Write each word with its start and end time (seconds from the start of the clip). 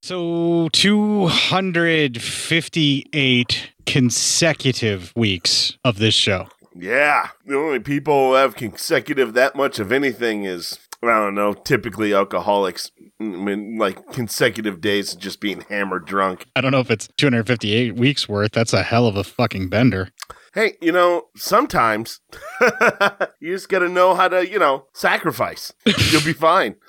So 0.00 0.68
258 0.72 3.72
consecutive 3.84 5.12
weeks 5.16 5.76
of 5.84 5.98
this 5.98 6.14
show. 6.14 6.46
Yeah. 6.74 7.30
The 7.44 7.56
only 7.56 7.80
people 7.80 8.28
who 8.28 8.34
have 8.34 8.54
consecutive 8.54 9.34
that 9.34 9.56
much 9.56 9.80
of 9.80 9.90
anything 9.90 10.44
is, 10.44 10.78
I 11.02 11.18
don't 11.18 11.34
know, 11.34 11.52
typically 11.52 12.14
alcoholics. 12.14 12.92
I 13.20 13.24
mean, 13.24 13.76
like 13.76 14.12
consecutive 14.12 14.80
days 14.80 15.14
of 15.14 15.18
just 15.18 15.40
being 15.40 15.62
hammered 15.62 16.06
drunk. 16.06 16.46
I 16.54 16.60
don't 16.60 16.70
know 16.70 16.78
if 16.80 16.90
it's 16.90 17.08
258 17.16 17.96
weeks 17.96 18.28
worth. 18.28 18.52
That's 18.52 18.72
a 18.72 18.84
hell 18.84 19.08
of 19.08 19.16
a 19.16 19.24
fucking 19.24 19.68
bender. 19.68 20.10
Hey, 20.54 20.76
you 20.80 20.92
know, 20.92 21.24
sometimes 21.36 22.20
you 23.40 23.52
just 23.54 23.68
got 23.68 23.80
to 23.80 23.88
know 23.88 24.14
how 24.14 24.28
to, 24.28 24.48
you 24.48 24.58
know, 24.58 24.86
sacrifice. 24.92 25.72
You'll 26.10 26.24
be 26.24 26.32
fine. 26.32 26.76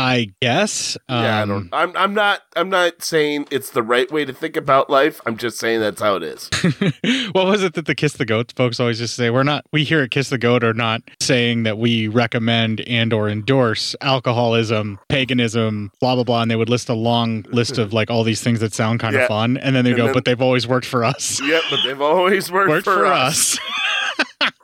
I 0.00 0.32
guess. 0.40 0.96
Um, 1.08 1.22
yeah, 1.24 1.42
I 1.42 1.46
don't. 1.46 1.68
I'm. 1.72 1.96
I'm 1.96 2.14
not. 2.14 2.40
I'm 2.56 2.70
not 2.70 3.02
saying 3.02 3.46
it's 3.50 3.70
the 3.70 3.82
right 3.82 4.10
way 4.10 4.24
to 4.24 4.32
think 4.32 4.56
about 4.56 4.88
life. 4.88 5.20
I'm 5.26 5.36
just 5.36 5.58
saying 5.58 5.80
that's 5.80 6.00
how 6.00 6.16
it 6.16 6.22
is. 6.22 6.48
what 7.32 7.46
was 7.46 7.62
it 7.62 7.74
that 7.74 7.84
the 7.86 7.94
Kiss 7.94 8.14
the 8.14 8.24
Goat 8.24 8.52
folks 8.56 8.80
always 8.80 8.98
just 8.98 9.14
say? 9.14 9.30
We're 9.30 9.42
not. 9.42 9.64
We 9.72 9.84
here 9.84 10.00
at 10.02 10.10
Kiss 10.10 10.30
the 10.30 10.38
Goat 10.38 10.64
are 10.64 10.72
not 10.74 11.02
saying 11.20 11.64
that 11.64 11.78
we 11.78 12.08
recommend 12.08 12.80
and 12.82 13.12
or 13.12 13.28
endorse 13.28 13.94
alcoholism, 14.00 14.98
paganism, 15.08 15.92
blah 16.00 16.14
blah 16.14 16.24
blah. 16.24 16.42
And 16.42 16.50
they 16.50 16.56
would 16.56 16.70
list 16.70 16.88
a 16.88 16.94
long 16.94 17.42
list 17.50 17.76
of 17.78 17.92
like 17.92 18.10
all 18.10 18.24
these 18.24 18.40
things 18.42 18.60
that 18.60 18.72
sound 18.72 19.00
kind 19.00 19.14
Yeah. 19.14 19.22
of 19.22 19.28
fun, 19.28 19.56
and 19.58 19.76
then 19.76 19.84
they 19.84 19.92
go, 19.92 20.06
then- 20.06 20.14
"But 20.14 20.24
they've 20.24 20.40
always 20.40 20.66
worked 20.66 20.86
for 20.86 21.04
us." 21.04 21.40
yep, 21.42 21.62
but 21.70 21.80
they've 21.84 22.00
always 22.00 22.50
worked, 22.50 22.70
worked 22.70 22.84
for, 22.84 23.04
us. 23.06 23.58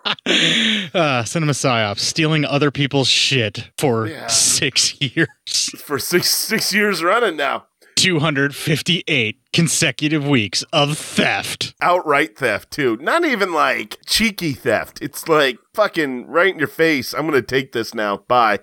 uh, 0.94 1.24
cinema 1.24 1.52
psyops, 1.52 1.98
stealing 2.00 2.44
other 2.44 2.70
people's 2.70 3.08
shit 3.08 3.70
for 3.78 4.06
Yeah. 4.06 4.26
six 4.28 5.00
years. 5.00 5.28
for 5.78 5.98
six 5.98 6.30
six 6.30 6.72
years 6.72 7.02
running 7.02 7.36
now. 7.36 7.66
258 7.96 9.40
consecutive 9.54 10.26
weeks 10.26 10.62
of 10.72 10.98
theft. 10.98 11.74
Outright 11.80 12.36
theft 12.36 12.70
too. 12.70 12.96
Not 13.00 13.24
even 13.24 13.52
like 13.52 13.96
cheeky 14.06 14.52
theft. 14.52 15.00
It's 15.00 15.26
like 15.28 15.58
fucking 15.74 16.26
right 16.26 16.52
in 16.52 16.58
your 16.58 16.68
face. 16.68 17.14
I'm 17.14 17.24
gonna 17.26 17.40
take 17.42 17.72
this 17.72 17.94
now. 17.94 18.18
Bye. 18.28 18.58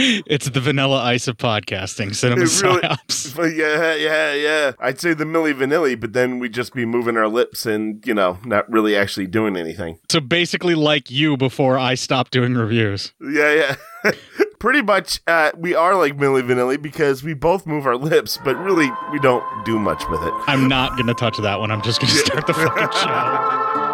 It's 0.00 0.48
the 0.48 0.60
vanilla 0.60 1.02
ice 1.02 1.26
of 1.26 1.36
podcasting, 1.38 2.14
cinema 2.14 2.42
It 2.42 2.62
really- 2.62 2.80
psyops. 2.82 3.34
But 3.36 3.54
yeah, 3.54 3.94
yeah, 3.94 4.32
yeah. 4.34 4.72
I'd 4.80 5.00
say 5.00 5.12
the 5.14 5.24
Milli 5.24 5.52
Vanilli, 5.52 5.98
but 5.98 6.12
then 6.12 6.38
we'd 6.38 6.54
just 6.54 6.72
be 6.72 6.84
moving 6.86 7.16
our 7.16 7.28
lips 7.28 7.66
and 7.66 8.04
you 8.06 8.14
know 8.14 8.38
not 8.44 8.70
really 8.70 8.96
actually 8.96 9.26
doing 9.26 9.56
anything. 9.56 9.98
So 10.08 10.20
basically, 10.20 10.74
like 10.74 11.10
you 11.10 11.36
before 11.36 11.78
I 11.78 11.94
stopped 11.94 12.30
doing 12.32 12.54
reviews. 12.54 13.12
Yeah, 13.20 13.76
yeah. 14.04 14.12
Pretty 14.60 14.82
much, 14.82 15.20
uh, 15.26 15.50
we 15.56 15.74
are 15.74 15.94
like 15.96 16.16
Milli 16.16 16.42
Vanilli 16.42 16.80
because 16.80 17.22
we 17.22 17.34
both 17.34 17.66
move 17.66 17.86
our 17.86 17.96
lips, 17.96 18.38
but 18.44 18.56
really 18.56 18.90
we 19.12 19.18
don't 19.20 19.44
do 19.64 19.78
much 19.78 20.02
with 20.08 20.22
it. 20.22 20.32
I'm 20.46 20.66
not 20.68 20.92
going 20.92 21.06
to 21.06 21.14
touch 21.14 21.36
that 21.38 21.60
one. 21.60 21.70
I'm 21.70 21.82
just 21.82 22.00
going 22.00 22.10
to 22.10 22.16
start 22.18 22.46
the 22.46 22.54
fucking 22.54 22.88
show. 22.92 23.87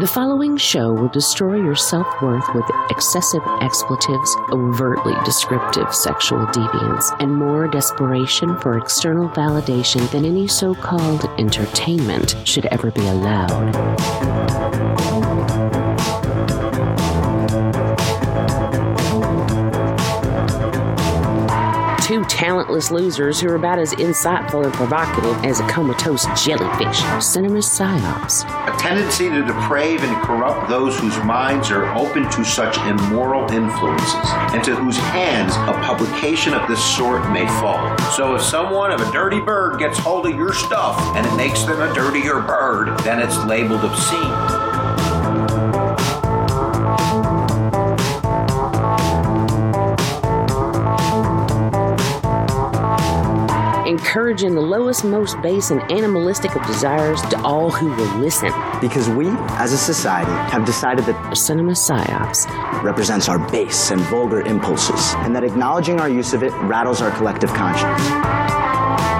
The 0.00 0.06
following 0.06 0.56
show 0.56 0.94
will 0.94 1.10
destroy 1.10 1.56
your 1.56 1.76
self 1.76 2.06
worth 2.22 2.54
with 2.54 2.64
excessive 2.88 3.42
expletives, 3.60 4.34
overtly 4.50 5.12
descriptive 5.26 5.94
sexual 5.94 6.46
deviance, 6.46 7.14
and 7.20 7.36
more 7.36 7.68
desperation 7.68 8.56
for 8.60 8.78
external 8.78 9.28
validation 9.28 10.10
than 10.10 10.24
any 10.24 10.48
so 10.48 10.74
called 10.74 11.28
entertainment 11.38 12.34
should 12.44 12.64
ever 12.66 12.90
be 12.90 13.06
allowed. 13.08 13.76
Two 22.10 22.24
talentless 22.24 22.90
losers 22.90 23.40
who 23.40 23.48
are 23.50 23.54
about 23.54 23.78
as 23.78 23.94
insightful 23.94 24.64
and 24.64 24.74
provocative 24.74 25.44
as 25.44 25.60
a 25.60 25.68
comatose 25.68 26.26
jellyfish. 26.44 26.98
Cinema 27.24 27.60
psyops. 27.60 28.42
a 28.66 28.76
tendency 28.76 29.28
to 29.28 29.44
deprave 29.44 30.02
and 30.02 30.20
corrupt 30.24 30.68
those 30.68 30.98
whose 30.98 31.16
minds 31.18 31.70
are 31.70 31.86
open 31.96 32.28
to 32.28 32.44
such 32.44 32.76
immoral 32.78 33.48
influences, 33.52 34.28
and 34.52 34.64
to 34.64 34.74
whose 34.74 34.96
hands 34.96 35.54
a 35.54 35.80
publication 35.84 36.52
of 36.52 36.66
this 36.66 36.84
sort 36.96 37.30
may 37.30 37.46
fall. 37.60 37.96
So 38.16 38.34
if 38.34 38.42
someone 38.42 38.90
of 38.90 39.00
a 39.00 39.12
dirty 39.12 39.38
bird 39.38 39.78
gets 39.78 39.96
hold 39.96 40.26
of 40.26 40.34
your 40.34 40.52
stuff 40.52 40.98
and 41.14 41.24
it 41.24 41.36
makes 41.36 41.62
them 41.62 41.80
a 41.80 41.94
dirtier 41.94 42.40
bird, 42.40 42.98
then 43.04 43.20
it's 43.20 43.38
labeled 43.44 43.84
obscene. 43.84 44.69
Encouraging 53.90 54.54
the 54.54 54.60
lowest, 54.60 55.04
most 55.04 55.40
base, 55.42 55.70
and 55.70 55.82
animalistic 55.90 56.54
of 56.54 56.64
desires 56.66 57.20
to 57.22 57.40
all 57.42 57.70
who 57.70 57.88
will 57.88 58.18
listen. 58.18 58.52
Because 58.80 59.10
we, 59.10 59.26
as 59.58 59.72
a 59.72 59.78
society, 59.78 60.30
have 60.52 60.64
decided 60.64 61.04
that 61.06 61.36
Cinema 61.36 61.72
psyops. 61.72 62.46
represents 62.82 63.28
our 63.28 63.38
base 63.50 63.90
and 63.90 64.00
vulgar 64.02 64.42
impulses, 64.42 65.14
and 65.18 65.34
that 65.34 65.44
acknowledging 65.44 66.00
our 66.00 66.08
use 66.08 66.32
of 66.32 66.42
it 66.42 66.52
rattles 66.62 67.02
our 67.02 67.10
collective 67.10 67.52
conscience. 67.52 69.19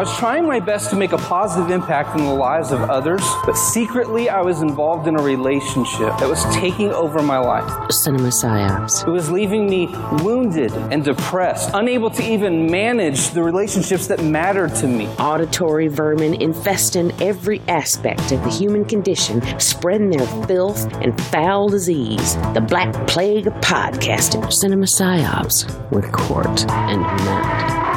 I 0.00 0.02
was 0.02 0.16
trying 0.16 0.46
my 0.46 0.60
best 0.60 0.88
to 0.90 0.96
make 0.96 1.12
a 1.12 1.18
positive 1.18 1.70
impact 1.70 2.18
in 2.18 2.24
the 2.24 2.32
lives 2.32 2.72
of 2.72 2.80
others, 2.88 3.20
but 3.44 3.52
secretly 3.54 4.30
I 4.30 4.40
was 4.40 4.62
involved 4.62 5.06
in 5.06 5.14
a 5.14 5.22
relationship 5.22 6.16
that 6.16 6.26
was 6.26 6.42
taking 6.56 6.90
over 6.90 7.22
my 7.22 7.36
life. 7.36 7.92
Cinema 7.92 8.28
psyops. 8.28 9.06
It 9.06 9.10
was 9.10 9.30
leaving 9.30 9.68
me 9.68 9.88
wounded 10.22 10.72
and 10.90 11.04
depressed, 11.04 11.72
unable 11.74 12.08
to 12.12 12.22
even 12.22 12.70
manage 12.70 13.28
the 13.32 13.42
relationships 13.42 14.06
that 14.06 14.24
mattered 14.24 14.74
to 14.76 14.86
me. 14.86 15.06
Auditory 15.18 15.88
vermin 15.88 16.32
infesting 16.32 17.12
every 17.20 17.60
aspect 17.68 18.32
of 18.32 18.42
the 18.42 18.48
human 18.48 18.86
condition, 18.86 19.42
spreading 19.60 20.08
their 20.08 20.26
filth 20.46 20.90
and 21.02 21.20
foul 21.24 21.68
disease. 21.68 22.36
The 22.54 22.64
Black 22.66 22.94
Plague 23.06 23.48
of 23.48 23.52
podcasting. 23.56 24.50
Cinema 24.50 24.86
psyops 24.86 25.90
with 25.90 26.10
Court 26.10 26.64
and 26.70 27.02
Matt. 27.02 27.89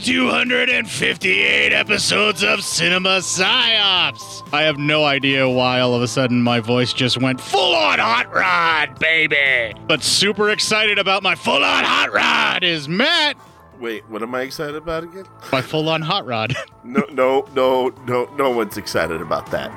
To 0.00 0.12
258 0.12 1.72
episodes 1.72 2.44
of 2.44 2.62
Cinema 2.62 3.18
Psyops. 3.18 4.48
I 4.52 4.62
have 4.62 4.78
no 4.78 5.04
idea 5.04 5.48
why 5.48 5.80
all 5.80 5.94
of 5.94 6.02
a 6.02 6.08
sudden 6.08 6.40
my 6.42 6.60
voice 6.60 6.92
just 6.92 7.20
went 7.20 7.40
full 7.40 7.74
on 7.74 7.98
hot 7.98 8.32
rod, 8.32 8.98
baby. 9.00 9.76
But 9.88 10.02
super 10.02 10.50
excited 10.50 10.98
about 10.98 11.22
my 11.22 11.34
full 11.34 11.64
on 11.64 11.84
hot 11.84 12.12
rod 12.12 12.62
is 12.62 12.88
Matt. 12.88 13.36
Wait, 13.80 14.08
what 14.08 14.22
am 14.22 14.34
I 14.34 14.42
excited 14.42 14.76
about 14.76 15.04
again? 15.04 15.24
My 15.50 15.62
full 15.62 15.88
on 15.88 16.02
hot 16.02 16.26
rod. 16.26 16.54
No, 16.84 17.04
no, 17.12 17.46
no, 17.54 17.92
no, 18.06 18.34
no 18.36 18.50
one's 18.50 18.78
excited 18.78 19.20
about 19.20 19.50
that. 19.50 19.70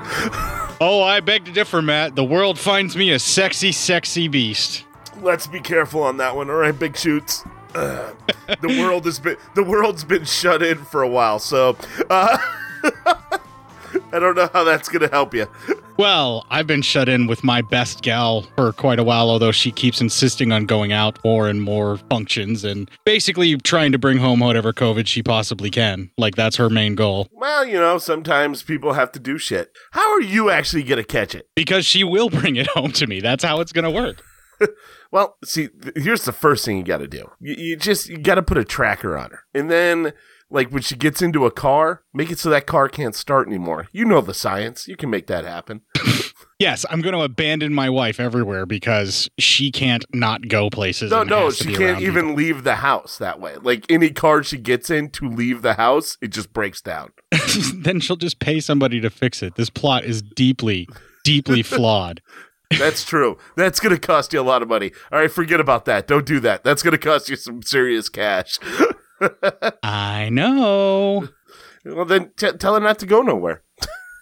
oh, 0.80 1.04
I 1.04 1.20
beg 1.20 1.44
to 1.44 1.52
differ, 1.52 1.81
Matt. 1.81 2.16
The 2.16 2.24
world 2.24 2.58
finds 2.58 2.96
me 2.96 3.12
a 3.12 3.20
sexy, 3.20 3.74
sexy 3.74 4.30
beast. 4.30 4.86
Let's 5.18 5.46
be 5.46 5.60
careful 5.60 6.04
on 6.04 6.16
that 6.18 6.38
one. 6.38 6.50
All 6.50 6.56
right, 6.56 6.78
big 6.78 6.96
shoots. 6.96 7.44
Uh, 7.74 8.12
the 8.62 8.68
world 8.80 9.06
has 9.06 9.20
been 9.20 9.38
the 9.56 9.64
world's 9.64 10.04
been 10.04 10.26
shut 10.26 10.62
in 10.62 10.78
for 10.78 11.02
a 11.02 11.08
while, 11.08 11.40
so 11.40 11.78
uh, 12.09 12.38
I 14.14 14.20
don't 14.20 14.36
know 14.36 14.50
how 14.52 14.64
that's 14.64 14.90
gonna 14.90 15.09
help 15.09 15.34
you. 15.34 15.48
Well, 15.98 16.48
I've 16.50 16.66
been 16.66 16.81
shut 16.81 17.08
in 17.08 17.28
with 17.28 17.44
my 17.44 17.62
best 17.62 18.02
gal 18.02 18.44
for 18.56 18.74
quite 18.74 18.98
a 18.98 19.04
while, 19.04 19.30
although 19.30 19.52
she 19.52 19.72
keeps 19.72 20.02
insisting 20.02 20.51
on 20.51 20.66
going 20.66 20.92
out 20.92 21.19
more 21.24 21.48
and 21.48 21.62
more 21.62 21.98
functions 22.10 22.63
and 22.63 22.90
basically 23.06 23.56
trying 23.57 23.92
to 23.92 24.00
bring 24.00 24.18
home 24.18 24.40
whatever 24.40 24.74
COVID 24.74 25.06
she 25.06 25.22
possibly 25.22 25.69
can. 25.69 26.10
Like, 26.18 26.36
that's 26.36 26.56
her 26.56 26.72
main 26.72 26.95
goal. 26.95 27.28
Well, 27.31 27.68
you 27.68 27.80
know, 27.80 28.00
sometimes 28.00 28.63
people 28.63 28.94
have 28.94 29.12
to 29.12 29.19
do 29.19 29.38
shit. 29.38 29.78
How 29.92 30.12
are 30.13 30.22
you 30.22 30.50
actually 30.50 30.84
gonna 30.84 31.04
catch 31.04 31.36
it? 31.36 31.48
Because 31.56 31.86
she 31.86 32.04
will 32.04 32.30
bring 32.30 32.56
it 32.56 32.68
home 32.68 32.94
to 32.94 33.06
me. 33.06 33.19
That's 33.19 33.44
how 33.44 33.60
it's 33.60 33.72
going 33.72 33.86
to 33.86 33.92
work. 33.92 34.24
Well, 35.12 35.38
see, 35.44 35.68
th- 35.68 35.94
here's 35.98 36.24
the 36.24 36.31
first 36.31 36.63
thing 36.63 36.78
you 36.78 36.86
got 36.86 37.00
to 37.00 37.08
do. 37.08 37.30
You, 37.42 37.56
you 37.56 37.75
just 37.75 38.08
you 38.08 38.18
got 38.18 38.36
to 38.36 38.42
put 38.42 38.58
a 38.58 38.63
tracker 38.63 39.18
on 39.18 39.31
her, 39.31 39.44
and 39.54 39.69
then 39.69 40.13
like 40.50 40.72
when 40.72 40.81
she 40.81 40.96
gets 40.96 41.22
into 41.22 41.46
a 41.46 41.52
car, 41.52 42.04
make 42.13 42.31
it 42.31 42.40
so 42.40 42.50
that 42.50 42.66
car 42.66 42.88
can't 42.88 43.13
start 43.13 43.48
anymore. 43.48 43.90
You 43.92 44.06
know 44.06 44.22
the 44.22 44.34
science. 44.34 44.88
You 44.88 44.96
can 44.96 45.10
make 45.10 45.28
that 45.28 45.44
happen. 45.44 45.81
Yes, 46.62 46.86
I'm 46.92 47.02
going 47.02 47.16
to 47.16 47.24
abandon 47.24 47.74
my 47.74 47.90
wife 47.90 48.19
everywhere 48.19 48.68
because 48.68 49.28
she 49.40 49.72
can't 49.72 50.06
not 50.13 50.48
go 50.48 50.69
places. 50.69 51.10
No, 51.10 51.24
no, 51.24 51.50
she 51.50 51.74
can't 51.74 52.00
even 52.02 52.25
people. 52.25 52.36
leave 52.36 52.64
the 52.64 52.75
house 52.75 53.18
that 53.18 53.40
way. 53.40 53.56
Like 53.56 53.84
any 53.90 54.12
car 54.12 54.44
she 54.44 54.57
gets 54.60 54.92
in 54.92 55.10
to 55.10 55.28
leave 55.28 55.64
the 55.64 55.74
house, 55.74 56.19
it 56.22 56.28
just 56.28 56.54
breaks 56.54 56.80
down. 56.80 57.14
then 57.78 58.00
she'll 58.00 58.16
just 58.16 58.38
pay 58.38 58.60
somebody 58.60 59.02
to 59.02 59.10
fix 59.10 59.42
it. 59.42 59.56
This 59.56 59.72
plot 59.72 60.04
is 60.04 60.22
deeply, 60.22 60.88
deeply 61.24 61.64
flawed. 61.64 62.22
That's 62.77 63.03
true. 63.03 63.38
That's 63.56 63.79
going 63.79 63.94
to 63.95 64.00
cost 64.00 64.33
you 64.33 64.39
a 64.39 64.44
lot 64.44 64.62
of 64.62 64.68
money. 64.68 64.91
All 65.12 65.19
right, 65.19 65.31
forget 65.31 65.59
about 65.59 65.85
that. 65.85 66.07
Don't 66.07 66.25
do 66.25 66.39
that. 66.41 66.63
That's 66.63 66.83
going 66.83 66.94
to 66.94 66.97
cost 66.97 67.29
you 67.29 67.35
some 67.35 67.62
serious 67.62 68.09
cash. 68.09 68.59
I 69.83 70.29
know. 70.29 71.29
well, 71.85 72.06
then 72.06 72.31
t- 72.38 72.51
tell 72.53 72.73
her 72.73 72.79
not 72.79 73.00
to 73.00 73.06
go 73.06 73.21
nowhere. 73.21 73.63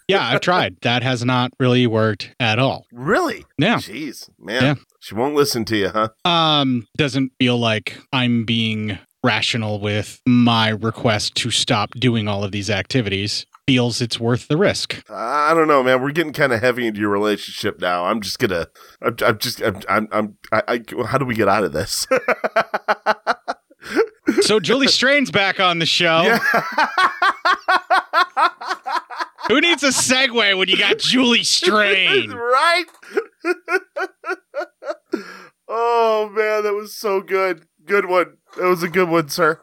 Yeah, 0.08 0.26
I've 0.26 0.40
tried. 0.40 0.76
That 0.82 1.04
has 1.04 1.24
not 1.24 1.52
really 1.60 1.86
worked 1.86 2.34
at 2.40 2.58
all. 2.58 2.84
Really? 2.92 3.44
Yeah. 3.58 3.76
Jeez, 3.76 4.28
man. 4.40 4.62
Yeah. 4.62 4.74
She 4.98 5.14
won't 5.14 5.36
listen 5.36 5.64
to 5.66 5.76
you, 5.76 5.88
huh? 5.88 6.08
Um, 6.24 6.86
doesn't 6.96 7.32
feel 7.38 7.56
like 7.58 7.96
I'm 8.12 8.44
being 8.44 8.98
rational 9.22 9.80
with 9.80 10.20
my 10.26 10.70
request 10.70 11.36
to 11.36 11.50
stop 11.50 11.90
doing 11.92 12.26
all 12.26 12.42
of 12.42 12.50
these 12.50 12.70
activities. 12.70 13.46
Feels 13.70 14.00
it's 14.00 14.18
worth 14.18 14.48
the 14.48 14.56
risk. 14.56 15.04
I 15.08 15.54
don't 15.54 15.68
know, 15.68 15.84
man. 15.84 16.02
We're 16.02 16.10
getting 16.10 16.32
kind 16.32 16.52
of 16.52 16.60
heavy 16.60 16.88
into 16.88 16.98
your 16.98 17.10
relationship 17.10 17.80
now. 17.80 18.06
I'm 18.06 18.20
just 18.20 18.40
gonna. 18.40 18.66
I'm, 19.00 19.14
I'm 19.24 19.38
just. 19.38 19.62
I'm. 19.62 19.80
I'm. 19.88 20.08
I'm 20.10 20.36
I, 20.50 20.62
I, 20.66 21.04
how 21.06 21.18
do 21.18 21.24
we 21.24 21.36
get 21.36 21.46
out 21.46 21.62
of 21.62 21.72
this? 21.72 22.08
So 24.42 24.60
Julie 24.60 24.88
Strain's 24.88 25.30
back 25.30 25.60
on 25.60 25.78
the 25.78 25.86
show. 25.86 26.22
Who 29.48 29.60
needs 29.60 29.82
a 29.82 29.88
segue 29.88 30.56
when 30.56 30.68
you 30.68 30.76
got 30.78 30.98
Julie 30.98 31.44
Strain? 31.44 32.30
right? 32.34 32.84
oh 35.68 36.30
man, 36.34 36.62
that 36.64 36.74
was 36.74 36.94
so 36.94 37.20
good. 37.20 37.66
Good 37.84 38.06
one. 38.06 38.38
That 38.56 38.66
was 38.66 38.82
a 38.82 38.88
good 38.88 39.08
one, 39.08 39.28
sir. 39.28 39.60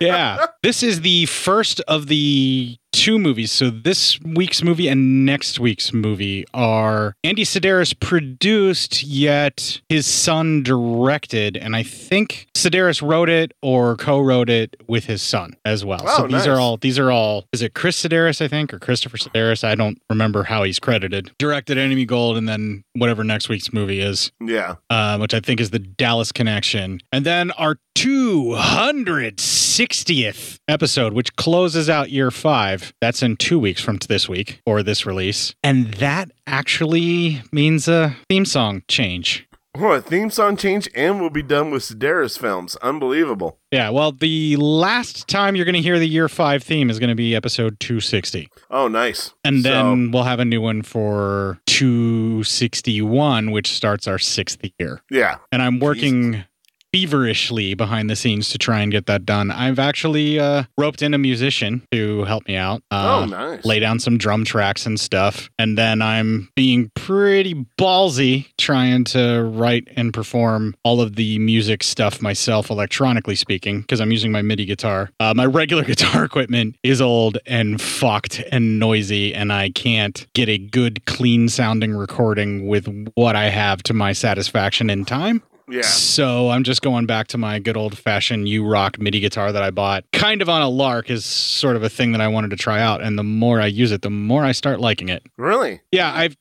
yeah. 0.00 0.46
This 0.62 0.82
is 0.82 1.00
the 1.00 1.26
first 1.26 1.80
of 1.80 2.06
the 2.08 2.78
two 2.92 3.18
movies. 3.18 3.50
So 3.50 3.70
this 3.70 4.20
week's 4.20 4.62
movie 4.62 4.88
and 4.88 5.24
next 5.26 5.58
week's 5.58 5.92
movie 5.92 6.44
are 6.54 7.14
Andy 7.24 7.44
Sidaris 7.44 7.98
produced, 7.98 9.02
yet 9.02 9.80
his 9.88 10.06
son 10.06 10.62
directed, 10.62 11.56
and 11.56 11.74
I 11.74 11.82
think 11.82 12.46
Sidaris 12.54 13.02
wrote 13.06 13.28
it 13.28 13.52
or 13.62 13.96
co-wrote 13.96 14.48
it 14.50 14.76
with 14.86 15.06
his 15.06 15.22
son 15.22 15.54
as 15.64 15.84
well. 15.84 16.06
so 16.06 16.24
Oh, 16.24 16.26
these 16.28 16.46
are 16.46 16.58
all 16.60 16.76
these 16.76 16.98
are 16.98 17.10
all 17.10 17.46
is 17.52 17.62
it 17.62 17.74
Chris 17.74 18.00
Sidaris, 18.02 18.40
I 18.44 18.48
think, 18.48 18.72
or 18.72 18.78
Christopher 18.78 19.16
Sidaris? 19.16 19.64
I 19.64 19.74
don't 19.74 19.98
remember 20.10 20.44
how 20.44 20.62
he's 20.62 20.78
credited. 20.78 21.30
Directed 21.38 21.78
Enemy 21.78 22.04
Gold 22.04 22.36
and 22.36 22.48
then 22.48 22.84
whatever 22.94 23.24
next 23.24 23.48
week's 23.48 23.72
movie 23.72 24.00
is 24.00 24.30
Yeah. 24.40 24.76
um, 24.90 25.20
which 25.20 25.34
I 25.34 25.40
think 25.40 25.60
is 25.60 25.70
the 25.70 25.78
Dallas 25.78 26.30
Connection. 26.32 27.00
And 27.12 27.24
then 27.26 27.50
our 27.52 27.76
260th 27.94 30.58
episode, 30.68 31.12
which 31.12 31.34
closes 31.36 31.88
out 31.90 32.10
year 32.10 32.30
five. 32.30 32.92
That's 33.00 33.22
in 33.22 33.36
two 33.36 33.58
weeks 33.58 33.80
from 33.80 33.98
this 34.08 34.28
week 34.28 34.60
or 34.66 34.82
this 34.82 35.06
release. 35.06 35.54
And 35.62 35.94
that 35.94 36.30
actually 36.46 37.42
means 37.52 37.88
a 37.88 38.16
theme 38.28 38.44
song 38.44 38.82
change. 38.88 39.46
Oh, 39.74 39.92
a 39.92 40.02
theme 40.02 40.28
song 40.28 40.58
change, 40.58 40.86
and 40.94 41.18
we'll 41.18 41.30
be 41.30 41.42
done 41.42 41.70
with 41.70 41.82
Sidaris 41.82 42.38
films. 42.38 42.76
Unbelievable. 42.82 43.58
Yeah, 43.70 43.88
well, 43.88 44.12
the 44.12 44.56
last 44.56 45.28
time 45.28 45.56
you're 45.56 45.64
going 45.64 45.76
to 45.76 45.80
hear 45.80 45.98
the 45.98 46.06
year 46.06 46.28
five 46.28 46.62
theme 46.62 46.90
is 46.90 46.98
going 46.98 47.08
to 47.08 47.14
be 47.14 47.34
episode 47.34 47.80
260. 47.80 48.50
Oh, 48.70 48.86
nice. 48.88 49.32
And 49.44 49.62
So- 49.62 49.70
then 49.70 50.10
we'll 50.10 50.24
have 50.24 50.40
a 50.40 50.44
new 50.44 50.60
one 50.60 50.82
for 50.82 51.58
261, 51.68 53.50
which 53.50 53.72
starts 53.72 54.06
our 54.06 54.18
sixth 54.18 54.58
year. 54.78 55.00
yeah. 55.10 55.36
and 55.50 55.62
I'm 55.62 55.78
working 55.78 56.44
feverishly 56.92 57.74
behind 57.74 58.10
the 58.10 58.16
scenes 58.16 58.50
to 58.50 58.58
try 58.58 58.80
and 58.80 58.92
get 58.92 59.06
that 59.06 59.24
done. 59.24 59.50
I've 59.50 59.78
actually 59.78 60.38
uh, 60.38 60.64
roped 60.76 61.02
in 61.02 61.14
a 61.14 61.18
musician 61.18 61.86
to 61.90 62.24
help 62.24 62.46
me 62.46 62.56
out. 62.56 62.82
Uh, 62.90 63.22
oh, 63.22 63.24
nice. 63.26 63.64
Lay 63.64 63.78
down 63.80 63.98
some 63.98 64.18
drum 64.18 64.44
tracks 64.44 64.84
and 64.84 65.00
stuff. 65.00 65.50
And 65.58 65.78
then 65.78 66.02
I'm 66.02 66.50
being 66.54 66.90
pretty 66.94 67.54
ballsy 67.78 68.48
trying 68.58 69.04
to 69.04 69.42
write 69.42 69.88
and 69.96 70.12
perform 70.12 70.74
all 70.84 71.00
of 71.00 71.16
the 71.16 71.38
music 71.38 71.82
stuff 71.82 72.20
myself, 72.20 72.70
electronically 72.70 73.36
speaking, 73.36 73.80
because 73.80 74.00
I'm 74.00 74.12
using 74.12 74.30
my 74.30 74.42
MIDI 74.42 74.66
guitar. 74.66 75.10
Uh, 75.18 75.32
my 75.34 75.46
regular 75.46 75.84
guitar 75.92 76.24
equipment 76.24 76.76
is 76.82 77.00
old 77.00 77.38
and 77.46 77.80
fucked 77.80 78.42
and 78.52 78.78
noisy, 78.78 79.34
and 79.34 79.52
I 79.52 79.70
can't 79.70 80.26
get 80.34 80.48
a 80.48 80.58
good, 80.58 81.06
clean 81.06 81.48
sounding 81.48 81.94
recording 81.94 82.66
with 82.66 83.10
what 83.14 83.34
I 83.34 83.48
have 83.48 83.82
to 83.84 83.94
my 83.94 84.12
satisfaction 84.12 84.90
in 84.90 85.04
time. 85.04 85.42
Yeah. 85.72 85.82
So 85.82 86.50
I'm 86.50 86.64
just 86.64 86.82
going 86.82 87.06
back 87.06 87.28
to 87.28 87.38
my 87.38 87.58
good 87.58 87.76
old 87.76 87.96
fashioned 87.96 88.46
YouRock 88.46 88.98
MIDI 88.98 89.20
guitar 89.20 89.52
that 89.52 89.62
I 89.62 89.70
bought, 89.70 90.04
kind 90.12 90.42
of 90.42 90.48
on 90.48 90.60
a 90.60 90.68
lark, 90.68 91.10
is 91.10 91.24
sort 91.24 91.76
of 91.76 91.82
a 91.82 91.88
thing 91.88 92.12
that 92.12 92.20
I 92.20 92.28
wanted 92.28 92.50
to 92.50 92.56
try 92.56 92.80
out. 92.80 93.02
And 93.02 93.18
the 93.18 93.24
more 93.24 93.60
I 93.60 93.66
use 93.66 93.90
it, 93.90 94.02
the 94.02 94.10
more 94.10 94.44
I 94.44 94.52
start 94.52 94.80
liking 94.80 95.08
it. 95.08 95.22
Really? 95.38 95.80
Yeah, 95.90 96.12
I've 96.12 96.36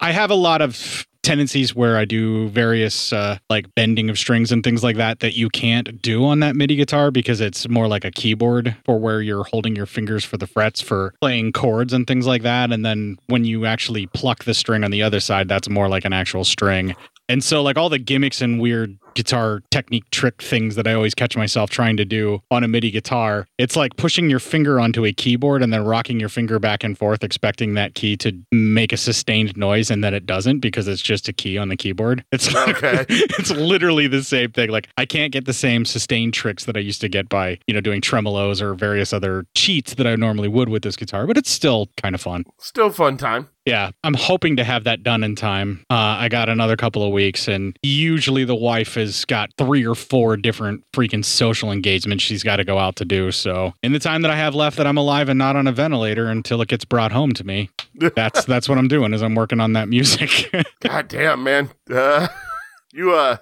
I 0.00 0.12
have 0.12 0.30
a 0.30 0.34
lot 0.34 0.60
of 0.60 1.06
tendencies 1.24 1.74
where 1.74 1.96
I 1.96 2.04
do 2.04 2.48
various 2.50 3.12
uh, 3.12 3.38
like 3.50 3.74
bending 3.74 4.10
of 4.10 4.18
strings 4.18 4.52
and 4.52 4.62
things 4.62 4.84
like 4.84 4.96
that 4.96 5.20
that 5.20 5.34
you 5.34 5.48
can't 5.48 6.00
do 6.00 6.24
on 6.26 6.40
that 6.40 6.54
MIDI 6.54 6.76
guitar 6.76 7.10
because 7.10 7.40
it's 7.40 7.68
more 7.68 7.88
like 7.88 8.04
a 8.04 8.10
keyboard 8.10 8.76
for 8.84 8.98
where 9.00 9.22
you're 9.22 9.44
holding 9.44 9.74
your 9.74 9.86
fingers 9.86 10.24
for 10.24 10.36
the 10.36 10.46
frets 10.46 10.80
for 10.80 11.14
playing 11.20 11.52
chords 11.52 11.92
and 11.92 12.06
things 12.06 12.26
like 12.26 12.42
that. 12.42 12.70
And 12.70 12.84
then 12.84 13.16
when 13.26 13.44
you 13.44 13.64
actually 13.64 14.06
pluck 14.08 14.44
the 14.44 14.54
string 14.54 14.84
on 14.84 14.90
the 14.90 15.02
other 15.02 15.18
side, 15.18 15.48
that's 15.48 15.68
more 15.68 15.88
like 15.88 16.04
an 16.04 16.12
actual 16.12 16.44
string. 16.44 16.94
And 17.28 17.42
so, 17.42 17.62
like 17.62 17.76
all 17.78 17.88
the 17.88 17.98
gimmicks 17.98 18.40
and 18.40 18.60
weird 18.60 18.98
guitar 19.14 19.62
technique 19.70 20.08
trick 20.10 20.42
things 20.42 20.74
that 20.76 20.86
I 20.86 20.94
always 20.94 21.14
catch 21.14 21.36
myself 21.36 21.70
trying 21.70 21.96
to 21.96 22.04
do 22.04 22.40
on 22.50 22.64
a 22.64 22.68
MIDI 22.68 22.90
guitar, 22.90 23.46
it's 23.58 23.76
like 23.76 23.96
pushing 23.96 24.28
your 24.30 24.40
finger 24.40 24.80
onto 24.80 25.04
a 25.04 25.12
keyboard 25.12 25.62
and 25.62 25.72
then 25.72 25.84
rocking 25.84 26.20
your 26.20 26.28
finger 26.28 26.58
back 26.58 26.84
and 26.84 26.96
forth, 26.98 27.24
expecting 27.24 27.74
that 27.74 27.94
key 27.94 28.16
to 28.18 28.32
make 28.52 28.92
a 28.92 28.96
sustained 28.96 29.56
noise, 29.56 29.90
and 29.90 30.02
then 30.02 30.14
it 30.14 30.26
doesn't 30.26 30.60
because 30.60 30.88
it's 30.88 31.02
just 31.02 31.28
a 31.28 31.32
key 31.32 31.58
on 31.58 31.68
the 31.68 31.76
keyboard. 31.76 32.24
It's 32.32 32.54
Okay. 32.54 33.04
it's 33.08 33.50
literally 33.52 34.06
the 34.06 34.22
same 34.22 34.50
thing. 34.50 34.70
Like 34.70 34.88
I 34.96 35.06
can't 35.06 35.32
get 35.32 35.44
the 35.44 35.52
same 35.52 35.84
sustained 35.84 36.34
tricks 36.34 36.64
that 36.64 36.76
I 36.76 36.80
used 36.80 37.00
to 37.02 37.08
get 37.08 37.28
by 37.28 37.58
you 37.66 37.74
know 37.74 37.80
doing 37.80 38.00
tremolos 38.00 38.60
or 38.60 38.74
various 38.74 39.12
other 39.12 39.46
cheats 39.54 39.94
that 39.94 40.06
I 40.06 40.16
normally 40.16 40.48
would 40.48 40.68
with 40.68 40.82
this 40.82 40.96
guitar, 40.96 41.26
but 41.26 41.36
it's 41.36 41.50
still 41.50 41.88
kind 41.96 42.14
of 42.14 42.20
fun. 42.20 42.44
Still 42.58 42.90
fun 42.90 43.16
time. 43.16 43.48
Yeah, 43.66 43.92
I'm 44.02 44.14
hoping 44.14 44.56
to 44.56 44.64
have 44.64 44.84
that 44.84 45.02
done 45.02 45.24
in 45.24 45.36
time. 45.36 45.86
Uh, 45.88 45.94
I 45.94 46.28
got 46.28 46.50
another 46.50 46.76
couple 46.76 47.02
of 47.02 47.12
weeks, 47.12 47.48
and 47.48 47.74
usually 47.82 48.44
the 48.44 48.54
wife 48.54 48.98
has 49.04 49.24
got 49.24 49.50
three 49.58 49.86
or 49.86 49.94
four 49.94 50.36
different 50.36 50.84
freaking 50.92 51.24
social 51.24 51.70
engagements 51.70 52.24
she's 52.24 52.42
got 52.42 52.56
to 52.56 52.64
go 52.64 52.78
out 52.78 52.96
to 52.96 53.04
do. 53.04 53.30
So, 53.30 53.74
in 53.82 53.92
the 53.92 53.98
time 53.98 54.22
that 54.22 54.30
I 54.30 54.36
have 54.36 54.54
left 54.54 54.76
that 54.78 54.86
I'm 54.86 54.96
alive 54.96 55.28
and 55.28 55.38
not 55.38 55.56
on 55.56 55.66
a 55.66 55.72
ventilator 55.72 56.26
until 56.26 56.60
it 56.62 56.68
gets 56.68 56.84
brought 56.84 57.12
home 57.12 57.32
to 57.32 57.44
me, 57.44 57.70
that's 58.16 58.44
that's 58.44 58.68
what 58.68 58.78
I'm 58.78 58.88
doing. 58.88 59.12
Is 59.14 59.22
I'm 59.22 59.34
working 59.34 59.60
on 59.60 59.74
that 59.74 59.88
music. 59.88 60.50
God 60.80 61.08
damn, 61.08 61.42
man. 61.42 61.70
Uh, 61.90 62.28
you, 62.92 63.12
uh, 63.12 63.36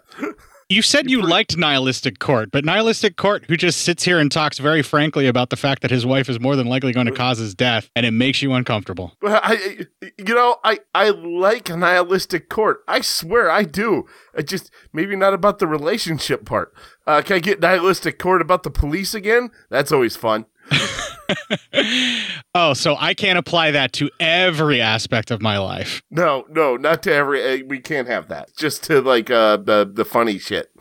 You 0.72 0.80
said 0.80 1.10
you 1.10 1.20
liked 1.20 1.54
Nihilistic 1.54 2.18
Court, 2.18 2.50
but 2.50 2.64
Nihilistic 2.64 3.18
Court, 3.18 3.44
who 3.46 3.58
just 3.58 3.82
sits 3.82 4.04
here 4.04 4.18
and 4.18 4.32
talks 4.32 4.58
very 4.58 4.80
frankly 4.80 5.26
about 5.26 5.50
the 5.50 5.56
fact 5.56 5.82
that 5.82 5.90
his 5.90 6.06
wife 6.06 6.30
is 6.30 6.40
more 6.40 6.56
than 6.56 6.66
likely 6.66 6.94
going 6.94 7.08
to 7.08 7.12
cause 7.12 7.36
his 7.36 7.54
death, 7.54 7.90
and 7.94 8.06
it 8.06 8.12
makes 8.12 8.40
you 8.40 8.54
uncomfortable. 8.54 9.14
Well, 9.20 9.38
I, 9.44 9.84
you 10.00 10.34
know, 10.34 10.56
I, 10.64 10.78
I 10.94 11.10
like 11.10 11.68
nihilistic 11.68 12.48
court. 12.48 12.84
I 12.88 13.02
swear 13.02 13.50
I 13.50 13.64
do. 13.64 14.06
I 14.34 14.40
just 14.40 14.70
maybe 14.94 15.14
not 15.14 15.34
about 15.34 15.58
the 15.58 15.66
relationship 15.66 16.46
part. 16.46 16.72
Uh, 17.06 17.20
can 17.20 17.36
I 17.36 17.40
get 17.40 17.60
nihilistic 17.60 18.18
court 18.18 18.40
about 18.40 18.62
the 18.62 18.70
police 18.70 19.12
again? 19.12 19.50
That's 19.68 19.92
always 19.92 20.16
fun. 20.16 20.46
oh, 22.54 22.72
so 22.74 22.96
I 22.98 23.14
can't 23.14 23.38
apply 23.38 23.70
that 23.72 23.92
to 23.94 24.10
every 24.20 24.80
aspect 24.80 25.30
of 25.30 25.40
my 25.42 25.58
life. 25.58 26.02
No, 26.10 26.44
no, 26.50 26.76
not 26.76 27.02
to 27.04 27.12
every. 27.12 27.62
Uh, 27.62 27.64
we 27.66 27.78
can't 27.78 28.08
have 28.08 28.28
that. 28.28 28.56
Just 28.56 28.82
to 28.84 29.00
like 29.00 29.30
uh 29.30 29.56
the 29.58 29.90
the 29.92 30.04
funny 30.04 30.38
shit. 30.38 30.70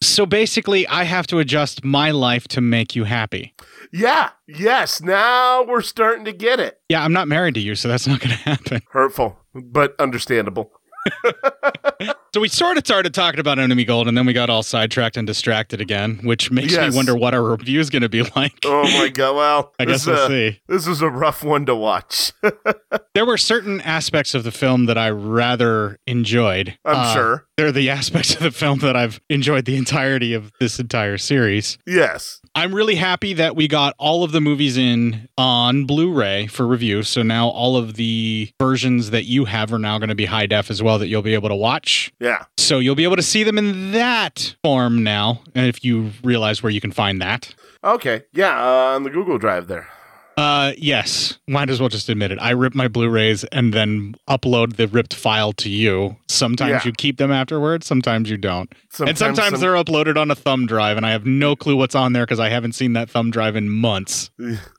So 0.00 0.26
basically, 0.26 0.86
I 0.86 1.02
have 1.02 1.26
to 1.28 1.40
adjust 1.40 1.84
my 1.84 2.12
life 2.12 2.46
to 2.48 2.60
make 2.60 2.94
you 2.94 3.02
happy. 3.02 3.54
Yeah. 3.92 4.30
Yes. 4.46 5.00
Now 5.00 5.64
we're 5.64 5.82
starting 5.82 6.24
to 6.24 6.32
get 6.32 6.60
it. 6.60 6.80
Yeah, 6.88 7.02
I'm 7.02 7.12
not 7.12 7.26
married 7.26 7.54
to 7.54 7.60
you, 7.60 7.74
so 7.74 7.88
that's 7.88 8.06
not 8.06 8.20
going 8.20 8.30
to 8.36 8.42
happen. 8.42 8.82
Hurtful, 8.90 9.38
but 9.54 9.96
understandable. 9.98 10.70
So 12.38 12.42
we 12.42 12.48
sort 12.48 12.78
of 12.78 12.86
started 12.86 13.14
talking 13.14 13.40
about 13.40 13.58
Enemy 13.58 13.84
Gold, 13.84 14.06
and 14.06 14.16
then 14.16 14.24
we 14.24 14.32
got 14.32 14.48
all 14.48 14.62
sidetracked 14.62 15.16
and 15.16 15.26
distracted 15.26 15.80
again, 15.80 16.20
which 16.22 16.52
makes 16.52 16.72
Yes. 16.72 16.92
me 16.92 16.96
wonder 16.96 17.16
what 17.16 17.34
our 17.34 17.42
review 17.42 17.80
is 17.80 17.90
going 17.90 18.02
to 18.02 18.08
be 18.08 18.22
like. 18.36 18.52
Oh 18.64 18.84
my 18.96 19.08
god. 19.08 19.34
Well, 19.34 19.74
I 19.80 19.84
guess 19.86 20.06
we'll 20.06 20.14
uh, 20.14 20.28
see. 20.28 20.60
This 20.68 20.86
is 20.86 21.02
a 21.02 21.10
rough 21.10 21.42
one 21.42 21.66
to 21.66 21.74
watch. 21.74 22.30
There 23.14 23.26
were 23.26 23.36
certain 23.38 23.80
aspects 23.80 24.32
of 24.36 24.44
the 24.44 24.52
film 24.52 24.86
that 24.86 24.96
I 24.96 25.10
rather 25.10 25.98
enjoyed. 26.06 26.78
I'm 26.84 26.94
Uh, 26.96 27.14
sure. 27.14 27.46
They're 27.56 27.72
the 27.72 27.90
aspects 27.90 28.34
of 28.34 28.40
the 28.40 28.52
film 28.52 28.78
that 28.78 28.94
I've 28.94 29.20
enjoyed 29.28 29.64
the 29.64 29.76
entirety 29.76 30.34
of 30.34 30.52
this 30.60 30.78
entire 30.78 31.18
series. 31.18 31.78
Yes. 31.84 32.40
I'm 32.54 32.72
really 32.72 32.94
happy 32.94 33.32
that 33.32 33.56
we 33.56 33.66
got 33.66 33.94
all 33.98 34.22
of 34.22 34.30
the 34.30 34.40
movies 34.40 34.76
in 34.76 35.28
on 35.36 35.84
Blu-ray 35.84 36.46
for 36.46 36.64
review. 36.64 37.02
So 37.02 37.24
now 37.24 37.48
all 37.48 37.76
of 37.76 37.94
the 37.94 38.50
versions 38.60 39.10
that 39.10 39.24
you 39.24 39.46
have 39.46 39.72
are 39.72 39.80
now 39.80 39.98
going 39.98 40.10
to 40.10 40.14
be 40.14 40.26
high 40.26 40.46
def 40.46 40.70
as 40.70 40.80
well 40.80 41.00
that 41.00 41.08
you'll 41.08 41.22
be 41.22 41.34
able 41.34 41.48
to 41.48 41.56
watch. 41.56 42.12
Yeah. 42.20 42.27
So 42.56 42.78
you'll 42.78 42.94
be 42.94 43.04
able 43.04 43.16
to 43.16 43.22
see 43.22 43.42
them 43.44 43.58
in 43.58 43.92
that 43.92 44.54
form 44.62 45.02
now, 45.02 45.40
and 45.54 45.66
if 45.66 45.84
you 45.84 46.10
realize 46.22 46.62
where 46.62 46.70
you 46.70 46.80
can 46.80 46.92
find 46.92 47.20
that. 47.22 47.54
Okay. 47.84 48.24
Yeah. 48.32 48.60
Uh, 48.60 48.94
on 48.96 49.04
the 49.04 49.10
Google 49.10 49.38
Drive 49.38 49.68
there. 49.68 49.86
Uh, 50.36 50.72
yes. 50.78 51.36
Might 51.48 51.68
as 51.68 51.80
well 51.80 51.88
just 51.88 52.08
admit 52.08 52.30
it. 52.30 52.38
I 52.40 52.50
rip 52.50 52.72
my 52.72 52.86
Blu-rays 52.86 53.42
and 53.44 53.74
then 53.74 54.14
upload 54.28 54.76
the 54.76 54.86
ripped 54.86 55.12
file 55.14 55.52
to 55.54 55.68
you. 55.68 56.16
Sometimes 56.28 56.70
Yeah. 56.70 56.80
you 56.84 56.92
keep 56.92 57.16
them 57.16 57.32
afterwards. 57.32 57.86
Sometimes 57.86 58.30
you 58.30 58.36
don't. 58.36 58.70
and 58.72 58.78
Sometimes 58.92 59.18
sometimes 59.18 59.50
some- 59.54 59.60
they're 59.60 59.74
uploaded 59.74 60.16
on 60.16 60.30
a 60.30 60.36
thumb 60.36 60.66
drive, 60.66 60.96
and 60.96 61.04
I 61.04 61.10
have 61.10 61.26
no 61.26 61.56
clue 61.56 61.74
what's 61.74 61.96
on 61.96 62.12
there 62.12 62.24
because 62.24 62.38
I 62.38 62.50
haven't 62.50 62.72
seen 62.76 62.92
that 62.92 63.10
thumb 63.10 63.32
drive 63.32 63.56
in 63.56 63.68
months. 63.68 64.30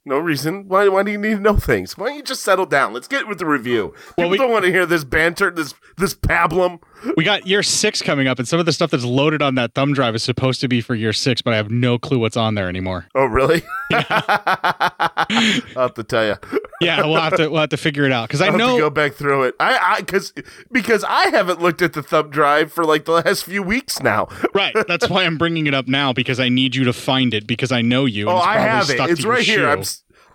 No 0.09 0.17
reason. 0.17 0.67
Why, 0.67 0.87
why 0.89 1.03
do 1.03 1.11
you 1.11 1.19
need 1.19 1.35
to 1.35 1.39
know 1.39 1.55
things? 1.57 1.95
Why 1.95 2.07
don't 2.07 2.15
you 2.17 2.23
just 2.23 2.41
settle 2.41 2.65
down? 2.65 2.93
Let's 2.93 3.07
get 3.07 3.27
with 3.27 3.37
the 3.37 3.45
review. 3.45 3.93
People 3.93 4.13
Well, 4.17 4.29
we- 4.31 4.37
don't 4.39 4.51
want 4.51 4.65
to 4.65 4.71
hear 4.71 4.87
this 4.87 5.03
banter, 5.03 5.51
this 5.51 5.75
this 5.97 6.15
pablum. 6.15 6.79
We 7.15 7.23
got 7.23 7.45
year 7.45 7.61
six 7.61 8.01
coming 8.01 8.27
up, 8.27 8.39
and 8.39 8.47
some 8.47 8.59
of 8.59 8.65
the 8.65 8.73
stuff 8.73 8.89
that's 8.89 9.03
loaded 9.05 9.43
on 9.43 9.53
that 9.55 9.75
thumb 9.75 9.93
drive 9.93 10.15
is 10.15 10.23
supposed 10.23 10.61
to 10.61 10.67
be 10.67 10.81
for 10.81 10.95
year 10.95 11.13
six, 11.13 11.43
but 11.43 11.53
I 11.53 11.57
have 11.57 11.69
no 11.69 11.99
clue 11.99 12.17
what's 12.17 12.37
on 12.37 12.55
there 12.55 12.67
anymore. 12.67 13.05
Oh, 13.13 13.25
really? 13.25 13.61
I'll 13.91 15.67
have 15.75 15.93
to 15.93 16.03
tell 16.03 16.25
you. 16.25 16.35
Yeah, 16.81 17.05
we'll 17.05 17.19
have 17.19 17.35
to 17.35 17.49
we'll 17.49 17.61
have 17.61 17.69
to 17.69 17.77
figure 17.77 18.05
it 18.05 18.11
out 18.11 18.27
because 18.27 18.41
I 18.41 18.45
I'll 18.47 18.51
have 18.53 18.61
to 18.61 18.67
know 18.67 18.77
go 18.77 18.89
back 18.89 19.13
through 19.13 19.43
it. 19.43 19.55
I, 19.59 19.77
I, 19.77 19.99
because, 19.99 20.33
because 20.71 21.03
I 21.03 21.27
haven't 21.27 21.61
looked 21.61 21.81
at 21.81 21.93
the 21.93 22.01
thumb 22.01 22.29
drive 22.29 22.71
for 22.71 22.85
like 22.85 23.05
the 23.05 23.11
last 23.11 23.43
few 23.43 23.61
weeks 23.61 24.01
now. 24.01 24.27
right. 24.53 24.73
That's 24.87 25.09
why 25.09 25.23
I'm 25.25 25.37
bringing 25.37 25.67
it 25.67 25.73
up 25.73 25.87
now 25.87 26.13
because 26.13 26.39
I 26.39 26.49
need 26.49 26.75
you 26.75 26.85
to 26.85 26.93
find 26.93 27.33
it 27.33 27.47
because 27.47 27.71
I 27.71 27.81
know 27.81 28.05
you. 28.05 28.29
Oh, 28.29 28.37
I 28.37 28.59
have 28.59 28.89
it. 28.89 28.99
It's 28.99 29.25
right 29.25 29.43
here. 29.43 29.59
shoe. 29.59 29.67
I'm, 29.67 29.83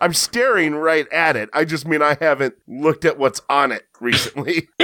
I'm 0.01 0.13
staring 0.13 0.75
right 0.75 1.11
at 1.11 1.35
it. 1.35 1.49
I 1.53 1.65
just 1.65 1.87
mean 1.87 2.01
I 2.01 2.17
haven't 2.19 2.55
looked 2.67 3.05
at 3.05 3.17
what's 3.17 3.41
on 3.49 3.71
it 3.71 3.87
recently. 3.99 4.69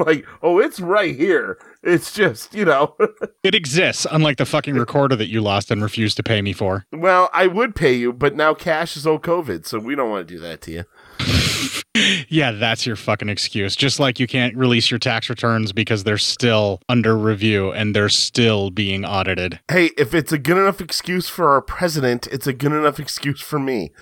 I'm 0.00 0.06
like, 0.06 0.26
oh, 0.42 0.58
it's 0.58 0.80
right 0.80 1.14
here. 1.16 1.58
It's 1.82 2.12
just, 2.12 2.54
you 2.54 2.64
know. 2.64 2.96
It 3.42 3.54
exists, 3.54 4.08
unlike 4.10 4.38
the 4.38 4.44
fucking 4.44 4.74
recorder 4.74 5.14
that 5.14 5.28
you 5.28 5.40
lost 5.40 5.70
and 5.70 5.80
refused 5.80 6.16
to 6.16 6.24
pay 6.24 6.42
me 6.42 6.52
for. 6.52 6.84
well, 6.90 7.30
I 7.32 7.46
would 7.46 7.76
pay 7.76 7.92
you, 7.92 8.12
but 8.12 8.34
now 8.34 8.54
cash 8.54 8.96
is 8.96 9.06
old 9.06 9.22
COVID, 9.22 9.64
so 9.64 9.78
we 9.78 9.94
don't 9.94 10.10
want 10.10 10.26
to 10.26 10.34
do 10.34 10.40
that 10.40 10.60
to 10.62 10.72
you. 10.72 10.84
Yeah, 12.28 12.52
that's 12.52 12.84
your 12.84 12.94
fucking 12.96 13.30
excuse. 13.30 13.74
Just 13.74 13.98
like 13.98 14.20
you 14.20 14.26
can't 14.26 14.54
release 14.54 14.90
your 14.90 14.98
tax 14.98 15.30
returns 15.30 15.72
because 15.72 16.04
they're 16.04 16.18
still 16.18 16.80
under 16.90 17.16
review 17.16 17.72
and 17.72 17.96
they're 17.96 18.10
still 18.10 18.70
being 18.70 19.06
audited. 19.06 19.60
Hey, 19.70 19.86
if 19.96 20.12
it's 20.12 20.30
a 20.30 20.36
good 20.38 20.58
enough 20.58 20.82
excuse 20.82 21.30
for 21.30 21.48
our 21.48 21.62
president, 21.62 22.26
it's 22.26 22.46
a 22.46 22.52
good 22.52 22.72
enough 22.72 23.00
excuse 23.00 23.40
for 23.40 23.58
me. 23.58 23.92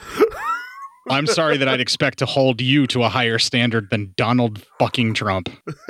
I'm 1.11 1.27
sorry 1.27 1.57
that 1.59 1.69
I'd 1.69 1.81
expect 1.89 2.19
to 2.21 2.27
hold 2.27 2.61
you 2.61 2.87
to 2.89 3.03
a 3.03 3.09
higher 3.09 3.39
standard 3.39 3.91
than 3.91 4.15
Donald 4.17 4.65
fucking 4.79 5.15
Trump. 5.15 5.49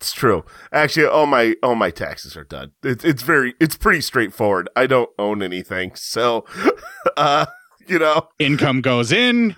it's 0.00 0.12
true. 0.12 0.44
Actually, 0.72 1.06
all 1.06 1.26
my 1.26 1.54
all 1.62 1.74
my 1.74 1.90
taxes 1.90 2.36
are 2.36 2.44
done. 2.44 2.72
It's 2.82 3.04
it's 3.04 3.22
very 3.22 3.54
it's 3.60 3.76
pretty 3.76 4.00
straightforward. 4.00 4.68
I 4.76 4.86
don't 4.86 5.10
own 5.18 5.42
anything, 5.42 5.92
so 5.94 6.44
uh, 7.16 7.46
you 7.86 7.98
know, 7.98 8.28
Income 8.38 8.82
goes 8.82 9.10
in, 9.12 9.56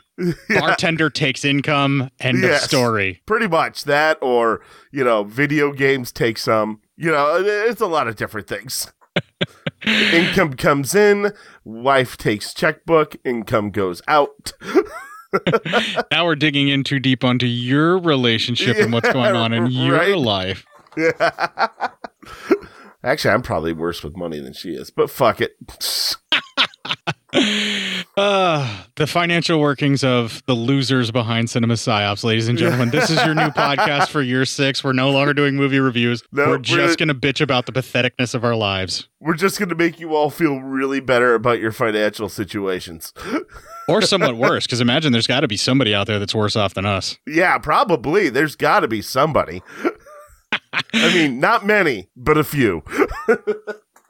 bartender 0.49 1.11
takes 1.11 1.45
income, 1.45 2.11
end 2.21 2.39
Yes. 2.43 2.63
of 2.65 2.69
story. 2.71 3.23
pretty 3.27 3.47
much 3.49 3.85
that, 3.85 4.19
or 4.23 4.63
you 4.91 5.05
know, 5.05 5.25
video 5.25 5.73
games 5.73 6.13
take 6.13 6.39
some. 6.39 6.81
You 6.97 7.11
know, 7.11 7.43
it's 7.45 7.81
a 7.81 7.87
lot 7.87 8.09
of 8.09 8.17
different 8.17 8.47
things. 8.49 8.91
Income 9.85 10.55
comes 10.55 10.95
in, 10.95 11.33
wife 11.65 12.17
takes 12.17 12.55
checkbook, 12.55 13.17
income 13.25 13.71
goes 13.71 14.01
out. 14.09 14.53
Now 16.11 16.27
we're 16.27 16.37
digging 16.37 16.69
in 16.69 16.85
too 16.85 17.01
deep 17.01 17.25
onto 17.25 17.47
your 17.47 17.97
relationship 17.99 18.77
and 18.77 18.93
what's 18.93 19.11
going 19.15 19.35
on 19.35 19.55
in 19.55 19.69
your 19.69 19.95
Right. 19.97 20.15
life. 20.15 20.67
Actually, 23.03 23.33
I'm 23.33 23.41
probably 23.41 23.73
worse 23.73 24.05
with 24.05 24.15
money 24.15 24.41
than 24.41 24.53
she 24.53 24.75
is, 24.75 24.91
but 24.91 25.09
fuck 25.09 25.41
it. 25.41 25.57
Uh, 28.17 28.85
the 28.97 29.07
financial 29.07 29.59
workings 29.61 30.05
of 30.05 30.43
the 30.47 30.55
losers 30.55 31.11
behind 31.11 31.49
Cinema 31.51 31.75
Psyops, 31.75 32.25
ladies 32.25 32.49
and 32.49 32.59
gentlemen. 32.59 32.91
This 32.91 33.11
is 33.11 33.25
your 33.25 33.35
new 33.35 33.41
podcast 33.51 34.09
for 34.09 34.21
year 34.23 34.45
six. 34.45 34.85
We're 34.85 34.93
no 34.93 35.11
longer 35.11 35.33
doing 35.35 35.57
movie 35.57 35.81
reviews. 35.81 36.23
No, 36.33 36.45
we're 36.45 36.51
we're- 36.53 36.63
just 36.63 36.99
going 36.99 37.09
to 37.09 37.15
bitch 37.15 37.41
about 37.41 37.67
the 37.67 37.73
patheticness 37.73 38.35
of 38.35 38.45
our 38.45 38.55
lives. 38.57 39.09
We're 39.21 39.35
just 39.35 39.59
going 39.59 39.69
to 39.69 39.75
make 39.75 40.01
you 40.01 40.15
all 40.15 40.31
feel 40.31 40.59
really 40.61 41.01
better 41.01 41.35
about 41.35 41.61
your 41.61 41.73
financial 41.73 42.29
situations. 42.29 43.13
Or 43.89 44.03
somewhat 44.03 44.37
worse, 44.37 44.67
because 44.67 44.81
imagine 44.81 45.13
there's 45.13 45.27
got 45.27 45.41
to 45.41 45.49
be 45.49 45.57
somebody 45.57 45.95
out 45.95 46.07
there 46.07 46.19
that's 46.19 46.35
worse 46.35 46.57
off 46.57 46.75
than 46.75 46.87
us. 46.87 47.19
Yeah, 47.27 47.59
probably. 47.59 48.29
There's 48.29 48.57
got 48.57 48.81
to 48.81 48.89
be 48.89 49.01
somebody. 49.01 49.63
I 50.73 51.15
mean, 51.15 51.39
not 51.41 51.65
many, 51.65 52.09
but 52.17 52.37
a 52.37 52.45
few. 52.45 52.83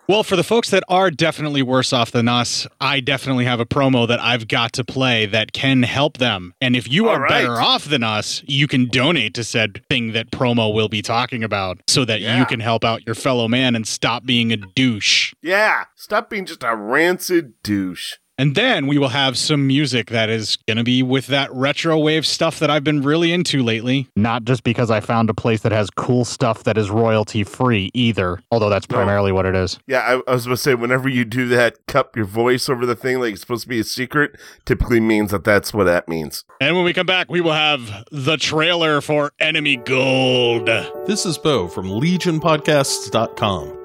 Well, 0.09 0.25
for 0.25 0.35
the 0.35 0.43
folks 0.45 0.71
that 0.71 0.83
are 0.89 1.11
definitely 1.13 1.63
worse 1.63 1.93
off 1.93 2.11
than 2.11 2.27
us, 2.27 2.67
I 2.81 2.99
definitely 3.01 3.45
have 3.45 3.61
a 3.61 3.65
promo 3.65 4.07
that 4.09 4.21
I've 4.21 4.49
got 4.49 4.73
to 4.75 4.85
play 4.85 5.27
that 5.27 5.53
can 5.53 5.85
help 5.85 6.19
them. 6.19 6.55
And 6.61 6.75
if 6.75 6.91
you 6.91 7.09
All 7.09 7.15
are 7.15 7.21
right. 7.21 7.29
better 7.31 7.61
off 7.61 7.85
than 7.85 8.03
us, 8.03 8.43
you 8.47 8.67
can 8.67 8.89
donate 8.89 9.33
to 9.35 9.45
said 9.45 9.81
thing 9.89 10.13
that 10.13 10.33
promo 10.33 10.75
will 10.75 10.89
be 10.89 11.03
talking 11.03 11.45
about 11.45 11.79
so 11.87 12.05
that 12.05 12.21
Yeah. 12.21 12.39
you 12.41 12.47
can 12.47 12.59
help 12.61 12.85
out 12.85 13.07
your 13.07 13.15
fellow 13.15 13.47
man 13.47 13.77
and 13.77 13.87
stop 13.87 14.27
being 14.27 14.53
a 14.53 14.57
douche. 14.57 15.33
Yeah, 15.41 15.85
stop 15.95 16.29
being 16.29 16.47
just 16.47 16.65
a 16.65 16.75
rancid 16.75 17.63
douche. 17.63 18.15
And 18.39 18.55
then 18.55 18.87
we 18.87 18.97
will 18.99 19.09
have 19.11 19.37
some 19.37 19.67
music 19.67 20.09
that 20.09 20.31
is 20.31 20.57
going 20.67 20.79
to 20.79 20.85
be 20.85 21.03
with 21.03 21.27
that 21.27 21.53
retro 21.53 21.99
wave 21.99 22.27
stuff 22.27 22.59
that 22.61 22.71
I've 22.71 22.83
been 22.83 23.03
really 23.03 23.31
into 23.33 23.62
lately. 23.62 24.09
Not 24.17 24.45
just 24.45 24.65
because 24.65 24.91
I 24.91 25.01
found 25.01 25.29
a 25.31 25.35
place 25.35 25.61
that 25.61 25.71
has 25.73 25.91
cool 25.91 26.25
stuff 26.25 26.65
that 26.65 26.79
is 26.79 26.91
royalty 26.91 27.45
free 27.45 27.91
either, 27.93 28.43
although 28.51 28.71
that's 28.71 28.89
No. 28.89 28.97
primarily 28.97 29.33
what 29.33 29.45
it 29.47 29.55
is. 29.55 29.79
Yeah, 29.87 30.01
I, 30.01 30.31
I 30.31 30.35
was 30.35 30.47
going 30.47 30.57
to 30.57 30.62
say, 30.62 30.75
whenever 30.75 31.09
you 31.11 31.25
do 31.27 31.47
that, 31.49 31.87
cup 31.87 32.17
your 32.17 32.25
voice 32.25 32.69
over 32.71 32.87
the 32.87 32.97
thing 32.97 33.21
like 33.21 33.33
it's 33.33 33.43
supposed 33.43 33.62
to 33.65 33.69
be 33.69 33.81
a 33.81 33.85
secret, 33.85 34.37
typically 34.65 34.99
means 35.01 35.31
that 35.31 35.45
that's 35.45 35.75
what 35.75 35.85
that 35.85 36.09
means. 36.09 36.45
And 36.61 36.75
when 36.75 36.85
we 36.85 36.93
come 36.95 37.07
back, 37.07 37.31
we 37.31 37.41
will 37.43 37.53
have 37.53 38.05
the 38.11 38.39
trailer 38.39 39.01
for 39.03 39.33
Enemy 39.41 39.77
Gold. 39.77 40.67
This 41.07 41.27
is 41.27 41.37
Bo 41.39 41.69
from 41.69 41.87
LegionPodcasts.com. 41.87 43.82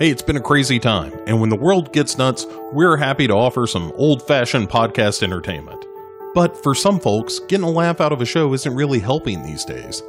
Hey, 0.00 0.08
it's 0.08 0.22
been 0.22 0.38
a 0.38 0.40
crazy 0.40 0.78
time, 0.78 1.12
and 1.26 1.42
when 1.42 1.50
the 1.50 1.56
world 1.56 1.92
gets 1.92 2.16
nuts, 2.16 2.46
we're 2.72 2.96
happy 2.96 3.26
to 3.26 3.34
offer 3.34 3.66
some 3.66 3.92
old 3.96 4.26
fashioned 4.26 4.70
podcast 4.70 5.22
entertainment. 5.22 5.84
But 6.32 6.56
for 6.62 6.74
some 6.74 6.98
folks, 6.98 7.38
getting 7.38 7.66
a 7.66 7.70
laugh 7.70 8.00
out 8.00 8.10
of 8.10 8.22
a 8.22 8.24
show 8.24 8.54
isn't 8.54 8.74
really 8.74 8.98
helping 8.98 9.42
these 9.42 9.62
days. 9.62 10.02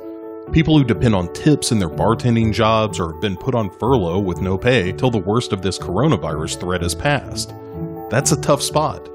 People 0.53 0.77
who 0.77 0.85
depend 0.85 1.13
on 1.13 1.33
tips 1.33 1.73
in 1.73 1.79
their 1.79 1.89
bartending 1.89 2.53
jobs 2.53 3.01
or 3.01 3.11
have 3.11 3.21
been 3.21 3.35
put 3.35 3.53
on 3.53 3.69
furlough 3.69 4.19
with 4.19 4.39
no 4.39 4.57
pay 4.57 4.93
till 4.93 5.11
the 5.11 5.17
worst 5.17 5.51
of 5.51 5.61
this 5.61 5.77
coronavirus 5.77 6.57
threat 6.57 6.83
has 6.83 6.95
passed. 6.95 7.53
That's 8.09 8.31
a 8.31 8.39
tough 8.39 8.61
spot. 8.61 9.09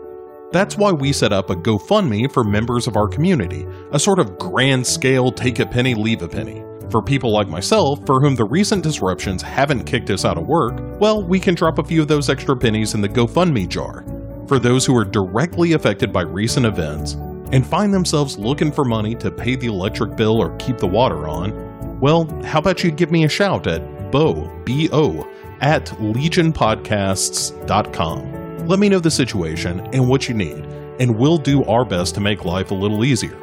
That's 0.53 0.77
why 0.77 0.93
we 0.93 1.15
set 1.15 1.33
up 1.33 1.49
a 1.49 1.57
GoFundMe 1.57 2.31
for 2.31 2.45
members 2.45 2.87
of 2.87 2.99
our 2.99 3.09
community, 3.09 3.67
a 3.93 3.99
sort 3.99 4.19
of 4.19 4.39
grand 4.39 4.87
scale 4.87 5.33
take 5.33 5.59
a 5.59 5.65
penny, 5.65 5.95
leave 5.95 6.21
a 6.21 6.29
penny. 6.29 6.66
For 6.91 7.03
people 7.03 7.33
like 7.33 7.49
myself, 7.49 8.07
for 8.07 8.21
whom 8.21 8.37
the 8.37 8.45
recent 8.45 8.85
disruptions 8.85 9.43
haven't 9.43 9.85
kicked 9.85 10.11
us 10.11 10.25
out 10.25 10.39
of 10.39 10.47
work, 10.47 10.79
well, 11.01 11.21
we 11.23 11.41
can 11.41 11.57
drop 11.57 11.79
a 11.79 11.85
few 11.85 12.03
of 12.03 12.09
those 12.09 12.31
extra 12.31 12.57
pennies 12.57 12.95
in 12.95 13.01
the 13.01 13.09
GoFundMe 13.09 13.69
jar. 13.69 14.05
For 14.47 14.61
those 14.61 14.87
who 14.87 14.97
are 14.97 15.05
directly 15.05 15.73
affected 15.73 16.13
by 16.13 16.23
recent 16.23 16.65
events 16.65 17.15
and 17.51 17.67
find 17.67 17.93
themselves 17.93 18.39
looking 18.39 18.71
for 18.71 18.85
money 18.85 19.17
to 19.17 19.33
pay 19.33 19.57
the 19.57 19.67
electric 19.67 20.15
bill 20.17 20.41
or 20.41 20.57
keep 20.59 20.79
the 20.79 20.87
water 20.87 21.27
on, 21.27 21.99
well, 22.01 22.27
how 22.45 22.61
about 22.61 22.85
you 22.85 22.93
give 22.93 23.11
me 23.11 23.25
a 23.25 23.29
shout 23.29 23.67
at 23.67 24.13
bo, 24.13 24.49
B-O, 24.65 25.29
at 25.61 25.87
legionpodcasts.com. 25.87 28.69
Let 28.69 28.79
me 28.79 28.89
know 28.89 29.01
the 29.01 29.11
situation 29.11 29.81
and 29.93 30.09
what 30.09 30.29
you 30.29 30.35
need, 30.35 30.65
and 31.01 31.19
we'll 31.19 31.39
do 31.39 31.65
our 31.65 31.85
best 31.85 32.15
to 32.15 32.21
make 32.21 32.45
life 32.45 32.71
a 32.71 32.75
little 32.75 33.05
easier. 33.05 33.37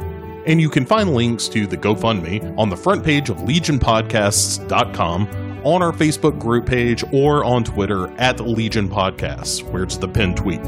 And 0.46 0.60
you 0.60 0.70
can 0.70 0.86
find 0.86 1.14
links 1.14 1.48
to 1.50 1.66
the 1.66 1.78
GoFundMe 1.78 2.58
on 2.58 2.70
the 2.70 2.78
front 2.78 3.04
page 3.04 3.30
of 3.30 3.38
legionpodcasts.com, 3.38 5.28
on 5.64 5.82
our 5.82 5.94
Facebook 5.94 6.38
group 6.38 6.66
page, 6.66 7.04
or 7.14 7.46
on 7.46 7.64
Twitter 7.64 8.10
at 8.20 8.40
Legion 8.42 8.90
Podcasts, 8.90 9.64
where 9.64 9.84
it's 9.84 9.98
the 9.98 10.08
pinned 10.08 10.36
tweet. 10.36 10.66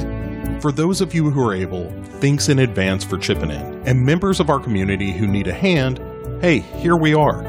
For 0.61 0.71
those 0.71 1.01
of 1.01 1.13
you 1.13 1.29
who 1.29 1.45
are 1.45 1.53
able, 1.53 1.91
thanks 2.21 2.47
in 2.47 2.59
advance 2.59 3.03
for 3.03 3.17
chipping 3.17 3.51
in. 3.51 3.81
And 3.85 4.05
members 4.05 4.39
of 4.39 4.49
our 4.49 4.59
community 4.59 5.11
who 5.11 5.27
need 5.27 5.47
a 5.47 5.53
hand, 5.53 5.99
hey, 6.41 6.59
here 6.59 6.95
we 6.95 7.13
are. 7.13 7.41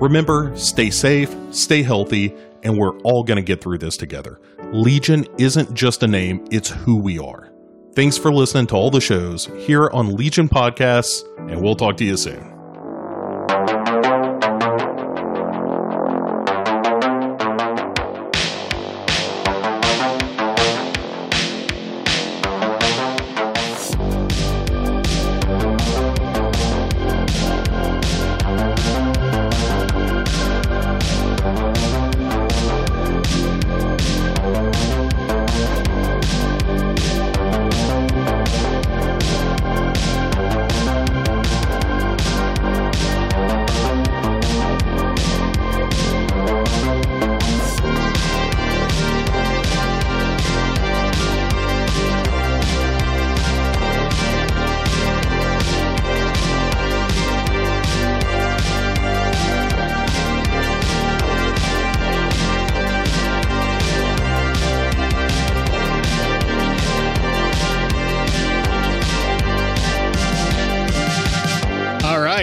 Remember, 0.00 0.56
stay 0.56 0.90
safe, 0.90 1.34
stay 1.50 1.82
healthy, 1.82 2.34
and 2.62 2.78
we're 2.78 2.98
all 3.00 3.22
going 3.22 3.36
to 3.36 3.42
get 3.42 3.60
through 3.60 3.78
this 3.78 3.98
together. 3.98 4.40
Legion 4.72 5.26
isn't 5.38 5.74
just 5.74 6.02
a 6.02 6.08
name, 6.08 6.44
it's 6.50 6.70
who 6.70 6.96
we 6.96 7.18
are. 7.18 7.53
Thanks 7.94 8.18
for 8.18 8.32
listening 8.32 8.66
to 8.68 8.74
all 8.74 8.90
the 8.90 9.00
shows 9.00 9.46
here 9.56 9.88
on 9.92 10.16
Legion 10.16 10.48
Podcasts, 10.48 11.22
and 11.48 11.62
we'll 11.62 11.76
talk 11.76 11.96
to 11.98 12.04
you 12.04 12.16
soon. 12.16 12.53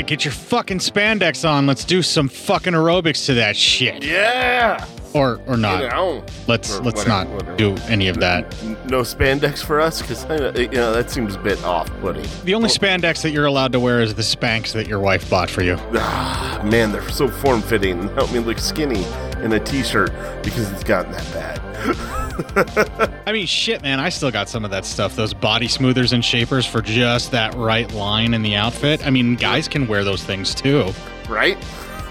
Get 0.03 0.25
your 0.25 0.31
fucking 0.34 0.79
spandex 0.79 1.48
on. 1.48 1.67
Let's 1.67 1.86
do 1.86 2.01
some 2.01 2.29
fucking 2.29 2.74
aerobics 2.74 3.25
to 3.27 3.34
that 3.36 3.55
shit. 3.55 4.03
Yeah. 4.03 4.86
Or 5.13 5.41
or 5.46 5.58
not. 5.58 5.81
You 5.84 5.89
know. 5.89 6.25
Let's 6.48 6.77
Or 6.77 6.84
let's 6.84 7.00
whatever, 7.05 7.10
not 7.10 7.29
whatever. 7.29 7.58
do 7.58 7.75
any 7.89 8.08
of 8.08 8.20
that. 8.20 8.46
No 8.89 9.01
spandex 9.01 9.63
for 9.63 9.81
us, 9.81 10.01
because 10.01 10.24
you 10.58 10.67
know 10.70 10.93
that 10.93 11.10
seems 11.12 11.36
a 11.36 11.39
bit 11.39 11.62
off-putting. 11.65 12.25
The 12.46 12.53
only 12.53 12.70
spandex 12.70 13.22
that 13.24 13.31
you're 13.31 13.46
allowed 13.46 13.74
to 13.74 13.79
wear 13.79 14.00
is 14.01 14.15
the 14.15 14.22
Spanx 14.22 14.72
that 14.72 14.88
your 14.88 15.00
wife 15.00 15.29
bought 15.29 15.50
for 15.50 15.63
you. 15.63 15.75
Ah, 15.96 16.62
man, 16.63 16.93
they're 16.93 17.10
so 17.10 17.27
form-fitting 17.27 18.08
help 18.10 18.31
me 18.31 18.39
look 18.39 18.58
skinny 18.60 19.03
in 19.44 19.54
a 19.54 19.60
t-shirt 19.60 20.12
because 20.44 20.72
it's 20.72 20.84
gotten 20.84 21.12
that 21.12 21.34
bad. 21.34 23.12
I 23.28 23.32
mean, 23.32 23.46
shit, 23.46 23.82
man. 23.82 24.00
I 24.00 24.10
still 24.10 24.32
got 24.32 24.50
some 24.50 24.64
of 24.66 24.72
that 24.72 24.86
stuff. 24.86 25.16
Those 25.16 25.34
body 25.34 25.68
smoothers 25.68 26.14
and 26.14 26.24
shapers 26.24 26.66
for 26.66 26.82
just 26.82 27.32
that 27.32 27.54
right 27.56 27.92
line 27.94 28.34
in 28.34 28.42
the 28.42 28.56
outfit. 28.56 29.06
I 29.06 29.10
mean, 29.10 29.36
guys 29.36 29.68
can 29.68 29.88
wear 29.88 30.04
those 30.04 30.24
things 30.24 30.54
too. 30.56 30.92
right? 31.30 31.58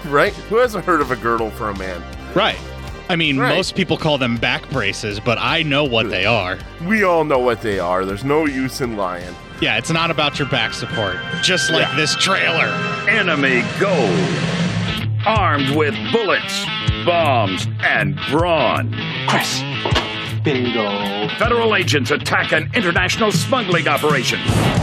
Right? 0.05 0.33
Who 0.33 0.55
hasn't 0.57 0.83
heard 0.83 0.99
of 1.01 1.11
a 1.11 1.15
girdle 1.15 1.51
for 1.51 1.69
a 1.69 1.77
man? 1.77 2.01
Right. 2.33 2.57
I 3.09 3.15
mean, 3.15 3.37
Right. 3.37 3.53
most 3.55 3.75
people 3.75 3.97
call 3.97 4.17
them 4.17 4.37
back 4.37 4.67
braces, 4.71 5.19
but 5.19 5.37
I 5.39 5.63
know 5.63 5.83
what 5.83 6.09
they 6.09 6.25
are. 6.25 6.57
We 6.87 7.03
all 7.03 7.23
know 7.23 7.39
what 7.39 7.61
they 7.61 7.77
are. 7.77 8.03
There's 8.05 8.23
no 8.23 8.45
use 8.45 8.81
in 8.81 8.95
lying. 8.97 9.35
Yeah, 9.61 9.77
it's 9.77 9.91
not 9.91 10.09
about 10.09 10.39
your 10.39 10.47
back 10.47 10.73
support. 10.73 11.17
Just 11.43 11.69
like 11.71 11.87
Yeah. 11.89 11.95
this 11.95 12.15
trailer. 12.15 12.67
Enemy 13.09 13.63
gold. 13.79 14.27
Armed 15.25 15.75
with 15.75 15.93
bullets, 16.11 16.65
bombs, 17.05 17.67
and 17.81 18.19
brawn. 18.29 18.93
Chris. 19.27 19.61
Bingo. 20.43 21.27
Federal 21.37 21.75
agents 21.75 22.09
attack 22.09 22.51
an 22.51 22.69
international 22.73 23.31
smuggling 23.31 23.87
operation. 23.87 24.39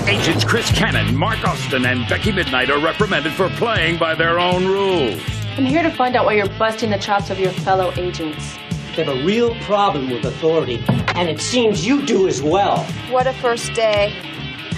Agents 0.06 0.44
Chris 0.44 0.70
Cannon, 0.70 1.16
Mark 1.16 1.46
Austin, 1.46 1.84
and 1.84 2.08
Becky 2.08 2.30
Midnight 2.30 2.70
are 2.70 2.78
reprimanded 2.78 3.32
for 3.32 3.48
playing 3.50 3.98
by 3.98 4.14
their 4.14 4.38
own 4.38 4.66
rules. 4.66 5.20
I'm 5.56 5.64
here 5.66 5.82
to 5.82 5.90
find 5.90 6.14
out 6.14 6.26
why 6.26 6.34
you're 6.34 6.48
busting 6.58 6.90
the 6.90 6.98
chops 6.98 7.30
of 7.30 7.40
your 7.40 7.50
fellow 7.50 7.92
agents. 7.96 8.56
They 8.94 9.04
have 9.04 9.16
a 9.16 9.24
real 9.24 9.54
problem 9.62 10.10
with 10.10 10.24
authority, 10.24 10.82
and 10.88 11.28
it 11.28 11.40
seems 11.40 11.86
you 11.86 12.06
do 12.06 12.28
as 12.28 12.40
well. 12.40 12.84
What 13.10 13.26
a 13.26 13.32
first 13.32 13.74
day. 13.74 14.14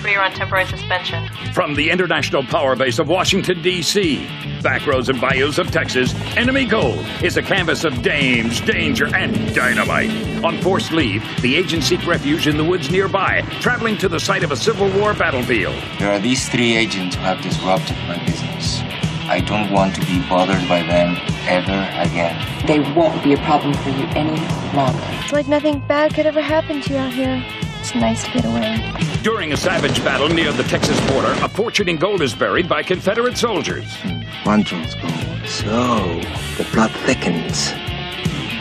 Three 0.00 0.14
are 0.14 0.25
on 0.25 0.33
temporary 0.33 0.64
suspension. 0.64 1.28
From 1.52 1.75
the 1.75 1.90
International 1.90 2.42
Power 2.42 2.75
Base 2.75 2.99
of 2.99 3.09
Washington, 3.09 3.61
D.C., 3.61 4.26
back 4.62 4.87
roads 4.87 5.11
and 5.11 5.21
bayous 5.21 5.59
of 5.59 5.71
Texas, 5.71 6.14
Enemy 6.38 6.64
Gold 6.64 7.04
is 7.23 7.37
a 7.37 7.42
canvas 7.42 7.85
of 7.85 8.00
dames, 8.00 8.62
danger, 8.62 9.14
and 9.14 9.54
dynamite. 9.54 10.11
On 10.42 10.59
forced 10.62 10.92
leave, 10.92 11.23
the 11.42 11.54
agents 11.54 11.88
seek 11.88 12.07
refuge 12.07 12.47
in 12.47 12.57
the 12.57 12.64
woods 12.64 12.90
nearby, 12.90 13.42
traveling 13.61 13.99
to 13.99 14.09
the 14.09 14.19
site 14.19 14.42
of 14.42 14.52
a 14.52 14.57
Civil 14.57 14.88
War 14.99 15.12
battlefield. 15.12 15.76
There 15.99 16.11
are 16.11 16.19
these 16.19 16.49
three 16.49 16.76
agents 16.76 17.16
who 17.16 17.21
have 17.21 17.42
disrupted 17.42 17.99
my 18.09 18.25
business. 18.25 18.80
I 19.28 19.40
don't 19.40 19.71
want 19.71 19.95
to 19.97 20.00
be 20.07 20.19
bothered 20.30 20.66
by 20.66 20.83
them 20.83 21.14
ever 21.47 21.73
again. 22.00 22.66
They 22.66 22.80
won't 22.95 23.23
be 23.23 23.35
a 23.35 23.38
problem 23.45 23.75
for 23.75 23.90
you 23.90 24.07
any 24.16 24.40
longer. 24.75 24.99
It's 25.23 25.32
like 25.32 25.47
nothing 25.47 25.80
bad 25.86 26.15
could 26.15 26.25
ever 26.25 26.41
happen 26.41 26.80
to 26.80 26.93
you 26.95 26.99
out 26.99 27.13
here. 27.13 27.45
It's 27.80 27.95
nice 27.95 28.25
to 28.25 28.30
get 28.32 28.45
away. 28.45 28.93
During 29.23 29.54
a 29.54 29.56
savage 29.56 30.04
battle 30.04 30.28
near 30.28 30.52
the 30.52 30.64
Texas 30.64 31.00
border, 31.10 31.32
a 31.43 31.49
fortune 31.49 31.88
in 31.88 31.97
gold 31.97 32.21
is 32.21 32.34
buried 32.34 32.69
by 32.69 32.82
Confederate 32.82 33.38
soldiers. 33.38 33.86
Quantrill's 34.45 34.95
gold. 34.97 35.49
So, 35.49 36.21
the 36.58 36.64
plot 36.73 36.90
thickens. 37.06 37.73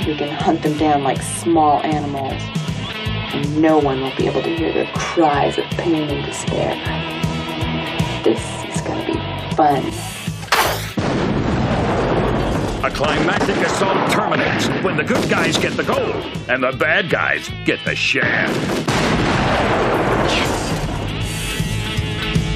We 0.07 0.15
can 0.15 0.29
hunt 0.29 0.63
them 0.63 0.77
down 0.77 1.03
like 1.03 1.21
small 1.21 1.81
animals, 1.81 2.41
and 3.33 3.61
no 3.61 3.77
one 3.77 3.99
will 3.99 4.15
be 4.15 4.25
able 4.25 4.41
to 4.41 4.55
hear 4.55 4.71
their 4.71 4.89
cries 4.95 5.57
of 5.57 5.65
pain 5.71 6.09
and 6.09 6.25
despair. 6.25 6.73
This 8.23 8.39
is 8.73 8.81
gonna 8.81 9.05
be 9.05 9.55
fun. 9.55 10.18
A 12.89 12.91
climactic 12.91 13.55
assault 13.57 14.09
terminates 14.11 14.67
when 14.83 14.97
the 14.97 15.03
good 15.03 15.29
guys 15.29 15.59
get 15.59 15.73
the 15.73 15.83
gold 15.83 16.25
and 16.49 16.63
the 16.63 16.71
bad 16.71 17.07
guys 17.07 17.47
get 17.63 17.79
the 17.85 17.95
shaft. 17.95 18.57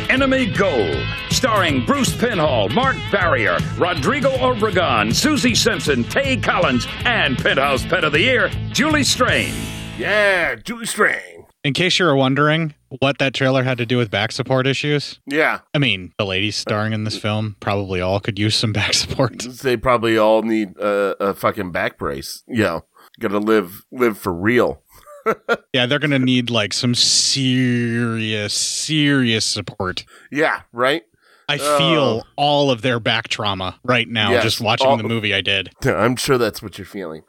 Enemy 0.10 0.48
Gold, 0.48 1.06
starring 1.30 1.86
Bruce 1.86 2.16
Penhall, 2.16 2.74
Mark 2.74 2.96
Barriere, 3.12 3.60
Rodrigo 3.78 4.32
Obregon, 4.38 5.10
Suzi 5.10 5.56
Simpson, 5.56 6.04
Tay 6.04 6.38
Collins, 6.38 6.88
and 7.06 7.38
Penthouse 7.38 7.86
Pet 7.86 8.04
of 8.04 8.12
the 8.12 8.22
Year, 8.22 8.50
Julie 8.72 9.04
Strain. 9.04 9.54
Yeah, 10.00 10.56
Julie 10.56 10.88
Strang. 10.88 11.43
In 11.64 11.74
case 11.74 11.98
you 11.98 12.06
were 12.06 12.16
wondering 12.16 12.74
what 13.00 13.20
that 13.20 13.34
trailer 13.34 13.64
had 13.64 13.78
to 13.78 13.86
do 13.86 13.98
with 13.98 14.12
back 14.12 14.32
support 14.34 14.68
issues, 14.68 15.20
Yeah, 15.26 15.60
I 15.74 15.78
mean, 15.78 16.14
the 16.18 16.26
ladies 16.26 16.56
starring 16.58 16.92
in 16.94 17.06
this 17.06 17.18
film 17.18 17.56
probably 17.62 18.02
all 18.02 18.20
could 18.20 18.38
use 18.38 18.56
some 18.56 18.74
back 18.80 18.94
support. 18.94 19.40
they 19.62 19.78
probably 19.78 20.18
all 20.18 20.42
need 20.42 20.78
a, 20.78 21.16
a 21.20 21.34
fucking 21.34 21.72
back 21.72 21.98
brace. 21.98 22.44
You 22.48 22.64
know, 22.64 22.86
gotta 23.20 23.40
live 23.40 23.86
live 23.92 24.18
for 24.18 24.34
real. 24.34 24.82
Yeah, 25.74 25.86
they're 25.86 26.00
gonna 26.00 26.20
need 26.20 26.50
like 26.50 26.74
some 26.74 26.94
serious, 26.94 28.54
serious 28.54 29.46
support. 29.46 30.04
Yeah, 30.32 30.62
right. 30.74 31.04
I 31.50 31.58
feel 31.58 32.24
uh. 32.26 32.30
all 32.36 32.72
of 32.72 32.82
their 32.82 33.00
back 33.00 33.28
trauma 33.28 33.80
right 33.84 34.08
now 34.08 34.32
Yes, 34.32 34.44
just 34.44 34.62
watching 34.62 34.88
all- 34.88 34.98
the 34.98 35.04
movie 35.04 35.34
I 35.34 35.42
did. 35.42 35.70
I'm 35.86 36.16
sure 36.18 36.38
that's 36.38 36.62
what 36.62 36.78
you're 36.78 36.86
feeling. 36.86 37.24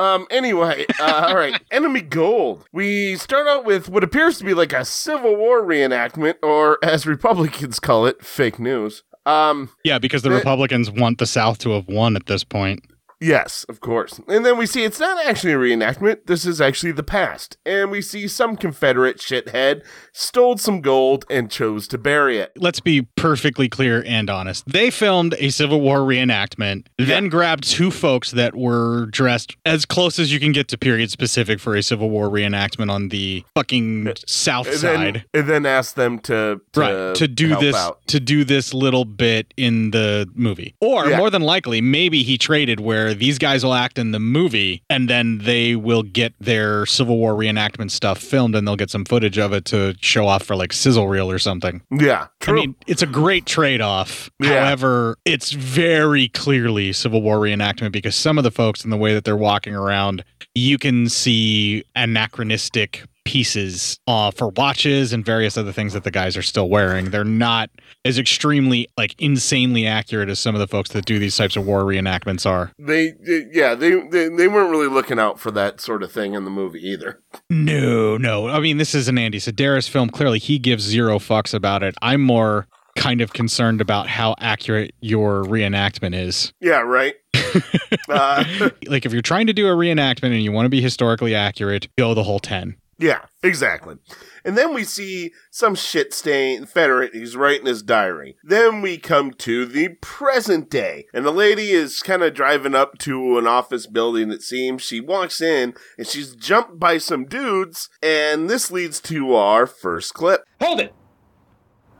Um. 0.00 0.26
Anyway, 0.30 0.86
uh, 0.98 1.26
all 1.28 1.36
right. 1.36 1.60
Enemy 1.70 2.00
Gold. 2.00 2.64
We 2.72 3.16
start 3.16 3.46
out 3.46 3.64
with 3.66 3.88
what 3.88 4.02
appears 4.02 4.38
to 4.38 4.44
be 4.44 4.54
like 4.54 4.72
a 4.72 4.84
Civil 4.84 5.36
War 5.36 5.62
reenactment, 5.62 6.36
or 6.42 6.78
as 6.82 7.06
Republicans 7.06 7.78
call 7.78 8.06
it, 8.06 8.24
fake 8.24 8.58
news. 8.58 9.02
Um. 9.26 9.68
Yeah, 9.84 9.98
because 9.98 10.22
the 10.22 10.30
Eh. 10.30 10.36
Republicans 10.36 10.90
want 10.90 11.18
the 11.18 11.26
South 11.26 11.58
to 11.58 11.70
have 11.72 11.86
won 11.86 12.16
at 12.16 12.26
this 12.26 12.44
point. 12.44 12.82
Yes, 13.20 13.64
of 13.68 13.80
course. 13.80 14.20
And 14.28 14.46
then 14.46 14.56
we 14.56 14.64
see 14.66 14.82
it's 14.84 14.98
not 14.98 15.24
actually 15.26 15.52
a 15.52 15.56
reenactment. 15.58 16.26
This 16.26 16.46
is 16.46 16.60
actually 16.60 16.92
the 16.92 17.02
past. 17.02 17.58
And 17.66 17.90
we 17.90 18.00
see 18.00 18.26
some 18.28 18.56
Confederate 18.56 19.18
shithead 19.18 19.82
stole 20.12 20.56
some 20.56 20.80
gold 20.80 21.26
and 21.28 21.50
chose 21.50 21.86
to 21.88 21.98
bury 21.98 22.38
it. 22.38 22.52
Let's 22.56 22.80
be 22.80 23.02
perfectly 23.16 23.68
clear 23.68 24.02
and 24.06 24.30
honest. 24.30 24.64
They 24.66 24.90
filmed 24.90 25.34
a 25.38 25.50
Civil 25.50 25.80
War 25.82 25.98
reenactment, 25.98 26.86
then 26.98 27.28
grabbed 27.28 27.64
two 27.64 27.90
folks 27.90 28.30
that 28.30 28.54
were 28.56 29.06
dressed 29.06 29.56
as 29.66 29.84
close 29.84 30.18
as 30.18 30.32
you 30.32 30.40
can 30.40 30.52
get 30.52 30.68
to 30.68 30.78
period 30.78 31.10
specific 31.10 31.60
for 31.60 31.76
a 31.76 31.82
Civil 31.82 32.08
War 32.08 32.28
reenactment 32.28 32.90
on 32.90 33.10
the 33.10 33.44
fucking 33.54 34.12
South 34.26 34.66
And 34.66 34.76
side. 34.78 35.14
then, 35.14 35.24
and 35.34 35.48
then 35.48 35.66
asked 35.66 35.96
them 35.96 36.18
to, 36.20 36.60
to 36.72 36.80
right 36.80 37.14
to 37.16 37.28
do 37.28 37.54
this 37.56 37.76
out. 37.76 38.00
to 38.06 38.18
do 38.18 38.44
this 38.44 38.72
little 38.72 39.04
bit 39.04 39.52
in 39.58 39.90
the 39.90 40.26
movie 40.34 40.74
or 40.80 41.08
Yeah. 41.10 41.18
more 41.18 41.28
than 41.30 41.42
likely 41.42 41.80
maybe 41.82 42.22
he 42.22 42.38
traded 42.38 42.80
where 42.80 43.09
these 43.14 43.38
guys 43.38 43.64
will 43.64 43.74
act 43.74 43.98
in 43.98 44.12
the 44.12 44.18
movie 44.20 44.82
and 44.90 45.08
then 45.08 45.38
they 45.38 45.76
will 45.76 46.02
get 46.02 46.32
their 46.40 46.86
civil 46.86 47.16
war 47.18 47.34
reenactment 47.34 47.90
stuff 47.90 48.18
filmed 48.18 48.54
and 48.54 48.66
they'll 48.66 48.76
get 48.76 48.90
some 48.90 49.04
footage 49.04 49.38
of 49.38 49.52
it 49.52 49.64
to 49.66 49.94
show 50.00 50.26
off 50.26 50.42
for 50.42 50.56
like 50.56 50.72
sizzle 50.72 51.08
reel 51.08 51.30
or 51.30 51.38
something 51.38 51.82
Yeah, 51.90 52.26
true. 52.40 52.52
i 52.52 52.60
mean 52.60 52.74
it's 52.86 53.02
a 53.02 53.06
great 53.06 53.46
trade-off 53.46 54.30
Yeah. 54.40 54.60
however 54.64 55.16
it's 55.24 55.52
very 55.52 56.28
clearly 56.28 56.92
civil 56.92 57.22
war 57.22 57.38
reenactment 57.38 57.92
because 57.92 58.16
some 58.16 58.38
of 58.38 58.44
the 58.44 58.50
folks 58.50 58.84
in 58.84 58.90
the 58.90 58.96
way 58.96 59.14
that 59.14 59.24
they're 59.24 59.36
walking 59.36 59.74
around 59.74 60.24
you 60.54 60.78
can 60.78 61.08
see 61.08 61.84
anachronistic 61.96 63.04
pieces 63.30 63.96
uh, 64.08 64.32
for 64.32 64.48
watches 64.56 65.12
and 65.12 65.24
various 65.24 65.56
other 65.56 65.70
things 65.70 65.92
that 65.92 66.02
the 66.02 66.10
guys 66.10 66.36
are 66.36 66.42
still 66.42 66.68
wearing. 66.68 67.10
They're 67.10 67.22
not 67.22 67.70
as 68.04 68.18
extremely 68.18 68.88
like 68.98 69.14
insanely 69.20 69.86
accurate 69.86 70.28
as 70.28 70.40
some 70.40 70.56
of 70.56 70.58
the 70.58 70.66
folks 70.66 70.90
that 70.90 71.04
do 71.04 71.20
these 71.20 71.36
types 71.36 71.54
of 71.54 71.64
war 71.64 71.84
reenactments 71.84 72.44
are. 72.44 72.72
they, 72.76 73.12
yeah, 73.52 73.76
they, 73.76 74.00
they 74.00 74.28
they 74.28 74.48
weren't 74.48 74.70
really 74.70 74.88
looking 74.88 75.20
out 75.20 75.38
for 75.38 75.52
that 75.52 75.80
sort 75.80 76.02
of 76.02 76.10
thing 76.10 76.34
in 76.34 76.44
the 76.44 76.50
movie 76.50 76.84
either. 76.84 77.20
No, 77.48 78.16
no. 78.16 78.48
I 78.48 78.58
mean, 78.58 78.78
this 78.78 78.96
is 78.96 79.06
an 79.06 79.16
Andy 79.16 79.38
Sidaris 79.38 79.88
film. 79.88 80.10
Clearly, 80.10 80.40
he 80.40 80.58
gives 80.58 80.82
zero 80.82 81.20
fucks 81.20 81.54
about 81.54 81.84
it. 81.84 81.94
I'm 82.02 82.22
more 82.22 82.66
kind 82.96 83.20
of 83.20 83.32
concerned 83.32 83.80
about 83.80 84.08
how 84.08 84.34
accurate 84.40 84.92
your 85.00 85.44
reenactment 85.44 86.20
is. 86.20 86.52
Yeah, 86.60 86.80
right. 86.80 87.14
uh, 88.08 88.44
Like, 88.88 89.06
if 89.06 89.12
you're 89.12 89.22
trying 89.22 89.46
to 89.46 89.52
do 89.52 89.68
a 89.68 89.70
reenactment 89.76 90.32
and 90.32 90.42
you 90.42 90.50
want 90.50 90.66
to 90.66 90.70
be 90.70 90.80
historically 90.80 91.32
accurate, 91.34 91.86
go 91.96 92.12
the 92.12 92.24
whole 92.24 92.40
10. 92.40 92.74
Yeah, 93.00 93.22
exactly. 93.42 93.96
And 94.44 94.56
then 94.56 94.74
we 94.74 94.84
see 94.84 95.32
some 95.50 95.74
shit 95.74 96.12
stain 96.12 96.58
Confederate. 96.58 97.14
He's 97.14 97.34
writing 97.34 97.66
his 97.66 97.82
diary. 97.82 98.36
Then 98.44 98.82
we 98.82 98.98
come 98.98 99.32
to 99.32 99.64
the 99.64 99.96
present 100.00 100.70
day, 100.70 101.06
and 101.12 101.24
the 101.24 101.32
lady 101.32 101.70
is 101.70 102.00
kind 102.00 102.22
of 102.22 102.34
driving 102.34 102.74
up 102.74 102.98
to 102.98 103.38
an 103.38 103.46
office 103.46 103.86
building. 103.86 104.30
It 104.30 104.42
seems 104.42 104.82
she 104.82 105.00
walks 105.00 105.40
in 105.40 105.74
and 105.98 106.06
she's 106.06 106.36
jumped 106.36 106.78
by 106.78 106.98
some 106.98 107.24
dudes, 107.24 107.88
and 108.02 108.48
this 108.48 108.70
leads 108.70 109.00
to 109.02 109.34
our 109.34 109.66
first 109.66 110.14
clip. 110.14 110.42
Hold 110.60 110.80
it! 110.80 110.94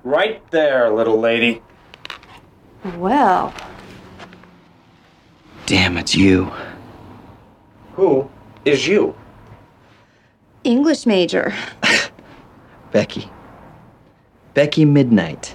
Right 0.05 0.49
there, 0.51 0.91
little 0.91 1.19
lady. 1.19 1.63
Well, 2.97 3.55
Damn, 5.71 5.97
it's 5.99 6.17
you. 6.17 6.51
Who 7.93 8.29
is 8.65 8.89
you? 8.89 9.15
English 10.64 11.07
major. 11.07 11.55
Becky. 12.92 13.31
Becky 14.55 14.85
Midnight. 14.85 15.55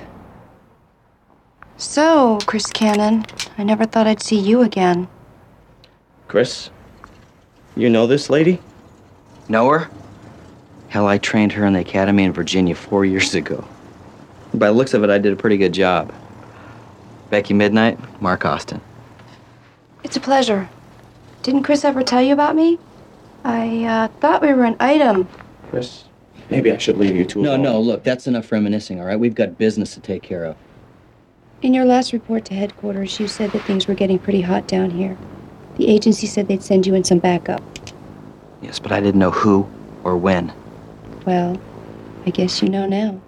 So, 1.77 2.39
Chris 2.45 2.67
Cannon, 2.67 3.25
I 3.57 3.63
never 3.63 3.85
thought 3.85 4.07
I'd 4.07 4.21
see 4.21 4.39
you 4.39 4.61
again. 4.61 5.07
Chris, 6.27 6.69
you 7.75 7.89
know 7.89 8.07
this 8.07 8.29
lady? 8.29 8.59
Know 9.49 9.69
her? 9.69 9.89
Hell, 10.87 11.07
I 11.07 11.17
trained 11.17 11.51
her 11.51 11.65
in 11.65 11.73
the 11.73 11.81
academy 11.81 12.23
in 12.23 12.31
Virginia 12.31 12.73
four 12.73 13.03
years 13.03 13.35
ago. 13.35 13.67
By 14.53 14.67
the 14.67 14.73
looks 14.73 14.93
of 14.93 15.03
it, 15.03 15.09
I 15.09 15.17
did 15.17 15.33
a 15.33 15.35
pretty 15.35 15.57
good 15.57 15.73
job. 15.73 16.13
Becky 17.29 17.53
Midnight, 17.53 17.99
Mark 18.21 18.45
Austin. 18.45 18.79
It's 20.03 20.15
a 20.15 20.21
pleasure. 20.21 20.69
Didn't 21.43 21.63
Chris 21.63 21.83
ever 21.83 22.01
tell 22.01 22.21
you 22.21 22.31
about 22.31 22.55
me? 22.55 22.79
I 23.45 23.85
uh, 23.85 24.07
thought 24.19 24.41
we 24.41 24.51
were 24.53 24.63
an 24.63 24.75
item. 24.79 25.27
Chris, 25.69 26.05
maybe 26.49 26.71
I 26.71 26.77
should 26.77 26.97
leave 26.97 27.15
you 27.15 27.23
two 27.25 27.43
No, 27.43 27.51
alone. 27.51 27.61
no, 27.61 27.79
look, 27.79 28.03
that's 28.03 28.25
enough 28.25 28.51
reminiscing, 28.51 28.99
all 28.99 29.05
right? 29.05 29.19
We've 29.19 29.35
got 29.35 29.59
business 29.59 29.93
to 29.93 29.99
take 29.99 30.23
care 30.23 30.43
of. 30.45 30.57
In 31.61 31.73
your 31.73 31.85
last 31.85 32.11
report 32.11 32.43
to 32.45 32.55
headquarters, 32.55 33.19
you 33.19 33.27
said 33.27 33.51
that 33.51 33.61
things 33.61 33.87
were 33.87 33.93
getting 33.93 34.17
pretty 34.17 34.41
hot 34.41 34.67
down 34.67 34.89
here. 34.89 35.15
The 35.77 35.87
agency 35.87 36.25
said 36.25 36.47
they'd 36.47 36.63
send 36.63 36.87
you 36.87 36.95
in 36.95 37.03
some 37.03 37.19
backup. 37.19 37.61
Yes, 38.63 38.79
but 38.79 38.91
I 38.91 38.99
didn't 38.99 39.19
know 39.19 39.31
who 39.31 39.69
or 40.03 40.17
when. 40.17 40.51
Well, 41.27 41.59
I 42.25 42.31
guess 42.31 42.63
you 42.63 42.69
know 42.69 42.87
now. 42.87 43.21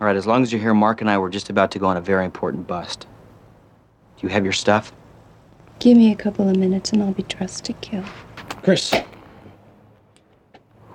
All 0.00 0.06
right, 0.08 0.16
as 0.16 0.26
long 0.26 0.42
as 0.42 0.50
you're 0.50 0.60
here, 0.60 0.74
Mark 0.74 1.00
and 1.00 1.08
I 1.08 1.18
were 1.18 1.30
just 1.30 1.50
about 1.50 1.70
to 1.70 1.78
go 1.78 1.86
on 1.86 1.96
a 1.96 2.00
very 2.00 2.24
important 2.24 2.66
bust. 2.66 3.06
Do 4.18 4.26
you 4.26 4.28
have 4.28 4.42
your 4.42 4.52
stuff? 4.52 4.92
Give 5.78 5.96
me 5.96 6.10
a 6.10 6.16
couple 6.16 6.48
of 6.48 6.56
minutes 6.56 6.92
and 6.92 7.00
I'll 7.02 7.12
be 7.12 7.22
dressed 7.22 7.64
to 7.66 7.72
kill. 7.74 8.04
Chris, 8.62 8.92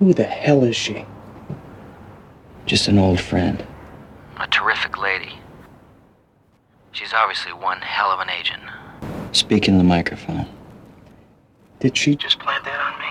who 0.02 0.12
the 0.12 0.24
hell 0.24 0.64
is 0.64 0.74
she? 0.74 1.06
Just 2.66 2.88
an 2.88 2.98
old 2.98 3.20
friend. 3.20 3.64
A 4.40 4.48
terrific 4.48 4.98
lady. 4.98 5.38
She's 6.90 7.12
obviously 7.12 7.52
one 7.52 7.80
hell 7.80 8.10
of 8.10 8.18
an 8.18 8.28
agent. 8.28 8.62
Speaking 9.30 9.74
to 9.74 9.78
the 9.78 9.84
microphone. 9.84 10.46
Did 11.78 11.96
she 11.96 12.16
just 12.16 12.40
plant 12.40 12.64
that 12.64 12.80
on 12.80 13.00
me? 13.00 13.06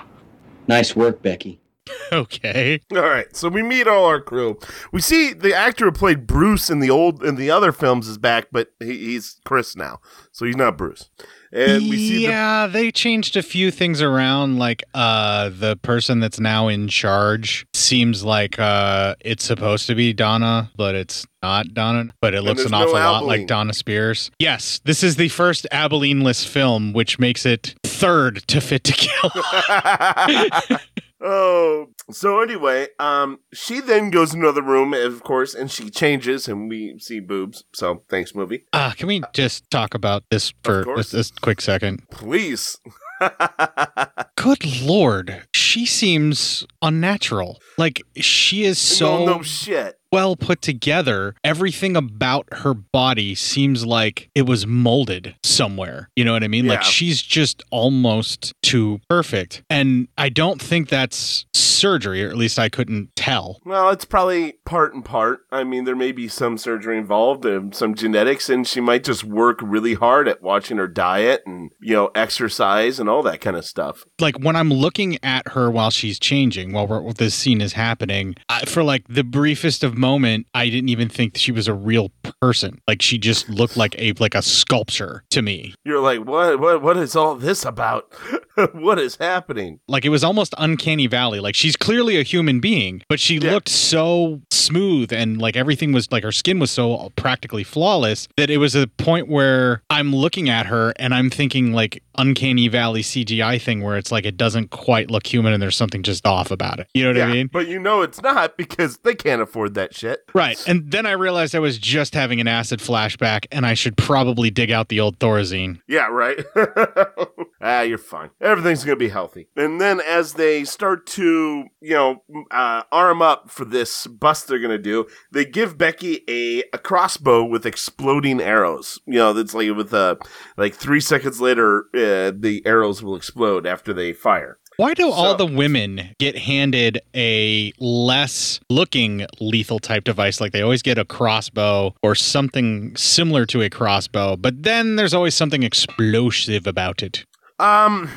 Nice 0.67 0.93
work, 0.93 1.21
Becky. 1.21 1.60
Okay. 2.13 2.81
All 2.91 2.99
right, 2.99 3.33
so 3.33 3.47
we 3.47 3.63
meet 3.63 3.87
all 3.87 4.03
our 4.03 4.19
crew. 4.19 4.59
We 4.91 4.99
see 4.99 5.31
the 5.31 5.55
actor 5.55 5.85
who 5.85 5.93
played 5.93 6.27
Bruce 6.27 6.69
in 6.69 6.79
the 6.81 6.89
old 6.89 7.23
in 7.23 7.35
the 7.35 7.49
other 7.49 7.71
films 7.71 8.05
is 8.09 8.17
back, 8.17 8.47
but 8.51 8.73
he, 8.79 8.97
he's 8.97 9.39
Chris 9.45 9.77
now, 9.77 10.01
so 10.33 10.45
he's 10.45 10.57
not 10.57 10.77
Bruce. 10.77 11.09
And 11.53 11.89
we 11.89 11.97
see 11.97 12.15
the 12.17 12.21
yeah, 12.23 12.67
they 12.67 12.91
changed 12.91 13.35
a 13.35 13.41
few 13.43 13.71
things 13.71 14.01
around. 14.01 14.57
Like 14.57 14.83
uh, 14.93 15.49
the 15.49 15.77
person 15.77 16.19
that's 16.19 16.39
now 16.39 16.67
in 16.67 16.87
charge 16.87 17.65
seems 17.73 18.23
like 18.23 18.57
uh, 18.59 19.15
it's 19.21 19.43
supposed 19.43 19.87
to 19.87 19.95
be 19.95 20.13
Donna, 20.13 20.71
but 20.77 20.95
it's 20.95 21.25
not 21.41 21.73
Donna. 21.73 22.09
But 22.21 22.35
it 22.35 22.41
looks 22.43 22.63
an 22.63 22.71
no 22.71 22.83
awful 22.83 22.93
lot 22.93 23.17
Abilene. 23.17 23.27
like 23.39 23.47
Donna 23.47 23.73
Spears. 23.73 24.31
Yes, 24.39 24.79
this 24.85 25.03
is 25.03 25.15
the 25.17 25.29
first 25.29 25.67
Abilene-less 25.71 26.45
film, 26.45 26.93
which 26.93 27.19
makes 27.19 27.45
it 27.45 27.75
third 27.83 28.47
to 28.47 28.61
Fit 28.61 28.83
to 28.85 28.93
Kill. 28.93 30.79
oh, 31.23 31.87
so 32.09 32.41
anyway, 32.41 32.87
um, 32.99 33.39
she 33.53 33.79
then 33.79 34.09
goes 34.09 34.33
into 34.33 34.51
the 34.51 34.63
room, 34.63 34.93
of 34.93 35.23
course, 35.23 35.53
and 35.53 35.69
she 35.69 35.89
changes, 35.89 36.47
and 36.47 36.69
we 36.69 36.97
see 36.99 37.19
boobs. 37.19 37.63
So 37.73 38.03
thanks, 38.09 38.35
movie. 38.35 38.65
uh, 38.73 38.91
can 38.91 39.07
we 39.07 39.21
just 39.33 39.69
talk 39.69 39.93
about 39.93 40.23
this 40.29 40.53
for 40.63 40.85
just 40.95 41.13
a 41.13 41.41
quick 41.41 41.61
second? 41.61 42.07
Please. 42.09 42.77
Good 44.35 44.81
lord, 44.81 45.43
she 45.53 45.85
seems 45.85 46.65
unnatural. 46.81 47.59
Like 47.77 48.01
she 48.15 48.63
is 48.63 48.79
so 48.79 49.19
no, 49.19 49.37
no 49.37 49.41
shit. 49.43 49.97
Well 50.11 50.35
put 50.35 50.61
together. 50.61 51.35
Everything 51.43 51.95
about 51.95 52.47
her 52.51 52.73
body 52.73 53.35
seems 53.35 53.85
like 53.85 54.29
it 54.35 54.43
was 54.43 54.67
molded 54.67 55.35
somewhere. 55.43 56.09
You 56.15 56.25
know 56.25 56.33
what 56.33 56.43
I 56.43 56.47
mean? 56.47 56.67
Like 56.67 56.83
she's 56.83 57.21
just 57.21 57.63
almost 57.71 58.53
too 58.61 58.99
perfect. 59.09 59.63
And 59.69 60.07
I 60.17 60.29
don't 60.29 60.61
think 60.61 60.89
that's 60.89 61.45
surgery, 61.53 62.23
or 62.23 62.29
at 62.29 62.37
least 62.37 62.59
I 62.59 62.69
couldn't 62.69 63.15
tell. 63.15 63.59
Well, 63.65 63.89
it's 63.89 64.05
probably 64.05 64.53
part 64.65 64.93
and 64.93 65.03
part. 65.03 65.41
I 65.51 65.63
mean, 65.63 65.85
there 65.85 65.95
may 65.95 66.11
be 66.11 66.27
some 66.27 66.57
surgery 66.57 66.97
involved, 66.97 67.43
and 67.45 67.75
some 67.75 67.95
genetics, 67.95 68.49
and 68.49 68.67
she 68.67 68.79
might 68.79 69.03
just 69.03 69.23
work 69.23 69.59
really 69.61 69.95
hard 69.95 70.27
at 70.27 70.41
watching 70.43 70.77
her 70.77 70.87
diet 70.87 71.41
and 71.45 71.71
you 71.81 71.95
know 71.95 72.11
exercise 72.13 72.99
and 72.99 73.09
all 73.09 73.23
that 73.23 73.41
kind 73.41 73.57
of 73.57 73.65
stuff. 73.65 74.05
like 74.19 74.37
when 74.39 74.55
I'm 74.55 74.69
looking 74.71 75.17
at 75.23 75.49
her 75.49 75.71
while 75.71 75.89
she's 75.89 76.19
changing, 76.19 76.71
while 76.73 76.87
we're, 76.87 77.13
this 77.13 77.33
scene 77.33 77.61
is 77.61 77.73
happening, 77.73 78.35
I, 78.47 78.65
for 78.65 78.83
like 78.83 79.03
the 79.07 79.23
briefest 79.23 79.83
of 79.83 79.97
moment, 80.01 80.47
I 80.53 80.69
didn't 80.69 80.89
even 80.89 81.07
think 81.07 81.37
she 81.37 81.53
was 81.53 81.69
a 81.69 81.73
real 81.73 82.11
person. 82.41 82.81
Like 82.87 83.01
she 83.01 83.17
just 83.17 83.47
looked 83.49 83.77
like 83.77 83.95
a 83.97 84.11
like 84.19 84.35
a 84.35 84.41
sculpture 84.41 85.23
to 85.29 85.41
me. 85.41 85.73
You're 85.85 86.01
like, 86.01 86.25
what? 86.25 86.59
What? 86.59 86.81
What 86.81 86.97
is 86.97 87.15
all 87.15 87.35
this 87.35 87.63
about? 87.63 88.13
what 88.73 88.99
is 88.99 89.15
happening? 89.15 89.79
Like 89.87 90.03
it 90.03 90.09
was 90.09 90.23
almost 90.23 90.53
uncanny 90.57 91.07
valley. 91.07 91.39
Like 91.39 91.55
she's 91.55 91.77
clearly 91.77 92.19
a 92.19 92.23
human 92.23 92.59
being, 92.59 93.03
but 93.07 93.19
she 93.19 93.39
looked 93.39 93.69
so 93.69 94.41
smooth 94.61 95.11
and 95.11 95.41
like 95.41 95.55
everything 95.55 95.91
was 95.91 96.11
like 96.11 96.23
her 96.23 96.31
skin 96.31 96.59
was 96.59 96.71
so 96.71 97.11
practically 97.15 97.63
flawless 97.63 98.27
that 98.37 98.49
it 98.49 98.57
was 98.57 98.75
a 98.75 98.87
point 98.87 99.27
where 99.27 99.81
I'm 99.89 100.15
looking 100.15 100.49
at 100.49 100.67
her 100.67 100.93
and 100.97 101.13
I'm 101.13 101.29
thinking 101.29 101.73
like 101.73 102.03
uncanny 102.17 102.67
valley 102.67 103.01
CGI 103.01 103.61
thing 103.61 103.81
where 103.81 103.97
it's 103.97 104.11
like 104.11 104.25
it 104.25 104.37
doesn't 104.37 104.69
quite 104.69 105.09
look 105.09 105.25
human 105.25 105.53
and 105.53 105.61
there's 105.61 105.77
something 105.77 106.03
just 106.03 106.25
off 106.25 106.51
about 106.51 106.79
it. 106.79 106.87
You 106.93 107.03
know 107.03 107.09
what 107.09 107.17
yeah, 107.17 107.25
I 107.25 107.33
mean? 107.33 107.49
but 107.51 107.67
you 107.67 107.79
know 107.79 108.01
it's 108.01 108.21
not 108.21 108.57
because 108.57 108.97
they 108.97 109.15
can't 109.15 109.41
afford 109.41 109.73
that 109.75 109.95
shit. 109.95 110.21
Right. 110.33 110.61
And 110.67 110.91
then 110.91 111.05
I 111.05 111.11
realized 111.11 111.55
I 111.55 111.59
was 111.59 111.77
just 111.77 112.13
having 112.13 112.39
an 112.39 112.47
acid 112.47 112.79
flashback 112.79 113.45
and 113.51 113.65
I 113.65 113.73
should 113.73 113.97
probably 113.97 114.49
dig 114.49 114.71
out 114.71 114.89
the 114.89 114.99
old 114.99 115.19
Thorazine. 115.19 115.81
Yeah, 115.87 116.07
right. 116.07 116.43
ah, 117.61 117.81
you're 117.81 117.97
fine. 117.97 118.29
Everything's 118.39 118.83
gonna 118.83 118.97
be 118.97 119.09
healthy. 119.09 119.47
And 119.55 119.79
then 119.79 120.01
as 120.01 120.33
they 120.33 120.63
start 120.63 121.05
to, 121.07 121.65
you 121.79 121.93
know, 121.93 122.23
uh, 122.51 122.83
arm 122.91 123.21
up 123.21 123.49
for 123.49 123.65
this 123.65 124.07
bust 124.07 124.50
they're 124.51 124.59
gonna 124.59 124.77
do, 124.77 125.07
they 125.31 125.45
give 125.45 125.77
Becky 125.77 126.21
a, 126.29 126.63
a 126.73 126.77
crossbow 126.77 127.43
with 127.43 127.65
exploding 127.65 128.39
arrows. 128.39 128.99
You 129.07 129.15
know, 129.15 129.33
that's 129.33 129.55
like 129.55 129.75
with 129.75 129.93
uh, 129.93 130.17
like 130.57 130.75
three 130.75 130.99
seconds 130.99 131.41
later, 131.41 131.85
uh, 131.95 132.31
the 132.37 132.61
arrows 132.65 133.01
will 133.01 133.15
explode 133.15 133.65
after 133.65 133.93
they 133.93 134.13
fire. 134.13 134.59
Why 134.77 134.93
do 134.93 135.11
all 135.11 135.35
the 135.35 135.45
women 135.45 136.15
get 136.17 136.37
handed 136.37 137.01
a 137.15 137.71
less 137.79 138.59
looking 138.69 139.27
lethal 139.39 139.79
type 139.79 140.05
device? 140.05 140.41
Like 140.41 140.53
they 140.53 140.61
always 140.61 140.81
get 140.81 140.97
a 140.97 141.05
crossbow 141.05 141.93
or 142.01 142.15
something 142.15 142.95
similar 142.95 143.45
to 143.47 143.61
a 143.61 143.69
crossbow, 143.69 144.37
but 144.37 144.63
then 144.63 144.95
there's 144.95 145.13
always 145.13 145.35
something 145.35 145.61
explosive 145.61 146.65
about 146.65 147.03
it. 147.03 147.25
Um, 147.59 148.09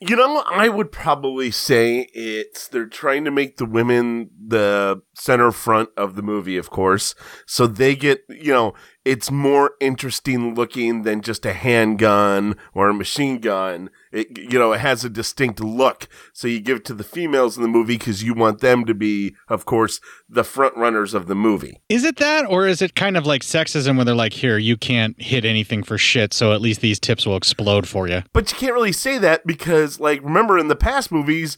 you 0.00 0.16
know, 0.16 0.42
I 0.50 0.70
would 0.70 0.92
probably 0.92 1.50
say 1.50 2.08
it's 2.14 2.68
they're 2.68 2.86
trying 2.86 3.24
to 3.26 3.30
make 3.30 3.58
the 3.58 3.66
women 3.66 4.30
the 4.48 5.02
center 5.14 5.52
front 5.52 5.90
of 5.94 6.16
the 6.16 6.22
movie, 6.22 6.56
of 6.56 6.70
course. 6.70 7.14
So 7.46 7.66
they 7.66 7.94
get, 7.94 8.22
you 8.28 8.52
know, 8.52 8.72
it's 9.04 9.30
more 9.30 9.72
interesting 9.78 10.54
looking 10.54 11.02
than 11.02 11.20
just 11.20 11.44
a 11.44 11.52
handgun 11.52 12.56
or 12.72 12.88
a 12.88 12.94
machine 12.94 13.40
gun. 13.40 13.90
It, 14.12 14.38
you 14.38 14.58
know, 14.58 14.72
it 14.72 14.80
has 14.80 15.04
a 15.04 15.10
distinct 15.10 15.60
look. 15.60 16.08
So 16.32 16.48
you 16.48 16.60
give 16.60 16.78
it 16.78 16.84
to 16.86 16.94
the 16.94 17.04
females 17.04 17.56
in 17.56 17.62
the 17.62 17.68
movie 17.68 17.96
because 17.96 18.22
you 18.22 18.34
want 18.34 18.60
them 18.60 18.84
to 18.86 18.94
be, 18.94 19.34
of 19.48 19.64
course, 19.64 20.00
the 20.28 20.44
front 20.44 20.76
runners 20.76 21.14
of 21.14 21.26
the 21.26 21.34
movie. 21.34 21.80
Is 21.88 22.04
it 22.04 22.16
that, 22.16 22.46
or 22.46 22.66
is 22.66 22.82
it 22.82 22.94
kind 22.94 23.16
of 23.16 23.26
like 23.26 23.42
sexism 23.42 23.96
where 23.96 24.04
they're 24.04 24.14
like, 24.14 24.32
here, 24.32 24.58
you 24.58 24.76
can't 24.76 25.20
hit 25.20 25.44
anything 25.44 25.82
for 25.82 25.98
shit, 25.98 26.32
so 26.32 26.52
at 26.52 26.60
least 26.60 26.80
these 26.80 26.98
tips 26.98 27.26
will 27.26 27.36
explode 27.36 27.88
for 27.88 28.08
you? 28.08 28.22
But 28.32 28.50
you 28.50 28.58
can't 28.58 28.74
really 28.74 28.92
say 28.92 29.18
that 29.18 29.46
because, 29.46 30.00
like, 30.00 30.22
remember 30.22 30.58
in 30.58 30.68
the 30.68 30.76
past 30.76 31.12
movies, 31.12 31.56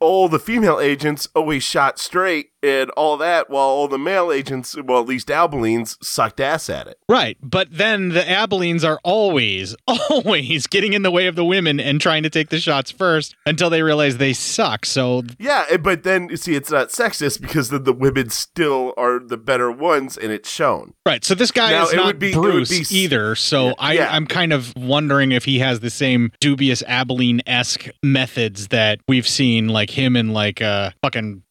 all 0.00 0.28
the 0.28 0.38
female 0.38 0.80
agents 0.80 1.28
always 1.34 1.62
shot 1.62 1.98
straight 1.98 2.48
and 2.64 2.90
all 2.92 3.16
that, 3.18 3.50
while 3.50 3.66
all 3.66 3.88
the 3.88 3.98
male 3.98 4.32
agents, 4.32 4.74
well, 4.82 5.00
at 5.00 5.06
least 5.06 5.30
Abilenes, 5.30 5.98
sucked 6.02 6.40
ass 6.40 6.70
at 6.70 6.86
it. 6.86 6.98
Right. 7.08 7.36
But 7.42 7.68
then 7.70 8.08
the 8.10 8.28
Abilenes 8.28 8.84
are 8.84 8.98
always, 9.04 9.76
always 9.86 10.66
getting 10.66 10.94
in 10.94 11.02
the 11.02 11.10
way 11.10 11.26
of 11.26 11.36
the 11.36 11.44
women 11.44 11.78
and 11.78 12.00
trying 12.00 12.22
to 12.22 12.30
take 12.30 12.48
the 12.48 12.58
shots 12.58 12.90
first 12.90 13.34
until 13.46 13.68
they 13.70 13.82
realize 13.82 14.16
they 14.16 14.32
suck. 14.32 14.86
So 14.86 15.22
Yeah, 15.38 15.66
eh, 15.68 15.76
but 15.76 16.02
then 16.02 16.28
you 16.30 16.36
see, 16.36 16.54
it's 16.54 16.70
not 16.70 16.88
sexist 16.88 17.40
because 17.40 17.68
then 17.68 17.84
the 17.84 17.92
women 17.92 18.30
still 18.30 18.94
are 18.96 19.18
the 19.18 19.36
better 19.36 19.70
ones, 19.70 20.16
and 20.16 20.32
it's 20.32 20.48
shown. 20.50 20.94
Right. 21.04 21.24
So 21.24 21.34
this 21.34 21.50
guy 21.50 21.70
Now, 21.70 21.84
is 21.86 21.94
not 21.94 22.18
be- 22.18 22.32
Bruce 22.32 22.90
be 22.90 22.96
either. 22.96 23.34
So 23.34 23.74
I, 23.78 23.94
yeah. 23.94 24.08
I'm 24.10 24.26
kind 24.26 24.52
of 24.52 24.72
wondering 24.76 25.32
if 25.32 25.44
he 25.44 25.58
has 25.58 25.80
the 25.80 25.90
same 25.90 26.32
dubious 26.40 26.82
Abilene 26.86 27.42
esque 27.46 27.88
methods 28.02 28.68
that 28.68 29.00
we've 29.08 29.28
seen, 29.28 29.68
like 29.68 29.90
him 29.90 30.16
and 30.16 30.32
like 30.32 30.62
uh 30.62 30.90
fucking 31.02 31.42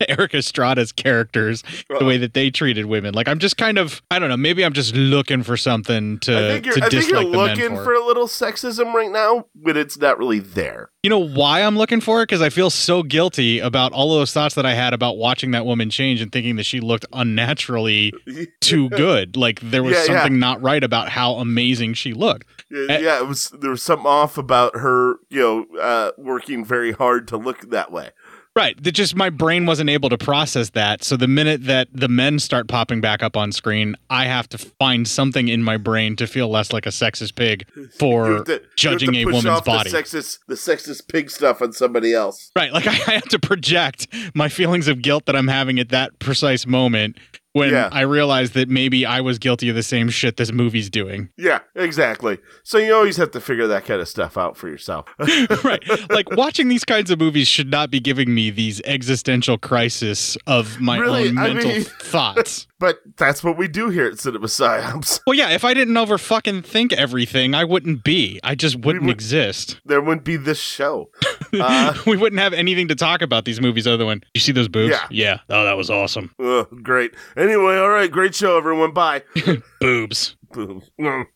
Erik 0.08 0.32
Estrada's 0.32 0.92
characters, 0.92 1.62
the 1.98 2.04
way 2.04 2.16
that 2.18 2.34
they 2.34 2.50
treated 2.50 2.86
women. 2.86 3.14
Like 3.14 3.28
I'm 3.28 3.38
just 3.38 3.56
kind 3.56 3.78
of 3.78 4.02
I 4.10 4.18
don't 4.18 4.28
know, 4.28 4.36
maybe 4.36 4.64
I'm 4.64 4.72
just 4.72 4.94
looking 4.94 5.42
for 5.42 5.56
something 5.56 6.18
to, 6.20 6.36
I 6.36 6.40
think 6.52 6.66
you're, 6.66 6.74
I 6.76 6.88
think 6.88 6.92
you're 6.92 7.00
dislike 7.02 7.26
the 7.26 7.36
men 7.36 7.48
looking 7.48 7.76
for. 7.76 7.84
for. 7.84 7.94
a 7.94 8.04
little 8.04 8.26
sexism 8.26 8.92
right 8.94 9.10
now, 9.10 9.46
but 9.54 9.76
it's 9.76 9.98
not 9.98 10.18
really 10.18 10.38
there. 10.40 10.90
You 11.02 11.10
know 11.10 11.18
why 11.24 11.62
I'm 11.62 11.76
looking 11.78 12.00
for 12.00 12.20
it? 12.22 12.26
Because 12.26 12.42
I 12.42 12.48
feel 12.48 12.68
so 12.68 13.02
guilty 13.02 13.60
about 13.60 13.92
all 13.92 14.10
those 14.14 14.32
thoughts 14.32 14.56
that 14.56 14.66
I 14.66 14.74
had 14.74 14.92
about 14.92 15.16
watching 15.18 15.52
that 15.52 15.64
woman 15.64 15.88
change 15.88 16.20
and 16.20 16.32
thinking 16.32 16.56
that 16.56 16.66
she 16.66 16.80
looked 16.80 17.06
unnaturally 17.12 18.12
too 18.60 18.88
good. 18.90 19.36
Like 19.36 19.60
there 19.60 19.82
was 19.82 19.94
Yeah, 19.94 20.00
yeah. 20.00 20.06
something 20.06 20.38
not 20.38 20.60
right 20.62 20.82
about 20.82 21.10
how 21.10 21.34
amazing 21.34 21.94
she 21.94 22.12
looked. 22.12 22.48
Yeah, 22.70 22.98
yeah, 22.98 23.18
it 23.18 23.28
was 23.28 23.50
there 23.60 23.70
was 23.70 23.82
something 23.82 24.06
off 24.06 24.36
about 24.36 24.76
her, 24.76 25.16
you 25.30 25.40
know, 25.40 25.78
uh, 25.80 26.10
working 26.18 26.64
very 26.64 26.90
hard 26.92 27.28
to 27.28 27.36
look 27.36 27.70
that 27.70 27.92
way. 27.92 28.10
Right. 28.56 28.82
That 28.82 28.92
just 28.92 29.14
my 29.14 29.28
brain 29.28 29.66
wasn't 29.66 29.90
able 29.90 30.08
to 30.08 30.16
process 30.16 30.70
that. 30.70 31.04
So 31.04 31.18
the 31.18 31.28
minute 31.28 31.64
that 31.64 31.88
the 31.92 32.08
men 32.08 32.38
start 32.38 32.68
popping 32.68 33.02
back 33.02 33.22
up 33.22 33.36
on 33.36 33.52
screen, 33.52 33.96
I 34.08 34.24
have 34.24 34.48
to 34.48 34.58
find 34.58 35.06
something 35.06 35.48
in 35.48 35.62
my 35.62 35.76
brain 35.76 36.16
to 36.16 36.26
feel 36.26 36.48
less 36.48 36.72
like 36.72 36.86
a 36.86 36.90
sexist 36.90 37.34
pig 37.34 37.68
for 37.98 38.44
to- 38.44 38.62
judging 38.74 39.14
a 39.14 39.26
woman's 39.26 39.60
body. 39.60 39.90
The 39.90 39.98
sexist, 39.98 40.38
the 40.48 40.54
sexist 40.54 41.06
pig 41.06 41.30
stuff 41.30 41.60
on 41.60 41.74
somebody 41.74 42.14
else. 42.14 42.50
Right. 42.56 42.72
Like 42.72 42.86
I 43.08 43.12
have 43.12 43.28
to 43.28 43.38
project 43.38 44.08
my 44.34 44.48
feelings 44.48 44.88
of 44.88 45.02
guilt 45.02 45.26
that 45.26 45.36
I'm 45.36 45.48
having 45.48 45.78
at 45.78 45.90
that 45.90 46.18
precise 46.18 46.66
moment 46.66 47.18
when 47.56 47.70
Yeah. 47.70 47.88
I 47.90 48.02
realized 48.02 48.52
that 48.54 48.68
maybe 48.68 49.06
I 49.06 49.20
was 49.22 49.38
guilty 49.38 49.68
of 49.70 49.74
the 49.76 49.82
same 49.82 50.10
shit 50.10 50.36
this 50.36 50.52
movie's 50.52 50.90
doing. 50.90 51.30
Yeah, 51.38 51.60
exactly. 51.74 52.38
So 52.64 52.76
you 52.76 52.94
always 52.94 53.16
have 53.16 53.30
to 53.30 53.40
figure 53.40 53.66
that 53.68 53.86
kind 53.86 54.00
of 54.00 54.08
stuff 54.08 54.36
out 54.36 54.56
for 54.58 54.68
yourself. 54.68 55.06
right. 55.64 55.82
Like 56.10 56.30
watching 56.32 56.68
these 56.68 56.84
kinds 56.84 57.10
of 57.10 57.18
movies 57.18 57.48
should 57.48 57.70
not 57.70 57.90
be 57.90 57.98
giving 57.98 58.34
me 58.34 58.50
these 58.50 58.82
existential 58.84 59.56
crisis 59.56 60.36
of 60.46 60.78
my 60.80 60.98
Really, 60.98 61.28
own 61.30 61.38
I 61.38 61.48
mental 61.54 61.70
mean- 61.70 61.82
thoughts. 62.00 62.66
But 62.78 62.98
that's 63.16 63.42
what 63.42 63.56
we 63.56 63.68
do 63.68 63.88
here 63.88 64.04
at 64.04 64.18
Cinema 64.18 64.48
Psyops. 64.48 65.20
Well, 65.26 65.32
yeah, 65.34 65.48
if 65.50 65.64
I 65.64 65.72
didn't 65.72 65.96
over 65.96 66.18
fucking 66.18 66.60
think 66.60 66.92
everything, 66.92 67.54
I 67.54 67.64
wouldn't 67.64 68.04
be. 68.04 68.38
I 68.44 68.54
just 68.54 68.76
wouldn't 68.84 69.08
exist. 69.08 69.80
There 69.86 70.02
wouldn't 70.02 70.24
be 70.24 70.36
this 70.36 70.58
show. 70.60 71.08
Uh, 71.52 71.94
we 72.06 72.16
wouldn't 72.16 72.40
have 72.40 72.52
anything 72.52 72.88
to 72.88 72.94
talk 72.94 73.22
about 73.22 73.44
these 73.44 73.60
movies 73.60 73.86
other 73.86 74.04
than 74.04 74.22
you 74.34 74.40
see 74.40 74.52
those 74.52 74.68
boobs? 74.68 74.92
Yeah. 74.92 75.06
Yeah. 75.10 75.38
Oh, 75.50 75.64
that 75.64 75.76
was 75.76 75.90
awesome. 75.90 76.34
Ugh, 76.42 76.66
great. 76.82 77.14
Anyway, 77.36 77.76
all 77.76 77.90
right, 77.90 78.10
great 78.10 78.34
show, 78.34 78.56
everyone. 78.56 78.92
Bye. 78.92 79.22
Boobs. 79.80 80.36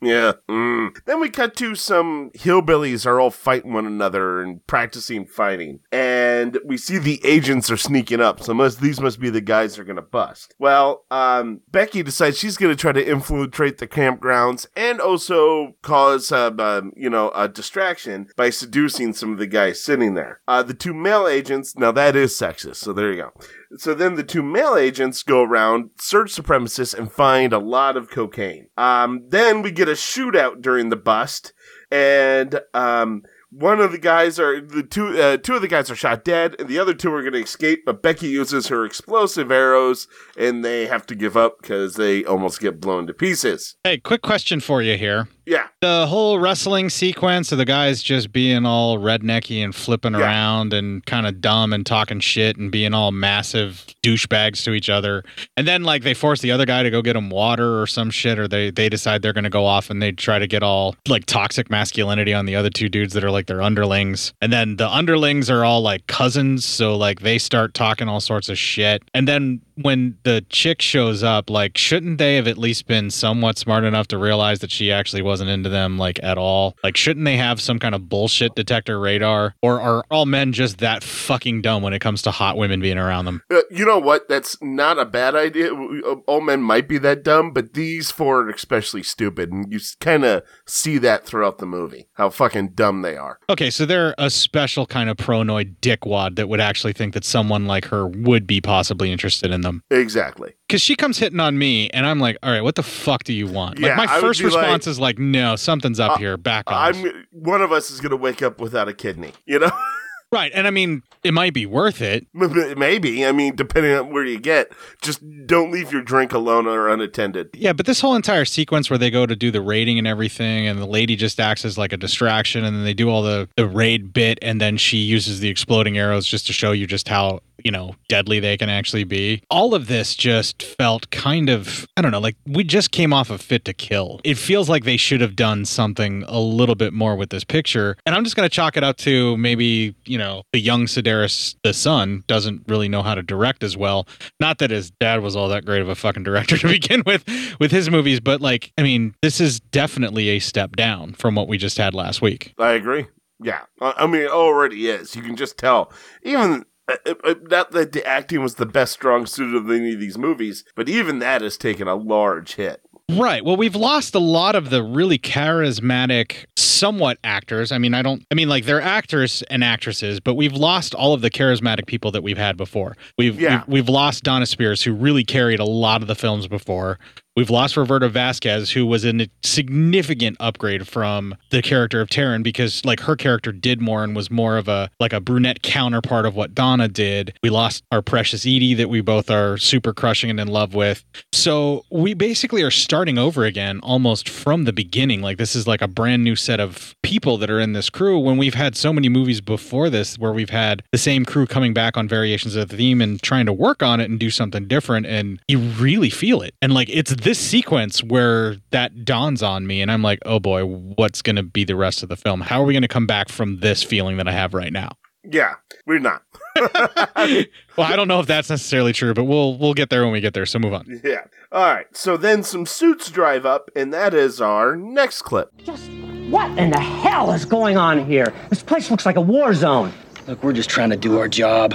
Yeah. 0.00 0.32
mm. 0.48 0.96
Then 1.06 1.20
we 1.20 1.30
cut 1.30 1.56
to 1.56 1.74
some 1.74 2.30
hillbillies 2.36 3.06
are 3.06 3.20
all 3.20 3.30
fighting 3.30 3.72
one 3.72 3.86
another 3.86 4.42
and 4.42 4.64
practicing 4.66 5.26
fighting. 5.26 5.80
And 5.90 6.58
we 6.64 6.76
see 6.76 6.98
the 6.98 7.20
agents 7.24 7.70
are 7.70 7.76
sneaking 7.76 8.20
up. 8.20 8.42
So 8.42 8.54
must, 8.54 8.80
these 8.80 9.00
must 9.00 9.20
be 9.20 9.30
the 9.30 9.40
guys 9.40 9.76
they're 9.76 9.84
going 9.84 9.96
to 9.96 10.02
bust. 10.02 10.54
Well, 10.58 11.04
um, 11.10 11.60
Becky 11.70 12.02
decides 12.02 12.38
she's 12.38 12.56
going 12.56 12.74
to 12.74 12.80
try 12.80 12.92
to 12.92 13.04
infiltrate 13.10 13.78
the 13.78 13.88
campgrounds 13.88 14.66
and 14.76 15.00
also 15.00 15.74
cause, 15.82 16.30
um, 16.30 16.60
um, 16.60 16.92
you 16.96 17.10
know, 17.10 17.30
a 17.34 17.48
distraction 17.48 18.28
by 18.36 18.50
seducing 18.50 19.12
some 19.12 19.32
of 19.32 19.38
the 19.38 19.46
guys 19.46 19.82
sitting 19.82 20.14
there. 20.14 20.40
Uh, 20.46 20.62
the 20.62 20.74
two 20.74 20.94
male 20.94 21.26
agents, 21.26 21.76
now 21.76 21.92
that 21.92 22.14
is 22.16 22.38
sexist. 22.38 22.76
So 22.76 22.92
there 22.92 23.12
you 23.12 23.22
go. 23.22 23.32
So 23.76 23.94
then 23.94 24.14
the 24.14 24.24
two 24.24 24.42
male 24.42 24.76
agents 24.76 25.22
go 25.22 25.42
around, 25.42 25.90
search 25.98 26.34
supremacists, 26.34 26.96
and 26.96 27.12
find 27.12 27.52
a 27.52 27.58
lot 27.58 27.96
of 27.96 28.10
cocaine. 28.10 28.68
Um, 28.76 29.24
then 29.28 29.62
we 29.62 29.70
get 29.70 29.88
a 29.88 29.92
shootout 29.92 30.62
during 30.62 30.88
the 30.88 30.96
bust, 30.96 31.52
and 31.90 32.60
um, 32.72 33.22
one 33.50 33.80
of 33.80 33.92
the 33.92 33.98
guys 33.98 34.38
are 34.38 34.60
the 34.60 34.82
two 34.82 35.20
uh, 35.20 35.36
two 35.38 35.54
of 35.54 35.62
the 35.62 35.68
guys 35.68 35.90
are 35.90 35.96
shot 35.96 36.24
dead, 36.24 36.56
and 36.58 36.68
the 36.68 36.78
other 36.78 36.94
two 36.94 37.12
are 37.12 37.22
going 37.22 37.32
to 37.32 37.42
escape. 37.42 37.84
But 37.84 38.02
Becky 38.02 38.28
uses 38.28 38.68
her 38.68 38.84
explosive 38.84 39.50
arrows, 39.50 40.06
and 40.36 40.64
they 40.64 40.86
have 40.86 41.06
to 41.06 41.14
give 41.14 41.36
up 41.36 41.56
because 41.60 41.94
they 41.94 42.24
almost 42.24 42.60
get 42.60 42.80
blown 42.80 43.06
to 43.06 43.14
pieces. 43.14 43.76
Hey, 43.84 43.98
quick 43.98 44.22
question 44.22 44.60
for 44.60 44.82
you 44.82 44.96
here. 44.96 45.28
Yeah. 45.48 45.68
The 45.80 46.06
whole 46.06 46.38
wrestling 46.38 46.90
sequence 46.90 47.52
of 47.52 47.58
the 47.58 47.64
guys 47.64 48.02
just 48.02 48.32
being 48.32 48.66
all 48.66 48.98
rednecky 48.98 49.64
and 49.64 49.74
flipping 49.74 50.12
Yeah. 50.12 50.20
around 50.20 50.74
and 50.74 51.04
kind 51.06 51.26
of 51.26 51.40
dumb 51.40 51.72
and 51.72 51.86
talking 51.86 52.20
shit 52.20 52.58
and 52.58 52.70
being 52.70 52.92
all 52.92 53.12
massive 53.12 53.86
douchebags 54.04 54.62
to 54.64 54.72
each 54.72 54.90
other. 54.90 55.24
And 55.56 55.66
then 55.66 55.84
like 55.84 56.02
they 56.02 56.12
force 56.12 56.42
the 56.42 56.50
other 56.50 56.66
guy 56.66 56.82
to 56.82 56.90
go 56.90 57.00
get 57.00 57.14
them 57.14 57.30
water 57.30 57.80
or 57.80 57.86
some 57.86 58.10
shit, 58.10 58.38
or 58.38 58.46
they 58.46 58.70
they 58.70 58.90
decide 58.90 59.22
they're 59.22 59.32
gonna 59.32 59.48
go 59.48 59.64
off 59.64 59.88
and 59.88 60.02
they 60.02 60.12
try 60.12 60.38
to 60.38 60.46
get 60.46 60.62
all 60.62 60.94
like 61.08 61.24
toxic 61.24 61.70
masculinity 61.70 62.34
on 62.34 62.44
the 62.44 62.54
other 62.54 62.68
two 62.70 62.90
dudes 62.90 63.14
that 63.14 63.24
are 63.24 63.30
like 63.30 63.46
their 63.46 63.62
underlings. 63.62 64.34
And 64.42 64.52
then 64.52 64.76
the 64.76 64.88
underlings 64.88 65.48
are 65.48 65.64
all 65.64 65.80
like 65.80 66.06
cousins, 66.08 66.66
so 66.66 66.94
like 66.94 67.20
they 67.20 67.38
start 67.38 67.72
talking 67.72 68.06
all 68.06 68.20
sorts 68.20 68.50
of 68.50 68.58
shit. 68.58 69.02
And 69.14 69.26
then 69.26 69.62
when 69.82 70.18
the 70.24 70.44
chick 70.48 70.82
shows 70.82 71.22
up, 71.22 71.50
like, 71.50 71.76
shouldn't 71.76 72.18
they 72.18 72.36
have 72.36 72.46
at 72.46 72.58
least 72.58 72.86
been 72.86 73.10
somewhat 73.10 73.58
smart 73.58 73.84
enough 73.84 74.08
to 74.08 74.18
realize 74.18 74.60
that 74.60 74.70
she 74.70 74.90
actually 74.92 75.22
wasn't 75.22 75.50
into 75.50 75.68
them, 75.68 75.98
like, 75.98 76.18
at 76.22 76.38
all? 76.38 76.76
Like, 76.82 76.96
shouldn't 76.96 77.24
they 77.24 77.36
have 77.36 77.60
some 77.60 77.78
kind 77.78 77.94
of 77.94 78.08
bullshit 78.08 78.54
detector 78.54 78.98
radar? 79.00 79.54
Or 79.62 79.80
are 79.80 80.04
all 80.10 80.26
men 80.26 80.52
just 80.52 80.78
that 80.78 81.02
fucking 81.02 81.62
dumb 81.62 81.82
when 81.82 81.92
it 81.92 82.00
comes 82.00 82.22
to 82.22 82.30
hot 82.30 82.56
women 82.56 82.80
being 82.80 82.98
around 82.98 83.24
them? 83.24 83.42
Uh, 83.50 83.60
you 83.70 83.84
know 83.84 83.98
what? 83.98 84.28
That's 84.28 84.56
not 84.62 84.98
a 84.98 85.04
bad 85.04 85.34
idea. 85.34 85.72
Uh, 85.72 86.16
All 86.26 86.40
men 86.40 86.62
might 86.62 86.88
be 86.88 86.98
that 86.98 87.22
dumb, 87.22 87.52
but 87.52 87.74
these 87.74 88.10
four 88.10 88.42
are 88.42 88.50
especially 88.50 89.02
stupid, 89.02 89.52
and 89.52 89.72
you 89.72 89.80
kind 90.00 90.24
of 90.24 90.42
see 90.66 90.98
that 90.98 91.24
throughout 91.24 91.58
the 91.58 91.66
movie. 91.66 92.08
How 92.14 92.30
fucking 92.30 92.70
dumb 92.70 93.02
they 93.02 93.16
are. 93.16 93.38
Okay, 93.48 93.70
so 93.70 93.86
they're 93.86 94.14
a 94.18 94.30
special 94.30 94.86
kind 94.86 95.10
of 95.10 95.16
pronoid 95.16 95.76
dickwad 95.80 96.36
that 96.36 96.48
would 96.48 96.60
actually 96.60 96.92
think 96.92 97.14
that 97.14 97.24
someone 97.24 97.66
like 97.66 97.86
her 97.86 98.06
would 98.06 98.46
be 98.46 98.60
possibly 98.60 99.12
interested 99.12 99.50
in 99.50 99.60
them. 99.60 99.67
Exactly. 99.90 100.54
Because 100.66 100.82
she 100.82 100.96
comes 100.96 101.18
hitting 101.18 101.40
on 101.40 101.58
me, 101.58 101.88
and 101.90 102.06
I'm 102.06 102.20
like, 102.20 102.36
all 102.42 102.50
right, 102.50 102.62
what 102.62 102.74
the 102.74 102.82
fuck 102.82 103.24
do 103.24 103.32
you 103.32 103.46
want? 103.46 103.78
Like, 103.78 103.92
I 103.92 103.96
my 103.96 104.14
would 104.16 104.20
first 104.20 104.40
response 104.40 104.86
like- 104.86 104.90
is 104.90 105.00
like, 105.00 105.18
no, 105.18 105.56
something's 105.56 106.00
up 106.00 106.12
uh, 106.12 106.16
here, 106.16 106.36
back 106.36 106.70
off. 106.70 106.94
I'm 106.94 107.26
one 107.30 107.62
of 107.62 107.72
us 107.72 107.90
is 107.90 108.00
going 108.00 108.10
to 108.10 108.16
wake 108.16 108.42
up 108.42 108.60
without 108.60 108.88
a 108.88 108.94
kidney. 108.94 109.32
You 109.46 109.60
know. 109.60 109.70
Right, 110.30 110.52
and 110.54 110.66
I 110.66 110.70
mean, 110.70 111.02
it 111.24 111.32
might 111.32 111.54
be 111.54 111.64
worth 111.64 112.02
it. 112.02 112.26
Maybe. 112.34 113.24
I 113.24 113.32
mean, 113.32 113.56
depending 113.56 113.94
on 113.94 114.12
where 114.12 114.24
you 114.24 114.38
get, 114.38 114.70
just 115.00 115.20
don't 115.46 115.70
leave 115.70 115.90
your 115.90 116.02
drink 116.02 116.32
alone 116.34 116.66
or 116.66 116.88
unattended. 116.88 117.50
Yeah, 117.54 117.72
but 117.72 117.86
this 117.86 118.00
whole 118.00 118.14
entire 118.14 118.44
sequence 118.44 118.90
where 118.90 118.98
they 118.98 119.10
go 119.10 119.24
to 119.24 119.34
do 119.34 119.50
the 119.50 119.62
raiding 119.62 119.98
and 119.98 120.06
everything, 120.06 120.66
and 120.66 120.78
the 120.78 120.86
lady 120.86 121.16
just 121.16 121.40
acts 121.40 121.64
as 121.64 121.78
like 121.78 121.94
a 121.94 121.96
distraction, 121.96 122.62
and 122.62 122.76
then 122.76 122.84
they 122.84 122.94
do 122.94 123.08
all 123.08 123.22
the, 123.22 123.48
the 123.56 123.66
raid 123.66 124.12
bit, 124.12 124.38
and 124.42 124.60
then 124.60 124.76
she 124.76 124.98
uses 124.98 125.40
the 125.40 125.48
exploding 125.48 125.96
arrows 125.96 126.26
just 126.26 126.46
to 126.48 126.52
show 126.52 126.72
you 126.72 126.86
just 126.86 127.08
how, 127.08 127.40
you 127.64 127.70
know, 127.70 127.96
deadly 128.08 128.38
they 128.38 128.56
can 128.56 128.68
actually 128.68 129.04
be. 129.04 129.42
All 129.50 129.74
of 129.74 129.88
this 129.88 130.14
just 130.14 130.62
felt 130.62 131.10
kind 131.10 131.48
of, 131.48 131.86
I 131.96 132.02
don't 132.02 132.12
know, 132.12 132.20
like 132.20 132.36
we 132.46 132.64
just 132.64 132.92
came 132.92 133.12
off 133.14 133.30
of 133.30 133.40
Fit 133.40 133.64
to 133.64 133.72
Kill. 133.72 134.20
It 134.24 134.36
feels 134.36 134.68
like 134.68 134.84
they 134.84 134.98
should 134.98 135.22
have 135.22 135.34
done 135.34 135.64
something 135.64 136.22
a 136.28 136.38
little 136.38 136.74
bit 136.74 136.92
more 136.92 137.16
with 137.16 137.30
this 137.30 137.44
picture. 137.44 137.96
And 138.04 138.14
I'm 138.14 138.24
just 138.24 138.36
going 138.36 138.48
to 138.48 138.54
chalk 138.54 138.76
it 138.76 138.84
up 138.84 138.98
to 138.98 139.36
maybe, 139.38 139.94
you 140.04 140.17
know, 140.18 140.42
the 140.52 140.60
young 140.60 140.84
Sidaris, 140.84 141.56
the 141.64 141.72
son, 141.72 142.24
doesn't 142.26 142.64
really 142.68 142.88
know 142.88 143.02
how 143.02 143.14
to 143.14 143.22
direct 143.22 143.62
as 143.62 143.76
well. 143.76 144.06
Not 144.38 144.58
that 144.58 144.70
his 144.70 144.90
dad 144.90 145.22
was 145.22 145.34
all 145.34 145.48
that 145.48 145.64
great 145.64 145.80
of 145.80 145.88
a 145.88 145.94
fucking 145.94 146.24
director 146.24 146.58
to 146.58 146.68
begin 146.78 147.02
with 147.06 147.24
with 147.58 147.70
his 147.70 147.88
movies, 147.90 148.20
but 148.20 148.42
like, 148.42 148.72
I 148.76 148.82
mean, 148.82 149.14
this 149.22 149.40
is 149.40 149.60
definitely 149.60 150.28
a 150.28 150.38
step 150.38 150.76
down 150.76 151.14
from 151.14 151.34
what 151.34 151.48
we 151.48 151.56
just 151.56 151.78
had 151.78 151.94
last 151.94 152.20
week. 152.20 152.52
I 152.58 152.72
agree. 152.72 153.06
Yeah. 153.42 153.60
I 153.80 154.06
mean, 154.06 154.22
it 154.22 154.30
already 154.30 154.88
is. 154.90 155.16
You 155.16 155.22
can 155.22 155.36
just 155.36 155.56
tell. 155.56 155.90
Even. 156.22 156.64
uh, 156.88 156.96
uh, 157.24 157.34
Not 157.42 157.70
that 157.70 157.92
the 157.92 158.04
acting 158.04 158.42
was 158.42 158.56
the 158.56 158.66
best 158.66 158.92
strong 158.94 159.26
suit 159.26 159.54
of 159.54 159.70
any 159.70 159.92
of 159.92 160.00
these 160.00 160.18
movies, 160.18 160.64
but 160.74 160.88
even 160.88 161.18
that 161.20 161.42
has 161.42 161.56
taken 161.56 161.86
a 161.86 161.94
large 161.94 162.54
hit. 162.54 162.80
Right. 163.10 163.42
Well, 163.42 163.56
we've 163.56 163.74
lost 163.74 164.14
a 164.14 164.18
lot 164.18 164.54
of 164.54 164.68
the 164.68 164.82
really 164.82 165.18
charismatic, 165.18 166.44
somewhat 166.56 167.18
actors. 167.24 167.72
I 167.72 167.78
mean, 167.78 167.94
I 167.94 168.02
don't, 168.02 168.22
I 168.30 168.34
mean, 168.34 168.48
like 168.50 168.66
they're 168.66 168.82
actors 168.82 169.42
and 169.50 169.64
actresses, 169.64 170.20
but 170.20 170.34
we've 170.34 170.52
lost 170.52 170.94
all 170.94 171.14
of 171.14 171.22
the 171.22 171.30
charismatic 171.30 171.86
people 171.86 172.10
that 172.12 172.22
we've 172.22 172.36
had 172.36 172.56
before. 172.58 172.96
We've, 173.16 173.40
Yeah. 173.40 173.60
we've, 173.66 173.68
we've 173.68 173.88
lost 173.88 174.24
Donna 174.24 174.44
Spears, 174.44 174.82
who 174.82 174.92
really 174.92 175.24
carried 175.24 175.58
a 175.58 175.64
lot 175.64 176.02
of 176.02 176.08
the 176.08 176.14
films 176.14 176.46
before. 176.48 176.98
We've 177.38 177.50
lost 177.50 177.76
Roberta 177.76 178.08
Vasquez, 178.08 178.72
who 178.72 178.84
was 178.84 179.04
a 179.04 179.28
significant 179.44 180.38
upgrade 180.40 180.88
from 180.88 181.36
the 181.50 181.62
character 181.62 182.00
of 182.00 182.08
Taryn 182.08 182.42
because 182.42 182.84
like 182.84 182.98
her 182.98 183.14
character 183.14 183.52
did 183.52 183.80
more 183.80 184.02
and 184.02 184.16
was 184.16 184.28
more 184.28 184.56
of 184.56 184.66
a 184.66 184.90
like 184.98 185.12
a 185.12 185.20
brunette 185.20 185.62
counterpart 185.62 186.26
of 186.26 186.34
what 186.34 186.52
Donna 186.52 186.88
did. 186.88 187.38
We 187.44 187.50
lost 187.50 187.84
our 187.92 188.02
precious 188.02 188.44
Edie 188.44 188.74
that 188.74 188.88
we 188.88 189.02
both 189.02 189.30
are 189.30 189.56
super 189.56 189.94
crushing 189.94 190.30
and 190.30 190.40
in 190.40 190.48
love 190.48 190.74
with. 190.74 191.04
So 191.32 191.84
we 191.92 192.12
basically 192.12 192.64
are 192.64 192.72
starting 192.72 193.18
over 193.18 193.44
again 193.44 193.78
almost 193.84 194.28
from 194.28 194.64
the 194.64 194.72
beginning. 194.72 195.22
Like 195.22 195.38
this 195.38 195.54
is 195.54 195.64
like 195.64 195.80
a 195.80 195.86
brand 195.86 196.24
new 196.24 196.34
set 196.34 196.58
of 196.58 196.96
people 197.04 197.38
that 197.38 197.50
are 197.50 197.60
in 197.60 197.72
this 197.72 197.88
crew 197.88 198.18
when 198.18 198.36
we've 198.36 198.54
had 198.54 198.76
so 198.76 198.92
many 198.92 199.08
movies 199.08 199.40
before 199.40 199.90
this 199.90 200.18
where 200.18 200.32
we've 200.32 200.50
had 200.50 200.82
the 200.90 200.98
same 200.98 201.24
crew 201.24 201.46
coming 201.46 201.72
back 201.72 201.96
on 201.96 202.08
variations 202.08 202.56
of 202.56 202.68
the 202.68 202.76
theme 202.76 203.00
and 203.00 203.22
trying 203.22 203.46
to 203.46 203.52
work 203.52 203.80
on 203.80 204.00
it 204.00 204.10
and 204.10 204.18
do 204.18 204.28
something 204.28 204.66
different 204.66 205.06
and 205.06 205.38
you 205.46 205.60
really 205.60 206.10
feel 206.10 206.42
it. 206.42 206.52
And 206.60 206.74
like 206.74 206.88
it's 206.88 207.14
this 207.28 207.38
sequence 207.38 208.02
where 208.02 208.56
that 208.70 209.04
dawns 209.04 209.42
on 209.42 209.66
me 209.66 209.82
and 209.82 209.92
I'm 209.92 210.00
like, 210.00 210.18
"Oh 210.24 210.40
boy, 210.40 210.64
what's 210.64 211.20
going 211.20 211.36
to 211.36 211.42
be 211.42 211.62
the 211.62 211.76
rest 211.76 212.02
of 212.02 212.08
the 212.08 212.16
film? 212.16 212.40
How 212.40 212.62
are 212.62 212.64
we 212.64 212.72
going 212.72 212.80
to 212.80 212.88
come 212.88 213.06
back 213.06 213.28
from 213.28 213.60
this 213.60 213.82
feeling 213.82 214.16
that 214.16 214.26
I 214.26 214.32
have 214.32 214.54
right 214.54 214.72
now?" 214.72 214.92
Yeah, 215.30 215.56
we're 215.84 215.98
not. 215.98 216.22
well, 216.56 217.44
I 217.76 217.96
don't 217.96 218.08
know 218.08 218.20
if 218.20 218.26
that's 218.26 218.48
necessarily 218.48 218.94
true, 218.94 219.12
but 219.12 219.24
we'll 219.24 219.58
we'll 219.58 219.74
get 219.74 219.90
there 219.90 220.04
when 220.04 220.12
we 220.12 220.22
get 220.22 220.32
there. 220.32 220.46
So 220.46 220.58
move 220.58 220.72
on. 220.72 220.86
Yeah. 221.04 221.24
All 221.52 221.64
right. 221.64 221.84
So 221.94 222.16
then 222.16 222.42
some 222.42 222.64
suits 222.64 223.10
drive 223.10 223.44
up, 223.44 223.70
and 223.76 223.92
that 223.92 224.14
is 224.14 224.40
our 224.40 224.74
next 224.74 225.20
clip. 225.20 225.50
Just 225.58 225.90
What 226.30 226.56
in 226.56 226.70
the 226.70 226.80
hell 226.80 227.32
is 227.32 227.44
going 227.44 227.76
on 227.76 228.06
here? 228.06 228.32
This 228.48 228.62
place 228.62 228.90
looks 228.90 229.04
like 229.04 229.16
a 229.16 229.20
war 229.20 229.52
zone. 229.52 229.92
Look, 230.26 230.42
we're 230.42 230.54
just 230.54 230.70
trying 230.70 230.90
to 230.90 230.96
do 230.96 231.18
our 231.18 231.28
job. 231.28 231.74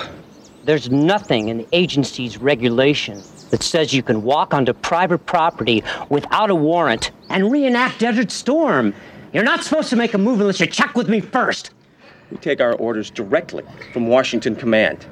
There's 0.64 0.90
nothing 0.90 1.50
in 1.50 1.60
the 1.60 1.68
agency's 1.74 2.40
regulation 2.40 3.22
that 3.54 3.62
says 3.62 3.94
you 3.94 4.02
can 4.02 4.24
walk 4.24 4.52
onto 4.52 4.74
private 4.74 5.28
property 5.28 5.84
without 6.10 6.50
a 6.50 6.56
warrant 6.56 7.12
and 7.30 7.52
reenact 7.52 8.00
Desert 8.00 8.32
Storm. 8.32 8.96
You're 9.32 9.44
not 9.44 9.64
supposed 9.64 9.92
to 9.92 9.96
make 9.96 10.16
a 10.16 10.18
move 10.18 10.42
unless 10.42 10.60
you 10.60 10.66
check 10.66 10.96
with 10.96 11.08
me 11.08 11.20
first. 11.20 11.70
We 12.32 12.38
take 12.38 12.60
our 12.60 12.74
orders 12.74 13.12
directly 13.12 13.64
from 13.94 14.08
Washington 14.08 14.56
Command. 14.56 15.06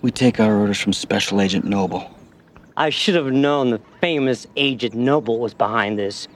We 0.00 0.10
take 0.10 0.40
our 0.40 0.56
orders 0.56 0.80
from 0.80 0.94
Special 0.94 1.38
Agent 1.38 1.66
Noble. 1.66 2.10
I 2.78 2.88
should 2.88 3.14
have 3.14 3.26
known 3.26 3.68
the 3.68 3.80
famous 4.00 4.46
Agent 4.56 4.94
Noble 4.94 5.38
was 5.38 5.52
behind 5.52 5.98
this. 5.98 6.28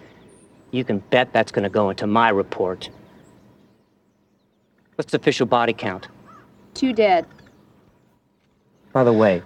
You 0.73 0.85
can 0.85 0.99
bet 0.99 1.33
that's 1.33 1.53
going 1.53 1.63
to 1.63 1.71
go 1.71 1.89
into 1.89 2.07
my 2.07 2.29
report. 2.29 2.91
What's 4.97 5.11
the 5.11 5.17
official 5.17 5.47
body 5.47 5.73
count? 5.73 6.09
Two 6.75 6.93
dead. 6.93 7.25
By 8.93 9.05
the 9.05 9.13
way, 9.15 9.41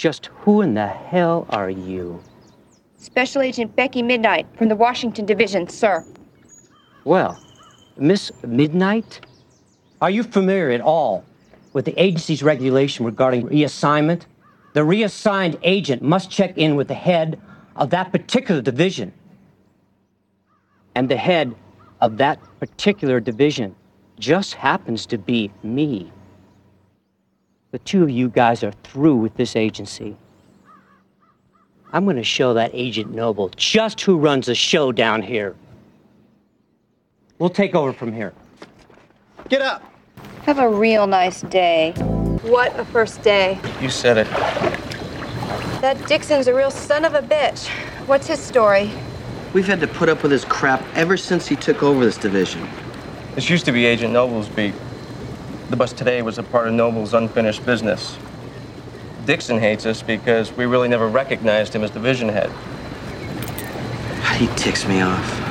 just 0.00 0.30
who 0.40 0.62
in 0.62 0.72
the 0.72 0.86
hell 0.86 1.46
are 1.50 1.68
you? 1.68 2.22
Special 2.96 3.42
Agent 3.42 3.76
Becky 3.76 4.02
Midnight 4.02 4.46
from 4.56 4.68
the 4.70 4.74
Washington 4.74 5.26
Division, 5.26 5.68
sir. 5.68 6.02
Well, 7.04 7.38
Miss 7.98 8.32
Midnight, 8.46 9.20
are 10.00 10.08
you 10.08 10.22
familiar 10.22 10.70
at 10.70 10.80
all 10.80 11.22
with 11.74 11.84
the 11.84 12.02
agency's 12.02 12.42
regulation 12.42 13.04
regarding 13.04 13.46
reassignment? 13.46 14.22
The 14.72 14.84
reassigned 14.84 15.58
agent 15.62 16.00
must 16.00 16.30
check 16.30 16.56
in 16.56 16.76
with 16.76 16.88
the 16.88 16.94
head 16.94 17.38
of 17.76 17.90
that 17.90 18.10
particular 18.10 18.62
division. 18.62 19.12
And 20.94 21.10
the 21.10 21.18
head 21.18 21.54
of 22.00 22.16
that 22.16 22.38
particular 22.58 23.20
division 23.20 23.76
just 24.18 24.54
happens 24.54 25.04
to 25.06 25.18
be 25.18 25.52
me. 25.62 26.10
The 27.70 27.78
two 27.78 28.02
of 28.02 28.10
you 28.10 28.28
guys 28.28 28.64
are 28.64 28.72
through 28.82 29.16
with 29.16 29.36
this 29.36 29.54
agency. 29.54 30.16
I'm 31.92 32.04
going 32.04 32.16
to 32.16 32.24
show 32.24 32.54
that 32.54 32.70
Agent 32.74 33.14
Noble 33.14 33.48
just 33.50 34.00
who 34.00 34.16
runs 34.16 34.46
the 34.46 34.54
show 34.56 34.90
down 34.90 35.22
here. 35.22 35.54
We'll 37.38 37.50
take 37.50 37.74
over 37.74 37.92
from 37.92 38.12
here. 38.12 38.32
Get 39.48 39.62
up! 39.62 39.82
Have 40.42 40.58
a 40.58 40.68
real 40.68 41.06
nice 41.06 41.42
day. 41.42 41.92
What 42.42 42.78
a 42.78 42.84
first 42.84 43.22
day. 43.22 43.58
You 43.80 43.88
said 43.88 44.18
it. 44.18 44.26
That 45.80 46.04
Dixon's 46.06 46.48
a 46.48 46.54
real 46.54 46.70
son 46.70 47.04
of 47.04 47.14
a 47.14 47.22
bitch. 47.22 47.68
What's 48.06 48.26
his 48.26 48.40
story? 48.40 48.90
We've 49.52 49.66
had 49.66 49.80
to 49.80 49.86
put 49.86 50.08
up 50.08 50.22
with 50.22 50.32
his 50.32 50.44
crap 50.44 50.84
ever 50.94 51.16
since 51.16 51.46
he 51.46 51.56
took 51.56 51.82
over 51.82 52.04
this 52.04 52.16
division. 52.16 52.68
This 53.34 53.48
used 53.48 53.64
to 53.66 53.72
be 53.72 53.86
Agent 53.86 54.12
Noble's 54.12 54.48
beat. 54.48 54.74
The 55.70 55.76
bus 55.76 55.92
today 55.92 56.20
was 56.20 56.36
a 56.36 56.42
part 56.42 56.66
of 56.66 56.74
Noble's 56.74 57.14
unfinished 57.14 57.64
business. 57.64 58.16
Dixon 59.24 59.60
hates 59.60 59.86
us 59.86 60.02
because 60.02 60.50
we 60.50 60.66
really 60.66 60.88
never 60.88 61.06
recognized 61.06 61.72
him 61.72 61.84
as 61.84 61.92
division 61.92 62.28
head. 62.28 62.50
He 64.36 64.48
ticks 64.56 64.84
me 64.88 65.00
off. 65.00 65.49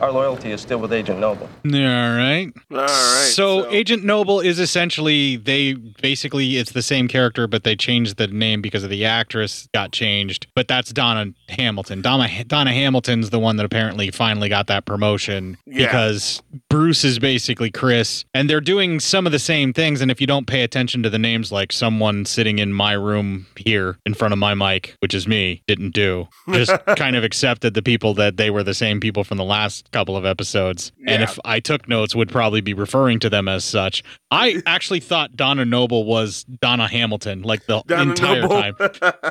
Our 0.00 0.12
loyalty 0.12 0.52
is 0.52 0.60
still 0.60 0.78
with 0.78 0.92
Agent 0.92 1.18
Noble. 1.18 1.48
All 1.64 1.70
right. 1.72 2.52
All 2.70 2.78
right. 2.78 2.88
So, 2.88 3.68
Agent 3.70 4.04
Noble 4.04 4.38
is 4.40 4.58
essentially 4.60 5.36
they 5.36 5.72
basically 5.72 6.56
it's 6.56 6.70
the 6.72 6.82
same 6.82 7.08
character, 7.08 7.46
but 7.48 7.64
they 7.64 7.74
changed 7.74 8.16
the 8.16 8.28
name 8.28 8.62
because 8.62 8.84
of 8.84 8.90
the 8.90 9.04
actress 9.04 9.68
got 9.74 9.90
changed. 9.90 10.46
But 10.54 10.68
that's 10.68 10.92
Donna 10.92 11.32
Hamilton. 11.48 12.00
Donna 12.00 12.28
Donna 12.44 12.72
Hamilton's 12.72 13.30
the 13.30 13.40
one 13.40 13.56
that 13.56 13.66
apparently 13.66 14.10
finally 14.12 14.48
got 14.48 14.68
that 14.68 14.84
promotion 14.84 15.56
Yeah. 15.66 15.86
because 15.86 16.42
Bruce 16.70 17.04
is 17.04 17.18
basically 17.18 17.70
Chris, 17.70 18.24
and 18.34 18.48
they're 18.48 18.60
doing 18.60 19.00
some 19.00 19.26
of 19.26 19.32
the 19.32 19.38
same 19.40 19.72
things. 19.72 20.00
And 20.00 20.10
if 20.12 20.20
you 20.20 20.26
don't 20.28 20.46
pay 20.46 20.62
attention 20.62 21.02
to 21.02 21.10
the 21.10 21.18
names, 21.18 21.50
like 21.50 21.72
someone 21.72 22.24
sitting 22.24 22.60
in 22.60 22.72
my 22.72 22.92
room 22.92 23.46
here 23.56 23.98
in 24.06 24.14
front 24.14 24.32
of 24.32 24.38
my 24.38 24.54
mic, 24.54 24.96
which 25.00 25.12
is 25.14 25.26
me, 25.26 25.62
didn't 25.66 25.90
do, 25.90 26.28
just 26.52 26.70
kind 26.96 27.16
of 27.16 27.24
accepted 27.24 27.74
the 27.74 27.82
people 27.82 28.14
that 28.14 28.36
they 28.36 28.50
were 28.50 28.62
the 28.62 28.74
same 28.74 29.00
people 29.00 29.24
from 29.24 29.38
the 29.38 29.44
last 29.44 29.86
couple 29.90 30.16
of 30.16 30.24
episodes. 30.24 30.92
And 31.06 31.22
if 31.22 31.38
I 31.44 31.60
took 31.60 31.88
notes, 31.88 32.14
would 32.14 32.30
probably 32.30 32.60
be 32.60 32.74
referring 32.74 33.18
to 33.20 33.30
them 33.30 33.48
as 33.48 33.64
such. 33.64 34.02
I 34.30 34.62
actually 34.66 35.00
thought 35.00 35.36
Donna 35.36 35.64
Noble 35.64 36.04
was 36.04 36.44
Donna 36.44 36.86
Hamilton, 36.86 37.42
like 37.42 37.64
the 37.66 37.82
Donna 37.86 38.10
entire 38.10 38.42
Noble. 38.42 38.60
time. 38.60 38.74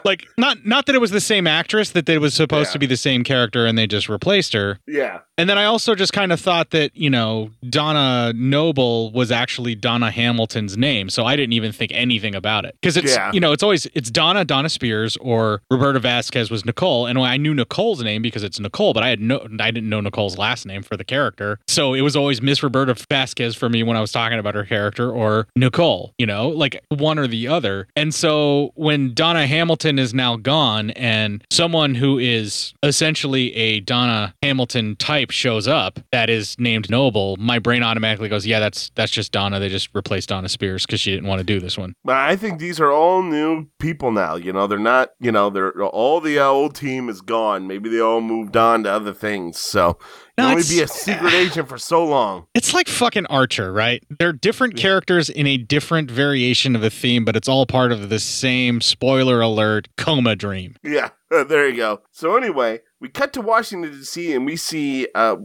Like 0.03 0.25
not 0.37 0.65
not 0.65 0.85
that 0.87 0.95
it 0.95 0.99
was 0.99 1.11
the 1.11 1.21
same 1.21 1.45
actress, 1.45 1.91
that 1.91 2.09
it 2.09 2.19
was 2.19 2.33
supposed 2.33 2.71
to 2.71 2.79
be 2.79 2.85
the 2.87 2.97
same 2.97 3.23
character, 3.23 3.65
and 3.65 3.77
they 3.77 3.85
just 3.87 4.09
replaced 4.09 4.53
her. 4.53 4.79
Yeah. 4.87 5.19
And 5.39 5.47
then 5.47 5.59
I 5.59 5.65
also 5.65 5.93
just 5.93 6.13
kind 6.13 6.31
of 6.31 6.39
thought 6.39 6.71
that, 6.71 6.95
you 6.95 7.11
know, 7.11 7.51
Donna 7.69 8.33
Noble 8.35 9.11
was 9.11 9.31
actually 9.31 9.75
Donna 9.75 10.09
Hamilton's 10.09 10.75
name. 10.77 11.11
So 11.11 11.25
I 11.25 11.35
didn't 11.35 11.53
even 11.53 11.71
think 11.71 11.91
anything 11.93 12.33
about 12.33 12.65
it. 12.65 12.75
Because 12.81 12.97
it's, 12.97 13.13
Yeah. 13.13 13.31
you 13.31 13.39
know, 13.39 13.51
it's 13.51 13.61
always, 13.61 13.85
it's 13.93 14.09
Donna, 14.09 14.43
Donna 14.43 14.67
Spears, 14.67 15.15
or 15.17 15.61
Roberta 15.69 15.99
Vasquez 15.99 16.49
was 16.49 16.65
Nicole. 16.65 17.05
And 17.05 17.19
I 17.19 17.37
knew 17.37 17.53
Nicole's 17.53 18.01
name 18.01 18.23
because 18.23 18.41
it's 18.41 18.59
Nicole, 18.59 18.93
but 18.95 19.03
I 19.03 19.09
had 19.09 19.21
no, 19.21 19.47
I 19.59 19.69
didn't 19.69 19.89
know 19.89 20.01
Nicole's 20.01 20.39
last 20.39 20.65
name 20.65 20.81
for 20.81 20.97
the 20.97 21.03
character. 21.03 21.59
So 21.67 21.93
it 21.93 22.01
was 22.01 22.15
always 22.15 22.41
Miss 22.41 22.63
Roberta 22.63 22.95
Vasquez 23.07 23.55
for 23.55 23.69
me 23.69 23.83
when 23.83 23.95
I 23.95 24.01
was 24.01 24.11
talking 24.11 24.39
about 24.39 24.55
her 24.55 24.63
character 24.63 24.86
or 24.99 25.47
Nicole, 25.55 26.13
you 26.17 26.25
know, 26.25 26.49
like 26.49 26.83
one 26.89 27.19
or 27.19 27.27
the 27.27 27.47
other. 27.47 27.87
And 27.95 28.13
so 28.13 28.71
when 28.75 29.13
Donna 29.13 29.47
Hamilton 29.47 29.99
is 29.99 30.13
now 30.13 30.35
gone 30.35 30.91
and 30.91 31.43
someone 31.51 31.95
who 31.95 32.17
is 32.17 32.73
essentially 32.83 33.55
a 33.55 33.79
Donna 33.81 34.33
Hamilton 34.43 34.95
type 34.95 35.31
shows 35.31 35.67
up 35.67 35.99
that 36.11 36.29
is 36.29 36.55
named 36.59 36.89
Noble, 36.89 37.35
my 37.37 37.59
brain 37.59 37.83
automatically 37.83 38.29
goes, 38.29 38.45
yeah, 38.45 38.59
that's 38.59 38.91
that's 38.95 39.11
just 39.11 39.31
Donna. 39.31 39.59
They 39.59 39.69
just 39.69 39.89
replaced 39.93 40.29
Donna 40.29 40.49
Spears 40.49 40.85
because 40.85 40.99
she 40.99 41.11
didn't 41.11 41.27
want 41.27 41.39
to 41.39 41.45
do 41.45 41.59
this 41.59 41.77
one. 41.77 41.93
But 42.03 42.15
I 42.15 42.35
think 42.35 42.59
these 42.59 42.79
are 42.79 42.91
all 42.91 43.21
new 43.21 43.67
people 43.79 44.11
now. 44.11 44.35
You 44.35 44.53
know, 44.53 44.67
they're 44.67 44.79
not. 44.79 45.09
You 45.19 45.31
know, 45.31 45.49
they're 45.49 45.83
all 45.83 46.21
the 46.21 46.39
old 46.39 46.75
team 46.75 47.09
is 47.09 47.21
gone. 47.21 47.67
Maybe 47.67 47.89
they 47.89 47.99
all 47.99 48.21
moved 48.21 48.55
on 48.55 48.83
to 48.83 48.91
other 48.91 49.13
things. 49.13 49.57
So 49.59 49.97
No, 50.37 50.49
only 50.51 50.63
be 50.69 50.81
a 50.81 50.87
secret 50.87 51.33
agent 51.33 51.67
for 51.67 51.77
so 51.79 52.05
long. 52.05 52.45
It's 52.53 52.73
like 52.73 52.87
fucking 52.87 53.25
Archer, 53.25 53.71
right? 53.73 54.03
They're 54.19 54.33
different 54.33 54.75
characters 54.75 55.29
in 55.29 55.47
a 55.47 55.57
different 55.57 56.11
variation 56.11 56.75
of 56.75 56.83
a 56.83 56.89
theme, 56.91 57.25
but 57.25 57.35
it's 57.35 57.47
all 57.47 57.65
part 57.65 57.91
of 57.91 58.09
the 58.09 58.19
same 58.19 58.79
spoiler 58.81 59.41
alert 59.41 59.87
coma 59.97 60.35
dream. 60.35 60.75
Yeah, 60.83 61.09
there 61.31 61.67
you 61.67 61.75
go. 61.77 62.01
So 62.11 62.37
anyway, 62.37 62.81
we 62.99 63.09
cut 63.09 63.33
to 63.33 63.41
Washington 63.41 63.91
D.C. 63.91 64.33
and 64.33 64.45
we 64.45 64.55
see 64.57 65.07
uh 65.15 65.37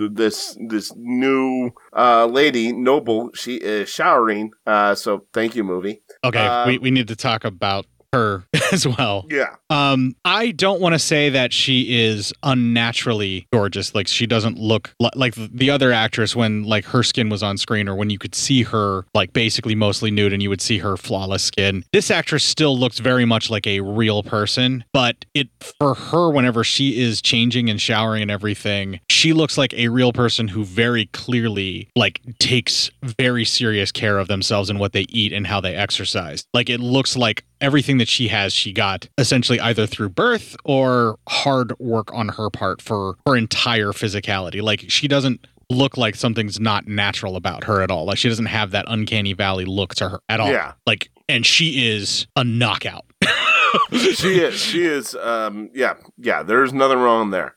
this 0.00 0.56
this 0.68 0.92
new 0.96 1.70
uh 1.96 2.26
lady 2.26 2.72
Noble. 2.72 3.30
She 3.34 3.56
is 3.56 3.88
showering. 3.88 4.52
Uh, 4.66 4.94
so 4.94 5.26
thank 5.32 5.54
you, 5.54 5.64
movie. 5.64 6.02
Okay, 6.24 6.46
Um, 6.46 6.68
we, 6.68 6.78
we 6.78 6.90
need 6.90 7.08
to 7.08 7.16
talk 7.16 7.44
about 7.44 7.86
her 8.12 8.44
as 8.72 8.86
well. 8.86 9.26
Yeah. 9.30 9.56
Um, 9.70 10.16
I 10.24 10.52
don't 10.52 10.80
want 10.80 10.94
to 10.94 10.98
say 10.98 11.30
that 11.30 11.52
she 11.52 12.02
is 12.06 12.32
unnaturally 12.42 13.46
gorgeous. 13.52 13.94
Like 13.94 14.08
she 14.08 14.26
doesn't 14.26 14.58
look 14.58 14.94
li- 15.00 15.10
like 15.14 15.34
the 15.34 15.70
other 15.70 15.92
actress 15.92 16.34
when 16.34 16.64
like 16.64 16.84
her 16.86 17.02
skin 17.02 17.28
was 17.28 17.42
on 17.42 17.58
screen 17.58 17.88
or 17.88 17.94
when 17.94 18.10
you 18.10 18.18
could 18.18 18.34
see 18.34 18.62
her 18.62 19.04
like 19.14 19.32
basically 19.32 19.74
mostly 19.74 20.10
nude 20.10 20.32
and 20.32 20.42
you 20.42 20.48
would 20.48 20.60
see 20.60 20.78
her 20.78 20.96
flawless 20.96 21.42
skin. 21.42 21.84
This 21.92 22.10
actress 22.10 22.44
still 22.44 22.78
looks 22.78 22.98
very 22.98 23.24
much 23.24 23.50
like 23.50 23.66
a 23.66 23.80
real 23.80 24.22
person, 24.22 24.84
but 24.92 25.24
it 25.34 25.48
for 25.78 25.94
her 25.94 26.30
whenever 26.30 26.64
she 26.64 27.00
is 27.00 27.20
changing 27.20 27.68
and 27.68 27.80
showering 27.80 28.22
and 28.22 28.30
everything, 28.30 29.00
she 29.10 29.32
looks 29.32 29.58
like 29.58 29.74
a 29.74 29.88
real 29.88 30.12
person 30.12 30.48
who 30.48 30.64
very 30.64 31.06
clearly 31.06 31.88
like 31.96 32.20
takes 32.38 32.90
very 33.02 33.44
serious 33.44 33.92
care 33.92 34.18
of 34.18 34.28
themselves 34.28 34.70
and 34.70 34.78
what 34.78 34.92
they 34.92 35.06
eat 35.08 35.32
and 35.32 35.46
how 35.46 35.60
they 35.60 35.74
exercise. 35.74 36.44
Like 36.54 36.70
it 36.70 36.80
looks 36.80 37.16
like 37.16 37.44
everything 37.60 37.98
that 37.98 38.08
she 38.08 38.28
has, 38.28 38.52
she 38.52 38.72
got 38.72 39.08
essentially 39.18 39.60
either 39.60 39.86
through 39.86 40.10
birth 40.10 40.56
or 40.64 41.18
hard 41.28 41.78
work 41.78 42.12
on 42.12 42.28
her 42.28 42.50
part 42.50 42.80
for 42.82 43.16
her 43.26 43.36
entire 43.36 43.88
physicality. 43.88 44.62
Like 44.62 44.84
she 44.88 45.08
doesn't 45.08 45.46
look 45.70 45.96
like 45.96 46.14
something's 46.16 46.58
not 46.58 46.86
natural 46.86 47.36
about 47.36 47.64
her 47.64 47.82
at 47.82 47.90
all. 47.90 48.06
Like 48.06 48.18
she 48.18 48.28
doesn't 48.28 48.46
have 48.46 48.70
that 48.70 48.86
uncanny 48.88 49.32
valley 49.32 49.64
look 49.64 49.94
to 49.96 50.08
her 50.08 50.20
at 50.28 50.40
all. 50.40 50.50
Yeah. 50.50 50.72
Like 50.86 51.10
and 51.28 51.44
she 51.44 51.88
is 51.88 52.26
a 52.36 52.44
knockout. 52.44 53.04
she 53.92 54.40
is. 54.40 54.58
She 54.58 54.86
is. 54.86 55.14
Um. 55.14 55.70
Yeah. 55.74 55.94
Yeah. 56.16 56.42
There's 56.42 56.72
nothing 56.72 56.98
wrong 56.98 57.30
there. 57.30 57.54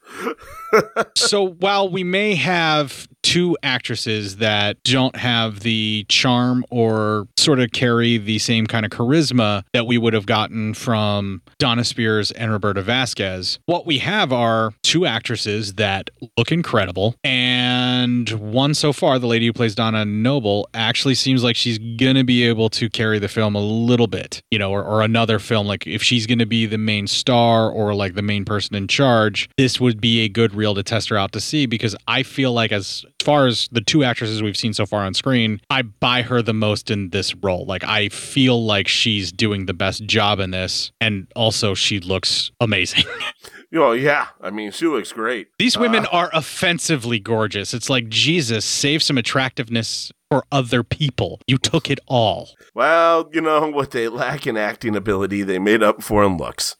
so 1.16 1.48
while 1.48 1.90
we 1.90 2.04
may 2.04 2.36
have 2.36 3.08
two 3.24 3.58
actresses 3.64 4.38
that 4.38 4.82
don't 4.84 5.16
have 5.16 5.62
the 5.62 6.06
charm 6.10 6.66
or 6.70 7.28
sort 7.38 7.60
of 7.60 7.72
carry 7.72 8.18
the 8.18 8.40
same 8.40 8.68
kind 8.68 8.86
of 8.86 8.92
charisma 8.92 9.64
that 9.74 9.88
we 9.88 9.98
would 9.98 10.14
have 10.14 10.26
gotten 10.26 10.74
from 10.74 11.42
Donna 11.60 11.84
Spears 11.84 12.32
and 12.32 12.52
Roberta 12.52 12.82
Vasquez. 12.82 13.60
What 13.66 13.86
we 13.86 14.00
have 14.00 14.32
are 14.32 14.74
two 14.84 15.06
actresses 15.06 15.74
that 15.76 16.10
look 16.38 16.52
incredible, 16.52 17.16
and 17.24 18.30
one 18.30 18.74
so 18.74 18.94
far, 18.94 19.20
the 19.20 19.28
lady 19.28 19.46
who 19.46 19.54
plays 19.54 19.76
Donna 19.76 20.06
Noble, 20.06 20.70
actually 20.74 21.16
seems 21.16 21.44
like 21.44 21.56
she's 21.56 21.80
gonna 21.98 22.24
be 22.24 22.44
able 22.44 22.70
to 22.70 22.90
carry 22.90 23.20
the 23.20 23.28
film 23.28 23.56
a 23.56 23.62
little 23.62 24.08
bit, 24.08 24.42
you 24.52 24.60
know, 24.60 24.72
or, 24.72 24.84
or 24.84 25.02
another 25.02 25.40
film. 25.40 25.68
Like 25.68 25.88
if 25.88 26.04
she's 26.04 26.28
gonna 26.28 26.46
be 26.46 26.66
the 26.66 26.78
main 26.78 27.08
star 27.08 27.70
or 27.70 27.94
like 27.94 28.16
the 28.16 28.22
main 28.22 28.46
person 28.46 28.76
in 28.76 28.88
charge, 28.88 29.50
this 29.58 29.80
would 29.80 30.02
be 30.02 30.22
a 30.22 30.30
good 30.30 30.54
reel 30.54 30.76
to 30.76 30.84
test 30.84 31.10
her 31.10 31.18
out 31.18 31.32
to 31.34 31.40
see 31.40 31.66
because 31.66 31.96
I 32.08 32.24
feel 32.24 32.54
like 32.54 32.72
as 32.72 33.06
as 33.22 33.24
far 33.24 33.46
as 33.46 33.70
the 33.72 33.82
two 33.82 34.04
actresses 34.04 34.42
we've 34.42 34.58
seen 34.58 34.74
so 34.74 34.84
far 34.88 35.06
on 35.06 35.14
screen, 35.14 35.62
I 35.70 35.84
buy 35.84 36.24
her 36.24 36.42
the 36.42 36.56
most 36.56 36.90
in 36.90 37.12
this 37.12 37.36
role. 37.36 37.66
Like 37.66 37.84
I 37.84 38.10
feel 38.10 38.66
like 38.66 38.88
she's 38.88 39.32
doing 39.32 39.68
the 39.68 39.76
best 39.76 40.06
job 40.06 40.40
in 40.40 40.50
this, 40.50 40.92
and 41.00 41.28
also 41.36 41.76
she 41.76 42.00
looks 42.00 42.52
amazing. 42.60 43.06
Oh 43.74 43.94
yeah, 43.94 44.28
I 44.42 44.50
mean 44.50 44.72
she 44.72 44.86
looks 44.86 45.14
great. 45.14 45.48
These 45.58 45.78
women 45.78 46.06
Uh, 46.08 46.10
are 46.12 46.30
offensively 46.34 47.20
gorgeous. 47.20 47.74
It's 47.74 47.90
like 47.90 48.10
Jesus, 48.10 48.66
save 48.66 49.02
some 49.02 49.18
attractiveness 49.18 50.12
for 50.30 50.44
other 50.52 50.84
people. 50.84 51.40
You 51.48 51.58
took 51.58 51.90
it 51.90 51.98
all. 52.06 52.50
well, 52.76 53.30
you 53.32 53.40
know 53.40 53.68
what 53.72 53.92
they 53.92 54.10
lack 54.10 54.46
in 54.46 54.58
acting 54.58 54.94
ability, 54.94 55.44
they 55.44 55.58
made 55.58 55.82
up 55.82 56.04
for 56.04 56.22
in 56.22 56.36
looks. 56.36 56.76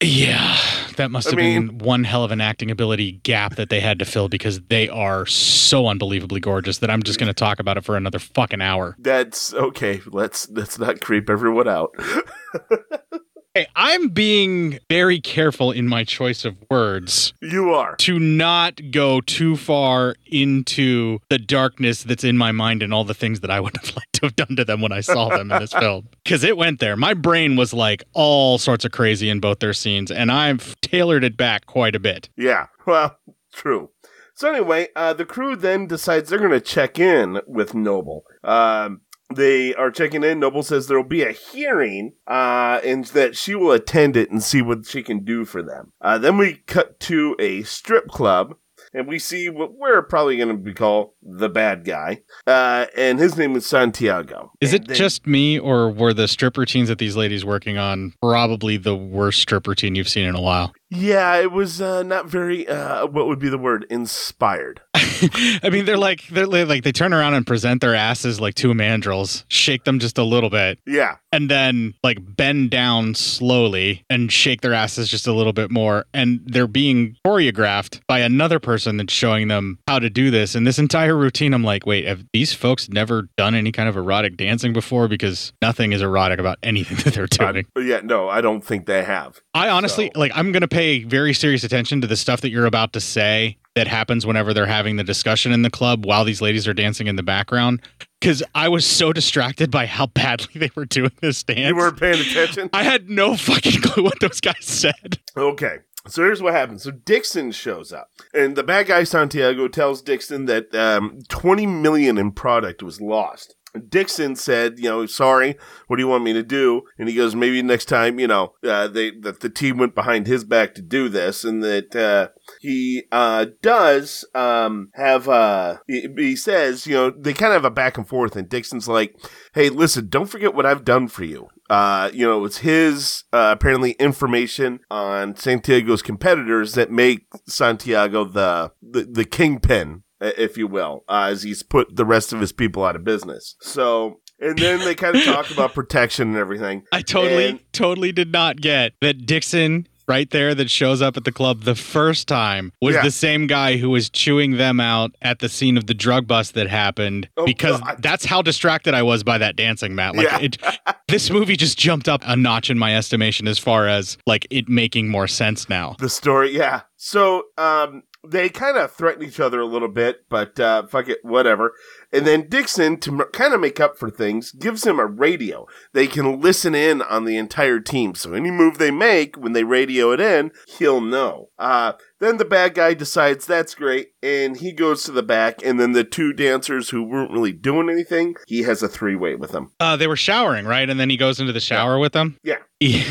Yeah, 0.00 0.56
that 0.96 1.10
must 1.10 1.26
I 1.26 1.30
have 1.30 1.36
mean- 1.38 1.66
been 1.68 1.78
one 1.78 2.04
hell 2.04 2.22
of 2.22 2.30
an 2.30 2.40
acting 2.40 2.70
ability 2.70 3.12
gap 3.24 3.56
that 3.56 3.68
they 3.68 3.80
had 3.80 3.98
to 3.98 4.04
fill 4.04 4.28
because 4.28 4.60
they 4.68 4.88
are 4.88 5.26
so 5.26 5.88
unbelievably 5.88 6.38
gorgeous 6.40 6.78
that 6.78 6.90
I'm 6.90 7.02
just 7.02 7.18
going 7.18 7.26
to 7.26 7.34
talk 7.34 7.58
about 7.58 7.76
it 7.76 7.84
for 7.84 7.96
another 7.96 8.20
fucking 8.20 8.60
hour. 8.62 8.94
That's 9.00 9.52
okay. 9.54 10.00
Let's 10.06 10.48
let's 10.50 10.78
not 10.78 11.00
creep 11.00 11.28
everyone 11.28 11.66
out. 11.66 11.90
Hey, 13.54 13.66
I'm 13.74 14.08
being 14.10 14.78
very 14.88 15.20
careful 15.20 15.72
in 15.72 15.88
my 15.88 16.04
choice 16.04 16.44
of 16.44 16.56
words. 16.70 17.32
You 17.40 17.72
are. 17.72 17.96
To 17.96 18.18
not 18.18 18.80
go 18.90 19.20
too 19.20 19.56
far 19.56 20.16
into 20.26 21.18
the 21.30 21.38
darkness 21.38 22.02
that's 22.02 22.24
in 22.24 22.36
my 22.36 22.52
mind 22.52 22.82
and 22.82 22.92
all 22.92 23.04
the 23.04 23.14
things 23.14 23.40
that 23.40 23.50
I 23.50 23.58
would 23.58 23.76
have 23.78 23.96
liked 23.96 24.12
to 24.14 24.26
have 24.26 24.36
done 24.36 24.54
to 24.56 24.64
them 24.64 24.80
when 24.80 24.92
I 24.92 25.00
saw 25.00 25.30
them 25.30 25.50
in 25.50 25.60
this 25.60 25.72
film. 25.78 26.08
Because 26.22 26.44
it 26.44 26.56
went 26.56 26.78
there. 26.78 26.96
My 26.96 27.14
brain 27.14 27.56
was 27.56 27.72
like 27.72 28.04
all 28.12 28.58
sorts 28.58 28.84
of 28.84 28.92
crazy 28.92 29.30
in 29.30 29.40
both 29.40 29.60
their 29.60 29.72
scenes, 29.72 30.10
and 30.10 30.30
I've 30.30 30.78
tailored 30.82 31.24
it 31.24 31.36
back 31.36 31.66
quite 31.66 31.96
a 31.96 32.00
bit. 32.00 32.28
Yeah, 32.36 32.66
well, 32.86 33.18
true. 33.52 33.90
So 34.34 34.52
anyway, 34.52 34.88
uh, 34.94 35.14
the 35.14 35.24
crew 35.24 35.56
then 35.56 35.86
decides 35.88 36.30
they're 36.30 36.38
going 36.38 36.52
to 36.52 36.60
check 36.60 36.98
in 36.98 37.40
with 37.46 37.74
Noble. 37.74 38.24
Um, 38.44 39.00
they 39.34 39.74
are 39.74 39.90
checking 39.90 40.24
in. 40.24 40.40
Noble 40.40 40.62
says 40.62 40.86
there 40.86 40.96
will 40.96 41.08
be 41.08 41.22
a 41.22 41.32
hearing, 41.32 42.12
uh, 42.26 42.80
and 42.84 43.04
that 43.06 43.36
she 43.36 43.54
will 43.54 43.72
attend 43.72 44.16
it 44.16 44.30
and 44.30 44.42
see 44.42 44.62
what 44.62 44.86
she 44.86 45.02
can 45.02 45.24
do 45.24 45.44
for 45.44 45.62
them. 45.62 45.92
Uh, 46.00 46.18
then 46.18 46.36
we 46.38 46.62
cut 46.66 46.98
to 47.00 47.36
a 47.38 47.62
strip 47.62 48.08
club. 48.08 48.54
And 48.94 49.06
we 49.06 49.18
see 49.18 49.50
what 49.50 49.74
we're 49.76 50.00
probably 50.00 50.36
going 50.38 50.48
to 50.48 50.54
be 50.54 50.72
called 50.72 51.10
the 51.22 51.50
bad 51.50 51.84
guy, 51.84 52.22
uh, 52.46 52.86
and 52.96 53.18
his 53.18 53.36
name 53.36 53.54
is 53.54 53.66
Santiago. 53.66 54.50
Is 54.62 54.72
And 54.72 54.82
it 54.84 54.88
they- 54.88 54.94
just 54.94 55.26
me, 55.26 55.58
or 55.58 55.90
were 55.90 56.14
the 56.14 56.26
strip 56.26 56.56
routines 56.56 56.88
that 56.88 56.96
these 56.96 57.14
ladies 57.14 57.44
working 57.44 57.76
on 57.76 58.14
probably 58.22 58.78
the 58.78 58.96
worst 58.96 59.40
strip 59.42 59.66
routine 59.66 59.94
you've 59.94 60.08
seen 60.08 60.26
in 60.26 60.34
a 60.34 60.40
while? 60.40 60.72
Yeah, 60.90 61.36
it 61.36 61.52
was 61.52 61.80
uh, 61.80 62.02
not 62.02 62.26
very. 62.26 62.66
Uh, 62.66 63.06
what 63.06 63.26
would 63.26 63.38
be 63.38 63.48
the 63.48 63.58
word? 63.58 63.86
Inspired. 63.90 64.80
I 64.94 65.68
mean, 65.70 65.84
they're 65.84 65.98
like 65.98 66.26
they're 66.28 66.46
like 66.46 66.82
they 66.82 66.92
turn 66.92 67.12
around 67.12 67.34
and 67.34 67.46
present 67.46 67.80
their 67.80 67.94
asses 67.94 68.40
like 68.40 68.54
two 68.54 68.72
mandrills, 68.72 69.44
shake 69.48 69.84
them 69.84 69.98
just 69.98 70.16
a 70.16 70.24
little 70.24 70.50
bit, 70.50 70.78
Yeah, 70.86 71.16
and 71.32 71.50
then 71.50 71.94
like 72.02 72.18
bend 72.20 72.70
down 72.70 73.14
slowly 73.14 74.04
and 74.08 74.32
shake 74.32 74.60
their 74.60 74.72
asses 74.72 75.08
just 75.08 75.26
a 75.26 75.32
little 75.32 75.52
bit 75.52 75.70
more, 75.70 76.06
and 76.14 76.40
they're 76.46 76.66
being 76.66 77.16
choreographed 77.26 78.00
by 78.06 78.20
another 78.20 78.58
person 78.58 78.96
that's 78.96 79.12
showing 79.12 79.48
them 79.48 79.78
how 79.86 79.98
to 79.98 80.08
do 80.08 80.30
this. 80.30 80.54
And 80.54 80.66
this 80.66 80.78
entire 80.78 81.16
routine, 81.16 81.52
I'm 81.52 81.64
like, 81.64 81.84
wait, 81.84 82.06
have 82.06 82.24
these 82.32 82.54
folks 82.54 82.88
never 82.88 83.28
done 83.36 83.54
any 83.54 83.72
kind 83.72 83.88
of 83.88 83.96
erotic 83.96 84.36
dancing 84.36 84.72
before? 84.72 85.08
Because 85.08 85.52
nothing 85.60 85.92
is 85.92 86.00
erotic 86.00 86.38
about 86.38 86.58
anything 86.62 86.96
that 87.04 87.14
they're 87.14 87.26
doing. 87.26 87.66
But 87.74 87.84
yeah, 87.84 88.00
no, 88.02 88.28
I 88.28 88.40
don't 88.40 88.64
think 88.64 88.86
they 88.86 89.04
have. 89.04 89.40
I 89.52 89.68
honestly 89.68 90.10
like 90.14 90.32
I'm 90.34 90.52
going 90.52 90.62
to 90.62 90.68
pay 90.78 91.02
very 91.02 91.34
serious 91.34 91.64
attention 91.64 92.00
to 92.00 92.06
the 92.06 92.16
stuff 92.16 92.40
that 92.40 92.50
you're 92.50 92.64
about 92.64 92.92
to 92.92 93.00
say 93.00 93.58
that 93.74 93.88
happens 93.88 94.24
whenever 94.24 94.54
they're 94.54 94.64
having 94.64 94.94
the 94.94 95.02
discussion 95.02 95.50
in 95.50 95.62
the 95.62 95.70
club 95.70 96.06
while 96.06 96.24
these 96.24 96.40
ladies 96.40 96.68
are 96.68 96.72
dancing 96.74 97.08
in 97.08 97.16
the 97.16 97.22
background 97.22 97.80
cuz 98.20 98.44
I 98.54 98.68
was 98.68 98.86
so 98.86 99.12
distracted 99.12 99.72
by 99.72 99.86
how 99.86 100.06
badly 100.06 100.52
they 100.54 100.70
were 100.76 100.84
doing 100.84 101.10
this 101.20 101.42
dance. 101.42 101.70
You 101.70 101.74
weren't 101.74 101.98
paying 101.98 102.20
attention? 102.20 102.70
I 102.72 102.84
had 102.84 103.10
no 103.10 103.36
fucking 103.36 103.82
clue 103.82 104.04
what 104.04 104.20
those 104.20 104.40
guys 104.40 104.54
said. 104.60 105.18
Okay. 105.36 105.78
So 106.06 106.22
here's 106.22 106.40
what 106.40 106.54
happens. 106.54 106.84
So 106.84 106.92
Dixon 106.92 107.50
shows 107.50 107.92
up, 107.92 108.08
and 108.32 108.56
the 108.56 108.62
bad 108.62 108.86
guy 108.86 109.04
Santiago 109.04 109.68
tells 109.68 110.00
Dixon 110.00 110.46
that 110.46 110.74
um, 110.74 111.18
20 111.28 111.66
million 111.66 112.16
in 112.16 112.32
product 112.32 112.82
was 112.82 113.00
lost. 113.00 113.56
Dixon 113.88 114.34
said, 114.36 114.78
"You 114.78 114.88
know, 114.88 115.06
sorry. 115.06 115.56
What 115.86 115.96
do 115.96 116.02
you 116.02 116.08
want 116.08 116.24
me 116.24 116.32
to 116.32 116.42
do?" 116.42 116.82
And 116.98 117.08
he 117.08 117.14
goes, 117.14 117.34
"Maybe 117.34 117.62
next 117.62 117.84
time, 117.86 118.18
you 118.18 118.26
know, 118.26 118.54
uh, 118.64 118.88
they 118.88 119.10
that 119.20 119.40
the 119.40 119.50
team 119.50 119.78
went 119.78 119.94
behind 119.94 120.26
his 120.26 120.44
back 120.44 120.74
to 120.74 120.82
do 120.82 121.08
this, 121.08 121.44
and 121.44 121.62
that 121.62 121.94
uh, 121.94 122.28
he 122.60 123.04
uh, 123.12 123.46
does 123.62 124.24
um, 124.34 124.90
have. 124.94 125.28
Uh, 125.28 125.78
he, 125.86 126.08
he 126.16 126.36
says, 126.36 126.86
you 126.86 126.94
know, 126.94 127.10
they 127.10 127.34
kind 127.34 127.52
of 127.52 127.62
have 127.62 127.70
a 127.70 127.74
back 127.74 127.98
and 127.98 128.08
forth, 128.08 128.36
and 128.36 128.48
Dixon's 128.48 128.88
like, 128.88 129.14
"Hey, 129.54 129.68
listen, 129.68 130.08
don't 130.08 130.26
forget 130.26 130.54
what 130.54 130.66
I've 130.66 130.84
done 130.84 131.08
for 131.08 131.24
you." 131.24 131.48
Uh, 131.68 132.10
you 132.14 132.26
know, 132.26 132.44
it's 132.44 132.58
his 132.58 133.24
uh, 133.32 133.54
apparently 133.56 133.92
information 133.92 134.80
on 134.90 135.36
Santiago's 135.36 136.00
competitors 136.00 136.72
that 136.72 136.90
make 136.90 137.26
Santiago 137.46 138.24
the 138.24 138.72
the, 138.80 139.04
the 139.04 139.24
kingpin, 139.24 140.02
if 140.20 140.56
you 140.56 140.66
will, 140.66 141.04
uh, 141.08 141.28
as 141.30 141.42
he's 141.42 141.62
put 141.62 141.94
the 141.96 142.04
rest 142.04 142.32
of 142.32 142.40
his 142.40 142.52
people 142.52 142.84
out 142.84 142.96
of 142.96 143.04
business. 143.04 143.54
So, 143.60 144.20
and 144.40 144.58
then 144.58 144.80
they 144.80 144.94
kind 144.94 145.16
of 145.16 145.24
talk 145.24 145.50
about 145.52 145.74
protection 145.74 146.28
and 146.28 146.36
everything. 146.36 146.84
I 146.92 147.02
totally 147.02 147.46
And- 147.50 147.60
totally 147.72 148.12
did 148.12 148.32
not 148.32 148.60
get 148.60 148.92
that 149.00 149.26
Dixon 149.26 149.86
right 150.06 150.30
there 150.30 150.54
that 150.54 150.70
shows 150.70 151.02
up 151.02 151.18
at 151.18 151.24
the 151.24 151.32
club 151.32 151.64
the 151.64 151.74
first 151.74 152.26
time 152.26 152.72
was 152.80 152.94
Yeah. 152.94 153.02
the 153.02 153.10
same 153.10 153.46
guy 153.46 153.76
who 153.76 153.90
was 153.90 154.08
chewing 154.08 154.56
them 154.56 154.80
out 154.80 155.14
at 155.20 155.40
the 155.40 155.50
scene 155.50 155.76
of 155.76 155.86
the 155.86 155.92
drug 155.92 156.26
bust 156.26 156.54
that 156.54 156.66
happened 156.66 157.28
Oh, 157.36 157.44
because 157.44 157.78
God. 157.82 157.96
that's 158.02 158.24
how 158.24 158.40
distracted 158.40 158.94
I 158.94 159.02
was 159.02 159.22
by 159.22 159.36
that 159.36 159.54
dancing 159.54 159.94
Matt 159.94 160.16
like 160.16 160.24
Yeah. 160.26 160.38
it 160.40 160.56
this 161.08 161.28
movie 161.30 161.56
just 161.58 161.78
jumped 161.78 162.08
up 162.08 162.22
a 162.24 162.36
notch 162.36 162.70
in 162.70 162.78
my 162.78 162.96
estimation 162.96 163.46
as 163.46 163.58
far 163.58 163.86
as 163.86 164.16
like 164.26 164.46
it 164.48 164.66
making 164.66 165.10
more 165.10 165.28
sense 165.28 165.68
now 165.68 165.94
the 165.98 166.08
story 166.08 166.56
yeah 166.56 166.80
so 166.96 167.42
um 167.58 168.02
they 168.30 168.48
kind 168.48 168.76
of 168.76 168.92
threaten 168.92 169.24
each 169.24 169.40
other 169.40 169.60
a 169.60 169.66
little 169.66 169.88
bit 169.88 170.24
but 170.28 170.58
uh 170.60 170.86
fuck 170.86 171.08
it 171.08 171.24
whatever 171.24 171.72
and 172.12 172.26
then 172.26 172.48
dixon 172.48 172.98
to 173.00 173.10
m- 173.10 173.26
kind 173.32 173.54
of 173.54 173.60
make 173.60 173.80
up 173.80 173.96
for 173.98 174.10
things 174.10 174.52
gives 174.52 174.86
him 174.86 174.98
a 174.98 175.06
radio. 175.06 175.66
They 175.92 176.06
can 176.06 176.40
listen 176.40 176.74
in 176.74 177.02
on 177.02 177.24
the 177.24 177.36
entire 177.36 177.80
team. 177.80 178.14
So 178.14 178.32
any 178.32 178.50
move 178.50 178.78
they 178.78 178.90
make 178.90 179.36
when 179.36 179.52
they 179.52 179.64
radio 179.64 180.12
it 180.12 180.20
in 180.20 180.50
he'll 180.78 181.00
know. 181.00 181.48
Uh 181.58 181.92
then 182.20 182.36
the 182.38 182.44
bad 182.44 182.74
guy 182.74 182.94
decides 182.94 183.46
that's 183.46 183.74
great 183.74 184.08
and 184.22 184.56
he 184.56 184.72
goes 184.72 185.04
to 185.04 185.12
the 185.12 185.22
back 185.22 185.60
and 185.64 185.78
then 185.78 185.92
the 185.92 186.04
two 186.04 186.32
dancers 186.32 186.90
who 186.90 187.02
weren't 187.02 187.30
really 187.30 187.52
doing 187.52 187.88
anything 187.88 188.34
he 188.46 188.62
has 188.62 188.82
a 188.82 188.88
three-way 188.88 189.34
with 189.34 189.52
them. 189.52 189.72
Uh 189.80 189.96
they 189.96 190.06
were 190.06 190.16
showering 190.16 190.64
right? 190.66 190.88
And 190.88 190.98
then 190.98 191.10
he 191.10 191.16
goes 191.16 191.40
into 191.40 191.52
the 191.52 191.60
shower 191.60 191.98
with 191.98 192.12
them? 192.12 192.38
Yeah 192.42 192.58
Yeah. 192.80 193.04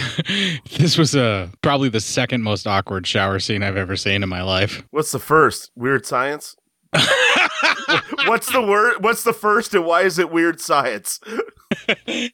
this 0.77 0.97
was 0.97 1.15
uh, 1.15 1.49
probably 1.61 1.89
the 1.89 1.99
second 1.99 2.41
most 2.41 2.65
awkward 2.67 3.05
shower 3.05 3.39
scene 3.39 3.63
I've 3.63 3.77
ever 3.77 3.95
seen 3.95 4.23
in 4.23 4.29
my 4.29 4.41
life. 4.41 4.83
what's 4.91 5.11
the 5.11 5.19
first? 5.19 5.71
Weird 5.75 6.05
science 6.05 6.55
what's 8.25 8.51
the 8.51 8.61
word 8.61 9.03
what's 9.03 9.23
the 9.23 9.33
first 9.33 9.73
and 9.73 9.85
why 9.85 10.01
is 10.01 10.19
it 10.19 10.31
weird 10.31 10.59
science 10.59 11.19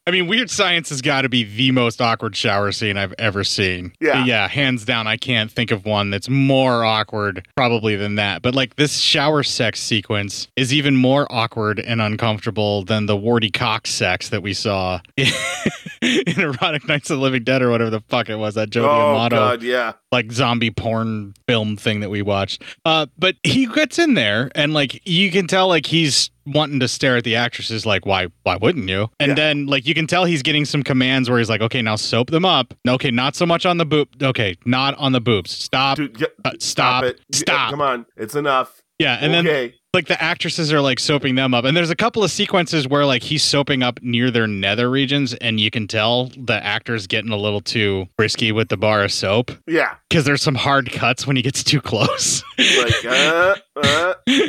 I 0.08 0.12
mean, 0.12 0.28
Weird 0.28 0.50
Science 0.50 0.90
has 0.90 1.02
got 1.02 1.22
to 1.22 1.30
be 1.30 1.44
the 1.44 1.72
most 1.72 2.02
awkward 2.02 2.36
shower 2.36 2.72
scene 2.72 2.98
I've 2.98 3.14
ever 3.18 3.44
seen. 3.44 3.94
Yeah. 4.00 4.26
Yeah, 4.26 4.48
hands 4.48 4.86
down, 4.86 5.08
I 5.08 5.18
can't 5.18 5.52
think 5.52 5.72
of 5.72 5.86
one 5.86 6.10
that's 6.10 6.30
more 6.30 6.84
awkward 6.84 7.48
probably 7.56 7.96
than 7.96 8.16
that. 8.16 8.42
But 8.42 8.56
like 8.56 8.76
this 8.76 9.00
shower 9.00 9.44
sex 9.44 9.80
sequence 9.80 10.48
is 10.56 10.74
even 10.74 10.96
more 10.96 11.28
awkward 11.32 11.80
and 11.80 12.02
uncomfortable 12.02 12.84
than 12.84 13.06
the 13.06 13.18
warty 13.18 13.50
cock 13.50 13.88
sex 13.88 14.30
that 14.30 14.44
we 14.44 14.54
saw 14.54 15.00
in, 15.18 15.28
in 16.02 16.40
Erotic 16.40 16.88
Nights 16.88 17.10
of 17.10 17.18
the 17.18 17.24
Living 17.24 17.44
Dead 17.44 17.62
or 17.62 17.70
whatever 17.70 17.90
the 17.90 18.02
fuck 18.02 18.30
it 18.30 18.36
was, 18.36 18.56
that 18.56 18.70
Joe 18.70 18.90
oh 18.90 19.14
D'Amato 19.14 19.36
god 19.36 19.64
yeah 19.64 19.94
like 20.12 20.32
zombie 20.32 20.70
porn 20.70 21.34
film 21.48 21.76
thing 21.76 22.00
that 22.02 22.10
we 22.10 22.22
watched. 22.22 22.62
Uh, 22.86 23.08
but 23.18 23.36
he 23.44 23.66
gets 23.66 23.98
in 23.98 24.14
there 24.14 24.52
and 24.54 24.74
like 24.74 25.02
you 25.08 25.32
can 25.32 25.48
tell 25.48 25.68
like 25.68 25.83
he's 25.88 26.30
wanting 26.46 26.80
to 26.82 26.88
stare 26.88 27.16
at 27.18 27.24
the 27.24 27.36
actresses 27.36 27.86
like 27.86 28.06
why 28.06 28.28
why 28.44 28.58
wouldn't 28.58 28.90
you? 28.90 29.10
And 29.20 29.30
Yeah. 29.30 29.36
then 29.36 29.66
like 29.68 29.88
you 29.88 29.94
can 29.94 30.08
tell 30.08 30.26
he's 30.26 30.42
getting 30.42 30.66
some 30.66 30.84
commands 30.84 31.30
where 31.30 31.40
he's 31.40 31.50
like, 31.50 31.62
okay, 31.62 31.82
now 31.82 31.96
soap 31.96 32.32
them 32.32 32.46
up. 32.46 32.74
Okay, 32.88 33.12
not 33.12 33.36
so 33.36 33.46
much 33.46 33.66
on 33.66 33.78
the 33.78 33.86
boob. 33.86 34.10
Okay, 34.22 34.56
not 34.66 34.96
on 34.96 35.12
the 35.14 35.22
boobs. 35.22 35.52
Stop. 35.52 35.98
Dude, 35.98 36.20
yeah, 36.20 36.28
Uh, 36.46 36.52
stop. 36.60 37.04
it. 37.04 37.20
Stop. 37.32 37.72
Come 37.72 37.82
on, 37.82 38.06
it's 38.18 38.36
enough. 38.36 38.82
Yeah, 39.00 39.18
and 39.22 39.34
then 39.34 39.48
okay. 39.48 39.76
Like 39.94 40.08
the 40.08 40.20
actresses 40.22 40.74
are 40.74 40.82
like 40.82 41.00
soaping 41.00 41.36
them 41.36 41.54
up 41.54 41.66
and 41.66 41.78
there's 41.78 41.92
a 41.92 41.96
couple 41.96 42.24
of 42.24 42.32
sequences 42.32 42.88
where 42.88 43.06
like 43.06 43.22
he's 43.22 43.44
soaping 43.44 43.84
up 43.84 44.02
near 44.02 44.32
their 44.32 44.48
nether 44.48 44.90
regions 44.90 45.36
and 45.36 45.60
you 45.60 45.70
can 45.70 45.88
tell 45.88 46.32
the 46.36 46.60
actor's 46.66 47.06
getting 47.06 47.32
a 47.32 47.38
little 47.38 47.62
too 47.62 48.08
risky 48.18 48.52
with 48.52 48.70
the 48.70 48.78
bar 48.78 49.04
of 49.04 49.12
soap 49.12 49.52
Yeah. 49.68 49.94
because 50.10 50.26
there's 50.26 50.42
some 50.42 50.56
hard 50.56 50.92
cuts 50.92 51.28
when 51.28 51.36
he 51.36 51.44
gets 51.44 51.64
too 51.64 51.80
close 51.80 52.44
Like, 52.58 53.06
uh, 53.06 53.56
uh. 53.76 54.14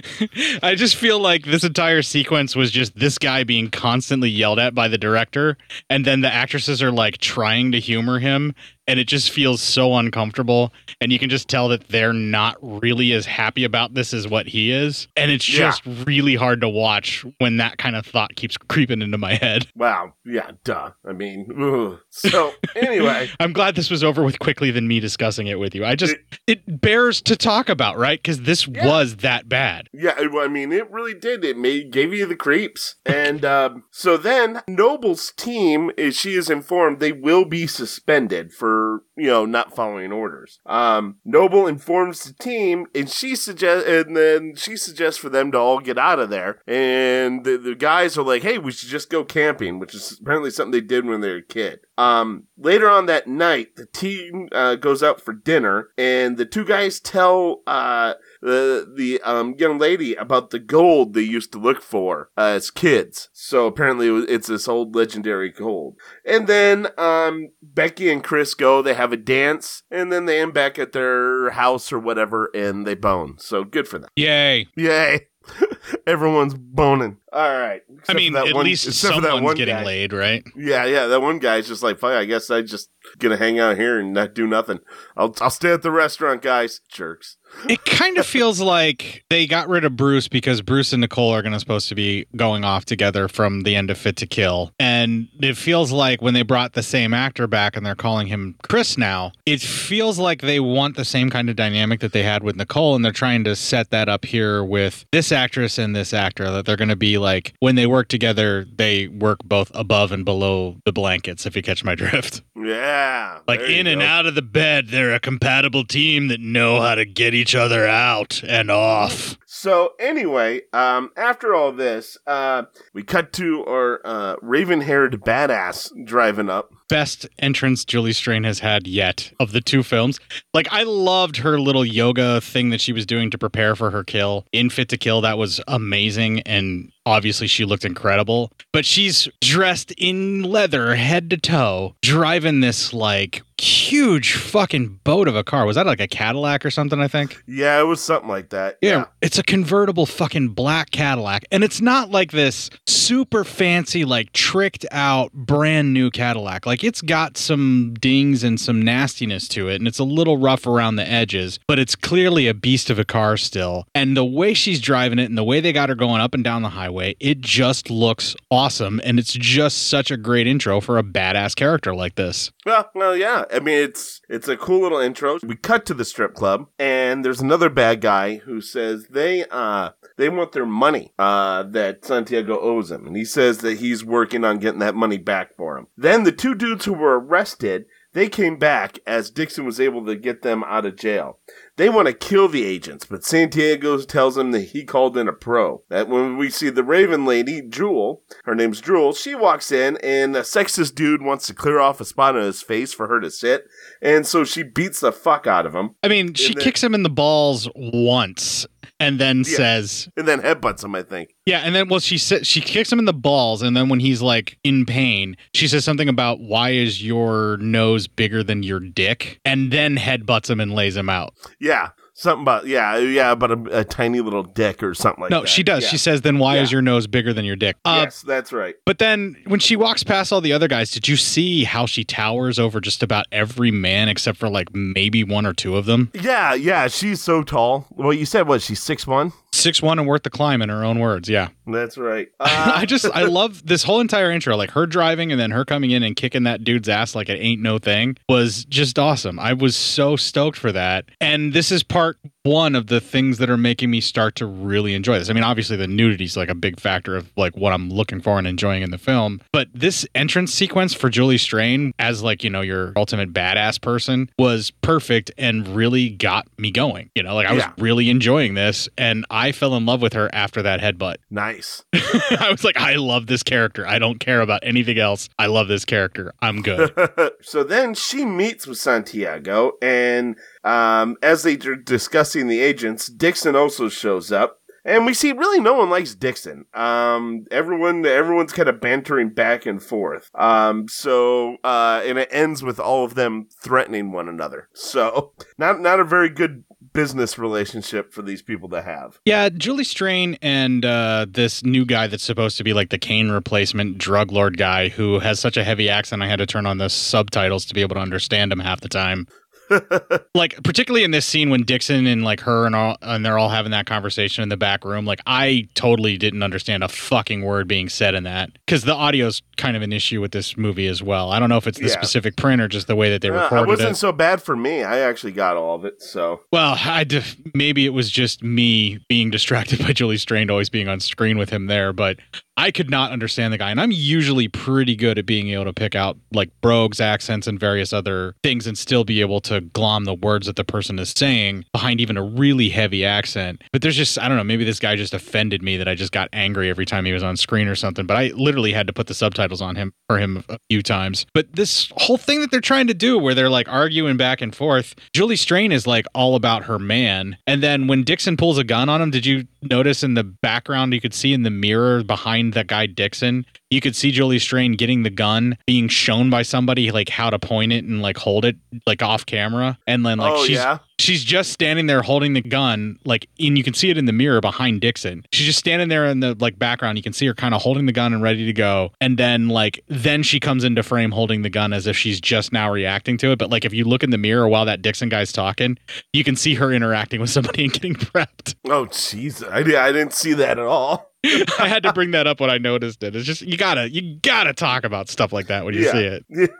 i 0.62 0.74
just 0.76 0.96
feel 0.96 1.18
like 1.18 1.44
this 1.44 1.62
entire 1.62 2.00
sequence 2.00 2.56
was 2.56 2.70
just 2.70 2.96
this 2.98 3.18
guy 3.18 3.44
being 3.44 3.68
constantly 3.68 4.30
yelled 4.30 4.58
at 4.58 4.74
by 4.74 4.88
the 4.88 4.98
director 4.98 5.58
and 5.90 6.06
then 6.06 6.22
the 6.22 6.32
actresses 6.32 6.82
are 6.82 6.92
like 6.92 7.18
trying 7.18 7.70
to 7.72 7.80
humor 7.80 8.18
him 8.18 8.54
and 8.86 9.00
it 9.00 9.08
just 9.08 9.30
feels 9.30 9.62
so 9.62 9.94
uncomfortable 9.94 10.72
and 11.00 11.12
you 11.12 11.18
can 11.18 11.30
just 11.30 11.48
tell 11.48 11.68
that 11.68 11.88
they're 11.88 12.12
not 12.12 12.56
really 12.60 13.12
as 13.12 13.26
happy 13.26 13.64
about 13.64 13.94
this 13.94 14.12
as 14.14 14.28
what 14.28 14.46
he 14.46 14.70
is 14.70 15.08
and 15.16 15.30
it's 15.30 15.48
Yeah. 15.48 15.70
just 15.70 15.82
really 16.06 16.34
hard 16.34 16.60
to 16.60 16.68
watch 16.68 17.24
when 17.38 17.56
that 17.58 17.78
kind 17.78 17.96
of 17.96 18.04
thought 18.06 18.36
keeps 18.36 18.56
creeping 18.56 19.02
into 19.02 19.18
my 19.18 19.34
head 19.34 19.66
Wow. 19.74 20.14
Yeah, 20.24 20.50
duh. 20.64 20.90
I 21.08 21.12
mean, 21.12 21.48
ugh. 21.60 22.00
so 22.10 22.52
anyway. 22.76 23.30
i'm 23.40 23.52
glad 23.52 23.74
this 23.74 23.90
was 23.90 24.04
over 24.04 24.22
with 24.22 24.38
quickly 24.38 24.70
than 24.70 24.86
me 24.88 25.00
discussing 25.00 25.46
it 25.46 25.58
with 25.58 25.74
you 25.74 25.84
i 25.84 25.94
just 25.94 26.16
it 26.46 26.80
bears 26.80 27.22
to 27.22 27.36
talk 27.36 27.68
about 27.68 27.98
right 27.98 28.18
because 28.22 28.42
this 28.42 28.66
was 28.68 29.16
that 29.16 29.48
bad 29.48 29.88
Yeah, 29.92 30.14
it- 30.18 30.30
I 30.34 30.48
mean, 30.48 30.72
it 30.72 30.90
really 30.90 31.14
did. 31.14 31.44
It 31.44 31.56
made 31.56 31.90
gave 31.92 32.12
you 32.12 32.26
the 32.26 32.34
creeps, 32.36 32.96
and 33.06 33.44
um, 33.44 33.84
so 33.92 34.16
then 34.16 34.62
Noble's 34.68 35.32
team 35.36 35.90
is 35.96 36.16
she 36.16 36.34
is 36.34 36.50
informed 36.50 36.98
they 37.00 37.12
will 37.12 37.44
be 37.44 37.66
suspended 37.66 38.52
for 38.52 38.73
you 39.16 39.28
know 39.28 39.44
not 39.46 39.74
following 39.74 40.12
orders. 40.12 40.60
Um, 40.66 41.16
Noble 41.24 41.66
informs 41.66 42.24
the 42.24 42.32
team, 42.32 42.86
and 42.94 43.08
she 43.08 43.36
suggest, 43.36 43.86
and 43.86 44.16
then 44.16 44.54
she 44.56 44.76
suggests 44.76 45.18
for 45.18 45.28
them 45.28 45.52
to 45.52 45.58
all 45.58 45.80
get 45.80 45.98
out 45.98 46.18
of 46.18 46.30
there. 46.30 46.60
And 46.66 47.44
the, 47.44 47.56
the 47.56 47.74
guys 47.74 48.16
are 48.18 48.22
like, 48.22 48.42
"Hey, 48.42 48.58
we 48.58 48.72
should 48.72 48.88
just 48.88 49.10
go 49.10 49.24
camping," 49.24 49.78
which 49.78 49.94
is 49.94 50.18
apparently 50.20 50.50
something 50.50 50.72
they 50.72 50.80
did 50.80 51.06
when 51.06 51.20
they 51.20 51.30
were 51.30 51.36
a 51.36 51.42
kid. 51.42 51.80
Um, 51.96 52.44
later 52.58 52.90
on 52.90 53.06
that 53.06 53.28
night, 53.28 53.76
the 53.76 53.86
team 53.86 54.48
uh, 54.52 54.74
goes 54.76 55.02
out 55.02 55.20
for 55.20 55.32
dinner, 55.32 55.88
and 55.96 56.36
the 56.36 56.46
two 56.46 56.64
guys 56.64 57.00
tell 57.00 57.62
uh, 57.66 58.14
the 58.44 58.92
the 58.94 59.20
um, 59.22 59.54
young 59.58 59.78
lady 59.78 60.14
about 60.14 60.50
the 60.50 60.58
gold 60.58 61.14
they 61.14 61.22
used 61.22 61.50
to 61.52 61.58
look 61.58 61.80
for 61.80 62.30
uh, 62.36 62.42
as 62.42 62.70
kids. 62.70 63.30
So 63.32 63.66
apparently, 63.66 64.08
it's 64.32 64.48
this 64.48 64.68
old 64.68 64.94
legendary 64.94 65.50
gold. 65.50 65.96
And 66.26 66.46
then 66.46 66.88
um, 66.98 67.48
Becky 67.62 68.10
and 68.12 68.22
Chris 68.22 68.54
go. 68.54 68.82
They 68.82 68.94
have 68.94 69.12
a 69.12 69.16
dance, 69.16 69.82
and 69.90 70.12
then 70.12 70.26
they 70.26 70.40
end 70.40 70.52
back 70.52 70.78
at 70.78 70.92
their 70.92 71.50
house 71.50 71.90
or 71.90 71.98
whatever, 71.98 72.50
and 72.54 72.86
they 72.86 72.94
bone. 72.94 73.36
So 73.38 73.64
good 73.64 73.88
for 73.88 73.98
them. 73.98 74.10
yay 74.14 74.68
Yay! 74.76 75.28
Everyone's 76.06 76.54
boning. 76.54 77.18
All 77.34 77.52
right. 77.58 77.82
i 77.88 77.92
Except 77.92 78.06
for 78.06 78.14
mean 78.14 78.32
that 78.34 78.46
at 78.48 78.54
one- 78.54 78.64
least 78.64 78.86
except 78.86 79.14
for 79.16 79.20
that 79.20 79.26
someone's 79.28 79.44
one 79.44 79.56
getting 79.56 79.74
guy. 79.74 79.84
laid 79.84 80.12
right 80.12 80.44
Yeah, 80.56 80.84
yeah. 80.86 81.06
That 81.08 81.20
one 81.20 81.38
guy's 81.40 81.66
just 81.68 81.82
like, 81.82 81.98
fuck. 81.98 82.12
I 82.12 82.24
guess 82.24 82.48
I 82.50 82.62
just 82.62 82.90
gonna 83.18 83.36
hang 83.36 83.58
out 83.58 83.76
here 83.76 83.98
and 83.98 84.12
not 84.14 84.34
do 84.34 84.46
nothing. 84.46 84.78
I'll 85.16 85.34
I'll 85.40 85.50
stay 85.50 85.72
at 85.72 85.82
the 85.82 85.90
restaurant, 85.90 86.40
guys. 86.42 86.80
Jerks. 86.90 87.36
It 87.68 87.84
kind 87.84 88.18
of 88.18 88.26
feels 88.36 88.60
like 88.60 89.24
they 89.30 89.46
got 89.46 89.68
rid 89.68 89.84
of 89.84 89.96
Bruce 89.96 90.26
because 90.28 90.60
Bruce 90.62 90.92
and 90.92 91.00
Nicole 91.02 91.30
are 91.32 91.42
going 91.42 91.52
to 91.52 91.60
supposed 91.60 91.88
to 91.88 91.94
be 91.94 92.26
going 92.36 92.64
off 92.64 92.84
together 92.84 93.28
from 93.28 93.62
the 93.62 93.76
end 93.76 93.90
of 93.90 93.98
Fit 93.98 94.16
to 94.16 94.26
Kill. 94.26 94.72
And 94.80 95.28
it 95.40 95.56
feels 95.56 95.92
like 95.92 96.20
when 96.20 96.34
they 96.34 96.42
brought 96.42 96.72
the 96.72 96.82
same 96.82 97.14
actor 97.14 97.46
back 97.46 97.76
and 97.76 97.84
they're 97.86 97.94
calling 97.94 98.26
him 98.26 98.56
Chris 98.64 98.98
now, 98.98 99.30
it 99.46 99.60
feels 99.60 100.18
like 100.18 100.40
they 100.40 100.58
want 100.58 100.96
the 100.96 101.04
same 101.04 101.30
kind 101.30 101.48
of 101.48 101.54
dynamic 101.56 102.00
that 102.00 102.12
they 102.12 102.22
had 102.24 102.42
with 102.42 102.56
Nicole 102.56 102.96
and 102.96 103.04
they're 103.04 103.12
trying 103.12 103.44
to 103.44 103.54
set 103.54 103.90
that 103.90 104.08
up 104.08 104.24
here 104.24 104.64
with 104.64 105.04
this 105.12 105.30
actress 105.30 105.78
and 105.78 105.94
this 105.94 106.12
actor 106.12 106.50
that 106.50 106.66
they're 106.66 106.76
going 106.76 106.88
to 106.88 106.96
be 106.96 107.18
like 107.24 107.54
when 107.58 107.74
they 107.74 107.86
work 107.86 108.06
together, 108.08 108.64
they 108.72 109.08
work 109.08 109.40
both 109.44 109.72
above 109.74 110.12
and 110.12 110.24
below 110.24 110.76
the 110.84 110.92
blankets 110.92 111.46
if 111.46 111.56
you 111.56 111.62
catch 111.62 111.82
my 111.82 111.94
drift. 112.02 112.42
Yeah. 112.54 113.40
Like 113.48 113.60
in 113.60 113.88
and 113.88 114.00
go. 114.00 114.06
out 114.06 114.26
of 114.26 114.36
the 114.36 114.42
bed, 114.42 114.88
they're 114.88 115.14
a 115.14 115.18
compatible 115.18 115.84
team 115.84 116.28
that 116.28 116.40
know 116.40 116.80
how 116.80 116.94
to 116.94 117.04
get 117.04 117.34
each 117.34 117.54
other 117.54 117.86
out 117.88 118.42
and 118.46 118.70
off. 118.70 119.36
So 119.46 119.94
anyway, 119.98 120.62
um, 120.72 121.10
after 121.16 121.54
all 121.54 121.72
this, 121.72 122.18
uh, 122.26 122.64
we 122.92 123.02
cut 123.02 123.32
to 123.34 123.64
our 123.64 124.00
uh, 124.04 124.36
raven-haired 124.42 125.22
badass 125.22 125.90
driving 126.04 126.50
up. 126.50 126.72
Best 126.94 127.26
entrance 127.40 127.84
Julie 127.84 128.12
Strain 128.12 128.44
has 128.44 128.60
had 128.60 128.86
yet 128.86 129.32
of 129.40 129.50
the 129.50 129.60
two 129.60 129.82
films. 129.82 130.20
Like 130.54 130.68
I 130.70 130.84
loved 130.84 131.38
her 131.38 131.58
little 131.58 131.84
yoga 131.84 132.40
thing 132.40 132.70
that 132.70 132.80
she 132.80 132.92
was 132.92 133.04
doing 133.04 133.32
to 133.32 133.36
prepare 133.36 133.74
for 133.74 133.90
her 133.90 134.04
kill 134.04 134.46
in 134.52 134.70
Fit 134.70 134.90
to 134.90 134.96
Kill. 134.96 135.20
That 135.20 135.36
was 135.36 135.60
amazing 135.66 136.42
and 136.42 136.92
obviously 137.04 137.48
she 137.48 137.64
looked 137.64 137.84
incredible. 137.84 138.52
But 138.72 138.86
she's 138.86 139.28
dressed 139.40 139.90
in 139.98 140.42
leather 140.42 140.94
head 140.94 141.30
to 141.30 141.36
toe, 141.36 141.96
driving 142.00 142.60
this 142.60 142.92
like 142.92 143.42
huge 143.64 144.34
fucking 144.34 145.00
boat 145.04 145.26
of 145.28 145.36
a 145.36 145.42
car. 145.42 145.64
Was 145.66 145.76
that 145.76 145.86
like 145.86 146.00
a 146.00 146.06
Cadillac 146.06 146.64
or 146.64 146.70
something, 146.70 147.00
I 147.00 147.08
think? 147.08 147.42
Yeah, 147.46 147.80
it 147.80 147.84
was 147.84 148.00
something 148.00 148.28
like 148.28 148.50
that. 148.50 148.78
Yeah, 148.82 149.06
it's 149.22 149.38
a 149.38 149.42
convertible 149.42 150.06
fucking 150.06 150.50
black 150.50 150.90
Cadillac. 150.90 151.44
And 151.50 151.64
it's 151.64 151.80
not 151.80 152.10
like 152.10 152.32
this 152.32 152.70
super 152.86 153.44
fancy, 153.44 154.04
like 154.04 154.32
tricked 154.32 154.84
out 154.90 155.32
brand 155.32 155.94
new 155.94 156.10
Cadillac. 156.10 156.66
Like 156.66 156.84
it's 156.84 157.00
got 157.00 157.36
some 157.36 157.94
dings 158.00 158.44
and 158.44 158.60
some 158.60 158.82
nastiness 158.82 159.48
to 159.48 159.68
it. 159.68 159.76
And 159.76 159.88
it's 159.88 159.98
a 159.98 160.04
little 160.04 160.36
rough 160.36 160.66
around 160.66 160.96
the 160.96 161.08
edges, 161.08 161.58
but 161.66 161.78
it's 161.78 161.96
clearly 161.96 162.46
a 162.48 162.54
beast 162.54 162.90
of 162.90 162.98
a 162.98 163.04
car 163.04 163.36
still. 163.36 163.86
And 163.94 164.16
the 164.16 164.24
way 164.24 164.54
she's 164.54 164.80
driving 164.80 165.18
it 165.18 165.24
and 165.24 165.38
the 165.38 165.44
way 165.44 165.60
they 165.60 165.72
got 165.72 165.88
her 165.88 165.94
going 165.94 166.20
up 166.20 166.34
and 166.34 166.44
down 166.44 166.62
the 166.62 166.70
highway, 166.70 167.16
it 167.20 167.40
just 167.40 167.90
looks 167.90 168.36
awesome. 168.50 169.00
And 169.04 169.18
it's 169.18 169.32
just 169.32 169.88
such 169.88 170.10
a 170.10 170.16
great 170.16 170.46
intro 170.46 170.80
for 170.80 170.98
a 170.98 171.02
badass 171.02 171.54
character 171.56 171.94
like 171.94 172.16
this. 172.16 172.50
Well, 172.66 172.90
well, 172.94 173.16
yeah. 173.16 173.44
I 173.54 173.60
mean, 173.60 173.78
it's 173.78 174.20
it's 174.28 174.48
a 174.48 174.56
cool 174.56 174.82
little 174.82 174.98
intro. 174.98 175.38
We 175.46 175.54
cut 175.56 175.86
to 175.86 175.94
the 175.94 176.04
strip 176.04 176.34
club, 176.34 176.66
and 176.78 177.24
there's 177.24 177.40
another 177.40 177.70
bad 177.70 178.00
guy 178.00 178.36
who 178.36 178.60
says 178.60 179.06
they 179.08 179.44
uh 179.50 179.90
they 180.16 180.28
want 180.28 180.52
their 180.52 180.66
money 180.66 181.12
uh 181.18 181.62
that 181.64 182.04
Santiago 182.04 182.58
owes 182.58 182.90
him, 182.90 183.06
and 183.06 183.16
he 183.16 183.24
says 183.24 183.58
that 183.58 183.78
he's 183.78 184.04
working 184.04 184.44
on 184.44 184.58
getting 184.58 184.80
that 184.80 184.96
money 184.96 185.18
back 185.18 185.54
for 185.56 185.78
him. 185.78 185.86
Then 185.96 186.24
the 186.24 186.32
two 186.32 186.54
dudes 186.54 186.84
who 186.84 186.94
were 186.94 187.18
arrested. 187.20 187.86
They 188.12 188.28
came 188.28 188.60
back 188.60 189.00
as 189.08 189.28
Dixon 189.28 189.64
was 189.64 189.80
able 189.80 190.06
to 190.06 190.14
get 190.14 190.42
them 190.42 190.62
out 190.62 190.86
of 190.86 190.94
jail. 190.94 191.40
They 191.76 191.88
want 191.88 192.06
to 192.06 192.14
kill 192.14 192.46
the 192.48 192.64
agents, 192.64 193.04
but 193.04 193.24
Santiago 193.24 194.00
tells 194.02 194.36
them 194.36 194.52
that 194.52 194.68
he 194.68 194.84
called 194.84 195.16
in 195.18 195.26
a 195.26 195.32
pro. 195.32 195.82
That 195.88 196.08
when 196.08 196.36
we 196.36 196.48
see 196.48 196.70
the 196.70 196.84
Raven 196.84 197.24
lady, 197.24 197.62
Jewel, 197.62 198.22
her 198.44 198.54
name's 198.54 198.80
Jewel, 198.80 199.12
she 199.12 199.34
walks 199.34 199.72
in 199.72 199.96
and 199.96 200.36
a 200.36 200.42
sexist 200.42 200.94
dude 200.94 201.22
wants 201.22 201.48
to 201.48 201.54
clear 201.54 201.80
off 201.80 202.00
a 202.00 202.04
spot 202.04 202.36
on 202.36 202.42
his 202.42 202.62
face 202.62 202.92
for 202.92 203.08
her 203.08 203.20
to 203.20 203.30
sit, 203.30 203.64
and 204.00 204.24
so 204.24 204.44
she 204.44 204.62
beats 204.62 205.00
the 205.00 205.10
fuck 205.10 205.48
out 205.48 205.66
of 205.66 205.74
him. 205.74 205.96
I 206.04 206.08
mean, 206.08 206.34
she 206.34 206.54
then- 206.54 206.62
kicks 206.62 206.82
him 206.82 206.94
in 206.94 207.02
the 207.02 207.10
balls 207.10 207.68
once 207.74 208.66
and 209.00 209.18
then 209.18 209.38
Yeah. 209.38 209.56
says, 209.56 210.08
and 210.16 210.28
then 210.28 210.40
headbutts 210.40 210.84
him, 210.84 210.94
I 210.94 211.02
think. 211.02 211.30
Yeah, 211.46 211.58
and 211.60 211.74
then 211.74 211.88
well, 211.88 212.00
she 212.00 212.16
said 212.16 212.46
she 212.46 212.60
kicks 212.60 212.92
him 212.92 212.98
in 213.00 213.04
the 213.06 213.12
balls, 213.12 213.60
and 213.62 213.76
then 213.76 213.88
when 213.88 213.98
he's 213.98 214.22
like 214.22 214.56
in 214.62 214.86
pain, 214.86 215.36
she 215.52 215.66
says 215.66 215.84
something 215.84 216.08
about 216.08 216.38
why 216.40 216.70
is 216.70 217.04
your 217.04 217.56
nose 217.58 218.06
bigger 218.06 218.44
than 218.44 218.62
your 218.62 218.78
dick, 218.80 219.40
and 219.44 219.72
then 219.72 219.96
headbutts 219.96 220.48
him 220.48 220.60
and 220.60 220.72
lays 220.72 220.96
him 220.96 221.10
out. 221.10 221.34
Yeah, 221.64 221.90
something 222.12 222.42
about 222.42 222.66
yeah, 222.66 222.98
yeah, 222.98 223.32
about 223.32 223.50
a, 223.50 223.80
a 223.80 223.84
tiny 223.84 224.20
little 224.20 224.42
dick 224.42 224.82
or 224.82 224.92
something 224.92 225.22
like 225.22 225.30
no, 225.30 225.38
that. 225.38 225.42
No, 225.44 225.46
she 225.46 225.62
does. 225.62 225.84
Yeah. 225.84 225.88
She 225.88 225.98
says, 225.98 226.20
then 226.20 226.38
why 226.38 226.58
is 226.58 226.70
your 226.70 226.82
nose 226.82 227.06
bigger 227.06 227.32
than 227.32 227.46
your 227.46 227.56
dick? 227.56 227.76
Uh, 227.86 228.02
yes, 228.04 228.20
that's 228.20 228.52
right. 228.52 228.74
But 228.84 228.98
then 228.98 229.34
when 229.46 229.60
she 229.60 229.74
walks 229.74 230.04
past 230.04 230.30
all 230.30 230.42
the 230.42 230.52
other 230.52 230.68
guys, 230.68 230.90
did 230.90 231.08
you 231.08 231.16
see 231.16 231.64
how 231.64 231.86
she 231.86 232.04
towers 232.04 232.58
over 232.58 232.80
just 232.80 233.02
about 233.02 233.24
every 233.32 233.70
man 233.70 234.10
except 234.10 234.36
for 234.36 234.50
like 234.50 234.74
maybe 234.74 235.24
one 235.24 235.46
or 235.46 235.54
two 235.54 235.76
of 235.76 235.86
them? 235.86 236.10
Yeah, 236.12 236.52
yeah, 236.52 236.86
she's 236.88 237.22
so 237.22 237.42
tall. 237.42 237.86
Well, 237.90 238.12
you 238.12 238.26
said 238.26 238.46
what? 238.46 238.60
She's 238.60 238.82
six 238.82 239.06
one. 239.06 239.32
Six 239.54 239.80
one 239.80 239.98
and 239.98 240.08
worth 240.08 240.24
the 240.24 240.30
climb 240.30 240.62
in 240.62 240.68
her 240.68 240.84
own 240.84 240.98
words. 240.98 241.28
Yeah. 241.28 241.48
That's 241.66 241.96
right. 241.96 242.28
Uh, 242.40 242.72
I 242.76 242.84
just 242.84 243.06
I 243.06 243.22
love 243.22 243.66
this 243.66 243.82
whole 243.82 244.00
entire 244.00 244.30
intro, 244.30 244.56
like 244.56 244.70
her 244.72 244.86
driving 244.86 245.32
and 245.32 245.40
then 245.40 245.50
her 245.50 245.64
coming 245.64 245.92
in 245.92 246.02
and 246.02 246.14
kicking 246.14 246.42
that 246.42 246.62
dude's 246.62 246.88
ass 246.88 247.14
like 247.14 247.28
it 247.28 247.38
ain't 247.40 247.62
no 247.62 247.78
thing 247.78 248.16
was 248.28 248.64
just 248.66 248.98
awesome. 248.98 249.38
I 249.38 249.54
was 249.54 249.74
so 249.74 250.14
stoked 250.16 250.58
for 250.58 250.70
that. 250.72 251.06
And 251.20 251.52
this 251.52 251.72
is 251.72 251.82
part 251.82 252.18
one 252.44 252.74
of 252.74 252.88
the 252.88 253.00
things 253.00 253.38
that 253.38 253.48
are 253.48 253.56
making 253.56 253.90
me 253.90 254.02
start 254.02 254.34
to 254.36 254.44
really 254.44 254.92
enjoy 254.94 255.18
this. 255.18 255.30
I 255.30 255.32
mean, 255.32 255.42
obviously 255.42 255.76
the 255.78 255.86
nudity 255.88 256.24
is 256.24 256.36
like 256.36 256.50
a 256.50 256.54
big 256.54 256.78
factor 256.78 257.16
of 257.16 257.32
like 257.36 257.56
what 257.56 257.72
I'm 257.72 257.88
looking 257.88 258.20
for 258.20 258.38
and 258.38 258.46
enjoying 258.46 258.82
in 258.82 258.90
the 258.90 258.98
film, 258.98 259.40
but 259.50 259.68
this 259.74 260.06
entrance 260.14 260.52
sequence 260.52 260.92
for 260.92 261.08
Julie 261.08 261.38
Strain 261.38 261.94
as 261.98 262.22
like, 262.22 262.44
you 262.44 262.50
know, 262.50 262.60
your 262.60 262.92
ultimate 262.96 263.32
badass 263.32 263.80
person 263.80 264.28
was 264.38 264.70
perfect 264.82 265.30
and 265.38 265.66
really 265.68 266.10
got 266.10 266.46
me 266.58 266.70
going. 266.70 267.10
You 267.14 267.22
know, 267.22 267.34
like 267.34 267.46
I 267.46 267.54
was 267.54 267.62
Yeah. 267.62 267.72
really 267.78 268.10
enjoying 268.10 268.52
this 268.54 268.90
and 268.98 269.24
I 269.30 269.52
fell 269.52 269.74
in 269.74 269.86
love 269.86 270.02
with 270.02 270.12
her 270.12 270.28
after 270.34 270.60
that 270.62 270.80
headbutt. 270.80 271.16
Nice. 271.34 271.82
I 271.92 272.48
was 272.50 272.62
like, 272.62 272.76
I 272.76 272.94
love 272.94 273.26
this 273.26 273.42
character. 273.42 273.84
I 273.86 273.98
don't 273.98 274.20
care 274.20 274.40
about 274.40 274.60
anything 274.62 274.98
else. 274.98 275.28
I 275.38 275.46
love 275.46 275.66
this 275.66 275.84
character. 275.84 276.32
I'm 276.40 276.62
good. 276.62 276.92
so 277.42 277.64
then 277.64 277.94
she 277.94 278.24
meets 278.24 278.66
with 278.68 278.78
Santiago, 278.78 279.72
and 279.82 280.36
um, 280.64 281.16
as 281.22 281.42
they're 281.42 281.76
discussing 281.76 282.48
the 282.48 282.60
agents, 282.60 283.06
Dixon 283.06 283.54
also 283.54 283.88
shows 283.88 284.32
up. 284.32 284.60
And 284.86 285.06
we 285.06 285.14
see 285.14 285.32
really 285.32 285.60
no 285.60 285.72
one 285.72 285.88
likes 285.88 286.14
Dixon. 286.14 286.66
Um, 286.74 287.46
everyone, 287.50 288.04
everyone's 288.04 288.52
kind 288.52 288.68
of 288.68 288.82
bantering 288.82 289.30
back 289.30 289.64
and 289.64 289.82
forth. 289.82 290.30
Um, 290.34 290.88
so, 290.88 291.56
uh, 291.64 292.02
and 292.04 292.18
it 292.18 292.28
ends 292.30 292.62
with 292.62 292.78
all 292.78 293.02
of 293.04 293.14
them 293.14 293.48
threatening 293.62 294.12
one 294.12 294.28
another. 294.28 294.68
So, 294.74 295.32
not, 295.58 295.80
not 295.80 296.00
a 296.00 296.04
very 296.04 296.28
good 296.28 296.64
business 296.92 297.38
relationship 297.38 298.12
for 298.12 298.22
these 298.22 298.42
people 298.42 298.68
to 298.68 298.82
have. 298.82 299.18
Yeah, 299.24 299.48
Julie 299.48 299.84
Strain 299.84 300.38
and 300.42 300.84
uh, 300.84 301.26
this 301.28 301.64
new 301.64 301.84
guy 301.86 302.06
that's 302.06 302.22
supposed 302.22 302.58
to 302.58 302.64
be 302.64 302.72
like 302.72 302.90
the 302.90 302.98
Kane 302.98 303.30
replacement 303.30 303.98
drug 303.98 304.32
lord 304.32 304.58
guy 304.58 304.90
who 304.90 305.18
has 305.18 305.40
such 305.40 305.56
a 305.56 305.64
heavy 305.64 305.88
accent, 305.88 306.22
I 306.22 306.28
had 306.28 306.38
to 306.38 306.46
turn 306.46 306.66
on 306.66 306.78
the 306.78 306.88
subtitles 306.88 307.64
to 307.66 307.74
be 307.74 307.80
able 307.80 307.96
to 307.96 308.02
understand 308.02 308.52
him 308.52 308.60
half 308.60 308.80
the 308.80 308.88
time. 308.88 309.26
like 310.34 310.62
particularly 310.62 311.04
in 311.04 311.10
this 311.10 311.24
scene 311.26 311.50
when 311.50 311.62
Dixon 311.62 312.06
and 312.06 312.24
like 312.24 312.40
her 312.40 312.66
and 312.66 312.74
all 312.74 312.96
and 313.02 313.24
they're 313.24 313.38
all 313.38 313.48
having 313.48 313.70
that 313.72 313.86
conversation 313.86 314.42
in 314.42 314.48
the 314.48 314.56
back 314.56 314.84
room 314.84 315.04
like 315.06 315.20
I 315.26 315.68
totally 315.74 316.16
didn't 316.18 316.42
understand 316.42 316.82
a 316.84 316.88
fucking 316.88 317.42
word 317.42 317.66
being 317.68 317.88
said 317.88 318.14
in 318.14 318.24
that 318.24 318.50
cuz 318.66 318.82
the 318.82 318.94
audio's 318.94 319.42
kind 319.56 319.76
of 319.76 319.82
an 319.82 319.92
issue 319.92 320.20
with 320.20 320.32
this 320.32 320.56
movie 320.56 320.86
as 320.86 321.02
well. 321.02 321.30
I 321.30 321.38
don't 321.38 321.48
know 321.48 321.56
if 321.58 321.66
it's 321.66 321.78
the 321.78 321.86
Yeah. 321.86 321.92
specific 321.92 322.36
print 322.36 322.60
or 322.60 322.68
just 322.68 322.86
the 322.86 322.96
way 322.96 323.10
that 323.10 323.20
they 323.22 323.30
Uh, 323.30 323.42
recorded 323.42 323.62
it 323.64 323.68
wasn't 323.68 323.90
it. 323.92 323.96
so 323.96 324.12
bad 324.12 324.42
for 324.42 324.56
me. 324.56 324.82
I 324.82 324.98
actually 325.00 325.32
got 325.32 325.56
all 325.56 325.76
of 325.76 325.84
it. 325.84 326.02
So, 326.02 326.40
Well, 326.52 326.78
I 326.84 327.04
def- 327.04 327.36
maybe 327.54 327.86
it 327.86 327.90
was 327.94 328.10
just 328.10 328.42
me 328.42 328.98
being 329.08 329.30
distracted 329.30 329.78
by 329.86 329.92
Julie 329.92 330.16
Strain 330.18 330.50
always 330.50 330.68
being 330.68 330.88
on 330.88 331.00
screen 331.00 331.38
with 331.38 331.50
him 331.50 331.66
there, 331.66 331.92
but 331.92 332.18
I 332.56 332.70
could 332.70 332.90
not 332.90 333.10
understand 333.10 333.52
the 333.52 333.58
guy. 333.58 333.70
And 333.70 333.80
I'm 333.80 333.90
usually 333.90 334.48
pretty 334.48 334.94
good 334.94 335.18
at 335.18 335.26
being 335.26 335.48
able 335.48 335.64
to 335.64 335.72
pick 335.72 335.94
out 335.94 336.16
like 336.32 336.50
brogues, 336.60 337.00
accents, 337.00 337.46
and 337.46 337.58
various 337.58 337.92
other 337.92 338.34
things 338.42 338.66
and 338.66 338.78
still 338.78 339.04
be 339.04 339.20
able 339.20 339.40
to 339.42 339.60
glom 339.60 340.04
the 340.04 340.14
words 340.14 340.46
that 340.46 340.56
the 340.56 340.64
person 340.64 340.98
is 340.98 341.12
saying 341.16 341.64
behind 341.72 342.00
even 342.00 342.16
a 342.16 342.22
really 342.22 342.68
heavy 342.68 343.04
accent. 343.04 343.62
But 343.72 343.82
there's 343.82 343.96
just, 343.96 344.18
I 344.18 344.28
don't 344.28 344.36
know, 344.36 344.44
maybe 344.44 344.64
this 344.64 344.78
guy 344.78 344.94
just 344.94 345.14
offended 345.14 345.62
me 345.62 345.76
that 345.76 345.88
I 345.88 345.94
just 345.94 346.12
got 346.12 346.28
angry 346.32 346.70
every 346.70 346.86
time 346.86 347.04
he 347.04 347.12
was 347.12 347.22
on 347.22 347.36
screen 347.36 347.66
or 347.66 347.74
something. 347.74 348.06
But 348.06 348.16
I 348.16 348.28
literally 348.28 348.72
had 348.72 348.86
to 348.86 348.92
put 348.92 349.08
the 349.08 349.14
subtitles 349.14 349.60
on 349.60 349.76
him 349.76 349.92
for 350.08 350.18
him 350.18 350.44
a 350.48 350.58
few 350.70 350.82
times. 350.82 351.26
But 351.34 351.52
this 351.54 351.92
whole 351.96 352.18
thing 352.18 352.40
that 352.40 352.50
they're 352.50 352.60
trying 352.60 352.86
to 352.86 352.94
do 352.94 353.18
where 353.18 353.34
they're 353.34 353.50
like 353.50 353.68
arguing 353.68 354.16
back 354.16 354.40
and 354.40 354.54
forth, 354.54 354.94
Julie 355.12 355.36
Strain 355.36 355.72
is 355.72 355.86
like 355.86 356.06
all 356.14 356.36
about 356.36 356.64
her 356.64 356.78
man. 356.78 357.36
And 357.46 357.62
then 357.62 357.88
when 357.88 358.04
Dixon 358.04 358.36
pulls 358.36 358.58
a 358.58 358.64
gun 358.64 358.88
on 358.88 359.02
him, 359.02 359.10
did 359.10 359.26
you 359.26 359.46
notice 359.62 360.04
in 360.04 360.14
the 360.14 360.24
background 360.24 360.94
you 360.94 361.00
could 361.00 361.14
see 361.14 361.32
in 361.32 361.42
the 361.42 361.50
mirror 361.50 362.04
behind 362.04 362.43
that 362.52 362.66
guy 362.66 362.86
Dixon, 362.86 363.44
you 363.70 363.80
could 363.80 363.96
see 363.96 364.10
Julie 364.10 364.38
Strain 364.38 364.72
getting 364.72 365.02
the 365.02 365.10
gun, 365.10 365.56
being 365.66 365.88
shown 365.88 366.30
by 366.30 366.42
somebody 366.42 366.90
like 366.90 367.08
how 367.08 367.30
to 367.30 367.38
point 367.38 367.72
it 367.72 367.84
and 367.84 368.02
like 368.02 368.16
hold 368.16 368.44
it 368.44 368.56
like 368.86 369.02
off 369.02 369.26
camera. 369.26 369.78
And 369.86 370.04
then 370.06 370.18
like 370.18 370.32
Oh, 370.34 370.44
she's 370.44 370.56
yeah? 370.56 370.78
she's 370.98 371.24
just 371.24 371.50
standing 371.50 371.86
there 371.86 372.02
holding 372.02 372.34
the 372.34 372.40
gun, 372.40 372.98
like 373.04 373.28
and 373.40 373.58
you 373.58 373.64
can 373.64 373.74
see 373.74 373.90
it 373.90 373.98
in 373.98 374.04
the 374.04 374.12
mirror 374.12 374.40
behind 374.40 374.80
Dixon. 374.80 375.24
She's 375.32 375.46
just 375.46 375.58
standing 375.58 375.88
there 375.88 376.04
in 376.06 376.20
the 376.20 376.36
like 376.38 376.58
background. 376.58 376.98
You 376.98 377.02
can 377.02 377.12
see 377.12 377.26
her 377.26 377.34
kind 377.34 377.54
of 377.54 377.62
holding 377.62 377.86
the 377.86 377.92
gun 377.92 378.12
and 378.12 378.22
ready 378.22 378.46
to 378.46 378.52
go. 378.52 378.92
And 379.00 379.18
then 379.18 379.48
like 379.48 379.80
then 379.88 380.22
she 380.22 380.38
comes 380.38 380.62
into 380.62 380.82
frame 380.82 381.10
holding 381.10 381.42
the 381.42 381.50
gun 381.50 381.72
as 381.72 381.86
if 381.86 381.96
she's 381.96 382.20
just 382.20 382.52
now 382.52 382.70
reacting 382.70 383.16
to 383.18 383.32
it. 383.32 383.38
But 383.38 383.50
like 383.50 383.64
if 383.64 383.72
you 383.74 383.84
look 383.84 384.02
in 384.04 384.10
the 384.10 384.18
mirror 384.18 384.48
while 384.48 384.64
that 384.66 384.82
Dixon 384.82 385.08
guy's 385.08 385.32
talking, 385.32 385.78
you 386.12 386.22
can 386.22 386.36
see 386.36 386.54
her 386.54 386.72
interacting 386.72 387.20
with 387.20 387.30
somebody 387.30 387.64
and 387.64 387.72
getting 387.72 387.94
prepped. 387.96 388.54
oh, 388.66 388.86
jeez. 388.86 389.42
I, 389.50 389.58
I 389.88 389.90
didn't 389.92 390.12
see 390.12 390.32
that 390.34 390.58
at 390.58 390.64
all. 390.66 391.10
I 391.58 391.68
had 391.68 391.82
to 391.84 391.92
bring 391.92 392.10
that 392.12 392.26
up 392.26 392.40
when 392.40 392.50
I 392.50 392.58
noticed 392.58 393.02
it. 393.02 393.16
It's 393.16 393.24
just 393.24 393.42
you 393.42 393.56
gotta 393.56 393.90
you 393.90 394.18
gotta 394.20 394.52
talk 394.52 394.84
about 394.84 395.08
stuff 395.08 395.32
like 395.32 395.46
that 395.46 395.64
when 395.64 395.74
you 395.74 395.84
see 395.90 396.04
it. 396.04 396.24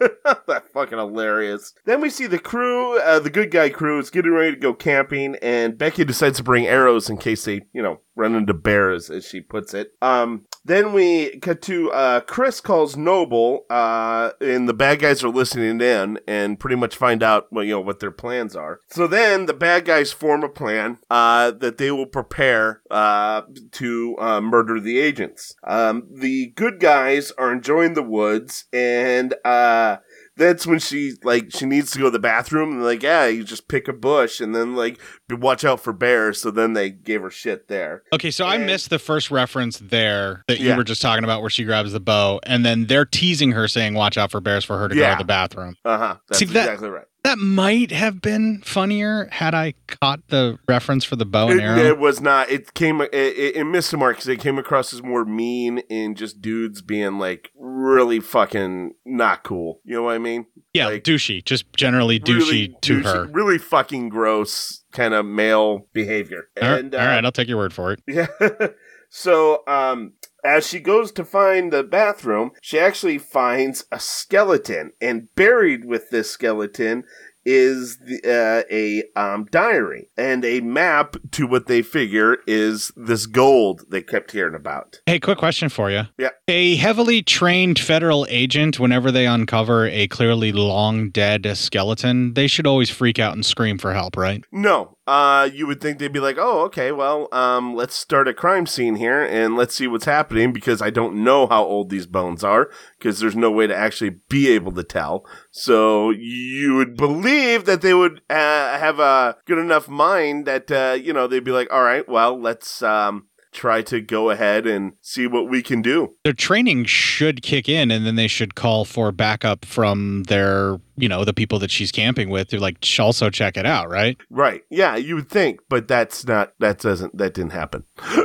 That 0.47 0.69
fucking 0.73 0.99
hilarious. 0.99 1.75
Then 1.85 2.01
we 2.01 2.11
see 2.11 2.27
the 2.27 2.39
crew, 2.39 2.99
uh, 2.99 3.19
the 3.19 3.31
good 3.31 3.51
guy 3.51 3.71
crew 3.71 3.99
is 3.99 4.11
getting 4.11 4.33
ready 4.33 4.53
to 4.55 4.61
go 4.61 4.75
camping, 4.75 5.37
and 5.43 5.77
Becky 5.77 6.05
decides 6.05 6.39
to 6.39 6.43
bring 6.43 6.67
arrows 6.67 7.09
in 7.09 7.17
case 7.19 7.45
they, 7.45 7.63
you 7.73 7.83
know, 7.83 8.01
run 8.17 8.35
into 8.35 8.55
bears, 8.55 9.11
as 9.11 9.27
she 9.27 9.41
puts 9.41 9.75
it. 9.75 9.95
Um, 10.01 10.47
then 10.65 10.93
we 10.93 11.39
cut 11.41 11.61
to 11.63 11.93
uh, 11.93 12.21
Chris 12.21 12.61
calls 12.61 12.97
Noble, 12.97 13.65
uh, 13.69 14.31
and 14.41 14.69
the 14.69 14.75
bad 14.75 15.01
guys 15.01 15.23
are 15.23 15.29
listening 15.29 15.81
in 15.81 16.19
and 16.27 16.59
pretty 16.59 16.77
much 16.77 16.97
find 16.97 17.23
out, 17.23 17.49
well, 17.51 17.65
you 17.65 17.73
know, 17.73 17.81
what 17.81 18.01
their 18.01 18.11
plans 18.11 18.57
are. 18.57 18.81
So 18.89 19.07
then 19.07 19.47
the 19.47 19.55
bad 19.55 19.85
guys 19.85 20.13
form 20.13 20.43
a 20.43 20.49
plan 20.49 20.99
uh, 21.11 21.51
that 21.53 21.79
they 21.79 21.91
will 21.91 22.07
prepare 22.07 22.81
uh, 22.91 23.43
to 23.73 24.17
uh, 24.19 24.41
murder 24.41 24.81
the 24.81 24.99
agents. 24.99 25.55
Um, 25.67 26.09
the 26.11 26.53
good 26.57 26.81
guys 26.81 27.31
are 27.33 27.53
enjoying 27.53 27.95
the 27.95 28.03
woods, 28.03 28.65
and 28.73 29.35
uh, 29.45 29.99
that's 30.37 30.67
when 30.67 30.79
she 30.79 31.13
like 31.23 31.51
she 31.51 31.67
needs 31.67 31.91
to 31.93 31.99
go 31.99 32.07
to 32.07 32.11
the 32.11 32.19
bathroom 32.19 32.73
and 32.73 32.85
like 32.85 33.03
yeah 33.03 33.27
you 33.27 33.45
just 33.45 33.69
pick 33.69 33.89
a 33.89 33.93
bush 33.93 34.41
and 34.41 34.55
then 34.55 34.75
like 34.75 34.99
watch 35.31 35.65
out 35.65 35.81
for 35.81 35.93
bears 35.93 36.41
so 36.41 36.51
then 36.51 36.75
they 36.75 36.91
gave 36.91 37.23
her 37.23 37.31
shit 37.31 37.69
there 37.69 38.03
Okay, 38.13 38.31
so 38.31 38.45
I 38.47 38.59
missed 38.59 38.91
the 38.91 38.99
first 38.99 39.31
reference 39.31 39.79
there 39.79 40.45
that 40.49 40.61
you 40.61 40.69
Yeah. 40.69 40.77
were 40.77 40.85
just 40.85 41.01
talking 41.01 41.25
about 41.25 41.41
where 41.41 41.51
she 41.51 41.65
grabs 41.65 41.93
the 41.93 42.01
bow 42.01 42.41
and 42.45 42.65
then 42.65 42.87
they're 42.87 43.07
teasing 43.07 43.53
her 43.53 43.67
saying 43.69 43.95
watch 43.95 44.19
out 44.19 44.31
for 44.31 44.41
bears 44.41 44.65
for 44.65 44.79
her 44.79 44.89
to 44.89 44.95
go 44.95 45.11
to 45.11 45.17
the 45.19 45.25
bathroom. 45.25 45.77
uh-huh 45.85 46.17
that's 46.29 46.39
See, 46.39 46.45
that- 46.47 46.65
exactly 46.65 46.91
right 46.91 47.05
That 47.25 47.39
might 47.39 47.91
have 47.91 48.21
been 48.21 48.61
funnier 48.67 49.29
had 49.33 49.55
I 49.55 49.73
caught 49.87 50.21
the 50.29 50.59
reference 50.69 51.05
for 51.05 51.17
the 51.17 51.25
bow 51.25 51.49
and 51.49 51.59
it, 51.59 51.63
arrow. 51.63 51.79
it 51.79 51.99
was 51.99 52.21
not 52.21 52.51
it 52.51 52.75
came 52.75 53.01
it, 53.01 53.15
it, 53.15 53.57
it 53.57 53.65
missed 53.65 53.91
the 53.93 53.97
mark 53.97 54.17
because 54.17 54.29
it 54.29 54.41
came 54.41 54.59
across 54.59 54.93
as 54.93 55.03
more 55.03 55.25
mean 55.25 55.81
and 55.89 56.19
just 56.19 56.43
dudes 56.43 56.83
being 56.83 57.19
like 57.19 57.51
really 57.59 58.21
fucking 58.21 58.93
not 59.07 59.43
cool 59.43 59.81
you 59.85 59.95
know 59.95 60.03
what 60.03 60.15
i 60.15 60.19
mean 60.19 60.45
yeah, 60.75 60.91
douchey, 60.91 61.43
just 61.45 61.73
generally 61.77 62.19
douchey 62.19 62.37
really 62.39 62.77
to 62.83 63.01
douchey- 63.01 63.05
her. 63.05 63.25
really 63.33 63.59
fucking 63.59 64.09
gross 64.09 64.83
kind 64.95 65.13
of 65.13 65.27
male 65.27 65.87
behavior 65.93 66.49
All 66.63 66.71
right, 66.71 66.81
and 66.81 66.95
all 66.95 67.01
uh, 67.01 67.05
right, 67.05 67.25
I'll 67.25 67.33
take 67.33 67.49
your 67.49 67.59
word 67.59 67.75
for 67.75 67.93
it. 67.93 68.01
Yeah. 68.07 68.29
so, 69.11 69.63
um, 69.67 70.15
as 70.45 70.67
she 70.67 70.81
goes 70.81 71.13
to 71.13 71.25
find 71.25 71.73
the 71.73 71.83
bathroom, 71.83 72.53
she 72.63 72.79
actually 72.79 73.19
finds 73.19 73.85
a 73.91 73.99
skeleton, 73.99 74.93
and 75.01 75.35
buried 75.35 75.85
with 75.85 76.11
this 76.11 76.31
skeleton 76.31 77.05
is 77.45 77.99
the, 77.99 78.21
uh, 78.25 78.63
a 78.71 79.05
um, 79.19 79.47
diary 79.51 80.09
and 80.17 80.45
a 80.45 80.61
map 80.61 81.17
to 81.33 81.47
what 81.47 81.67
they 81.67 81.83
figure 81.83 82.39
is 82.47 82.93
this 82.97 83.27
gold 83.27 83.85
they 83.91 84.03
kept 84.03 84.33
hearing 84.33 84.55
about. 84.55 85.01
Hey, 85.07 85.21
quick 85.21 85.39
question 85.39 85.69
for 85.69 85.91
you. 85.91 86.03
Yeah. 86.19 86.31
A 86.49 86.77
heavily 86.77 87.23
trained 87.23 87.79
federal 87.79 88.27
agent, 88.29 88.79
whenever 88.79 89.11
they 89.11 89.27
uncover 89.27 89.87
a 89.87 90.09
clearly 90.09 90.53
long 90.53 91.11
dead 91.11 91.47
skeleton, 91.57 92.35
they 92.35 92.47
should 92.47 92.67
always 92.67 92.91
freak 92.91 93.19
out 93.19 93.35
and 93.35 93.45
scream 93.45 93.79
for 93.79 93.93
help, 93.93 94.17
right? 94.17 94.45
No, 94.53 94.97
uh, 95.07 95.49
you 95.53 95.67
would 95.67 95.81
think 95.81 95.99
they'd 95.99 96.13
be 96.13 96.21
like, 96.21 96.37
oh, 96.39 96.63
okay, 96.63 96.91
well, 96.91 97.29
um, 97.31 97.75
let's 97.75 97.95
start 97.95 98.27
a 98.27 98.35
crime 98.35 98.67
scene 98.67 98.97
here 98.97 99.23
and 99.23 99.57
let's 99.57 99.75
see 99.75 99.87
what's 99.87 100.07
happening 100.07 100.53
because 100.53 100.81
I 100.81 100.91
don't 100.91 101.23
know 101.23 101.47
how 101.47 101.65
old 101.65 101.91
these 101.91 102.07
bones 102.07 102.43
are 102.43 102.71
because 102.99 103.21
there's 103.21 103.37
no 103.37 103.51
way 103.51 103.67
to 103.67 103.77
actually 103.77 104.21
be 104.29 104.49
able 104.49 104.73
to 104.73 104.83
tell. 104.83 105.27
So 105.51 106.11
you 106.11 106.75
would 106.77 106.97
believe 106.97 107.67
that 107.67 107.83
they 107.83 107.93
would 107.93 108.23
uh, 108.31 108.79
have 108.79 108.99
a 108.99 109.37
good 109.45 109.59
enough 109.59 109.89
mind 109.89 110.47
that, 110.47 110.71
uh, 110.71 110.97
you 111.01 111.13
know, 111.13 111.27
they'd 111.27 111.45
be 111.45 111.53
like, 111.53 111.71
all 111.71 111.83
right, 111.83 112.09
well, 112.09 112.41
let's, 112.41 112.83
um, 112.83 113.27
try 113.55 113.81
to 113.83 114.01
go 114.01 114.31
ahead 114.31 114.67
and 114.67 114.93
see 115.01 115.27
what 115.27 115.49
we 115.49 115.63
can 115.63 115.81
do. 115.81 116.15
Their 116.25 116.33
training 116.35 116.85
should 116.85 117.43
kick 117.43 117.69
in 117.69 117.91
and 117.91 118.05
then 118.05 118.17
they 118.17 118.29
should 118.29 118.55
call 118.55 118.85
for 118.85 119.13
backup 119.13 119.65
from 119.65 120.25
their, 120.25 120.81
you 120.97 121.09
know, 121.09 121.25
the 121.25 121.33
people 121.33 121.59
that 121.61 121.71
she's 121.71 121.93
camping 121.93 122.29
with 122.29 122.49
to 122.49 122.61
like 122.61 122.85
also 122.99 123.31
check 123.31 123.57
it 123.57 123.65
out, 123.65 123.89
right? 123.89 124.19
Right. 124.29 124.63
Yeah, 124.71 124.97
you 124.97 125.15
would 125.15 125.31
think, 125.31 125.61
but 125.69 125.89
that's 125.89 126.27
not, 126.27 126.53
that 126.59 126.81
doesn't, 126.81 127.17
that 127.17 127.35
didn't 127.35 127.53
happen. 127.53 127.85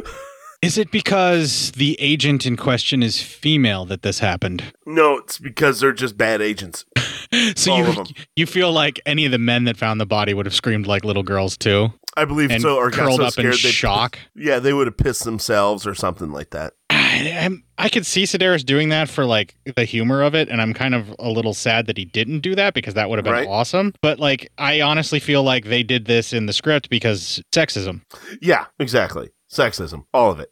Is 0.62 0.78
it 0.78 0.92
because 0.92 1.72
the 1.72 1.96
agent 2.02 2.46
in 2.46 2.58
question 2.58 3.02
is 3.02 3.22
female 3.22 3.86
that 3.86 4.02
this 4.02 4.20
happened? 4.20 4.74
No, 4.86 5.18
it's 5.20 5.40
because 5.40 5.80
they're 5.80 5.94
just 5.94 6.18
bad 6.18 6.42
agents. 6.42 6.86
So 7.56 7.74
All 7.74 7.80
you 7.80 8.04
you 8.36 8.46
feel 8.48 8.72
like 8.72 9.00
any 9.06 9.24
of 9.24 9.32
the 9.32 9.38
men 9.38 9.66
that 9.66 9.78
found 9.78 10.02
the 10.02 10.08
body 10.08 10.34
would 10.34 10.48
have 10.48 10.56
screamed 10.56 10.88
like 10.88 11.06
little 11.06 11.22
girls 11.22 11.58
too? 11.58 11.94
I 12.22 12.26
believe 12.26 12.52
so, 12.62 12.76
or 12.78 12.90
got 12.90 13.00
curled 13.00 13.18
so 13.18 13.24
up 13.24 13.28
in 13.28 13.32
scared 13.32 13.54
they'd- 13.56 13.72
shock. 13.72 14.20
Yeah, 14.36 14.60
they 14.60 14.74
would 14.74 14.88
have 14.88 14.98
pissed 14.98 15.24
themselves 15.24 15.86
or 15.88 15.94
something 15.96 16.32
like 16.32 16.50
that. 16.52 16.74
I, 16.92 17.50
I 17.78 17.90
could 17.90 18.06
see 18.06 18.24
Sidaris 18.24 18.66
doing 18.66 18.90
that 18.90 19.10
for 19.10 19.26
like 19.26 19.56
the 19.76 19.84
humor 19.86 20.22
of 20.22 20.36
it, 20.36 20.50
and 20.50 20.62
I'm 20.62 20.74
kind 20.74 20.94
of 20.96 21.14
a 21.20 21.30
little 21.30 21.54
sad 21.54 21.86
that 21.88 21.98
he 21.98 22.06
didn't 22.06 22.40
do 22.42 22.56
that 22.56 22.74
because 22.74 22.94
that 22.94 23.10
would 23.10 23.18
have 23.18 23.24
been 23.24 23.34
Right. 23.34 23.48
awesome. 23.48 23.94
But 24.02 24.20
like, 24.20 24.52
I 24.58 24.82
honestly 24.82 25.20
feel 25.20 25.44
like 25.44 25.66
they 25.66 25.84
did 25.84 26.06
this 26.06 26.34
in 26.34 26.46
the 26.46 26.54
script 26.54 26.90
because 26.90 27.42
sexism. 27.54 28.02
Yeah, 28.42 28.66
exactly. 28.80 29.30
Sexism, 29.52 30.06
all 30.14 30.32
of 30.32 30.40
it. 30.40 30.52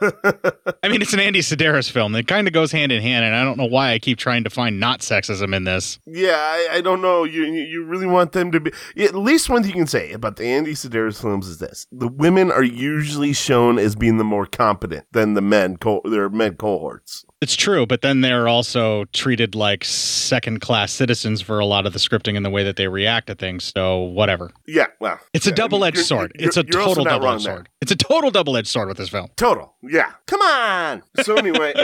I 0.82 0.88
mean, 0.88 1.00
it's 1.00 1.12
an 1.12 1.20
Andy 1.20 1.40
Sidaris 1.40 1.88
film. 1.88 2.16
It 2.16 2.26
kind 2.26 2.48
of 2.48 2.52
goes 2.52 2.72
hand 2.72 2.90
in 2.90 3.00
hand, 3.00 3.24
and 3.24 3.34
I 3.34 3.44
don't 3.44 3.56
know 3.56 3.66
why 3.66 3.92
I 3.92 4.00
keep 4.00 4.18
trying 4.18 4.42
to 4.42 4.50
find 4.50 4.80
not 4.80 5.00
sexism 5.00 5.54
in 5.54 5.64
this. 5.64 6.00
Yeah, 6.04 6.36
I, 6.36 6.68
I 6.72 6.80
don't 6.80 7.00
know. 7.00 7.22
You 7.22 7.44
you 7.44 7.84
really 7.84 8.06
want 8.06 8.32
them 8.32 8.50
to 8.50 8.58
be. 8.58 8.72
At 8.98 9.14
least 9.14 9.48
one 9.48 9.62
thing 9.62 9.70
you 9.70 9.76
can 9.76 9.86
say 9.86 10.10
about 10.12 10.34
the 10.36 10.46
Andy 10.46 10.72
Sidaris 10.72 11.20
films 11.20 11.46
is 11.46 11.58
this: 11.58 11.86
the 11.92 12.08
women 12.08 12.50
are 12.50 12.64
usually 12.64 13.32
shown 13.32 13.78
as 13.78 13.94
being 13.94 14.16
the 14.16 14.24
more 14.24 14.46
competent 14.46 15.06
than 15.12 15.34
the 15.34 15.42
men. 15.42 15.76
Co- 15.76 16.02
their 16.04 16.28
men 16.28 16.56
cohorts. 16.56 17.24
It's 17.40 17.56
true, 17.56 17.84
but 17.84 18.00
then 18.00 18.22
they're 18.22 18.48
also 18.48 19.04
treated 19.12 19.54
like 19.54 19.84
second 19.84 20.60
class 20.62 20.92
citizens 20.92 21.42
for 21.42 21.58
a 21.58 21.66
lot 21.66 21.84
of 21.84 21.92
the 21.92 21.98
scripting 21.98 22.36
and 22.36 22.44
the 22.46 22.48
way 22.50 22.62
that 22.64 22.76
they 22.76 22.88
react 22.88 23.26
to 23.26 23.34
things. 23.34 23.70
So 23.76 23.98
whatever. 24.00 24.50
Yeah, 24.66 24.86
well, 24.98 25.20
It's 25.34 25.46
a 25.46 25.50
yeah, 25.50 25.56
double 25.56 25.84
edged 25.84 25.96
you're- 25.96 26.04
sword. 26.06 26.32
you're- 26.36 26.46
It's 26.48 26.56
a 26.56 26.64
you're 26.66 26.80
also 26.80 26.90
total 26.94 27.04
not 27.04 27.10
double 27.10 27.26
wrong 27.26 27.34
edged 27.36 27.46
there. 27.46 27.54
sword. 27.56 27.68
It's 27.82 27.92
a 27.92 27.96
total 27.96 28.30
double 28.30 28.56
edged 28.56 28.68
sword 28.68 28.88
with 28.88 28.96
this 28.96 29.10
film. 29.10 29.28
Total. 29.36 29.74
Yeah. 29.82 30.12
Come 30.26 30.40
on. 30.40 31.02
So 31.22 31.34
anyway, 31.36 31.74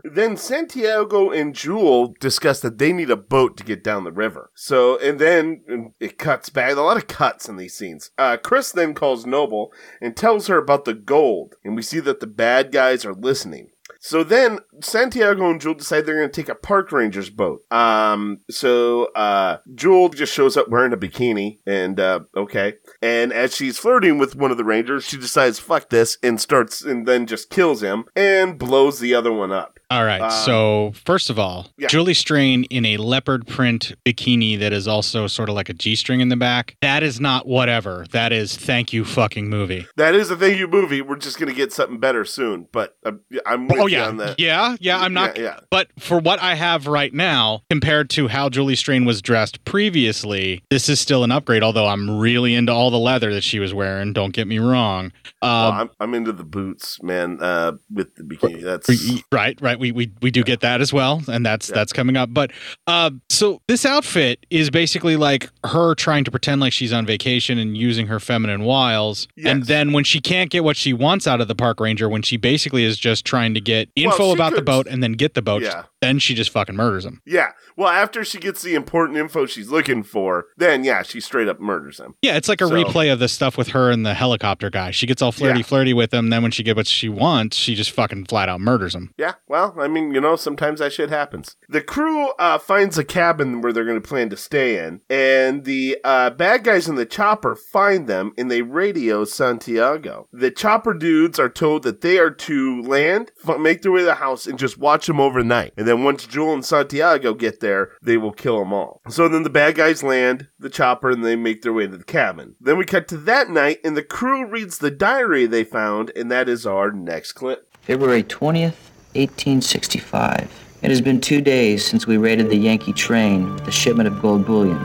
then 0.04 0.38
Santiago 0.38 1.30
and 1.30 1.54
Jewel 1.54 2.14
discuss 2.20 2.60
that 2.60 2.78
they 2.78 2.92
need 2.92 3.10
a 3.10 3.16
boat 3.16 3.56
to 3.58 3.64
get 3.64 3.84
down 3.84 4.04
the 4.04 4.12
river. 4.12 4.50
So 4.54 4.98
and 5.00 5.18
then 5.18 5.62
and 5.68 5.92
it 6.00 6.16
cuts 6.18 6.48
back. 6.48 6.76
A 6.76 6.80
lot 6.80 6.96
of 6.96 7.08
cuts 7.08 7.46
in 7.48 7.56
these 7.56 7.74
scenes. 7.76 8.10
Uh, 8.16 8.38
Chris 8.38 8.72
then 8.72 8.94
calls 8.94 9.26
Noble 9.26 9.70
and 10.00 10.16
tells 10.16 10.46
her 10.46 10.56
about 10.56 10.86
the 10.86 10.94
gold, 10.94 11.56
and 11.64 11.76
we 11.76 11.82
see 11.82 12.00
that 12.00 12.20
the 12.20 12.26
bad 12.26 12.72
guys 12.72 13.04
are 13.04 13.12
listening. 13.14 13.68
So 14.02 14.24
then 14.24 14.60
Santiago 14.82 15.50
and 15.50 15.60
Jewel 15.60 15.74
decide 15.74 16.06
they're 16.06 16.16
going 16.16 16.30
to 16.30 16.34
take 16.42 16.48
a 16.48 16.54
park 16.54 16.90
ranger's 16.90 17.28
boat. 17.28 17.70
Um, 17.70 18.40
so 18.50 19.12
uh, 19.14 19.58
Jewel 19.74 20.08
just 20.08 20.32
shows 20.32 20.56
up 20.56 20.68
wearing 20.70 20.94
a 20.94 20.96
bikini, 20.96 21.58
and 21.66 22.00
uh, 22.00 22.20
okay. 22.34 22.74
And 23.02 23.30
as 23.30 23.54
she's 23.54 23.78
flirting 23.78 24.16
with 24.16 24.34
one 24.34 24.50
of 24.50 24.56
the 24.56 24.64
rangers, 24.64 25.04
she 25.04 25.18
decides 25.18 25.58
fuck 25.58 25.90
this 25.90 26.16
and 26.22 26.40
starts 26.40 26.82
and 26.82 27.06
then 27.06 27.26
just 27.26 27.50
kills 27.50 27.82
him 27.82 28.04
and 28.16 28.58
blows 28.58 29.00
the 29.00 29.14
other 29.14 29.32
one 29.32 29.52
up. 29.52 29.79
All 29.90 30.04
right. 30.04 30.20
Um, 30.20 30.30
so 30.30 30.92
first 31.04 31.30
of 31.30 31.38
all, 31.38 31.66
yeah. 31.76 31.88
Julie 31.88 32.14
Strain 32.14 32.62
in 32.64 32.86
a 32.86 32.96
leopard 32.96 33.46
print 33.48 33.92
bikini 34.06 34.56
that 34.60 34.72
is 34.72 34.86
also 34.86 35.26
sort 35.26 35.48
of 35.48 35.56
like 35.56 35.68
a 35.68 35.72
G 35.74 35.96
string 35.96 36.20
in 36.20 36.28
the 36.28 36.36
back. 36.36 36.76
That 36.80 37.02
is 37.02 37.18
not 37.18 37.46
whatever. 37.46 38.06
That 38.12 38.32
is 38.32 38.56
thank 38.56 38.92
you 38.92 39.04
fucking 39.04 39.48
movie. 39.48 39.86
That 39.96 40.14
is 40.14 40.30
a 40.30 40.36
thank 40.36 40.58
you 40.58 40.68
movie. 40.68 41.02
We're 41.02 41.16
just 41.16 41.38
going 41.40 41.48
to 41.48 41.54
get 41.54 41.72
something 41.72 41.98
better 41.98 42.24
soon, 42.24 42.68
but 42.70 42.96
uh, 43.04 43.12
I'm 43.44 43.66
with 43.66 43.80
oh 43.80 43.86
yeah, 43.86 44.06
on 44.06 44.18
that. 44.18 44.38
yeah, 44.38 44.76
yeah. 44.78 45.00
I'm 45.00 45.12
not. 45.12 45.36
Yeah, 45.36 45.42
yeah. 45.42 45.60
But 45.70 45.88
for 45.98 46.20
what 46.20 46.40
I 46.40 46.54
have 46.54 46.86
right 46.86 47.12
now, 47.12 47.62
compared 47.68 48.10
to 48.10 48.28
how 48.28 48.48
Julie 48.48 48.76
Strain 48.76 49.04
was 49.04 49.20
dressed 49.20 49.64
previously, 49.64 50.62
this 50.70 50.88
is 50.88 51.00
still 51.00 51.24
an 51.24 51.32
upgrade. 51.32 51.64
Although 51.64 51.86
I'm 51.88 52.20
really 52.20 52.54
into 52.54 52.72
all 52.72 52.90
the 52.92 52.98
leather 52.98 53.34
that 53.34 53.42
she 53.42 53.58
was 53.58 53.74
wearing. 53.74 54.12
Don't 54.12 54.32
get 54.32 54.46
me 54.46 54.60
wrong. 54.60 55.10
Well, 55.42 55.72
Um, 55.72 55.74
I'm, 55.74 55.90
I'm 55.98 56.14
into 56.14 56.32
the 56.32 56.44
boots, 56.44 57.02
man. 57.02 57.38
Uh, 57.40 57.72
with 57.92 58.14
the 58.14 58.22
bikini, 58.22 58.62
that's 58.62 58.88
right 59.32 59.58
right 59.60 59.79
we 59.80 59.90
we, 59.92 60.12
we 60.22 60.30
do 60.30 60.44
get 60.44 60.60
that 60.60 60.80
as 60.80 60.92
well 60.92 61.22
and 61.28 61.44
that's 61.44 61.66
that's 61.68 61.92
coming 61.92 62.16
up 62.16 62.32
but 62.32 62.50
uh 62.86 63.10
so 63.28 63.60
this 63.66 63.84
outfit 63.84 64.46
is 64.50 64.70
basically 64.70 65.16
like 65.16 65.50
her 65.64 65.94
trying 65.94 66.22
to 66.24 66.30
pretend 66.30 66.60
like 66.60 66.72
she's 66.72 66.92
on 66.92 67.04
vacation 67.06 67.58
and 67.58 67.76
using 67.76 68.06
her 68.06 68.20
feminine 68.20 68.62
wiles 68.62 69.26
and 69.44 69.64
then 69.66 69.92
when 69.92 70.04
she 70.04 70.20
can't 70.20 70.50
get 70.50 70.62
what 70.62 70.76
she 70.76 70.92
wants 70.92 71.26
out 71.26 71.40
of 71.40 71.48
the 71.48 71.54
park 71.54 71.80
ranger 71.80 72.08
when 72.08 72.22
she 72.22 72.36
basically 72.36 72.84
is 72.84 72.98
just 72.98 73.24
trying 73.24 73.54
to 73.54 73.60
get 73.60 73.88
info 73.96 74.28
she 74.28 74.32
about 74.32 74.54
the 74.54 74.62
boat 74.62 74.86
and 74.86 75.02
then 75.02 75.12
get 75.12 75.34
the 75.34 75.42
boat 75.42 75.62
Yeah. 75.62 75.84
then 76.00 76.18
she 76.18 76.34
just 76.34 76.50
fucking 76.50 76.76
murders 76.76 77.04
him 77.04 77.20
Yeah. 77.26 77.48
Well, 77.76 77.88
after 77.88 78.24
she 78.26 78.38
gets 78.38 78.60
the 78.60 78.74
important 78.74 79.16
info 79.16 79.46
she's 79.46 79.70
looking 79.70 80.02
for, 80.02 80.46
then 80.58 80.84
yeah, 80.84 81.02
she 81.02 81.18
straight 81.18 81.48
up 81.48 81.60
murders 81.60 81.98
him. 81.98 82.14
yeah, 82.20 82.36
it's 82.36 82.46
like 82.48 82.60
a 82.60 82.66
So- 82.66 82.74
replay 82.74 83.10
of 83.10 83.20
the 83.20 83.28
stuff 83.28 83.56
with 83.56 83.68
her 83.68 83.90
and 83.90 84.04
the 84.04 84.12
helicopter 84.12 84.68
guy. 84.68 84.90
She 84.90 85.06
gets 85.06 85.22
all 85.22 85.32
flirty, 85.32 85.60
Yeah. 85.60 85.64
flirty 85.64 85.94
with 85.94 86.12
him. 86.12 86.28
Then 86.28 86.42
when 86.42 86.50
she 86.50 86.62
gets 86.62 86.76
what 86.76 86.86
she 86.86 87.08
wants, 87.08 87.56
she 87.56 87.74
just 87.74 87.92
fucking 87.92 88.26
flat 88.26 88.50
out 88.50 88.60
murders 88.60 88.94
him. 88.94 89.12
Yeah, 89.16 89.34
well, 89.48 89.69
I 89.78 89.88
mean, 89.88 90.12
you 90.12 90.20
know, 90.20 90.36
sometimes 90.36 90.80
that 90.80 90.92
shit 90.92 91.10
happens. 91.10 91.56
The 91.68 91.80
crew 91.80 92.30
uh, 92.38 92.58
finds 92.58 92.98
a 92.98 93.04
cabin 93.04 93.60
where 93.60 93.72
they're 93.72 93.84
going 93.84 94.00
to 94.00 94.08
plan 94.08 94.30
to 94.30 94.36
stay 94.36 94.84
in, 94.84 95.00
and 95.08 95.64
the 95.64 95.98
uh, 96.04 96.30
bad 96.30 96.64
guys 96.64 96.88
in 96.88 96.94
the 96.94 97.06
chopper 97.06 97.54
find 97.54 98.06
them 98.06 98.32
and 98.36 98.50
they 98.50 98.62
radio 98.62 99.24
Santiago. 99.24 100.28
The 100.32 100.50
chopper 100.50 100.94
dudes 100.94 101.38
are 101.38 101.48
told 101.48 101.82
that 101.82 102.00
they 102.00 102.18
are 102.18 102.30
to 102.30 102.82
land, 102.82 103.32
make 103.58 103.82
their 103.82 103.92
way 103.92 104.00
to 104.00 104.06
the 104.06 104.14
house, 104.16 104.46
and 104.46 104.58
just 104.58 104.78
watch 104.78 105.06
them 105.06 105.20
overnight. 105.20 105.72
And 105.76 105.86
then 105.86 106.04
once 106.04 106.26
Jewel 106.26 106.54
and 106.54 106.64
Santiago 106.64 107.34
get 107.34 107.60
there, 107.60 107.92
they 108.02 108.16
will 108.16 108.32
kill 108.32 108.58
them 108.58 108.72
all. 108.72 109.00
So 109.08 109.28
then 109.28 109.42
the 109.42 109.50
bad 109.50 109.74
guys 109.74 110.02
land 110.02 110.48
the 110.58 110.70
chopper 110.70 111.10
and 111.10 111.24
they 111.24 111.36
make 111.36 111.62
their 111.62 111.72
way 111.72 111.86
to 111.86 111.96
the 111.96 112.04
cabin. 112.04 112.56
Then 112.60 112.78
we 112.78 112.84
cut 112.84 113.08
to 113.08 113.16
that 113.18 113.50
night, 113.50 113.78
and 113.84 113.96
the 113.96 114.02
crew 114.02 114.46
reads 114.46 114.78
the 114.78 114.90
diary 114.90 115.46
they 115.46 115.64
found, 115.64 116.10
and 116.16 116.30
that 116.30 116.48
is 116.48 116.66
our 116.66 116.90
next 116.90 117.32
clip. 117.32 117.66
February 117.80 118.22
20th, 118.22 118.74
1865. 119.14 120.48
It 120.82 120.88
has 120.88 121.00
been 121.00 121.20
two 121.20 121.40
days 121.40 121.84
since 121.84 122.06
we 122.06 122.16
raided 122.16 122.48
the 122.48 122.56
Yankee 122.56 122.92
train 122.92 123.52
with 123.54 123.66
a 123.66 123.72
shipment 123.72 124.06
of 124.06 124.22
gold 124.22 124.46
bullion. 124.46 124.78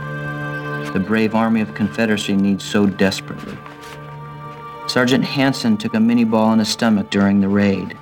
The 0.93 0.99
brave 0.99 1.36
army 1.36 1.61
of 1.61 1.76
Confederacy 1.76 2.36
needs 2.36 2.63
so 2.63 2.88
desperately. 2.88 3.55
Sergeant 4.88 5.23
Hanson 5.23 5.78
took 5.78 5.93
a 5.93 5.97
minié 5.97 6.30
ball 6.30 6.53
in 6.53 6.59
his 6.59 6.69
stomach 6.69 7.11
during 7.11 7.39
the 7.39 7.47
raid. 7.47 7.95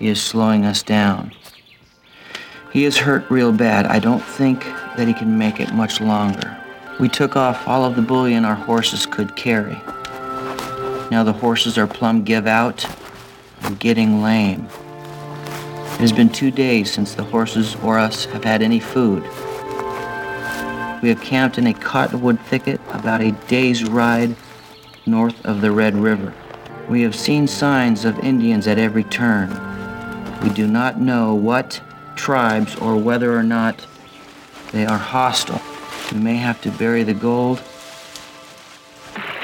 He 0.00 0.08
is 0.08 0.20
slowing 0.20 0.64
us 0.64 0.82
down. 0.82 1.32
He 2.72 2.84
is 2.84 2.96
hurt 2.96 3.30
real 3.30 3.52
bad. 3.52 3.86
I 3.86 4.00
don't 4.00 4.22
think 4.22 4.64
that 4.96 5.06
he 5.06 5.14
can 5.14 5.38
make 5.38 5.60
it 5.60 5.72
much 5.72 6.00
longer. 6.00 6.58
We 6.98 7.08
took 7.08 7.36
off 7.36 7.68
all 7.68 7.84
of 7.84 7.94
the 7.94 8.02
bullion 8.02 8.44
our 8.44 8.56
horses 8.56 9.06
could 9.06 9.36
carry. 9.36 9.80
Now 11.12 11.22
the 11.22 11.32
horses 11.32 11.78
are 11.78 11.86
plumb 11.86 12.24
give 12.24 12.48
out 12.48 12.84
and 13.62 13.78
getting 13.78 14.20
lame. 14.20 14.68
It 15.96 16.00
has 16.00 16.12
been 16.12 16.28
two 16.28 16.50
days 16.50 16.92
since 16.92 17.14
the 17.14 17.24
horses 17.24 17.74
or 17.76 17.98
us 17.98 18.26
have 18.26 18.44
had 18.44 18.60
any 18.60 18.80
food. 18.80 19.22
We 21.02 21.08
have 21.08 21.22
camped 21.22 21.56
in 21.56 21.66
a 21.66 21.72
cottonwood 21.72 22.38
thicket 22.38 22.82
about 22.90 23.22
a 23.22 23.32
day's 23.48 23.82
ride 23.82 24.36
north 25.06 25.42
of 25.46 25.62
the 25.62 25.72
Red 25.72 25.94
River. 25.94 26.34
We 26.86 27.00
have 27.00 27.16
seen 27.16 27.46
signs 27.46 28.04
of 28.04 28.18
Indians 28.18 28.66
at 28.66 28.78
every 28.78 29.04
turn. 29.04 29.48
We 30.42 30.50
do 30.50 30.66
not 30.66 31.00
know 31.00 31.34
what 31.34 31.80
tribes 32.14 32.76
or 32.76 32.98
whether 32.98 33.34
or 33.34 33.42
not 33.42 33.86
they 34.72 34.84
are 34.84 34.98
hostile. 34.98 35.62
We 36.12 36.18
may 36.18 36.36
have 36.36 36.60
to 36.60 36.70
bury 36.72 37.04
the 37.04 37.14
gold 37.14 37.62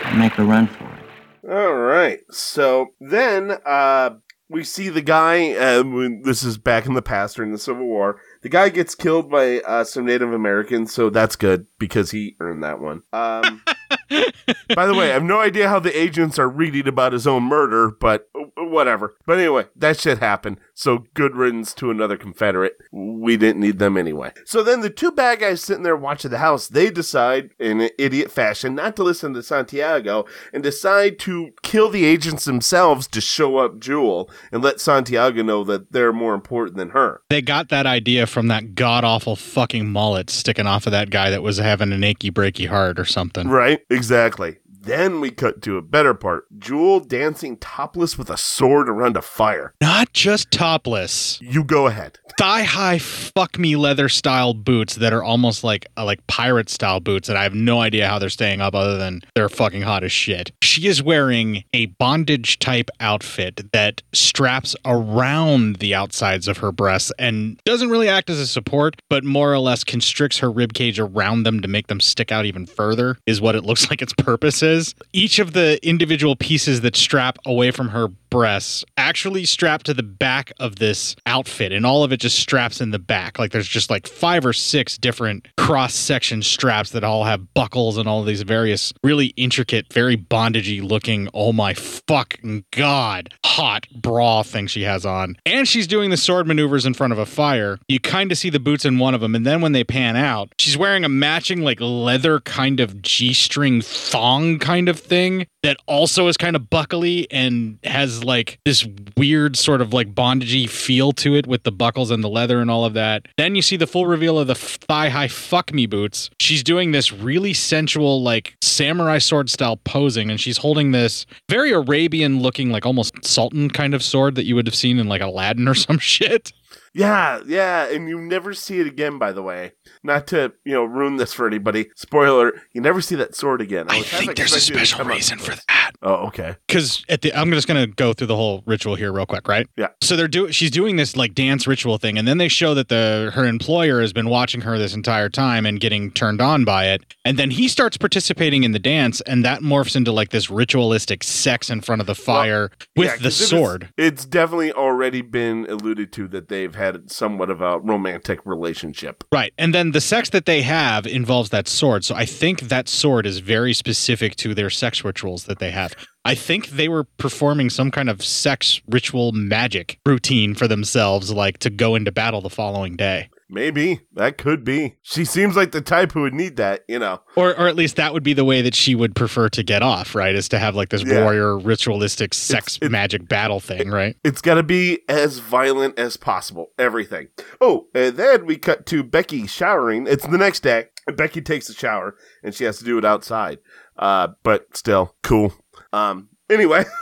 and 0.04 0.18
make 0.18 0.36
a 0.36 0.44
run 0.44 0.66
for 0.66 0.84
it. 0.84 1.50
All 1.50 1.74
right. 1.74 2.20
So 2.30 2.88
then 3.00 3.56
uh, 3.64 4.16
we 4.52 4.62
see 4.62 4.88
the 4.88 5.02
guy. 5.02 5.52
Uh, 5.52 5.82
this 6.22 6.42
is 6.42 6.58
back 6.58 6.86
in 6.86 6.94
the 6.94 7.02
past 7.02 7.36
during 7.36 7.52
the 7.52 7.58
Civil 7.58 7.86
War. 7.86 8.20
The 8.42 8.48
guy 8.48 8.68
gets 8.68 8.94
killed 8.94 9.30
by 9.30 9.60
uh, 9.60 9.84
some 9.84 10.04
Native 10.04 10.32
Americans, 10.32 10.92
so 10.92 11.10
that's 11.10 11.36
good 11.36 11.66
because 11.78 12.10
he 12.10 12.36
earned 12.38 12.62
that 12.62 12.80
one. 12.80 13.02
Um, 13.12 13.62
by 14.74 14.86
the 14.86 14.94
way, 14.94 15.10
I 15.10 15.14
have 15.14 15.24
no 15.24 15.40
idea 15.40 15.68
how 15.68 15.78
the 15.78 15.98
agents 15.98 16.38
are 16.38 16.48
reading 16.48 16.86
about 16.86 17.12
his 17.12 17.26
own 17.26 17.44
murder, 17.44 17.90
but 17.90 18.28
whatever. 18.56 19.16
But 19.26 19.38
anyway, 19.38 19.66
that 19.76 20.00
shit 20.00 20.18
happened. 20.18 20.58
So 20.74 21.04
good 21.14 21.36
riddance 21.36 21.74
to 21.74 21.90
another 21.90 22.16
Confederate. 22.16 22.76
We 22.90 23.36
didn't 23.36 23.60
need 23.60 23.78
them 23.78 23.96
anyway. 23.96 24.32
So 24.44 24.62
then 24.62 24.80
the 24.80 24.90
two 24.90 25.12
bad 25.12 25.40
guys 25.40 25.60
sitting 25.60 25.82
there 25.82 25.96
watching 25.96 26.30
the 26.30 26.38
house, 26.38 26.68
they 26.68 26.90
decide 26.90 27.50
in 27.58 27.80
an 27.80 27.90
idiot 27.98 28.30
fashion 28.30 28.74
not 28.74 28.96
to 28.96 29.02
listen 29.02 29.34
to 29.34 29.42
Santiago 29.42 30.24
and 30.52 30.62
decide 30.62 31.18
to 31.20 31.52
kill 31.62 31.90
the 31.90 32.04
agents 32.04 32.44
themselves 32.44 33.06
to 33.08 33.20
show 33.20 33.58
up 33.58 33.78
Jewel 33.78 34.30
and 34.50 34.62
let 34.62 34.80
Santiago 34.80 35.42
know 35.42 35.64
that 35.64 35.92
they're 35.92 36.12
more 36.12 36.34
important 36.34 36.76
than 36.76 36.90
her. 36.90 37.22
They 37.28 37.42
got 37.42 37.68
that 37.68 37.86
idea 37.86 38.26
from 38.26 38.48
that 38.48 38.74
god 38.74 39.04
awful 39.04 39.36
fucking 39.36 39.90
mullet 39.90 40.30
sticking 40.30 40.66
off 40.66 40.86
of 40.86 40.92
that 40.92 41.10
guy 41.10 41.30
that 41.30 41.42
was 41.42 41.58
having 41.58 41.92
an 41.92 42.04
achy 42.04 42.30
breaky 42.30 42.68
heart 42.68 42.98
or 42.98 43.04
something. 43.04 43.48
Right? 43.48 43.80
Exactly. 43.90 44.58
Then 44.84 45.20
we 45.20 45.30
cut 45.30 45.62
to 45.62 45.76
a 45.76 45.82
better 45.82 46.12
part. 46.12 46.46
Jewel 46.58 46.98
dancing 46.98 47.56
topless 47.58 48.18
with 48.18 48.28
a 48.28 48.36
sword 48.36 48.88
around 48.88 49.16
a 49.16 49.22
fire. 49.22 49.74
Not 49.80 50.12
just 50.12 50.50
topless. 50.50 51.38
You 51.40 51.62
go 51.62 51.86
ahead. 51.86 52.18
Thigh 52.36 52.64
high 52.64 52.98
fuck 52.98 53.60
me 53.60 53.76
leather 53.76 54.08
style 54.08 54.54
boots 54.54 54.96
that 54.96 55.12
are 55.12 55.22
almost 55.22 55.62
like 55.62 55.86
uh, 55.96 56.04
like 56.04 56.26
pirate 56.26 56.68
style 56.68 56.98
boots 56.98 57.28
that 57.28 57.36
I 57.36 57.44
have 57.44 57.54
no 57.54 57.80
idea 57.80 58.08
how 58.08 58.18
they're 58.18 58.28
staying 58.28 58.60
up 58.60 58.74
other 58.74 58.98
than 58.98 59.20
they're 59.36 59.48
fucking 59.48 59.82
hot 59.82 60.02
as 60.02 60.10
shit. 60.10 60.50
She 60.62 60.88
is 60.88 61.00
wearing 61.00 61.62
a 61.72 61.86
bondage 61.86 62.58
type 62.58 62.90
outfit 62.98 63.70
that 63.72 64.02
straps 64.12 64.74
around 64.84 65.76
the 65.76 65.94
outsides 65.94 66.48
of 66.48 66.58
her 66.58 66.72
breasts 66.72 67.12
and 67.20 67.60
doesn't 67.64 67.90
really 67.90 68.08
act 68.08 68.30
as 68.30 68.40
a 68.40 68.46
support, 68.48 68.96
but 69.08 69.22
more 69.22 69.52
or 69.52 69.58
less 69.60 69.84
constricts 69.84 70.38
her 70.38 70.50
rib 70.50 70.72
cage 70.72 70.98
around 70.98 71.44
them 71.44 71.60
to 71.60 71.68
make 71.68 71.86
them 71.86 72.00
stick 72.00 72.32
out 72.32 72.46
even 72.46 72.66
further 72.66 73.16
is 73.26 73.40
what 73.40 73.54
it 73.54 73.64
looks 73.64 73.88
like 73.90 74.02
its 74.02 74.14
purpose 74.14 74.62
is. 74.62 74.71
Each 75.12 75.38
of 75.38 75.52
the 75.52 75.78
individual 75.86 76.36
pieces 76.36 76.80
that 76.82 76.96
strap 76.96 77.38
away 77.44 77.70
from 77.70 77.90
her 77.90 78.08
breasts 78.32 78.82
actually 78.96 79.44
strap 79.44 79.82
to 79.82 79.92
the 79.92 80.02
back 80.02 80.52
of 80.58 80.76
this 80.76 81.14
outfit 81.26 81.70
and 81.70 81.84
all 81.84 82.02
of 82.02 82.12
it 82.12 82.16
just 82.16 82.38
straps 82.38 82.80
in 82.80 82.90
the 82.90 82.98
back. 82.98 83.38
Like 83.38 83.52
there's 83.52 83.68
just 83.68 83.90
like 83.90 84.06
five 84.06 84.46
or 84.46 84.54
six 84.54 84.96
different 84.96 85.48
cross 85.58 85.94
section 85.94 86.40
straps 86.40 86.92
that 86.92 87.04
all 87.04 87.24
have 87.24 87.52
buckles 87.52 87.98
and 87.98 88.08
all 88.08 88.22
these 88.22 88.40
various 88.40 88.90
really 89.04 89.26
intricate 89.36 89.92
very 89.92 90.16
bondagey 90.16 90.82
looking 90.82 91.28
oh 91.34 91.52
my 91.52 91.74
fucking 91.74 92.64
god 92.70 93.34
hot 93.44 93.86
bra 93.94 94.42
thing 94.42 94.66
she 94.66 94.82
has 94.82 95.04
on. 95.04 95.36
And 95.44 95.68
she's 95.68 95.86
doing 95.86 96.08
the 96.08 96.16
sword 96.16 96.46
maneuvers 96.46 96.86
in 96.86 96.94
front 96.94 97.12
of 97.12 97.18
a 97.18 97.26
fire. 97.26 97.78
You 97.86 98.00
kind 98.00 98.32
of 98.32 98.38
see 98.38 98.48
the 98.48 98.58
boots 98.58 98.86
in 98.86 98.98
one 98.98 99.14
of 99.14 99.20
them 99.20 99.34
and 99.34 99.44
then 99.44 99.60
when 99.60 99.72
they 99.72 99.84
pan 99.84 100.16
out 100.16 100.54
she's 100.58 100.78
wearing 100.78 101.04
a 101.04 101.08
matching 101.10 101.60
like 101.60 101.80
leather 101.82 102.40
kind 102.40 102.80
of 102.80 103.02
g-string 103.02 103.82
thong 103.82 104.58
kind 104.62 104.88
of 104.88 104.98
thing 104.98 105.46
that 105.64 105.76
also 105.86 106.28
is 106.28 106.36
kind 106.36 106.54
of 106.54 106.70
buckly 106.70 107.30
and 107.30 107.78
has 107.82 108.22
like 108.22 108.58
this 108.64 108.86
weird 109.16 109.56
sort 109.56 109.80
of 109.80 109.92
like 109.92 110.14
bondagey 110.14 110.68
feel 110.68 111.10
to 111.12 111.34
it 111.34 111.48
with 111.48 111.64
the 111.64 111.72
buckles 111.72 112.10
and 112.12 112.22
the 112.22 112.28
leather 112.28 112.60
and 112.60 112.70
all 112.70 112.84
of 112.84 112.94
that. 112.94 113.26
Then 113.36 113.56
you 113.56 113.60
see 113.60 113.76
the 113.76 113.88
full 113.88 114.06
reveal 114.06 114.38
of 114.38 114.46
the 114.46 114.54
thigh 114.54 115.08
high 115.08 115.28
fuck 115.28 115.74
me 115.74 115.86
boots. 115.86 116.30
She's 116.40 116.62
doing 116.62 116.92
this 116.92 117.12
really 117.12 117.52
sensual 117.52 118.22
like 118.22 118.54
samurai 118.62 119.18
sword 119.18 119.50
style 119.50 119.76
posing 119.78 120.30
and 120.30 120.40
she's 120.40 120.58
holding 120.58 120.92
this 120.92 121.26
very 121.48 121.72
Arabian 121.72 122.40
looking 122.40 122.70
like 122.70 122.86
almost 122.86 123.24
sultan 123.24 123.68
kind 123.68 123.94
of 123.94 124.02
sword 124.02 124.36
that 124.36 124.44
you 124.44 124.54
would 124.54 124.66
have 124.66 124.76
seen 124.76 124.98
in 124.98 125.08
like 125.08 125.20
Aladdin 125.20 125.66
or 125.66 125.74
some 125.74 125.98
shit. 125.98 126.52
Yeah, 126.94 127.40
yeah, 127.46 127.90
and 127.90 128.08
you 128.08 128.20
never 128.20 128.52
see 128.52 128.78
it 128.80 128.86
again. 128.86 129.18
By 129.18 129.32
the 129.32 129.42
way, 129.42 129.72
not 130.02 130.26
to 130.28 130.52
you 130.64 130.72
know 130.72 130.84
ruin 130.84 131.16
this 131.16 131.32
for 131.32 131.46
anybody. 131.46 131.88
Spoiler: 131.96 132.52
you 132.72 132.80
never 132.80 133.00
see 133.00 133.14
that 133.16 133.34
sword 133.34 133.60
again. 133.60 133.86
I, 133.88 133.98
I 133.98 134.02
think 134.02 134.36
there's 134.36 134.54
a 134.54 134.60
special 134.60 135.04
reason 135.04 135.38
for 135.38 135.54
that. 135.54 135.92
Oh, 136.02 136.26
okay. 136.26 136.56
Because 136.66 137.04
at 137.08 137.22
the, 137.22 137.32
I'm 137.34 137.50
just 137.52 137.68
gonna 137.68 137.86
go 137.86 138.12
through 138.12 138.26
the 138.28 138.36
whole 138.36 138.62
ritual 138.66 138.94
here 138.96 139.12
real 139.12 139.26
quick, 139.26 139.46
right? 139.48 139.66
Yeah. 139.76 139.88
So 140.02 140.16
they're 140.16 140.26
doing, 140.28 140.50
she's 140.52 140.70
doing 140.70 140.96
this 140.96 141.16
like 141.16 141.34
dance 141.34 141.66
ritual 141.66 141.98
thing, 141.98 142.18
and 142.18 142.26
then 142.26 142.38
they 142.38 142.48
show 142.48 142.74
that 142.74 142.88
the 142.88 143.30
her 143.34 143.44
employer 143.46 144.00
has 144.00 144.12
been 144.12 144.28
watching 144.28 144.62
her 144.62 144.78
this 144.78 144.94
entire 144.94 145.28
time 145.28 145.64
and 145.66 145.78
getting 145.80 146.10
turned 146.10 146.40
on 146.40 146.64
by 146.64 146.86
it, 146.88 147.02
and 147.24 147.38
then 147.38 147.50
he 147.50 147.68
starts 147.68 147.96
participating 147.96 148.64
in 148.64 148.72
the 148.72 148.78
dance, 148.78 149.20
and 149.22 149.44
that 149.44 149.60
morphs 149.60 149.94
into 149.94 150.10
like 150.12 150.30
this 150.30 150.50
ritualistic 150.50 151.22
sex 151.22 151.70
in 151.70 151.80
front 151.80 152.00
of 152.00 152.06
the 152.06 152.14
fire 152.14 152.70
with 152.96 153.06
Yeah, 153.08 153.16
the 153.16 153.22
'cause 153.24 153.40
it 153.40 153.44
is- 153.44 153.48
sword. 153.50 153.88
it's 153.96 154.24
definitely 154.24 154.72
already 154.72 155.20
been 155.22 155.66
alluded 155.68 156.12
to 156.14 156.26
that 156.28 156.48
they've 156.48 156.74
had 156.74 157.10
somewhat 157.10 157.50
of 157.50 157.60
a 157.60 157.78
romantic 157.78 158.40
relationship. 158.44 159.22
Right. 159.30 159.52
And 159.58 159.74
then 159.74 159.91
the 159.92 160.00
sex 160.00 160.30
that 160.30 160.46
they 160.46 160.62
have 160.62 161.06
involves 161.06 161.50
that 161.50 161.68
sword. 161.68 162.04
So 162.04 162.14
I 162.14 162.24
think 162.24 162.62
that 162.62 162.88
sword 162.88 163.26
is 163.26 163.38
very 163.38 163.74
specific 163.74 164.36
to 164.36 164.54
their 164.54 164.70
sex 164.70 165.04
rituals 165.04 165.44
that 165.44 165.58
they 165.58 165.70
have. 165.70 165.94
I 166.24 166.34
think 166.34 166.68
they 166.68 166.88
were 166.88 167.04
performing 167.04 167.68
some 167.68 167.90
kind 167.90 168.08
of 168.08 168.24
sex 168.24 168.80
ritual 168.88 169.32
magic 169.32 169.98
routine 170.06 170.54
for 170.54 170.66
themselves, 170.66 171.32
like 171.32 171.58
to 171.58 171.70
go 171.70 171.94
into 171.94 172.12
battle 172.12 172.40
the 172.40 172.50
following 172.50 172.96
day. 172.96 173.28
Maybe 173.54 174.00
that 174.14 174.38
could 174.38 174.64
be. 174.64 174.96
She 175.02 175.26
seems 175.26 175.56
like 175.56 175.72
the 175.72 175.82
type 175.82 176.12
who 176.12 176.22
would 176.22 176.32
need 176.32 176.56
that. 176.56 176.84
You 176.88 176.98
know. 176.98 177.20
Or, 177.36 177.50
or 177.50 177.68
at 177.68 177.76
least 177.76 177.96
that 177.96 178.14
would 178.14 178.22
be 178.22 178.32
the 178.32 178.46
way 178.46 178.62
that 178.62 178.74
she 178.74 178.94
would 178.94 179.14
prefer 179.14 179.50
to 179.50 179.62
get 179.62 179.82
off, 179.82 180.14
right? 180.14 180.34
Is 180.34 180.48
to 180.48 180.58
have 180.58 180.74
like 180.74 180.88
this 180.88 181.02
Yeah. 181.04 181.22
warrior 181.22 181.58
ritualistic 181.58 182.32
sex 182.32 182.78
magic 182.80 183.28
battle 183.28 183.60
thing, 183.60 183.90
right? 183.90 184.16
It's 184.24 184.40
got 184.40 184.54
to 184.54 184.62
be 184.62 185.00
as 185.06 185.38
violent 185.40 185.98
as 185.98 186.16
possible. 186.16 186.70
Everything. 186.78 187.28
Oh, 187.60 187.88
and 187.94 188.16
then 188.16 188.46
we 188.46 188.56
cut 188.56 188.86
to 188.86 189.02
Becky 189.04 189.46
showering. 189.46 190.06
It's 190.06 190.26
the 190.26 190.38
next 190.38 190.60
day. 190.60 190.86
and 191.06 191.16
Becky 191.16 191.42
takes 191.42 191.68
a 191.68 191.74
shower 191.74 192.16
and 192.42 192.54
she 192.54 192.64
has 192.64 192.78
to 192.78 192.84
do 192.84 192.96
it 192.96 193.04
outside. 193.04 193.58
Uh, 193.98 194.28
but 194.42 194.74
still 194.76 195.14
cool. 195.22 195.52
Um. 195.92 196.30
Anyway. 196.48 196.84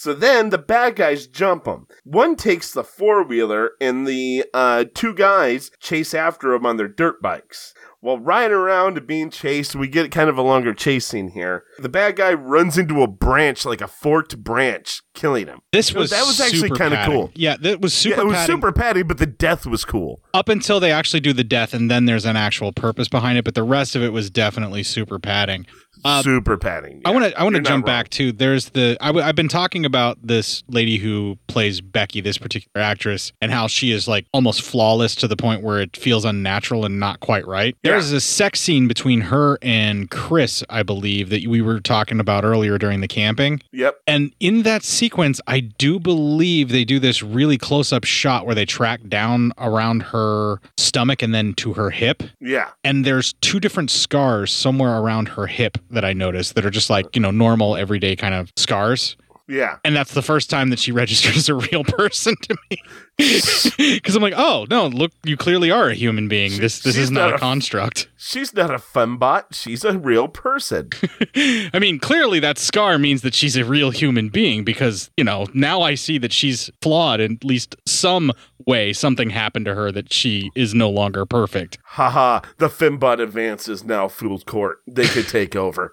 So 0.00 0.14
then 0.14 0.50
the 0.50 0.58
bad 0.58 0.94
guys 0.94 1.26
jump 1.26 1.64
them. 1.64 1.88
One 2.04 2.36
takes 2.36 2.70
the 2.70 2.84
four 2.84 3.24
wheeler, 3.24 3.72
and 3.80 4.06
the 4.06 4.44
uh, 4.54 4.84
two 4.94 5.12
guys 5.12 5.72
chase 5.80 6.14
after 6.14 6.54
him 6.54 6.64
on 6.64 6.76
their 6.76 6.86
dirt 6.86 7.20
bikes. 7.20 7.74
While 8.00 8.20
riding 8.20 8.52
around 8.56 8.96
and 8.96 9.08
being 9.08 9.28
chased, 9.28 9.74
we 9.74 9.88
get 9.88 10.12
kind 10.12 10.30
of 10.30 10.38
a 10.38 10.42
longer 10.42 10.72
chase 10.72 11.04
scene 11.04 11.30
here. 11.30 11.64
The 11.80 11.88
bad 11.88 12.14
guy 12.14 12.32
runs 12.32 12.78
into 12.78 13.02
a 13.02 13.08
branch, 13.08 13.64
like 13.64 13.80
a 13.80 13.88
forked 13.88 14.38
branch, 14.44 15.02
killing 15.14 15.48
him. 15.48 15.58
This 15.72 15.92
was 15.92 16.10
that 16.10 16.24
was 16.24 16.40
actually 16.40 16.70
kind 16.78 16.94
of 16.94 17.04
cool. 17.04 17.32
Yeah, 17.34 17.56
that 17.62 17.80
was 17.80 17.92
super 17.92 18.18
Yeah, 18.18 18.22
it 18.22 18.26
was 18.26 18.34
padding. 18.36 18.54
super 18.56 18.70
patty, 18.72 19.02
but 19.02 19.18
the 19.18 19.26
death 19.26 19.66
was 19.66 19.84
cool. 19.84 20.22
up 20.32 20.48
until 20.48 20.78
they 20.78 20.92
actually 20.92 21.18
do 21.18 21.32
the 21.32 21.42
death 21.42 21.74
and 21.74 21.90
then 21.90 22.04
there's 22.04 22.24
an 22.24 22.36
actual 22.36 22.70
purpose 22.72 23.08
behind 23.08 23.36
it 23.36 23.44
but 23.44 23.56
the 23.56 23.64
rest 23.64 23.96
of 23.96 24.02
it 24.04 24.12
was 24.12 24.30
definitely 24.30 24.84
super 24.84 25.18
padding 25.18 25.66
Uh, 26.04 26.22
super 26.22 26.56
padding. 26.56 27.02
I 27.04 27.10
want 27.10 27.24
to 27.26 27.38
I 27.38 27.42
want 27.42 27.56
to 27.56 27.62
jump 27.62 27.84
back 27.86 28.08
to 28.10 28.32
there's 28.32 28.70
the 28.70 28.96
I 29.00 29.06
w- 29.08 29.24
I've 29.24 29.34
been 29.34 29.48
talking 29.48 29.84
about 29.84 30.18
this 30.22 30.62
lady 30.68 30.96
who 30.98 31.38
plays 31.48 31.80
Becky 31.80 32.20
this 32.20 32.38
particular 32.38 32.82
actress 32.84 33.32
and 33.40 33.50
how 33.52 33.66
she 33.66 33.90
is 33.90 34.06
like 34.08 34.26
almost 34.32 34.62
flawless 34.62 35.14
to 35.16 35.28
the 35.28 35.36
point 35.36 35.62
where 35.62 35.80
it 35.80 35.96
feels 35.96 36.24
unnatural 36.24 36.84
and 36.84 37.00
not 37.00 37.20
quite 37.20 37.46
right. 37.46 37.76
There's 37.82 38.12
a 38.12 38.20
sex 38.20 38.60
scene 38.60 38.88
between 38.88 39.22
her 39.22 39.58
and 39.62 40.10
Chris 40.10 40.62
I 40.70 40.82
believe 40.82 41.30
that 41.30 41.46
we 41.46 41.60
were 41.62 41.80
talking 41.80 42.20
about 42.20 42.44
earlier 42.44 42.78
during 42.78 43.00
the 43.00 43.08
camping. 43.08 43.60
Yep. 43.72 44.00
And 44.06 44.32
in 44.40 44.62
that 44.62 44.82
sequence 44.84 45.40
I 45.46 45.60
do 45.60 45.98
believe 45.98 46.68
they 46.70 46.84
do 46.84 46.98
this 46.98 47.22
really 47.22 47.58
close 47.58 47.92
up 47.92 48.04
shot 48.04 48.46
where 48.46 48.54
they 48.54 48.64
track 48.66 49.00
down 49.08 49.52
around 49.58 50.02
her 50.04 50.60
stomach 50.76 51.22
and 51.22 51.34
then 51.34 51.54
to 51.54 51.74
her 51.74 51.90
hip 51.90 52.22
Yeah. 52.40 52.70
and 52.84 53.04
there's 53.04 53.32
two 53.40 53.60
different 53.60 53.90
scars 53.90 54.52
somewhere 54.52 54.98
around 54.98 55.28
her 55.30 55.46
hip 55.46 55.78
that 55.90 56.04
I 56.04 56.12
noticed 56.12 56.54
that 56.54 56.64
are 56.64 56.70
just 56.70 56.90
like, 56.90 57.14
you 57.14 57.22
know, 57.22 57.30
normal 57.30 57.76
everyday 57.76 58.16
kind 58.16 58.34
of 58.34 58.52
scars. 58.56 59.16
Yeah. 59.48 59.78
And 59.84 59.96
that's 59.96 60.12
the 60.12 60.22
first 60.22 60.50
time 60.50 60.70
that 60.70 60.78
she 60.78 60.92
registers 61.02 61.36
as 61.36 61.48
a 61.48 61.54
real 61.54 61.84
person 61.84 62.36
to 62.42 62.56
me. 62.70 62.78
Because 63.18 64.14
I'm 64.14 64.22
like, 64.22 64.34
oh 64.36 64.64
no, 64.70 64.86
look, 64.86 65.10
you 65.24 65.36
clearly 65.36 65.72
are 65.72 65.88
a 65.88 65.94
human 65.94 66.28
being. 66.28 66.60
This 66.60 66.78
this 66.80 66.96
is 66.96 67.10
not, 67.10 67.22
not 67.22 67.32
a 67.32 67.34
a- 67.34 67.38
construct. 67.38 68.08
She's 68.16 68.54
not 68.54 68.70
a 68.70 68.78
fembot. 68.78 69.46
She's 69.52 69.84
a 69.84 69.98
real 69.98 70.28
person. 70.28 70.90
I 71.36 71.78
mean, 71.80 71.98
clearly 71.98 72.38
that 72.40 72.58
scar 72.58 72.96
means 72.96 73.22
that 73.22 73.34
she's 73.34 73.56
a 73.56 73.64
real 73.64 73.90
human 73.90 74.28
being 74.28 74.62
because, 74.64 75.10
you 75.16 75.24
know, 75.24 75.46
now 75.52 75.82
I 75.82 75.94
see 75.96 76.18
that 76.18 76.32
she's 76.32 76.70
flawed 76.80 77.20
in 77.20 77.32
at 77.34 77.44
least 77.44 77.74
some 77.86 78.32
way. 78.66 78.92
Something 78.92 79.30
happened 79.30 79.64
to 79.66 79.74
her 79.74 79.90
that 79.92 80.12
she 80.12 80.50
is 80.54 80.74
no 80.74 80.88
longer 80.90 81.24
perfect. 81.26 81.78
Haha, 81.84 82.40
the 82.58 82.68
fembot 82.68 83.20
advance 83.20 83.68
is 83.68 83.84
now 83.84 84.06
fool's 84.08 84.44
court. 84.44 84.80
They 84.86 85.06
could 85.06 85.26
take 85.28 85.56
over. 85.56 85.92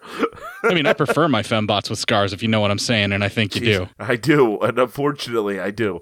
I 0.63 0.73
mean, 0.73 0.85
I 0.85 0.93
prefer 0.93 1.27
my 1.27 1.41
fembots 1.41 1.89
with 1.89 1.99
scars 1.99 2.33
if 2.33 2.41
you 2.43 2.47
know 2.49 2.59
what 2.59 2.71
I'm 2.71 2.79
saying, 2.79 3.11
and 3.11 3.23
I 3.23 3.29
think 3.29 3.44
you 3.53 3.61
do. 3.61 3.89
I 3.99 4.15
do, 4.15 4.57
and 4.59 4.79
unfortunately, 4.79 5.59
I 5.59 5.71
do. 5.71 5.99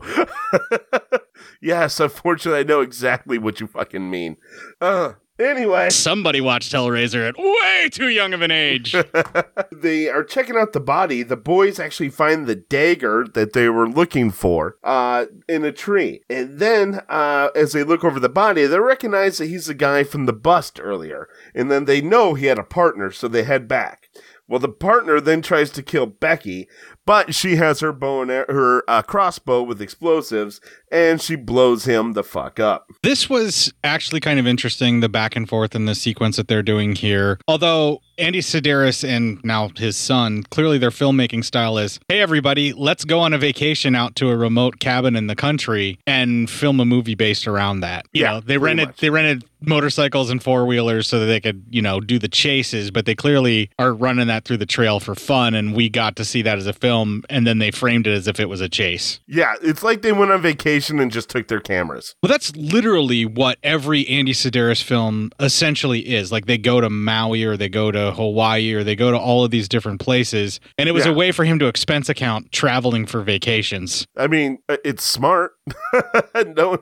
yes, 1.62 2.00
unfortunately, 2.00 2.60
I 2.60 2.64
know 2.64 2.82
exactly 2.82 3.38
what 3.38 3.60
you 3.60 3.68
fucking 3.68 4.10
mean. 4.10 4.38
Uh, 4.80 5.14
anyway, 5.39 5.89
Somebody 5.89 6.41
watched 6.41 6.72
Hellraiser 6.72 7.28
at 7.28 7.38
way 7.38 7.89
too 7.89 8.10
young 8.10 8.34
of 8.34 8.41
an 8.41 8.52
age. 8.52 8.96
they 9.72 10.08
are 10.08 10.24
checking 10.24 10.56
out 10.56 10.74
the 10.74 10.80
body. 10.80 11.24
The 11.24 11.38
boys 11.38 11.80
actually 11.80 12.10
find 12.10 12.46
the 12.46 12.56
dagger 12.56 13.26
that 13.34 13.54
they 13.54 13.70
were 13.70 13.89
looking 13.89 14.32
for 14.32 14.78
uh, 14.84 15.26
in 15.50 15.66
a 15.66 15.72
tree. 15.72 16.22
And 16.30 16.60
then, 16.60 17.02
uh, 17.10 17.50
as 17.56 17.74
they 17.74 17.84
look 17.84 18.04
over 18.04 18.20
the 18.20 18.30
body, 18.30 18.66
they 18.66 18.80
recognize 18.80 19.38
that 19.38 19.48
he's 19.48 19.66
the 19.66 19.74
guy 19.74 20.04
from 20.04 20.26
the 20.26 20.34
bust 20.34 20.80
earlier. 20.82 21.28
And 21.54 21.70
then 21.72 21.86
they 21.86 22.02
know 22.02 22.34
he 22.34 22.46
had 22.46 22.60
a 22.60 22.64
partner, 22.64 23.12
so 23.12 23.28
they 23.28 23.44
head 23.44 23.68
back. 23.68 24.10
Well, 24.48 24.60
the 24.60 24.70
partner 24.70 25.22
then 25.22 25.41
tries 25.41 25.72
to 25.72 25.82
kill 25.82 26.06
Becky, 26.06 26.68
but 27.06 27.36
she 27.36 27.56
has 27.58 27.80
her 27.80 27.91
bow 27.91 28.22
and 28.22 28.32
her 28.32 28.84
uh, 28.88 29.01
crossbow 29.01 29.64
with 29.64 29.82
explosives, 29.82 30.62
and 30.91 31.22
she 31.22 31.36
blows 31.36 31.86
him 31.86 32.14
the 32.14 32.24
fuck 32.24 32.60
up. 32.60 32.89
This 33.01 33.30
was 33.30 33.74
actually 33.84 34.20
kind 34.20 34.39
of 34.39 34.47
interesting, 34.47 34.99
the 34.99 35.10
back 35.10 35.36
and 35.36 35.47
forth 35.47 35.76
in 35.76 35.86
the 35.86 35.95
sequence 35.95 36.38
that 36.38 36.47
they're 36.47 36.64
doing 36.64 36.95
here. 36.95 37.39
Although 37.47 37.99
Andy 38.18 38.39
Sidaris 38.39 39.07
and 39.07 39.43
now 39.43 39.70
his 39.76 39.97
son, 39.97 40.43
clearly 40.43 40.78
their 40.78 40.89
filmmaking 40.91 41.43
style 41.43 41.78
is 41.78 41.99
hey, 42.07 42.22
everybody, 42.22 42.74
let's 42.74 43.05
go 43.05 43.20
on 43.20 43.34
a 43.34 43.38
vacation 43.38 43.95
out 43.95 44.16
to 44.18 44.30
a 44.30 44.36
remote 44.38 44.80
cabin 44.80 45.16
in 45.16 45.28
the 45.28 45.36
country 45.36 45.99
and 46.05 46.49
film 46.49 46.80
a 46.80 46.86
movie 46.86 47.16
based 47.16 47.47
around 47.47 47.80
that. 47.82 48.05
You 48.14 48.24
Yeah, 48.24 48.32
know, 48.34 48.39
they 48.41 48.57
rented 48.57 48.93
they 48.99 49.09
rented 49.09 49.45
motorcycles 49.66 50.30
and 50.30 50.43
four 50.43 50.66
wheelers 50.66 51.07
so 51.07 51.20
that 51.22 51.26
they 51.28 51.39
could, 51.39 51.64
you 51.70 51.82
know, 51.82 52.01
do 52.01 52.20
the 52.20 52.28
chases, 52.28 52.91
but 52.91 53.05
they 53.05 53.16
clearly 53.16 53.70
are 53.80 53.93
running 53.93 54.28
that 54.28 54.43
through 54.43 54.57
the 54.57 54.66
trail 54.66 54.99
for 54.99 55.16
fun 55.16 55.53
and 55.53 55.74
we 55.74 55.88
got 55.89 56.18
to 56.18 56.26
see 56.26 56.41
that 56.41 56.57
as 56.57 56.68
a 56.68 56.74
film 56.74 57.24
and 57.30 57.47
then 57.47 57.59
they 57.59 57.72
framed 57.72 58.05
it 58.05 58.11
as 58.11 58.28
if 58.28 58.39
it 58.41 58.49
was 58.49 58.59
a 58.59 58.68
chase. 58.68 59.22
Yeah, 59.26 59.55
it's 59.61 59.82
like 59.82 60.01
they 60.01 60.11
went 60.11 60.32
on 60.32 60.41
vacation 60.41 60.99
and 60.99 61.09
just 61.11 61.30
took 61.30 61.47
their 61.47 61.61
cameras. 61.61 62.14
Well, 62.22 62.30
that's 62.30 62.53
literally 62.57 63.26
what 63.26 63.57
every 63.64 64.05
Andy 64.09 64.34
Sidaris 64.34 64.84
film 64.84 65.32
essentially 65.39 66.14
is. 66.14 66.32
Like 66.32 66.45
they 66.45 66.57
go 66.57 66.82
to 66.82 66.89
Maui 66.89 67.43
or 67.45 67.55
they 67.55 67.70
go 67.70 67.89
to 67.89 68.11
Hawaii 68.14 68.74
or 68.74 68.84
they 68.84 68.95
go 68.95 69.11
to 69.11 69.18
all 69.18 69.43
of 69.43 69.51
these 69.51 69.68
different 69.68 69.99
places. 69.99 70.59
And 70.78 70.88
it 70.89 70.91
was 70.93 71.05
Yeah. 71.05 71.11
a 71.11 71.16
way 71.16 71.32
for 71.32 71.43
him 71.45 71.59
to 71.59 71.68
expense 71.68 72.09
account 72.09 72.51
traveling 72.51 73.05
for 73.05 73.22
vacations. 73.22 74.05
I 74.18 74.28
mean, 74.28 74.59
uh, 74.70 74.78
it's 74.86 75.03
smart. 75.03 75.53
no, 76.55 76.78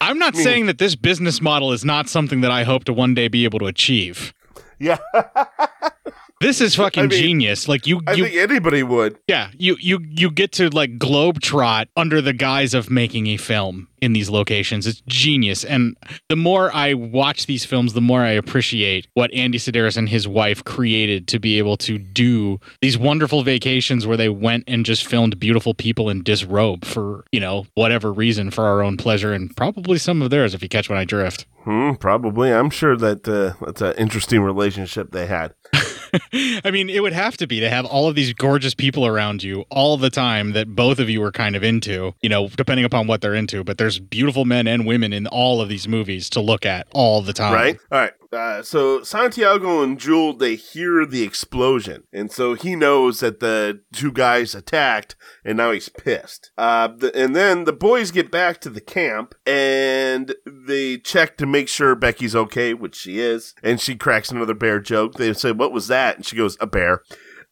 I'm 0.00 0.18
not 0.18 0.34
I 0.34 0.36
mean- 0.38 0.44
saying 0.44 0.66
that 0.66 0.78
this 0.78 0.94
business 0.96 1.40
model 1.40 1.72
is 1.72 1.84
not 1.84 2.08
something 2.08 2.40
that 2.42 2.50
I 2.50 2.64
hope 2.64 2.84
to 2.84 2.92
one 2.92 3.14
day 3.14 3.28
be 3.28 3.44
able 3.44 3.58
to 3.60 3.66
achieve. 3.66 4.32
yeah, 4.78 4.98
This 6.44 6.60
is 6.60 6.74
fucking 6.76 7.04
I 7.04 7.06
mean, 7.06 7.18
genius. 7.18 7.68
Like 7.68 7.86
you, 7.86 8.02
I 8.06 8.12
you 8.12 8.24
think 8.24 8.36
anybody 8.36 8.82
would. 8.82 9.18
Yeah, 9.26 9.50
you 9.56 9.76
you 9.80 10.00
you 10.02 10.30
get 10.30 10.52
to 10.52 10.68
like 10.70 10.98
globetrot 10.98 11.86
under 11.96 12.20
the 12.20 12.32
guise 12.32 12.74
of 12.74 12.90
making 12.90 13.26
a 13.28 13.36
film 13.36 13.88
in 14.04 14.12
these 14.12 14.28
locations. 14.28 14.86
It's 14.86 15.02
genius. 15.06 15.64
And 15.64 15.96
the 16.28 16.36
more 16.36 16.70
I 16.74 16.92
watch 16.92 17.46
these 17.46 17.64
films, 17.64 17.94
the 17.94 18.02
more 18.02 18.20
I 18.20 18.32
appreciate 18.32 19.08
what 19.14 19.32
Andy 19.32 19.56
Sidaris 19.56 19.96
and 19.96 20.08
his 20.08 20.28
wife 20.28 20.62
created 20.62 21.26
to 21.28 21.38
be 21.38 21.56
able 21.56 21.78
to 21.78 21.96
do 21.96 22.60
these 22.82 22.98
wonderful 22.98 23.42
vacations 23.42 24.06
where 24.06 24.18
they 24.18 24.28
went 24.28 24.64
and 24.68 24.84
just 24.84 25.06
filmed 25.06 25.40
beautiful 25.40 25.72
people 25.72 26.10
in 26.10 26.22
disrobe 26.22 26.84
for, 26.84 27.24
you 27.32 27.40
know, 27.40 27.66
whatever 27.74 28.12
reason 28.12 28.50
for 28.50 28.64
our 28.64 28.82
own 28.82 28.98
pleasure 28.98 29.32
and 29.32 29.56
probably 29.56 29.96
some 29.96 30.20
of 30.20 30.28
theirs 30.28 30.52
if 30.52 30.62
you 30.62 30.68
catch 30.68 30.90
when 30.90 30.98
I 30.98 31.06
drift. 31.06 31.46
Hmm, 31.62 31.92
probably. 31.94 32.52
I'm 32.52 32.68
sure 32.68 32.98
that 32.98 33.26
uh, 33.26 33.54
that's 33.64 33.80
an 33.80 33.94
interesting 33.94 34.42
relationship 34.42 35.12
they 35.12 35.26
had. 35.26 35.54
I 36.64 36.70
mean, 36.70 36.88
it 36.88 37.02
would 37.02 37.12
have 37.12 37.36
to 37.38 37.46
be 37.46 37.60
to 37.60 37.68
have 37.68 37.84
all 37.86 38.08
of 38.08 38.14
these 38.14 38.32
gorgeous 38.32 38.74
people 38.74 39.06
around 39.06 39.42
you 39.42 39.64
all 39.70 39.96
the 39.96 40.10
time 40.10 40.52
that 40.52 40.74
both 40.74 40.98
of 40.98 41.08
you 41.10 41.22
are 41.22 41.32
kind 41.32 41.56
of 41.56 41.62
into, 41.62 42.14
you 42.22 42.28
know, 42.28 42.48
depending 42.48 42.84
upon 42.84 43.06
what 43.06 43.20
they're 43.20 43.34
into. 43.34 43.64
But 43.64 43.78
there's 43.78 43.98
beautiful 43.98 44.44
men 44.44 44.66
and 44.66 44.86
women 44.86 45.12
in 45.12 45.26
all 45.26 45.60
of 45.60 45.68
these 45.68 45.88
movies 45.88 46.30
to 46.30 46.40
look 46.40 46.64
at 46.66 46.86
all 46.92 47.22
the 47.22 47.32
time. 47.32 47.54
Right? 47.54 47.78
All 47.90 47.98
right. 47.98 48.12
Uh, 48.34 48.62
so 48.62 49.02
Santiago 49.02 49.82
and 49.82 49.98
Jewel, 49.98 50.34
they 50.36 50.56
hear 50.56 51.06
the 51.06 51.22
explosion. 51.22 52.02
And 52.12 52.30
so 52.32 52.54
he 52.54 52.74
knows 52.76 53.20
that 53.20 53.40
the 53.40 53.80
two 53.92 54.10
guys 54.12 54.54
attacked 54.54 55.14
and 55.44 55.56
now 55.56 55.70
he's 55.70 55.88
pissed. 55.88 56.50
Uh, 56.58 56.88
the, 56.88 57.14
and 57.16 57.34
then 57.36 57.64
the 57.64 57.72
boys 57.72 58.10
get 58.10 58.30
back 58.30 58.60
to 58.62 58.70
the 58.70 58.80
camp 58.80 59.34
and 59.46 60.34
they 60.46 60.98
check 60.98 61.36
to 61.38 61.46
make 61.46 61.68
sure 61.68 61.94
Becky's 61.94 62.34
okay, 62.34 62.74
which 62.74 62.96
she 62.96 63.20
is. 63.20 63.54
And 63.62 63.80
she 63.80 63.94
cracks 63.96 64.30
another 64.30 64.54
bear 64.54 64.80
joke. 64.80 65.14
They 65.14 65.32
say, 65.32 65.52
what 65.52 65.72
was 65.72 65.86
that? 65.88 66.16
And 66.16 66.26
she 66.26 66.36
goes, 66.36 66.56
a 66.60 66.66
bear. 66.66 67.02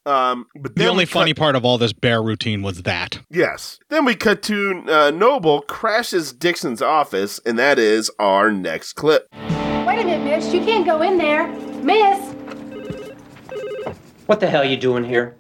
Um, 0.05 0.47
but 0.61 0.75
The 0.75 0.89
only 0.89 1.05
cut- 1.07 1.13
funny 1.13 1.33
part 1.35 1.55
of 1.55 1.65
all 1.65 1.79
this 1.79 1.93
bear 1.93 2.21
routine 2.21 2.63
was 2.63 2.83
that. 2.83 3.21
Yes. 3.31 3.79
Then 3.89 4.05
we 4.05 4.17
cut 4.17 4.43
to 4.45 4.83
uh, 4.89 5.11
Noble 5.13 5.61
crashes 5.63 6.33
Dixon's 6.33 6.83
office, 6.83 7.39
and 7.47 7.57
that 7.59 7.79
is 7.79 8.11
our 8.19 8.51
next 8.51 8.95
clip. 8.95 9.33
Wait 9.93 10.01
a 10.01 10.05
minute, 10.07 10.25
miss. 10.25 10.55
You 10.55 10.65
can't 10.65 10.87
go 10.87 11.03
in 11.03 11.19
there. 11.19 11.49
Miss! 11.83 12.33
What 14.25 14.41
the 14.41 14.49
hell 14.49 14.63
are 14.63 14.65
you 14.65 14.79
doing 14.79 15.05
here? 15.05 15.37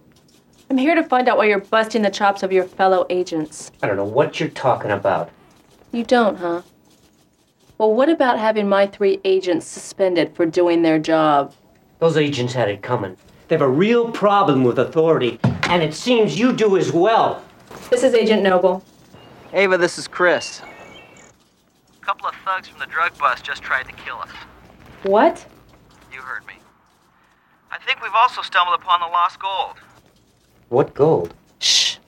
I'm 0.68 0.76
here 0.76 0.94
to 0.94 1.02
find 1.02 1.26
out 1.26 1.38
why 1.38 1.46
you're 1.46 1.60
busting 1.60 2.02
the 2.02 2.10
chops 2.10 2.42
of 2.42 2.52
your 2.52 2.64
fellow 2.64 3.06
agents. 3.08 3.72
I 3.82 3.86
don't 3.86 3.96
know 3.96 4.04
what 4.04 4.38
you're 4.38 4.50
talking 4.50 4.90
about. 4.90 5.30
You 5.90 6.04
don't, 6.04 6.36
huh? 6.36 6.60
Well, 7.78 7.94
what 7.94 8.10
about 8.10 8.38
having 8.38 8.68
my 8.68 8.86
three 8.86 9.22
agents 9.24 9.66
suspended 9.66 10.36
for 10.36 10.44
doing 10.44 10.82
their 10.82 10.98
job? 10.98 11.54
Those 11.98 12.18
agents 12.18 12.52
had 12.52 12.68
it 12.68 12.82
coming. 12.82 13.16
They 13.48 13.54
have 13.54 13.62
a 13.62 13.68
real 13.68 14.12
problem 14.12 14.64
with 14.64 14.78
authority, 14.78 15.40
and 15.62 15.82
it 15.82 15.94
seems 15.94 16.38
you 16.38 16.52
do 16.52 16.76
as 16.76 16.92
well. 16.92 17.42
This 17.88 18.02
is 18.02 18.12
Agent 18.12 18.42
Noble. 18.42 18.84
Ava, 19.54 19.78
this 19.78 19.96
is 19.96 20.06
Chris. 20.06 20.60
A 22.02 22.04
couple 22.04 22.26
of 22.26 22.34
thugs 22.44 22.66
from 22.66 22.80
the 22.80 22.86
drug 22.86 23.16
bust 23.16 23.44
just 23.44 23.62
tried 23.62 23.84
to 23.84 23.92
kill 23.92 24.16
us. 24.16 24.30
What? 25.04 25.46
You 26.12 26.20
heard 26.20 26.44
me. 26.48 26.54
I 27.70 27.78
think 27.78 28.02
we've 28.02 28.14
also 28.14 28.42
stumbled 28.42 28.76
upon 28.80 28.98
the 29.00 29.06
lost 29.06 29.38
gold. 29.38 29.76
What 30.68 30.94
gold? 30.94 31.32
Shh. 31.60 31.98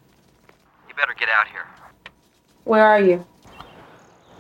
You 0.89 0.95
better 0.97 1.15
get 1.17 1.29
out 1.29 1.47
here. 1.47 1.67
Where 2.65 2.85
are 2.85 3.01
you? 3.01 3.25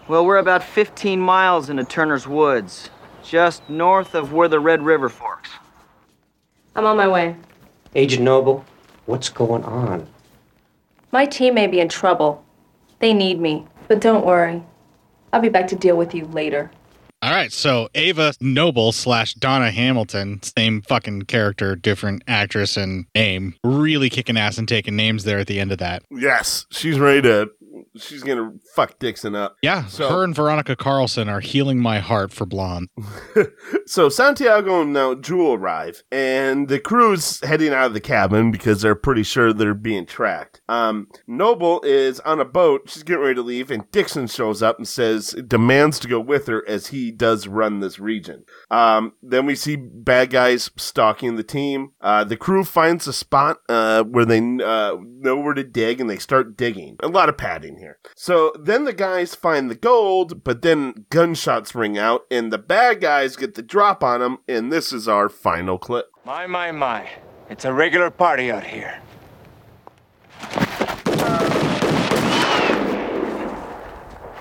Well, 0.08 0.26
we're 0.26 0.38
about 0.38 0.64
15 0.64 1.20
miles 1.20 1.70
into 1.70 1.84
Turner's 1.84 2.26
Woods, 2.26 2.90
just 3.22 3.68
north 3.70 4.16
of 4.16 4.32
where 4.32 4.48
the 4.48 4.58
Red 4.58 4.82
River 4.82 5.08
forks. 5.08 5.50
I'm 6.74 6.84
on 6.84 6.96
my 6.96 7.06
way. 7.06 7.36
Agent 7.94 8.24
Noble, 8.24 8.64
what's 9.06 9.28
going 9.28 9.62
on? 9.62 10.08
My 11.12 11.26
team 11.26 11.54
may 11.54 11.68
be 11.68 11.78
in 11.78 11.88
trouble. 11.88 12.44
They 12.98 13.14
need 13.14 13.38
me. 13.38 13.66
But 13.86 14.00
don't 14.00 14.26
worry. 14.26 14.64
I'll 15.34 15.40
be 15.40 15.48
back 15.48 15.66
to 15.66 15.74
deal 15.74 15.96
with 15.96 16.14
you 16.14 16.26
later. 16.26 16.70
All 17.20 17.32
right, 17.32 17.52
so 17.52 17.88
Ava 17.96 18.34
Noble 18.40 18.92
slash 18.92 19.34
Donna 19.34 19.72
Hamilton, 19.72 20.40
same 20.44 20.80
fucking 20.82 21.22
character, 21.22 21.74
different 21.74 22.22
actress 22.28 22.76
and 22.76 23.06
name, 23.16 23.56
really 23.64 24.08
kicking 24.08 24.36
ass 24.36 24.58
and 24.58 24.68
taking 24.68 24.94
names 24.94 25.24
there 25.24 25.40
at 25.40 25.48
the 25.48 25.58
end 25.58 25.72
of 25.72 25.78
that. 25.78 26.04
Yes, 26.08 26.66
she's 26.70 27.00
ready 27.00 27.22
to. 27.22 27.50
She's 27.96 28.22
gonna 28.22 28.52
fuck 28.74 28.98
Dixon 28.98 29.34
up. 29.34 29.56
Yeah, 29.62 29.86
So- 29.86 30.08
her 30.08 30.24
and 30.24 30.34
Veronica 30.34 30.76
Carlson 30.76 31.28
are 31.28 31.40
healing 31.40 31.80
my 31.80 32.00
heart 32.00 32.32
for 32.32 32.46
blonde. 32.46 32.88
So 33.86 34.08
Santiago 34.08 34.80
and 34.80 34.94
now 34.94 35.14
Jewel 35.14 35.52
arrive, 35.54 36.02
and 36.10 36.68
the 36.68 36.80
crew's 36.80 37.40
heading 37.44 37.72
out 37.74 37.86
of 37.86 37.92
the 37.92 38.00
cabin 38.00 38.50
because 38.50 38.80
they're 38.80 38.94
pretty 38.94 39.22
sure 39.22 39.52
they're 39.52 39.74
being 39.74 40.06
tracked. 40.06 40.62
Um, 40.70 41.08
Noble 41.26 41.82
is 41.82 42.18
on 42.20 42.40
a 42.40 42.46
boat; 42.46 42.88
she's 42.88 43.02
getting 43.02 43.22
ready 43.22 43.34
to 43.34 43.42
leave, 43.42 43.70
and 43.70 43.90
Dixon 43.90 44.26
shows 44.26 44.62
up 44.62 44.78
and 44.78 44.88
says 44.88 45.36
demands 45.46 45.98
to 46.00 46.08
go 46.08 46.18
with 46.18 46.46
her 46.46 46.64
as 46.66 46.86
he 46.88 47.10
does 47.10 47.46
run 47.46 47.80
this 47.80 47.98
region. 47.98 48.44
Um, 48.70 49.12
then 49.22 49.44
we 49.44 49.54
see 49.54 49.76
bad 49.76 50.30
guys 50.30 50.70
stalking 50.78 51.36
the 51.36 51.42
team. 51.44 51.90
Uh, 52.00 52.24
the 52.24 52.36
crew 52.38 52.64
finds 52.64 53.06
a 53.06 53.12
spot 53.12 53.58
uh, 53.68 54.02
where 54.04 54.24
they 54.24 54.38
uh, 54.38 54.96
know 54.98 55.36
where 55.36 55.54
to 55.54 55.64
dig, 55.64 56.00
and 56.00 56.08
they 56.08 56.18
start 56.18 56.56
digging. 56.56 56.96
A 57.00 57.08
lot 57.08 57.28
of 57.28 57.36
padding 57.36 57.63
here. 57.78 57.98
So 58.14 58.52
then 58.58 58.84
the 58.84 58.92
guys 58.92 59.34
find 59.34 59.70
the 59.70 59.74
gold, 59.74 60.44
but 60.44 60.62
then 60.62 61.06
gunshots 61.10 61.74
ring 61.74 61.98
out, 61.98 62.22
and 62.30 62.52
the 62.52 62.58
bad 62.58 63.00
guys 63.00 63.36
get 63.36 63.54
the 63.54 63.62
drop 63.62 64.04
on 64.04 64.20
them. 64.20 64.38
And 64.46 64.72
this 64.72 64.92
is 64.92 65.08
our 65.08 65.28
final 65.28 65.78
clip. 65.78 66.10
My, 66.24 66.46
my, 66.46 66.70
my. 66.72 67.08
It's 67.50 67.64
a 67.64 67.72
regular 67.72 68.10
party 68.10 68.50
out 68.50 68.64
here. 68.64 69.00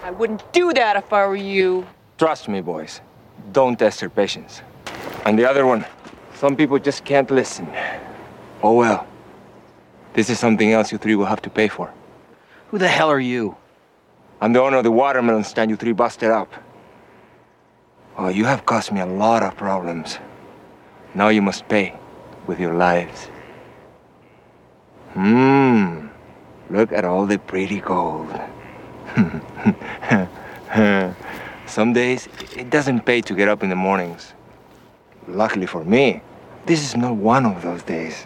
I 0.03 0.11
wouldn't 0.11 0.43
do 0.53 0.74
that 0.74 0.95
if 0.95 1.11
I 1.11 1.26
were 1.26 1.36
you. 1.36 1.88
Trust 2.17 2.47
me, 2.47 2.61
boys. 2.61 3.01
Don't 3.51 3.78
test 3.78 4.01
your 4.01 4.09
patience. 4.09 4.61
And 5.26 5.39
the 5.39 5.49
other 5.49 5.65
one, 5.65 5.86
some 6.36 6.55
people 6.55 6.78
just 6.80 7.03
can't 7.05 7.30
listen. 7.32 7.67
Oh 8.61 8.74
well. 8.74 9.07
This 10.13 10.30
is 10.30 10.39
something 10.39 10.71
else 10.71 10.91
you 10.91 10.97
three 10.97 11.15
will 11.15 11.26
have 11.26 11.41
to 11.41 11.49
pay 11.49 11.67
for. 11.67 11.91
Who 12.74 12.80
the 12.80 12.88
hell 12.88 13.11
are 13.11 13.19
you? 13.19 13.55
I'm 14.41 14.51
the 14.51 14.59
owner 14.59 14.78
of 14.78 14.84
the 14.84 14.89
watermelon 14.89 15.43
stand 15.43 15.69
you 15.69 15.78
three 15.78 15.91
busted 15.91 16.32
up. 16.32 16.51
Oh, 18.17 18.30
you 18.30 18.45
have 18.45 18.65
caused 18.65 18.91
me 18.91 18.99
a 18.99 19.05
lot 19.05 19.43
of 19.43 19.55
problems. 19.55 20.17
Now 21.13 21.30
you 21.30 21.43
must 21.43 21.67
pay 21.67 21.95
with 22.47 22.59
your 22.59 22.74
lives. 22.74 23.28
Mmm. 25.13 26.09
Look 26.71 26.91
at 26.91 27.05
all 27.05 27.28
the 27.28 27.38
pretty 27.38 27.80
gold. 27.80 28.32
Some 31.67 31.93
days 31.93 32.28
it 32.57 32.71
doesn't 32.71 33.01
pay 33.01 33.21
to 33.21 33.36
get 33.36 33.49
up 33.49 33.61
in 33.61 33.69
the 33.69 33.76
mornings. 33.76 34.34
Luckily 35.28 35.67
for 35.67 35.84
me, 35.84 36.24
this 36.65 36.82
is 36.82 36.97
not 36.97 37.17
one 37.17 37.45
of 37.45 37.61
those 37.61 37.84
days. 37.84 38.26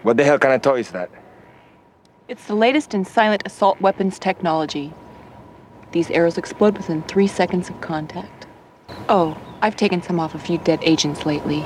What 0.00 0.16
the 0.16 0.24
hell 0.24 0.38
kind 0.38 0.54
of 0.54 0.62
toy 0.62 0.78
is 0.78 0.90
that? 0.92 1.10
It's 2.28 2.44
the 2.44 2.54
latest 2.54 2.92
in 2.92 3.06
silent 3.06 3.42
assault 3.46 3.80
weapons 3.80 4.18
technology. 4.18 4.92
These 5.92 6.10
arrows 6.10 6.36
explode 6.36 6.76
within 6.76 7.00
three 7.04 7.26
seconds 7.26 7.70
of 7.70 7.80
contact. 7.80 8.46
Oh, 9.08 9.34
I've 9.62 9.76
taken 9.76 10.02
some 10.02 10.20
off 10.20 10.34
a 10.34 10.38
few 10.38 10.58
dead 10.58 10.80
agents 10.82 11.24
lately. 11.24 11.64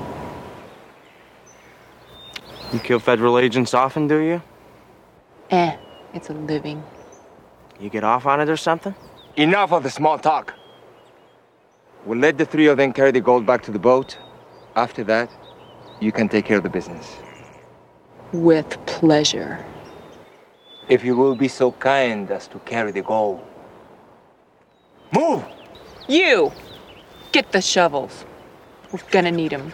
You 2.73 2.79
kill 2.79 3.01
federal 3.01 3.39
agents 3.39 3.75
often, 3.75 4.07
do 4.07 4.19
you? 4.19 4.41
Eh, 5.51 5.77
it's 6.15 6.31
a 6.31 6.35
living. 6.35 6.85
You 7.81 7.91
get 7.91 8.05
off 8.05 8.25
on 8.27 8.41
it 8.41 8.49
or 8.49 8.57
something? 8.57 8.95
Enough 9.37 9.73
of 9.73 9.83
the 9.83 9.91
small 9.91 10.17
talk. 10.17 10.55
We'll 12.07 12.21
let 12.21 12.39
the 12.39 12.47
three 12.47 12.69
of 12.69 12.77
them 12.77 12.93
carry 12.93 13.11
the 13.11 13.21
gold 13.21 13.45
back 13.45 13.65
to 13.65 13.73
the 13.73 13.81
boat. 13.81 14.17
After 14.77 15.03
that, 15.05 15.29
you 15.99 16.13
can 16.13 16.29
take 16.29 16.45
care 16.45 16.59
of 16.59 16.63
the 16.63 16.71
business. 16.71 17.17
With 18.33 18.79
pleasure. 18.87 19.59
If 20.89 21.05
you 21.05 21.17
will 21.17 21.35
be 21.35 21.49
so 21.49 21.73
kind 21.73 22.31
as 22.31 22.49
to 22.49 22.59
carry 22.61 22.93
the 22.93 23.03
gold. 23.03 23.41
Move! 25.13 25.45
You! 26.09 26.53
Get 27.33 27.53
the 27.53 27.61
shovels. 27.61 28.25
We're 28.91 29.01
gonna 29.11 29.31
need 29.31 29.53
them. 29.53 29.73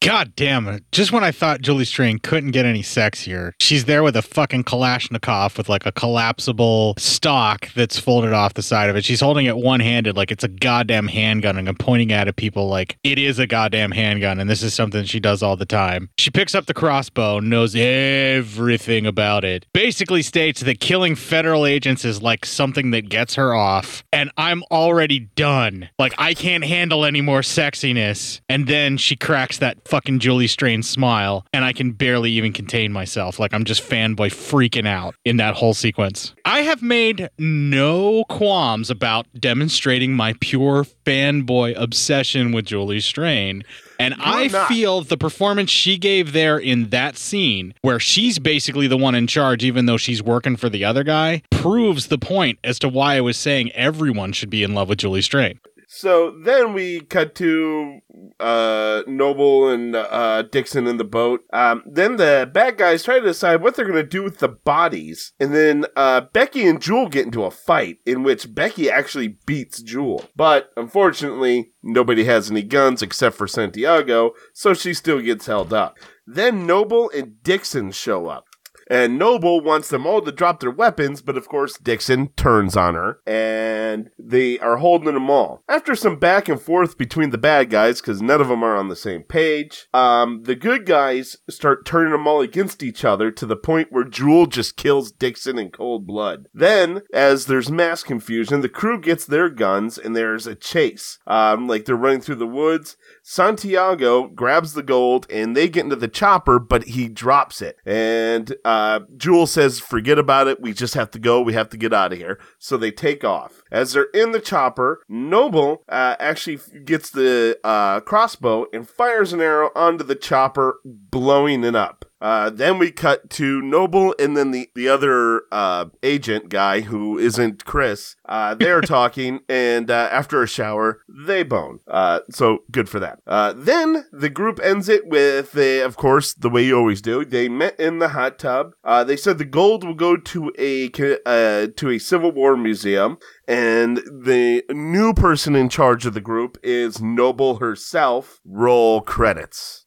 God 0.00 0.34
damn 0.34 0.66
it. 0.66 0.82
Just 0.92 1.12
when 1.12 1.22
I 1.22 1.30
thought 1.30 1.60
Julie 1.60 1.84
Strain 1.84 2.18
couldn't 2.18 2.52
get 2.52 2.64
any 2.64 2.82
sexier, 2.82 3.52
she's 3.60 3.84
there 3.84 4.02
with 4.02 4.16
a 4.16 4.22
fucking 4.22 4.64
Kalashnikov 4.64 5.58
with 5.58 5.68
like 5.68 5.84
a 5.84 5.92
collapsible 5.92 6.94
stock 6.96 7.70
that's 7.74 7.98
folded 7.98 8.32
off 8.32 8.54
the 8.54 8.62
side 8.62 8.88
of 8.88 8.96
it. 8.96 9.04
She's 9.04 9.20
holding 9.20 9.44
it 9.44 9.58
one 9.58 9.80
handed 9.80 10.16
like 10.16 10.30
it's 10.30 10.42
a 10.42 10.48
goddamn 10.48 11.08
handgun 11.08 11.58
and 11.58 11.68
I'm 11.68 11.76
pointing 11.76 12.12
at 12.12 12.28
it 12.28 12.30
at 12.30 12.36
people 12.36 12.68
like 12.68 12.96
it 13.04 13.18
is 13.18 13.38
a 13.38 13.46
goddamn 13.46 13.90
handgun 13.90 14.40
and 14.40 14.48
this 14.48 14.62
is 14.62 14.72
something 14.72 15.04
she 15.04 15.20
does 15.20 15.42
all 15.42 15.56
the 15.56 15.66
time. 15.66 16.08
She 16.16 16.30
picks 16.30 16.54
up 16.54 16.64
the 16.64 16.74
crossbow, 16.74 17.40
knows 17.40 17.76
everything 17.76 19.04
about 19.04 19.44
it, 19.44 19.66
basically 19.74 20.22
states 20.22 20.62
that 20.62 20.80
killing 20.80 21.14
federal 21.14 21.66
agents 21.66 22.06
is 22.06 22.22
like 22.22 22.46
something 22.46 22.90
that 22.92 23.10
gets 23.10 23.34
her 23.34 23.54
off 23.54 24.02
and 24.12 24.30
I'm 24.38 24.62
already 24.70 25.20
done. 25.20 25.90
Like 25.98 26.14
I 26.16 26.32
can't 26.32 26.64
handle 26.64 27.04
any 27.04 27.20
more 27.20 27.40
sexiness. 27.40 28.40
And 28.48 28.66
then 28.66 28.96
she 28.96 29.16
cracks 29.16 29.58
that 29.58 29.84
fucking 29.90 30.20
Julie 30.20 30.46
Strain 30.46 30.82
smile, 30.82 31.44
and 31.52 31.64
I 31.64 31.72
can 31.72 31.90
barely 31.90 32.30
even 32.32 32.52
contain 32.52 32.92
myself. 32.92 33.38
Like 33.40 33.52
I'm 33.52 33.64
just 33.64 33.82
fanboy 33.82 34.30
freaking 34.30 34.86
out 34.86 35.16
in 35.24 35.36
that 35.38 35.54
whole 35.54 35.74
sequence. 35.74 36.32
I 36.44 36.60
have 36.60 36.80
made 36.80 37.28
no 37.38 38.24
qualms 38.28 38.88
about 38.88 39.26
demonstrating 39.38 40.14
my 40.14 40.34
pure 40.40 40.84
fanboy 41.04 41.74
obsession 41.76 42.52
with 42.52 42.66
Julie 42.66 43.00
Strain. 43.00 43.64
And 43.98 44.14
I 44.18 44.46
not. 44.46 44.68
feel 44.68 45.02
the 45.02 45.18
performance 45.18 45.70
she 45.70 45.98
gave 45.98 46.32
there 46.32 46.56
in 46.56 46.88
that 46.88 47.18
scene, 47.18 47.74
where 47.82 48.00
she's 48.00 48.38
basically 48.38 48.86
the 48.86 48.96
one 48.96 49.14
in 49.14 49.26
charge, 49.26 49.62
even 49.62 49.84
though 49.84 49.98
she's 49.98 50.22
working 50.22 50.56
for 50.56 50.70
the 50.70 50.86
other 50.86 51.04
guy, 51.04 51.42
proves 51.50 52.06
the 52.06 52.16
point 52.16 52.58
as 52.64 52.78
to 52.78 52.88
why 52.88 53.16
I 53.16 53.20
was 53.20 53.36
saying 53.36 53.72
everyone 53.72 54.32
should 54.32 54.48
be 54.48 54.62
in 54.62 54.72
love 54.72 54.88
with 54.88 55.00
Julie 55.00 55.20
Strain. 55.20 55.60
So 55.92 56.32
then 56.44 56.72
we 56.72 57.00
cut 57.00 57.34
to 57.34 57.98
uh, 58.38 59.02
Noble 59.08 59.68
and 59.68 59.96
uh, 59.96 60.42
Dixon 60.42 60.86
in 60.86 60.98
the 60.98 61.04
boat. 61.04 61.40
Um, 61.52 61.82
then 61.84 62.14
the 62.14 62.48
bad 62.50 62.78
guys 62.78 63.02
try 63.02 63.18
to 63.18 63.26
decide 63.26 63.60
what 63.60 63.74
they're 63.74 63.84
going 63.84 63.96
to 63.96 64.04
do 64.04 64.22
with 64.22 64.38
the 64.38 64.48
bodies. 64.48 65.32
And 65.40 65.52
then 65.52 65.86
uh, 65.96 66.20
Becky 66.32 66.64
and 66.68 66.80
Jewel 66.80 67.08
get 67.08 67.26
into 67.26 67.42
a 67.42 67.50
fight 67.50 67.98
in 68.06 68.22
which 68.22 68.54
Becky 68.54 68.88
actually 68.88 69.38
beats 69.46 69.82
Jewel. 69.82 70.24
But 70.36 70.70
unfortunately, 70.76 71.72
nobody 71.82 72.22
has 72.22 72.52
any 72.52 72.62
guns 72.62 73.02
except 73.02 73.34
for 73.34 73.48
Santiago, 73.48 74.34
so 74.54 74.74
she 74.74 74.94
still 74.94 75.20
gets 75.20 75.46
held 75.46 75.72
up. 75.72 75.98
Then 76.24 76.68
Noble 76.68 77.10
and 77.10 77.42
Dixon 77.42 77.90
show 77.90 78.28
up. 78.28 78.44
And 78.90 79.18
Noble 79.18 79.60
wants 79.60 79.88
them 79.88 80.04
all 80.04 80.20
to 80.20 80.32
drop 80.32 80.58
their 80.58 80.70
weapons, 80.70 81.22
but 81.22 81.36
of 81.36 81.48
course 81.48 81.78
Dixon 81.78 82.28
turns 82.36 82.76
on 82.76 82.96
her, 82.96 83.20
and 83.24 84.10
they 84.18 84.58
are 84.58 84.78
holding 84.78 85.14
them 85.14 85.30
all. 85.30 85.62
After 85.68 85.94
some 85.94 86.18
back 86.18 86.48
and 86.48 86.60
forth 86.60 86.98
between 86.98 87.30
the 87.30 87.38
bad 87.38 87.70
guys, 87.70 88.00
because 88.00 88.20
none 88.20 88.40
of 88.40 88.48
them 88.48 88.64
are 88.64 88.76
on 88.76 88.88
the 88.88 88.96
same 88.96 89.22
page, 89.22 89.86
um, 89.94 90.42
the 90.42 90.56
good 90.56 90.86
guys 90.86 91.36
start 91.48 91.86
turning 91.86 92.10
them 92.10 92.26
all 92.26 92.40
against 92.40 92.82
each 92.82 93.04
other 93.04 93.30
to 93.30 93.46
the 93.46 93.56
point 93.56 93.92
where 93.92 94.02
Jewel 94.02 94.46
just 94.46 94.76
kills 94.76 95.12
Dixon 95.12 95.56
in 95.56 95.70
cold 95.70 96.04
blood. 96.04 96.48
Then, 96.52 97.02
as 97.14 97.46
there's 97.46 97.70
mass 97.70 98.02
confusion, 98.02 98.60
the 98.60 98.68
crew 98.68 99.00
gets 99.00 99.24
their 99.24 99.48
guns 99.48 99.98
and 99.98 100.16
there's 100.16 100.48
a 100.48 100.56
chase. 100.56 101.18
Um, 101.28 101.68
like 101.68 101.84
they're 101.84 101.94
running 101.94 102.22
through 102.22 102.36
the 102.36 102.46
woods. 102.46 102.96
Santiago 103.22 104.26
grabs 104.26 104.72
the 104.72 104.82
gold 104.82 105.28
and 105.30 105.56
they 105.56 105.68
get 105.68 105.84
into 105.84 105.94
the 105.94 106.08
chopper, 106.08 106.58
but 106.58 106.84
he 106.84 107.08
drops 107.08 107.62
it. 107.62 107.76
And 107.86 108.52
uh, 108.64 108.79
Jewel 109.16 109.46
says, 109.46 109.78
Forget 109.78 110.18
about 110.18 110.48
it. 110.48 110.60
We 110.60 110.72
just 110.72 110.94
have 110.94 111.10
to 111.12 111.18
go. 111.18 111.40
We 111.40 111.52
have 111.54 111.68
to 111.70 111.76
get 111.76 111.92
out 111.92 112.12
of 112.12 112.18
here. 112.18 112.38
So 112.58 112.76
they 112.76 112.90
take 112.90 113.24
off. 113.24 113.62
As 113.70 113.92
they're 113.92 114.08
in 114.14 114.32
the 114.32 114.40
chopper, 114.40 115.02
Noble 115.08 115.84
uh, 115.88 116.16
actually 116.18 116.60
gets 116.84 117.10
the 117.10 117.58
uh, 117.64 118.00
crossbow 118.00 118.66
and 118.72 118.88
fires 118.88 119.32
an 119.32 119.40
arrow 119.40 119.70
onto 119.74 120.04
the 120.04 120.14
chopper, 120.14 120.80
blowing 120.84 121.64
it 121.64 121.76
up. 121.76 122.04
Uh, 122.20 122.50
then 122.50 122.78
we 122.78 122.90
cut 122.90 123.30
to 123.30 123.62
Noble 123.62 124.14
and 124.18 124.36
then 124.36 124.50
the, 124.50 124.70
the 124.74 124.88
other 124.88 125.42
uh, 125.50 125.86
agent 126.02 126.48
guy 126.48 126.80
who 126.80 127.18
isn't 127.18 127.64
Chris. 127.64 128.16
Uh, 128.28 128.54
they're 128.54 128.80
talking, 128.82 129.40
and 129.48 129.90
uh, 129.90 130.08
after 130.12 130.42
a 130.42 130.48
shower, 130.48 131.02
they 131.08 131.42
bone. 131.42 131.80
Uh, 131.88 132.20
so 132.30 132.58
good 132.70 132.88
for 132.88 133.00
that. 133.00 133.20
Uh, 133.26 133.54
then 133.56 134.06
the 134.12 134.28
group 134.28 134.60
ends 134.62 134.88
it 134.88 135.06
with, 135.06 135.56
uh, 135.56 135.84
of 135.84 135.96
course, 135.96 136.34
the 136.34 136.50
way 136.50 136.64
you 136.64 136.76
always 136.76 137.00
do. 137.00 137.24
They 137.24 137.48
met 137.48 137.78
in 137.78 137.98
the 137.98 138.10
hot 138.10 138.38
tub. 138.38 138.72
Uh, 138.84 139.04
they 139.04 139.16
said 139.16 139.38
the 139.38 139.44
gold 139.44 139.84
will 139.84 139.94
go 139.94 140.16
to 140.16 140.52
a 140.58 140.90
uh, 141.26 141.68
to 141.76 141.90
a 141.90 141.98
Civil 141.98 142.32
War 142.32 142.56
museum, 142.56 143.18
and 143.48 143.98
the 143.98 144.64
new 144.70 145.14
person 145.14 145.56
in 145.56 145.68
charge 145.68 146.06
of 146.06 146.14
the 146.14 146.20
group 146.20 146.58
is 146.62 147.00
Noble 147.00 147.56
herself. 147.56 148.40
Roll 148.44 149.00
credits. 149.00 149.86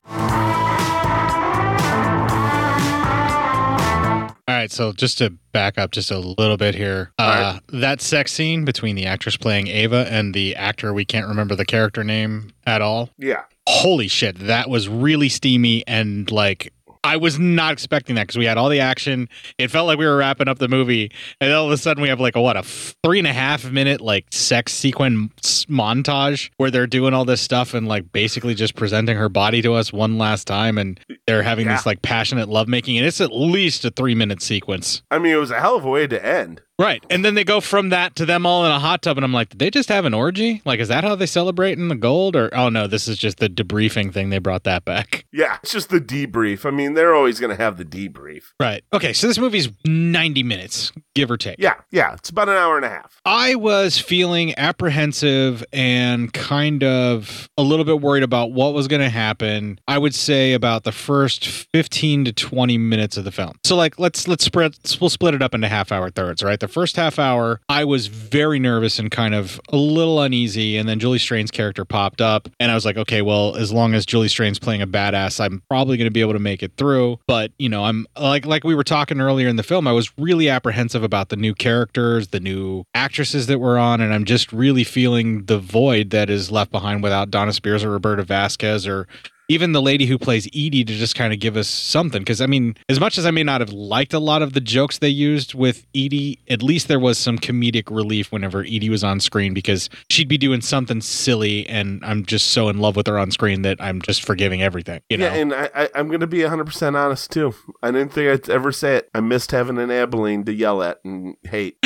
Right, 4.64 4.72
so 4.72 4.94
just 4.94 5.18
to 5.18 5.30
back 5.52 5.78
up 5.78 5.92
just 5.92 6.10
a 6.10 6.18
little 6.18 6.58
bit 6.58 6.74
here, 6.76 7.12
uh, 7.20 7.60
that 7.70 8.02
sex 8.02 8.32
scene 8.32 8.66
between 8.66 8.96
the 8.96 9.06
actress 9.06 9.38
playing 9.38 9.68
Ava 9.68 10.08
and 10.10 10.34
the 10.34 10.56
actor 10.56 10.94
we 10.94 11.06
can't 11.06 11.28
remember 11.28 11.56
the 11.56 11.66
character 11.66 12.04
name 12.04 12.52
at 12.66 12.82
all. 12.82 13.10
Yeah. 13.18 13.44
Holy 13.68 14.08
shit, 14.08 14.40
that 14.40 14.70
was 14.70 14.90
really 14.90 15.30
steamy 15.30 15.86
and 15.88 16.30
like 16.32 16.74
I 17.04 17.18
was 17.18 17.38
not 17.38 17.74
expecting 17.74 18.16
that 18.16 18.24
because 18.24 18.38
we 18.38 18.46
had 18.46 18.58
all 18.58 18.70
the 18.70 18.80
action. 18.80 19.28
It 19.58 19.70
felt 19.70 19.88
like 19.88 20.00
we 20.00 20.06
were 20.06 20.16
wrapping 20.18 20.48
up 20.48 20.60
the 20.60 20.68
movie, 20.70 21.12
and 21.42 21.52
all 21.52 21.66
of 21.66 21.72
a 21.72 21.78
sudden 21.78 22.02
we 22.02 22.10
have 22.10 22.20
like 22.20 22.36
a 22.36 22.42
what 22.42 22.56
a 22.56 22.60
f- 22.60 22.96
three 23.04 23.20
and 23.20 23.28
a 23.28 23.34
half 23.34 23.70
minute 23.70 24.00
like 24.00 24.26
sex 24.32 24.74
sequence 24.74 25.66
montage 25.66 26.50
where 26.58 26.72
they're 26.72 26.88
doing 26.88 27.14
all 27.14 27.26
this 27.26 27.42
stuff 27.42 27.74
and 27.74 27.88
like 27.88 28.12
basically 28.12 28.56
just 28.56 28.76
presenting 28.76 29.18
her 29.18 29.30
body 29.30 29.62
to 29.62 29.74
us 29.74 29.92
one 29.92 30.18
last 30.18 30.46
time, 30.48 30.78
and 30.78 31.00
they're 31.28 31.44
having 31.44 31.68
this 31.68 31.86
like 31.86 32.02
passionate 32.02 32.48
lovemaking, 32.48 32.98
and 32.98 33.06
it's 33.06 33.20
at 33.22 33.34
least 33.34 33.84
a 33.86 33.92
three 33.92 34.16
minute 34.16 34.42
sequence. 34.42 35.02
I 35.12 35.20
mean, 35.20 35.34
it 35.34 35.38
was 35.38 35.52
a 35.52 35.60
hell 35.60 35.76
of 35.76 35.86
a 35.86 35.90
way 35.90 36.08
to 36.08 36.26
end. 36.26 36.62
Right. 36.80 37.04
And 37.10 37.24
then 37.24 37.36
they 37.36 37.44
go 37.44 37.62
from 37.62 37.90
that 37.90 38.16
to 38.16 38.26
them 38.26 38.46
all 38.46 38.66
in 38.66 38.72
a 38.72 38.80
hot 38.80 39.04
tub. 39.04 39.18
And 39.18 39.24
I'm 39.24 39.34
like, 39.34 39.50
did 39.50 39.60
they 39.60 39.70
just 39.70 39.90
have 39.90 40.06
an 40.06 40.14
orgy? 40.14 40.62
Like, 40.66 40.80
is 40.80 40.88
that 40.88 41.04
how 41.04 41.16
they 41.16 41.26
celebrate 41.28 41.78
in 41.78 41.88
the 41.88 41.96
gold? 41.96 42.36
Or, 42.36 42.50
oh 42.54 42.70
no, 42.70 42.88
this 42.88 43.08
is 43.08 43.18
just 43.18 43.38
the 43.38 43.48
debriefing 43.48 44.12
thing. 44.12 44.30
They 44.30 44.40
brought 44.40 44.64
that 44.64 44.86
back. 44.86 45.26
Yeah, 45.32 45.58
it's 45.62 45.72
just 45.72 45.90
the 45.90 46.00
debrief. 46.00 46.66
I 46.66 46.72
mean, 46.72 46.94
they're 46.94 47.14
always 47.14 47.40
going 47.40 47.56
to 47.56 47.62
have 47.62 47.78
the 47.78 47.86
debrief. 47.86 48.46
Right. 48.60 48.84
Okay. 48.92 49.14
So 49.14 49.28
this 49.28 49.38
movie's 49.38 49.70
90 49.86 50.44
minutes, 50.44 50.92
give 51.16 51.30
or 51.30 51.38
take. 51.38 51.58
Yeah, 51.60 51.76
yeah. 51.92 52.14
It's 52.14 52.30
about 52.30 52.50
an 52.50 52.56
hour 52.56 52.76
and 52.76 52.86
a 52.86 52.90
half. 52.90 53.20
I 53.26 53.56
was 53.56 54.00
feeling 54.00 54.58
apprehensive 54.58 55.64
and 55.72 56.34
kind 56.34 56.84
of 56.84 57.50
a 57.58 57.64
little 57.64 57.86
bit 57.86 58.02
worried 58.02 58.24
about 58.24 58.52
what 58.52 58.74
was 58.74 58.88
going 58.88 59.02
to 59.02 59.10
happen. 59.10 59.80
I 59.88 59.98
would 59.98 60.16
say 60.16 60.54
about 60.54 60.84
the 60.84 60.92
first 60.92 61.46
15 61.46 62.26
to 62.26 62.34
20 62.34 62.78
minutes 62.78 63.18
of 63.18 63.26
the 63.26 63.32
film. 63.32 63.60
So 63.64 63.76
like 63.76 64.00
let's 64.00 64.28
let's 64.28 64.44
spread 64.44 64.76
we'll 65.00 65.10
split 65.10 65.34
it 65.34 65.42
up 65.42 65.54
into 65.54 65.68
half 65.68 65.92
hour 65.92 66.10
thirds, 66.10 66.44
right? 66.44 66.60
The 66.64 66.70
first 66.70 66.96
half 66.96 67.20
hour 67.20 67.60
I 67.68 67.84
was 67.84 68.08
very 68.08 68.58
nervous 68.58 68.98
and 68.98 69.12
kind 69.12 69.36
of 69.36 69.60
a 69.68 69.76
little 69.76 70.22
uneasy 70.22 70.78
and 70.78 70.88
then 70.88 70.98
Julie 70.98 71.20
Strain's 71.20 71.52
character 71.52 71.84
popped 71.84 72.22
up 72.22 72.48
and 72.58 72.72
I 72.72 72.74
was 72.74 72.86
like, 72.86 72.96
okay, 72.96 73.22
well, 73.22 73.58
as 73.58 73.74
long 73.74 73.94
as 73.94 74.06
Julie 74.06 74.30
Strain's 74.30 74.60
playing 74.60 74.82
a 74.82 74.88
badass, 74.88 75.44
I'm 75.44 75.62
probably 75.70 75.98
going 75.98 76.08
to 76.08 76.12
be 76.12 76.22
able 76.22 76.32
to 76.32 76.40
make 76.40 76.64
it 76.64 76.72
through, 76.78 77.20
but 77.28 77.52
you 77.60 77.68
know, 77.68 77.84
I'm 77.84 78.08
like 78.18 78.46
like 78.46 78.64
we 78.64 78.76
were 78.76 78.86
talking 78.86 79.20
earlier 79.20 79.50
in 79.50 79.58
the 79.58 79.64
film, 79.64 79.90
I 79.90 79.92
was 79.92 80.10
really 80.18 80.48
apprehensive 80.48 81.04
about 81.04 81.28
the 81.28 81.36
new 81.36 81.54
characters, 81.54 82.30
the 82.30 82.40
new 82.40 82.86
actresses 82.94 83.48
that 83.48 83.60
were 83.60 83.78
on, 83.78 84.00
and 84.00 84.14
I'm 84.14 84.24
just 84.24 84.54
really 84.54 84.86
feeling 84.86 85.44
the 85.48 85.60
void 85.60 86.12
that 86.12 86.30
is 86.30 86.50
left 86.50 86.72
behind 86.72 87.04
without 87.04 87.30
Donna 87.30 87.52
Spears 87.52 87.84
or 87.84 87.90
Roberta 87.90 88.24
Vasquez 88.24 88.88
or 88.88 89.06
even 89.50 89.72
the 89.74 89.82
lady 89.82 90.06
who 90.06 90.18
plays 90.18 90.48
Edie 90.48 90.84
to 90.84 90.94
just 90.94 91.16
kind 91.16 91.34
of 91.34 91.40
give 91.40 91.58
us 91.58 91.68
something. 91.68 92.22
Because 92.22 92.42
I 92.42 92.46
mean, 92.46 92.76
as 92.90 93.00
much 93.00 93.18
as 93.18 93.26
I 93.26 93.32
may 93.32 93.44
not 93.44 93.62
have 93.62 93.72
liked 93.72 94.14
a 94.14 94.20
lot 94.20 94.42
of 94.42 94.54
the 94.54 94.62
jokes 94.62 95.00
they 95.00 95.10
used 95.10 95.54
with 95.54 95.86
Edie, 95.96 96.40
at 96.50 96.64
least 96.64 96.88
there 96.88 97.00
was 97.00 97.18
some 97.18 97.38
comedic 97.38 97.94
relief 97.94 98.32
whenever 98.32 98.62
Edie 98.62 98.90
was 98.90 99.04
on 99.04 99.20
screen 99.20 99.54
because 99.54 99.90
she'd 100.10 100.28
be 100.28 100.38
doing 100.38 100.62
something 100.62 101.02
silly, 101.02 101.68
and 101.68 102.04
I'm 102.06 102.26
just 102.26 102.52
so 102.52 102.70
in 102.70 102.80
love 102.80 102.96
with 102.96 103.08
her 103.08 103.20
on 103.20 103.32
screen 103.32 103.64
that 103.64 103.82
I'm 103.82 104.02
just 104.02 104.26
forgiving 104.26 104.62
everything. 104.62 105.02
You 105.10 105.18
know? 105.18 105.26
Yeah, 105.26 105.34
and 105.34 105.54
I, 105.54 105.70
I, 105.76 105.90
I'm 105.96 106.08
going 106.08 106.22
to 106.22 106.28
be 106.28 106.40
100% 106.40 106.96
honest 106.96 107.32
too. 107.32 107.54
I 107.82 107.92
didn't 107.92 108.14
think 108.14 108.30
I'd 108.30 108.50
ever 108.50 108.72
say 108.72 108.98
it. 108.98 109.10
I 109.14 109.20
missed 109.20 109.52
having 109.52 109.78
an 109.78 109.92
Abilene 109.92 110.46
to 110.46 110.54
yell 110.54 110.82
at 110.82 111.00
and 111.04 111.36
hate. 111.44 111.78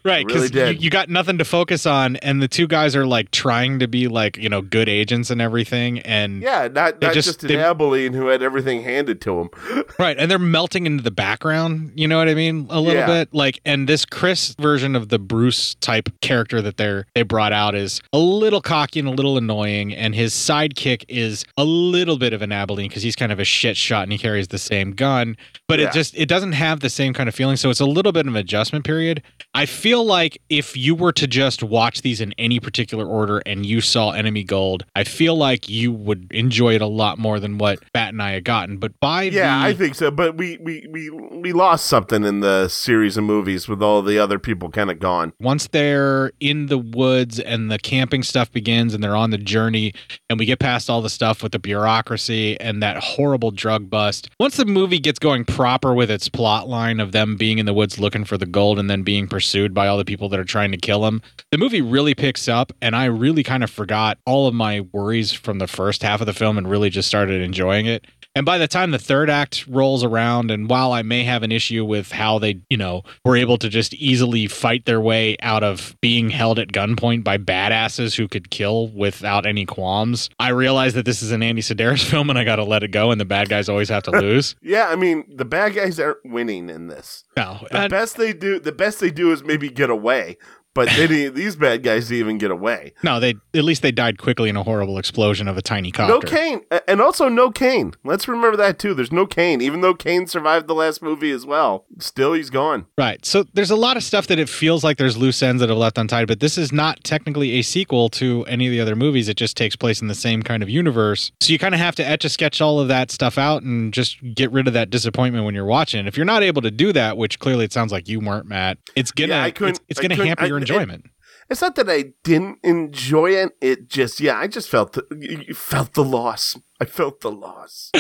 right 0.04 0.26
because 0.28 0.52
did. 0.52 0.76
you, 0.78 0.84
you 0.86 0.90
got 0.90 1.10
nothing 1.10 1.38
to 1.38 1.46
focus 1.46 1.86
on 1.86 2.16
and 2.18 2.42
the 2.42 2.48
two 2.48 2.68
guys 2.68 2.96
are 2.96 3.06
like 3.06 3.32
trying 3.32 3.80
to 3.80 3.88
be 3.88 4.08
like 4.08 4.38
you 4.38 4.50
know 4.50 4.62
good 4.62 4.88
agents 4.90 5.30
and 5.30 5.42
everything 5.42 6.00
and 6.00 6.42
Yeah, 6.42 6.68
not, 6.72 7.02
not 7.02 7.14
just, 7.14 7.44
an 7.44 7.48
they- 7.50 7.58
Abilene 7.58 8.14
who 8.14 8.28
had 8.28 8.42
everything 8.44 8.84
handed 8.84 9.22
to 9.22 9.40
him. 9.40 9.50
right 10.00 10.18
and 10.20 10.30
they're 10.30 10.38
melting 10.40 10.86
into 10.86 11.04
the 11.04 11.12
background 11.12 11.92
you 11.96 12.08
know 12.08 12.18
what 12.18 12.28
i 12.30 12.34
mean 12.34 12.68
a 12.70 12.80
little 12.80 12.94
Yeah. 13.00 13.06
bit 13.08 13.34
like 13.34 13.60
and 13.66 13.88
this 13.90 14.06
chris 14.06 14.56
version 14.60 14.96
of 14.96 15.10
the 15.10 15.20
bruce 15.20 15.76
type 15.76 16.10
character 16.22 16.62
that 16.62 16.78
they're 16.78 17.06
they 17.16 17.24
brought 17.24 17.54
out 17.54 17.76
is 17.76 18.02
a 18.12 18.20
little 18.20 18.62
cocky 18.62 19.00
and 19.00 19.08
a 19.08 19.12
little 19.12 19.38
annoying 19.38 19.94
and 19.94 20.14
his 20.16 20.34
sidekick 20.34 21.06
is 21.08 21.46
a 21.58 21.64
little 21.66 22.18
bit 22.18 22.34
of 22.34 22.42
an 22.42 22.52
abilene 22.52 22.88
because 22.90 23.04
he's 23.04 23.16
kind 23.16 23.32
of 23.32 23.40
a 23.40 23.46
shit 23.46 23.78
shot 23.78 24.04
and 24.04 24.12
he 24.12 24.18
carries 24.18 24.50
the 24.50 24.58
same 24.58 24.92
gun 24.92 25.38
but 25.68 25.80
Yeah. 25.80 25.88
it 25.88 25.94
just 25.94 26.16
it 26.16 26.28
doesn't 26.28 26.54
have 26.54 26.82
the 26.82 26.90
same 26.90 27.14
kind 27.14 27.30
of 27.30 27.34
feeling 27.36 27.58
so 27.58 27.70
it's 27.70 27.80
a 27.80 27.86
little 27.86 28.12
bit 28.12 28.28
of 28.28 28.34
an 28.34 28.40
adjustment 28.40 28.86
period 28.86 29.23
i 29.54 29.66
feel 29.66 30.04
like 30.06 30.42
if 30.50 30.76
you 30.78 30.96
were 30.96 31.12
to 31.12 31.28
just 31.28 31.64
watch 31.64 32.02
these 32.02 32.20
in 32.22 32.34
any 32.38 32.60
particular 32.60 33.06
order 33.06 33.40
and 33.46 33.66
you 33.66 33.82
saw 33.82 34.12
enemy 34.12 34.44
gold 34.44 34.84
i 34.96 35.04
feel 35.04 35.36
like 35.36 35.70
you 35.70 35.92
would 35.92 36.28
enjoy 36.32 36.74
it 36.76 36.82
a 36.82 36.88
lot 36.88 37.18
more 37.18 37.40
than 37.40 37.58
what 37.58 37.80
bat 37.94 38.10
and 38.10 38.22
i 38.22 38.32
had 38.32 38.44
gotten 38.44 38.78
but 38.78 39.00
by 39.00 39.24
Yeah, 39.24 39.60
the 39.60 39.66
I 39.66 39.74
think 39.74 39.96
so. 39.96 40.10
But 40.12 40.38
we, 40.38 40.58
we, 40.58 40.88
we, 40.90 41.10
we 41.10 41.54
lost 41.54 41.86
something 41.86 42.24
in 42.24 42.40
the 42.40 42.68
series 42.68 43.18
of 43.18 43.24
movies 43.24 43.68
with 43.68 43.82
all 43.82 44.02
the 44.02 44.18
other 44.20 44.40
people 44.40 44.70
kind 44.70 44.90
of 44.90 45.00
gone. 45.00 45.34
once 45.40 45.68
they're 45.68 46.32
in 46.40 46.66
the 46.68 46.78
woods 46.78 47.40
and 47.40 47.70
the 47.72 47.78
camping 47.80 48.24
stuff 48.24 48.52
begins 48.52 48.94
and 48.94 49.04
they're 49.04 49.16
on 49.16 49.30
the 49.30 49.38
journey 49.38 49.94
and 50.30 50.40
we 50.40 50.46
get 50.46 50.60
past 50.60 50.90
all 50.90 51.02
the 51.02 51.10
stuff 51.10 51.44
with 51.44 51.52
the 51.52 51.60
bureaucracy 51.60 52.60
and 52.60 52.82
that 52.82 52.98
horrible 53.04 53.52
drug 53.52 53.90
bust 53.90 54.30
once 54.40 54.58
the 54.58 54.66
movie 54.66 55.00
gets 55.00 55.20
going 55.20 55.46
proper 55.46 55.94
with 55.94 56.10
its 56.10 56.28
plot 56.28 56.68
line 56.68 57.00
of 57.00 57.12
them 57.12 57.36
being 57.36 57.60
in 57.60 57.66
the 57.66 57.74
woods 57.74 58.00
looking 58.00 58.26
for 58.26 58.38
the 58.38 58.46
gold 58.46 58.80
and 58.80 58.90
then 58.90 59.04
being 59.04 59.13
pursued 59.22 59.74
by 59.74 59.88
all 59.88 59.98
the 59.98 60.06
people 60.06 60.30
that 60.30 60.40
are 60.40 60.44
trying 60.44 60.72
to 60.72 60.78
kill 60.78 61.06
him. 61.06 61.22
the 61.52 61.58
movie 61.58 61.82
really 61.82 62.16
picks 62.16 62.48
up 62.48 62.72
and 62.82 62.96
i 62.96 63.06
really 63.06 63.44
kind 63.44 63.64
of 63.64 63.70
forgot 63.70 64.18
all 64.26 64.48
of 64.48 64.54
my 64.54 64.82
worries 64.92 65.32
from 65.32 65.60
the 65.60 65.68
first 65.68 66.02
half 66.02 66.20
of 66.22 66.26
the 66.28 66.34
film 66.34 66.58
and 66.58 66.70
really 66.70 66.90
just 66.90 67.08
started 67.08 67.42
enjoying 67.42 67.86
it 67.86 68.06
and 68.36 68.46
by 68.46 68.58
the 68.58 68.68
time 68.68 68.92
the 68.92 69.00
third 69.00 69.30
act 69.30 69.68
rolls 69.68 70.04
around, 70.04 70.50
and 70.52 70.70
while 70.70 70.92
I 70.92 71.02
may 71.04 71.24
have 71.24 71.44
an 71.44 71.52
issue 71.52 71.86
with 71.86 72.12
how 72.12 72.40
they, 72.40 72.62
you 72.70 72.78
know, 72.78 73.04
were 73.24 73.38
able 73.38 73.58
to 73.60 73.70
just 73.70 73.94
easily 73.94 74.48
fight 74.48 74.86
their 74.86 75.00
way 75.00 75.38
out 75.42 75.64
of 75.64 75.96
being 76.02 76.30
held 76.30 76.58
at 76.60 76.70
gunpoint 76.72 77.24
by 77.24 77.38
badasses 77.38 78.16
who 78.16 78.28
could 78.28 78.50
kill 78.50 78.88
without 78.90 79.46
any 79.46 79.66
qualms, 79.66 80.30
I 80.40 80.50
realize 80.50 80.94
that 80.96 81.06
this 81.06 81.22
is 81.22 81.32
an 81.32 81.44
Andy 81.44 81.62
Sidaris 81.62 82.04
film 82.10 82.30
and 82.30 82.40
I 82.40 82.44
got 82.44 82.56
to 82.58 82.64
let 82.64 82.84
it 82.84 82.90
go, 82.92 83.12
and 83.12 83.22
the 83.22 83.26
bad 83.26 83.50
guys 83.50 83.70
always 83.70 83.90
have 83.90 84.04
to 84.04 84.12
lose. 84.20 84.56
Yeah, 84.62 84.88
I 84.88 84.96
mean 84.96 85.26
the 85.34 85.46
bad 85.46 85.76
guys 85.76 86.00
aren't 86.00 86.26
winning 86.26 86.70
in 86.70 86.88
this. 86.88 87.24
No, 87.38 87.68
The 87.72 87.88
best 87.90 88.18
they 88.18 88.34
do, 88.34 88.60
the 88.60 88.72
best 88.72 89.00
they 89.00 89.12
do 89.12 89.32
is 89.32 89.44
maybe 89.44 89.70
get 89.70 89.90
away. 89.90 90.38
But 90.74 90.90
they 90.96 91.08
didn't, 91.08 91.36
these 91.36 91.56
bad 91.56 91.84
guys 91.84 92.08
didn't 92.08 92.20
even 92.20 92.38
get 92.38 92.52
away. 92.52 92.94
No, 93.04 93.20
they 93.20 93.36
at 93.54 93.64
least 93.64 93.82
they 93.82 93.92
died 93.92 94.18
quickly 94.18 94.50
in 94.50 94.56
a 94.56 94.64
horrible 94.64 94.98
explosion 94.98 95.48
of 95.48 95.58
a 95.58 95.62
tiny 95.62 95.92
copter. 95.92 96.14
No 96.14 96.20
Kane, 96.20 96.62
and 96.88 97.02
also 97.02 97.30
no 97.30 97.52
Kane. 97.52 97.94
Let's 98.04 98.28
remember 98.28 98.58
that 98.58 98.80
too. 98.80 98.94
There's 98.94 99.12
no 99.12 99.26
Kane, 99.26 99.62
even 99.62 99.82
though 99.82 99.94
Kane 99.94 100.28
survived 100.28 100.68
the 100.68 100.76
last 100.76 101.02
movie 101.02 101.32
as 101.32 101.46
well. 101.46 101.86
Still, 102.00 102.34
he's 102.34 102.50
gone. 102.50 102.86
Right. 102.98 103.24
So 103.26 103.44
there's 103.54 103.72
a 103.72 103.76
lot 103.76 103.98
of 103.98 104.04
stuff 104.04 104.28
that 104.28 104.40
it 104.40 104.50
feels 104.50 104.84
like 104.84 104.98
there's 104.98 105.18
loose 105.18 105.42
ends 105.44 105.60
that 105.60 105.70
have 105.70 105.78
left 105.78 105.98
untied, 105.98 106.28
but 106.28 106.40
this 106.40 106.58
is 106.58 106.72
not 106.72 107.04
technically 107.04 107.54
a 107.60 107.62
sequel 107.62 108.10
to 108.10 108.44
any 108.48 108.68
of 108.68 108.72
the 108.72 108.80
other 108.80 108.96
movies. 108.96 109.30
It 109.30 109.38
just 109.38 109.56
takes 109.58 109.76
place 109.76 110.02
in 110.02 110.08
the 110.08 110.16
same 110.16 110.44
kind 110.44 110.64
of 110.64 110.70
universe. 110.70 111.32
So 111.42 111.52
you 111.54 111.60
kind 111.60 111.74
of 111.76 111.80
have 111.80 111.96
to 111.96 112.06
etch 112.08 112.26
a 112.26 112.30
sketch 112.30 112.62
all 112.62 112.80
of 112.80 112.88
that 112.88 113.12
stuff 113.12 113.38
out 113.38 113.64
and 113.64 113.94
just 113.94 114.18
get 114.34 114.52
rid 114.52 114.68
of 114.68 114.74
that 114.74 114.90
disappointment 114.90 115.46
when 115.46 115.54
you're 115.56 115.66
watching. 115.66 116.08
If 116.08 116.18
you're 116.18 116.26
not 116.26 116.44
able 116.44 116.62
to 116.64 116.72
do 116.72 116.92
that, 116.94 117.18
which 117.18 117.40
clearly 117.40 117.66
it 117.66 117.74
sounds 117.74 117.92
like 117.92 118.08
you 118.08 118.20
weren't, 118.20 118.48
Matt, 118.48 118.78
it's 118.96 119.12
gonna 119.12 119.34
Yeah, 119.34 119.68
it's, 119.68 119.80
it's 119.88 120.00
gonna 120.00 120.16
hamper 120.16 120.44
I- 120.44 120.63
your 120.70 120.80
it- 120.80 120.84
enjoyment. 120.84 121.06
It's 121.50 121.62
not 121.62 121.76
that 121.76 121.90
I 121.90 122.14
didn't 122.24 122.60
enjoy 122.64 123.32
it. 123.32 123.52
It 123.60 123.90
just, 123.90 124.22
yeah, 124.22 124.38
I 124.40 124.48
just 124.48 124.70
felt 124.70 124.94
the, 124.94 125.06
you- 125.20 125.44
you 125.50 125.54
felt 125.54 125.94
the 125.94 126.04
loss. 126.04 126.58
I 126.80 126.86
felt 126.86 127.20
the 127.20 127.32
loss. 127.32 127.92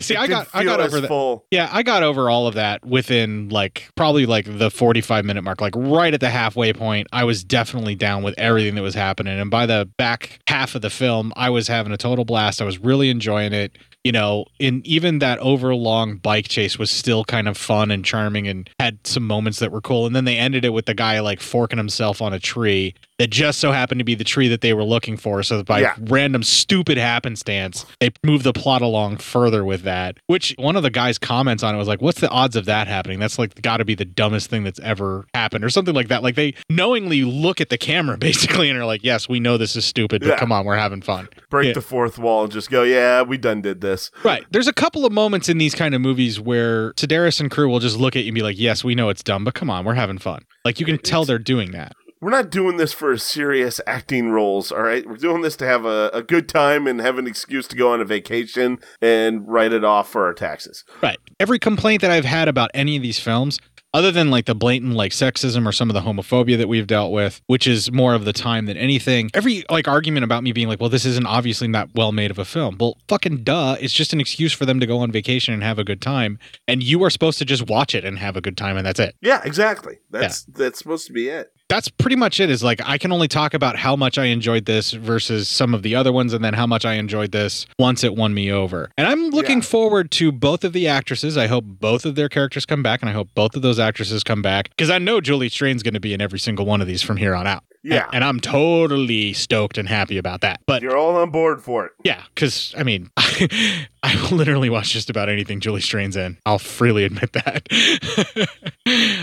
See, 0.00 0.14
It 0.14 0.18
I 0.18 0.26
got 0.26 0.48
I 0.52 0.64
got 0.64 0.80
over 0.80 1.00
that. 1.00 1.08
full. 1.08 1.46
Yeah, 1.50 1.68
I 1.72 1.82
got 1.82 2.02
over 2.02 2.28
all 2.30 2.46
of 2.46 2.54
that 2.54 2.84
within 2.84 3.48
like 3.48 3.90
probably 3.96 4.26
like 4.26 4.46
the 4.58 4.70
45 4.70 5.24
minute 5.24 5.42
mark, 5.42 5.60
like 5.60 5.74
right 5.76 6.12
at 6.12 6.20
the 6.20 6.30
halfway 6.30 6.72
point. 6.72 7.06
I 7.12 7.24
was 7.24 7.42
definitely 7.44 7.94
down 7.94 8.22
with 8.22 8.34
everything 8.38 8.74
that 8.74 8.82
was 8.82 8.94
happening, 8.94 9.38
and 9.38 9.50
by 9.50 9.66
the 9.66 9.88
back 9.96 10.40
half 10.48 10.74
of 10.74 10.82
the 10.82 10.90
film, 10.90 11.32
I 11.36 11.50
was 11.50 11.68
having 11.68 11.92
a 11.92 11.96
total 11.96 12.24
blast. 12.24 12.60
I 12.60 12.64
was 12.64 12.78
really 12.78 13.08
enjoying 13.10 13.52
it. 13.52 13.76
You 14.04 14.10
know, 14.12 14.46
in 14.58 14.82
even 14.84 15.20
that 15.20 15.38
overlong 15.38 16.16
bike 16.16 16.48
chase 16.48 16.76
was 16.76 16.90
still 16.90 17.24
kind 17.24 17.46
of 17.46 17.56
fun 17.56 17.90
and 17.90 18.04
charming, 18.04 18.48
and 18.48 18.68
had 18.80 19.06
some 19.06 19.26
moments 19.26 19.60
that 19.60 19.70
were 19.70 19.80
cool. 19.80 20.06
And 20.06 20.16
then 20.16 20.24
they 20.24 20.38
ended 20.38 20.64
it 20.64 20.70
with 20.70 20.86
the 20.86 20.94
guy 20.94 21.20
like 21.20 21.40
forking 21.40 21.78
himself 21.78 22.20
on 22.20 22.32
a 22.32 22.40
tree 22.40 22.94
that 23.22 23.30
just 23.30 23.60
so 23.60 23.70
happened 23.70 24.00
to 24.00 24.04
be 24.04 24.16
the 24.16 24.24
tree 24.24 24.48
that 24.48 24.62
they 24.62 24.72
were 24.74 24.82
looking 24.82 25.16
for. 25.16 25.44
So 25.44 25.62
by 25.62 25.80
Yeah. 25.80 25.94
random 26.00 26.42
stupid 26.42 26.98
happenstance, 26.98 27.86
they 28.00 28.10
move 28.24 28.42
the 28.42 28.52
plot 28.52 28.82
along 28.82 29.18
further 29.18 29.64
with 29.64 29.82
that. 29.84 30.16
Which 30.26 30.54
one 30.58 30.74
of 30.74 30.82
the 30.82 30.90
guys' 30.90 31.18
comments 31.18 31.62
on 31.62 31.72
it 31.72 31.78
was 31.78 31.86
like, 31.86 32.02
"What's 32.02 32.20
the 32.20 32.28
odds 32.30 32.56
of 32.56 32.64
that 32.64 32.88
happening? 32.88 33.20
That's 33.20 33.38
like 33.38 33.62
got 33.62 33.76
to 33.76 33.84
be 33.84 33.94
the 33.94 34.04
dumbest 34.04 34.50
thing 34.50 34.64
that's 34.64 34.80
ever 34.80 35.24
happened," 35.34 35.64
or 35.64 35.70
something 35.70 35.94
like 35.94 36.08
that. 36.08 36.24
Like 36.24 36.34
they 36.34 36.54
knowingly 36.68 37.22
look 37.22 37.60
at 37.60 37.68
the 37.68 37.78
camera 37.78 38.16
basically 38.18 38.68
and 38.68 38.76
are 38.78 38.84
like, 38.86 39.04
"Yes, 39.04 39.28
we 39.28 39.38
know 39.38 39.56
this 39.56 39.76
is 39.76 39.84
stupid, 39.84 40.22
but 40.22 40.28
Yeah. 40.30 40.36
come 40.38 40.50
on, 40.50 40.64
we're 40.64 40.74
having 40.76 41.00
fun." 41.00 41.28
Break 41.48 41.68
Yeah. 41.68 41.72
the 41.74 41.80
fourth 41.80 42.18
wall 42.18 42.42
and 42.42 42.52
just 42.52 42.70
go, 42.70 42.82
yeah, 42.82 43.22
we 43.22 43.36
done 43.38 43.60
did 43.62 43.80
this. 43.82 44.10
Right. 44.24 44.44
There's 44.50 44.66
a 44.68 44.72
couple 44.72 45.06
of 45.06 45.12
moments 45.12 45.48
in 45.48 45.58
these 45.58 45.74
kind 45.76 45.94
of 45.94 46.00
movies 46.00 46.40
where 46.40 46.92
Sidaris 46.94 47.38
and 47.40 47.50
crew 47.50 47.68
will 47.68 47.78
just 47.80 47.98
look 48.00 48.16
at 48.16 48.24
you 48.24 48.28
and 48.30 48.34
be 48.34 48.42
like, 48.42 48.58
"Yes, 48.58 48.82
we 48.82 48.94
know 48.94 49.08
it's 49.10 49.22
dumb, 49.22 49.44
but 49.44 49.54
come 49.54 49.70
on, 49.70 49.84
we're 49.84 49.94
having 49.94 50.18
fun." 50.18 50.42
Like 50.64 50.80
you 50.80 50.86
can 50.86 50.98
tell 50.98 51.24
they're 51.24 51.38
doing 51.38 51.70
that. 51.72 51.92
We're 52.22 52.30
not 52.30 52.50
doing 52.50 52.76
this 52.76 52.92
for 52.92 53.18
serious 53.18 53.80
acting 53.84 54.30
roles, 54.30 54.70
all 54.70 54.82
right? 54.82 55.04
We're 55.04 55.16
doing 55.16 55.42
this 55.42 55.56
to 55.56 55.66
have 55.66 55.84
a, 55.84 56.08
a 56.14 56.22
good 56.22 56.48
time 56.48 56.86
and 56.86 57.00
have 57.00 57.18
an 57.18 57.26
excuse 57.26 57.66
to 57.66 57.76
go 57.76 57.92
on 57.92 58.00
a 58.00 58.04
vacation 58.04 58.78
and 59.00 59.46
write 59.48 59.72
it 59.72 59.82
off 59.82 60.08
for 60.08 60.24
our 60.24 60.32
taxes. 60.32 60.84
Right. 61.02 61.18
Every 61.40 61.58
complaint 61.58 62.00
that 62.02 62.12
I've 62.12 62.24
had 62.24 62.46
about 62.46 62.70
any 62.74 62.94
of 62.94 63.02
these 63.02 63.18
films, 63.18 63.58
other 63.92 64.12
than 64.12 64.30
like 64.30 64.46
the 64.46 64.54
blatant 64.54 64.94
like 64.94 65.10
sexism 65.10 65.66
or 65.66 65.72
some 65.72 65.90
of 65.90 65.94
the 65.94 66.00
homophobia 66.00 66.56
that 66.58 66.68
we've 66.68 66.86
dealt 66.86 67.10
with, 67.10 67.42
which 67.48 67.66
is 67.66 67.90
more 67.90 68.14
of 68.14 68.24
the 68.24 68.32
time 68.32 68.66
than 68.66 68.76
anything, 68.76 69.28
every 69.34 69.64
like 69.68 69.88
argument 69.88 70.22
about 70.22 70.44
me 70.44 70.52
being 70.52 70.68
like, 70.68 70.80
well, 70.80 70.88
this 70.88 71.04
isn't 71.04 71.26
obviously 71.26 71.66
not 71.66 71.88
well 71.96 72.12
made 72.12 72.30
of 72.30 72.38
a 72.38 72.44
film. 72.44 72.76
Well, 72.78 72.98
fucking 73.08 73.42
duh. 73.42 73.76
It's 73.80 73.92
just 73.92 74.12
an 74.12 74.20
excuse 74.20 74.52
for 74.52 74.64
them 74.64 74.78
to 74.78 74.86
go 74.86 75.00
on 75.00 75.10
vacation 75.10 75.54
and 75.54 75.62
have 75.64 75.80
a 75.80 75.84
good 75.84 76.00
time. 76.00 76.38
And 76.68 76.84
you 76.84 77.02
are 77.02 77.10
supposed 77.10 77.38
to 77.40 77.44
just 77.44 77.68
watch 77.68 77.96
it 77.96 78.04
and 78.04 78.20
have 78.20 78.36
a 78.36 78.40
good 78.40 78.56
time, 78.56 78.76
and 78.76 78.86
that's 78.86 79.00
it. 79.00 79.16
Yeah, 79.20 79.42
exactly. 79.44 79.98
That's 80.10 80.44
that's 80.44 80.78
supposed 80.78 81.08
to 81.08 81.12
be 81.12 81.28
it. 81.28 81.50
That's 81.72 81.88
pretty 81.88 82.16
much 82.16 82.38
it 82.38 82.50
is 82.50 82.62
like 82.62 82.82
i 82.84 82.98
can 82.98 83.10
only 83.12 83.26
talk 83.26 83.54
about 83.54 83.76
how 83.76 83.96
much 83.96 84.18
i 84.18 84.26
enjoyed 84.26 84.66
this 84.66 84.90
versus 84.92 85.48
some 85.48 85.72
of 85.72 85.82
the 85.82 85.94
other 85.94 86.12
ones 86.12 86.34
and 86.34 86.44
then 86.44 86.52
how 86.52 86.66
much 86.66 86.84
i 86.84 86.94
enjoyed 86.94 87.32
this 87.32 87.64
once 87.78 88.04
it 88.04 88.14
won 88.14 88.34
me 88.34 88.52
over. 88.52 88.90
And 88.98 89.06
i'm 89.06 89.30
looking 89.30 89.62
forward 89.62 90.10
to 90.12 90.30
both 90.30 90.64
of 90.64 90.74
the 90.74 90.86
actresses. 90.86 91.38
I 91.38 91.46
hope 91.46 91.64
both 91.64 92.04
of 92.04 92.14
their 92.14 92.28
characters 92.28 92.66
come 92.66 92.82
back 92.82 93.00
and 93.00 93.08
i 93.08 93.14
hope 93.14 93.30
both 93.34 93.56
of 93.56 93.62
those 93.62 93.78
actresses 93.78 94.22
come 94.22 94.42
back 94.42 94.68
because 94.68 94.90
i 94.90 94.98
know 94.98 95.22
julie 95.22 95.48
strain's 95.48 95.82
going 95.82 95.94
to 95.94 96.00
be 96.00 96.12
in 96.12 96.20
every 96.20 96.38
single 96.38 96.66
one 96.66 96.82
of 96.82 96.86
these 96.86 97.00
from 97.00 97.16
here 97.16 97.34
on 97.34 97.46
out 97.46 97.64
Yeah. 97.84 98.04
and, 98.06 98.16
and 98.16 98.24
i'm 98.24 98.38
totally 98.40 99.32
stoked 99.32 99.76
and 99.78 99.88
happy 99.88 100.16
about 100.18 100.40
that 100.42 100.60
but 100.66 100.82
You're 100.82 100.96
all 100.96 101.16
on 101.16 101.30
board 101.30 101.62
for 101.62 101.86
it. 101.86 101.92
yeah 102.04 102.22
because 102.34 102.74
i 102.78 102.82
mean 102.82 103.10
i 103.16 104.28
literally 104.30 104.70
watch 104.70 104.90
just 104.90 105.10
about 105.10 105.28
anything 105.28 105.58
julie 105.60 105.80
strain's 105.80 106.16
in 106.16 106.38
i'll 106.46 106.58
freely 106.60 107.04
admit 107.04 107.32
that 107.32 107.66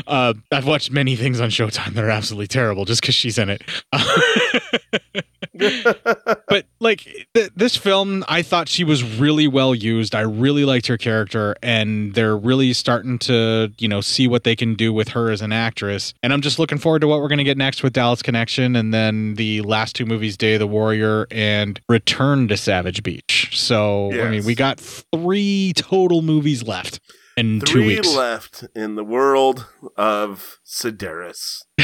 uh, 0.08 0.34
i've 0.52 0.66
watched 0.68 0.92
many 0.92 1.16
things 1.16 1.40
on 1.40 1.50
showtime 1.50 1.94
that 1.94 2.04
are 2.04 2.10
absolutely 2.10 2.48
terrible 2.48 2.86
just 2.86 3.02
because 3.02 3.16
she's 3.16 3.38
in 3.38 3.50
it 3.50 3.62
but 6.48 6.66
like 6.80 7.28
th- 7.34 7.52
this 7.56 7.76
film 7.76 8.24
i 8.28 8.42
thought 8.42 8.68
she 8.68 8.84
was 8.84 9.04
really 9.20 9.48
well 9.48 9.76
used. 9.76 10.16
I 10.16 10.22
really 10.22 10.66
liked 10.66 10.88
her 10.88 10.98
character 10.98 11.56
and 11.62 12.14
they're 12.14 12.38
really 12.38 12.74
starting 12.74 13.20
to 13.20 13.72
you 13.78 13.88
know 13.88 14.02
see 14.02 14.28
what 14.28 14.44
they 14.44 14.56
can 14.56 14.76
do 14.76 14.94
with 14.94 15.10
her 15.10 15.32
as 15.32 15.42
an 15.42 15.52
actress. 15.52 16.14
And 16.24 16.34
i'm 16.34 16.42
just 16.42 16.60
looking 16.60 16.78
forward 16.78 17.00
to 17.00 17.08
what 17.08 17.20
we're 17.20 17.28
going 17.28 17.40
to 17.40 17.44
get 17.44 17.58
next 17.58 17.84
with 17.84 17.94
dallas 17.94 18.22
connection 18.22 18.76
and 18.76 18.94
then 18.94 19.36
the 19.36 19.62
last 19.62 19.96
two 19.96 20.06
movies 20.06 20.38
day 20.38 20.54
of 20.56 20.60
the 20.60 20.68
warrior 20.68 21.28
and 21.32 21.80
return 21.90 22.48
to 22.48 22.58
savage 22.58 23.04
beach. 23.04 23.52
So 23.54 24.12
i 24.14 24.30
mean 24.30 24.46
we 24.46 24.56
got 24.56 24.80
three 24.80 25.74
total 25.76 26.22
movies 26.22 26.64
left 26.64 27.00
in 27.40 27.60
two 27.62 27.66
Three 27.66 27.88
weeks 27.88 28.14
left 28.16 28.66
in 28.76 28.96
the 28.96 29.04
world 29.04 29.66
of 29.96 30.60
Sidaris. 30.66 31.64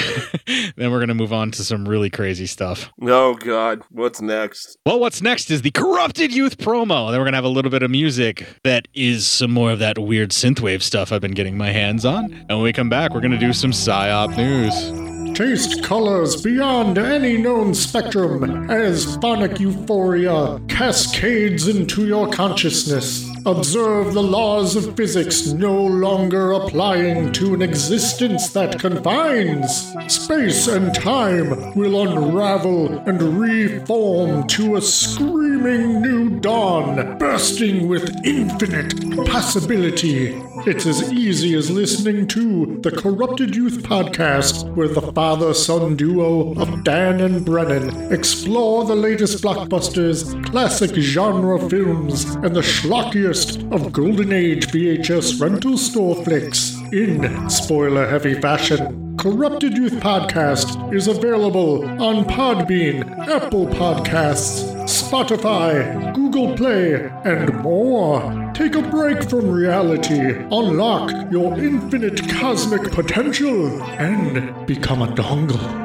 then 0.75 0.91
we're 0.91 0.99
going 0.99 1.07
to 1.07 1.13
move 1.13 1.31
on 1.31 1.51
to 1.51 1.63
some 1.63 1.87
really 1.87 2.09
crazy 2.09 2.45
stuff 2.45 2.91
Oh 3.01 3.35
God, 3.35 3.81
what's 3.89 4.21
next? 4.21 4.77
Well, 4.85 4.99
what's 4.99 5.21
next 5.21 5.49
is 5.49 5.61
the 5.61 5.71
Corrupted 5.71 6.33
Youth 6.33 6.57
promo. 6.57 7.09
Then 7.09 7.19
we're 7.19 7.25
going 7.25 7.33
to 7.33 7.37
have 7.37 7.45
a 7.45 7.49
little 7.49 7.71
bit 7.71 7.83
of 7.83 7.91
music 7.91 8.45
that 8.63 8.87
is 8.93 9.27
some 9.27 9.51
more 9.51 9.71
of 9.71 9.79
that 9.79 9.97
weird 9.97 10.31
synthwave 10.31 10.81
stuff 10.81 11.11
I've 11.11 11.21
been 11.21 11.31
getting 11.31 11.57
my 11.57 11.71
hands 11.71 12.05
on. 12.05 12.25
And 12.33 12.49
when 12.49 12.61
we 12.61 12.73
come 12.73 12.89
back, 12.89 13.13
we're 13.13 13.21
going 13.21 13.31
to 13.31 13.37
do 13.37 13.53
some 13.53 13.71
PSYOP 13.71 14.37
news. 14.37 15.37
Taste 15.37 15.83
colors 15.83 16.41
beyond 16.41 16.97
any 16.97 17.37
known 17.37 17.73
spectrum 17.73 18.69
as 18.69 19.17
phonic 19.17 19.59
euphoria 19.59 20.59
cascades 20.69 21.67
into 21.67 22.05
your 22.05 22.29
consciousness. 22.29 23.34
Observe 23.47 24.15
the 24.15 24.23
laws 24.23 24.75
of 24.75 24.95
physics 24.95 25.45
no 25.51 25.85
longer 25.85 26.53
applying 26.53 27.31
to 27.31 27.53
an 27.53 27.61
existence 27.61 28.49
that 28.49 28.79
confines. 28.79 29.93
Space 30.07 30.67
and 30.67 30.95
time 30.95 31.73
will 31.75 32.07
unravel 32.07 32.97
and 33.07 33.21
reform 33.21 34.47
to 34.47 34.77
a 34.77 34.81
screaming 34.81 36.01
new 36.01 36.39
dawn, 36.39 37.19
bursting 37.19 37.87
with 37.87 38.25
infinite 38.25 39.27
possibility. 39.27 40.41
It's 40.65 40.87
as 40.87 41.13
easy 41.13 41.53
as 41.53 41.69
listening 41.69 42.25
to 42.29 42.79
the 42.81 42.89
Corrupted 42.89 43.55
Youth 43.55 43.83
podcast, 43.83 44.73
where 44.73 44.87
the 44.87 45.11
father 45.11 45.53
son 45.53 45.95
duo 45.95 46.55
of 46.59 46.83
Dan 46.83 47.21
and 47.21 47.45
Brennan 47.45 48.11
explore 48.11 48.85
the 48.85 48.95
latest 48.95 49.43
blockbusters, 49.43 50.43
classic 50.45 50.95
genre 50.95 51.69
films, 51.69 52.25
and 52.35 52.55
the 52.55 52.61
schlockiest 52.61 53.34
of 53.35 53.91
Golden 53.91 54.31
Age 54.31 54.67
VHS 54.67 55.41
rental 55.41 55.77
store 55.77 56.15
flicks 56.23 56.73
in 56.93 57.49
spoiler 57.49 58.07
heavy 58.07 58.39
fashion. 58.39 59.17
Corrupted 59.17 59.75
Youth 59.75 59.95
Podcast 59.95 60.93
is 60.93 61.09
available 61.09 61.83
on 62.01 62.23
Podbean, 62.23 63.27
Apple 63.27 63.65
Podcasts, 63.67 64.63
Spotify, 64.85 66.13
Google 66.13 66.55
Play, 66.55 67.11
and 67.25 67.53
more. 67.61 68.51
Take 68.53 68.75
a 68.75 68.81
break 68.81 69.29
from 69.29 69.51
reality, 69.51 70.31
unlock 70.31 71.29
your 71.29 71.59
infinite 71.59 72.29
cosmic 72.29 72.89
potential, 72.93 73.83
and 73.83 74.65
become 74.65 75.01
a 75.01 75.07
dongle. 75.07 75.84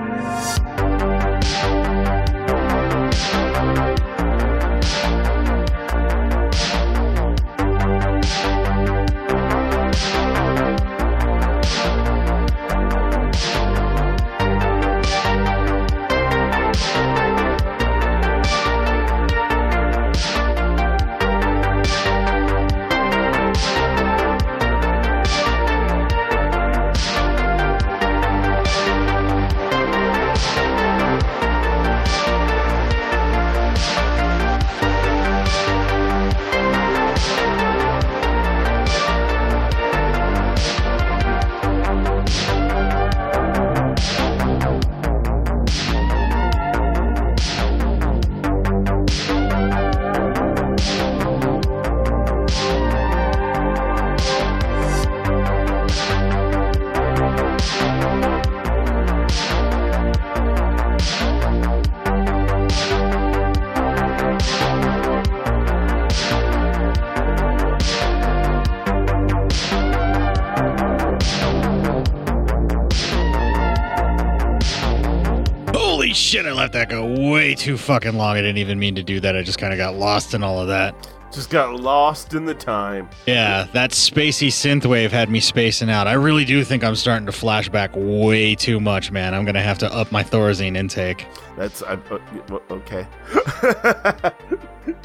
Too 77.61 77.77
fucking 77.77 78.15
long. 78.15 78.37
I 78.37 78.41
didn't 78.41 78.57
even 78.57 78.79
mean 78.79 78.95
to 78.95 79.03
do 79.03 79.21
that. 79.21 79.37
I 79.37 79.43
just 79.43 79.59
kind 79.59 79.73
of 79.73 79.77
got 79.77 79.95
lost 79.95 80.33
in 80.33 80.43
all 80.43 80.61
of 80.61 80.69
that. 80.69 80.95
Just 81.31 81.51
got 81.51 81.79
lost 81.79 82.35
in 82.35 82.45
the 82.45 82.55
time. 82.55 83.09
Yeah, 83.27 83.69
that 83.73 83.91
spacey 83.91 84.49
synthwave 84.49 85.11
had 85.11 85.31
me 85.31 85.39
spacing 85.39 85.89
out. 85.89 86.09
I 86.09 86.15
really 86.15 86.45
do 86.45 86.65
think 86.65 86.83
I'm 86.83 86.97
starting 86.97 87.27
to 87.27 87.33
flashback 87.33 87.91
way 87.95 88.57
too 88.57 88.81
much, 88.81 89.13
man. 89.13 89.35
I'm 89.35 89.45
gonna 89.45 89.63
have 89.63 89.79
to 89.79 89.95
up 89.95 90.11
my 90.11 90.25
Thorazine 90.25 90.77
intake. 90.77 91.27
That's 91.57 91.83
I, 91.83 91.99
uh, 92.11 92.59
okay. 92.71 93.07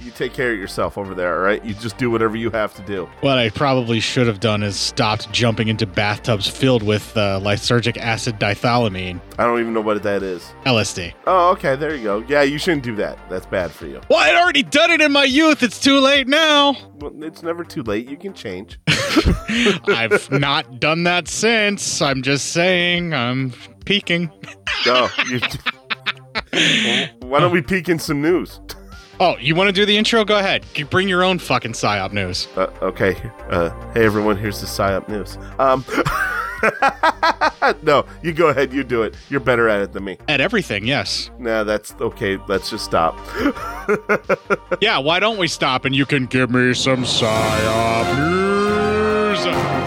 you 0.06 0.12
take 0.12 0.34
care 0.34 0.54
of 0.54 0.60
yourself 0.60 0.98
over 0.98 1.16
there, 1.16 1.36
all 1.36 1.42
right? 1.42 1.64
You 1.66 1.74
just 1.74 1.98
do 1.98 2.12
whatever 2.12 2.38
you 2.38 2.52
have 2.52 2.74
to 2.76 2.82
do. 2.84 3.10
What 3.22 3.38
I 3.38 3.50
probably 3.50 4.00
should 4.00 4.28
have 4.28 4.40
done 4.40 4.62
is 4.62 4.76
stopped 4.76 5.32
jumping 5.32 5.68
into 5.68 5.88
bathtubs 5.88 6.48
filled 6.48 6.84
with 6.84 7.18
uh, 7.18 7.40
lysergic 7.42 7.98
acid 7.98 8.40
dithylamine, 8.40 9.20
I 9.38 9.44
don't 9.44 9.60
even 9.60 9.74
know 9.74 9.82
what 9.82 10.02
that 10.04 10.24
is. 10.24 10.54
LSD. 10.66 11.14
Oh, 11.26 11.52
okay, 11.52 11.76
there 11.76 11.96
you 11.96 12.04
go. 12.04 12.24
Yeah, 12.28 12.44
you 12.44 12.58
shouldn't 12.58 12.84
do 12.84 12.96
that. 12.98 13.18
That's 13.30 13.46
bad 13.46 13.72
for 13.72 13.88
you. 13.88 14.00
Well, 14.10 14.20
I'd 14.20 14.36
already 14.36 14.64
done 14.64 14.92
it 14.92 15.02
in 15.02 15.12
my 15.12 15.26
youth. 15.26 15.64
It's 15.64 15.80
too 15.80 16.00
late 16.00 16.28
now. 16.28 16.76
Well, 17.00 17.12
it's 17.24 17.44
never 17.44 17.64
too 17.64 17.84
late. 17.84 18.08
You 18.08 18.18
can 18.18 18.34
change. 18.34 18.80
I've 19.88 20.30
not 20.32 20.80
done 20.80 21.04
that 21.04 21.28
since. 21.28 22.02
I'm 22.02 22.22
just 22.22 22.52
saying, 22.52 23.14
I'm 23.14 23.54
peeking. 23.86 24.32
Oh, 24.86 25.12
you, 25.28 25.40
why 27.28 27.40
don't 27.40 27.52
we 27.52 27.62
peek 27.62 27.90
in 27.90 28.00
some 28.00 28.22
news? 28.22 28.60
Oh, 29.20 29.38
you 29.38 29.56
want 29.56 29.68
to 29.70 29.72
do 29.74 29.86
the 29.86 29.96
intro? 29.98 30.26
Go 30.26 30.38
ahead. 30.38 30.66
You 30.76 30.86
Bring 30.86 31.08
your 31.08 31.24
own 31.24 31.40
fucking 31.40 31.72
psyop 31.72 32.12
news. 32.12 32.48
Uh, 32.58 32.68
okay. 32.82 33.16
Uh, 33.50 33.70
hey 33.94 34.06
everyone, 34.06 34.38
here's 34.38 34.60
the 34.60 34.68
psyop 34.68 35.08
news. 35.08 35.38
Um, 35.58 35.86
no, 37.84 38.06
you 38.22 38.34
go 38.34 38.48
ahead. 38.50 38.74
You 38.74 38.84
do 38.84 39.04
it. 39.04 39.16
You're 39.30 39.40
better 39.40 39.70
at 39.70 39.82
it 39.82 39.94
than 39.94 40.04
me. 40.04 40.18
At 40.28 40.42
everything, 40.42 40.86
yes. 40.86 41.30
Nah, 41.40 41.64
that's 41.64 41.94
okay. 42.00 42.38
Let's 42.48 42.70
just 42.70 42.86
stop. 42.86 43.18
Yeah, 44.82 44.98
why 44.98 45.20
don't 45.20 45.38
we 45.38 45.48
stop 45.48 45.86
and 45.86 45.96
you 45.96 46.06
can 46.08 46.26
give 46.26 46.50
me 46.50 46.74
some 46.74 47.04
psyop 47.04 48.18
news? 48.18 49.85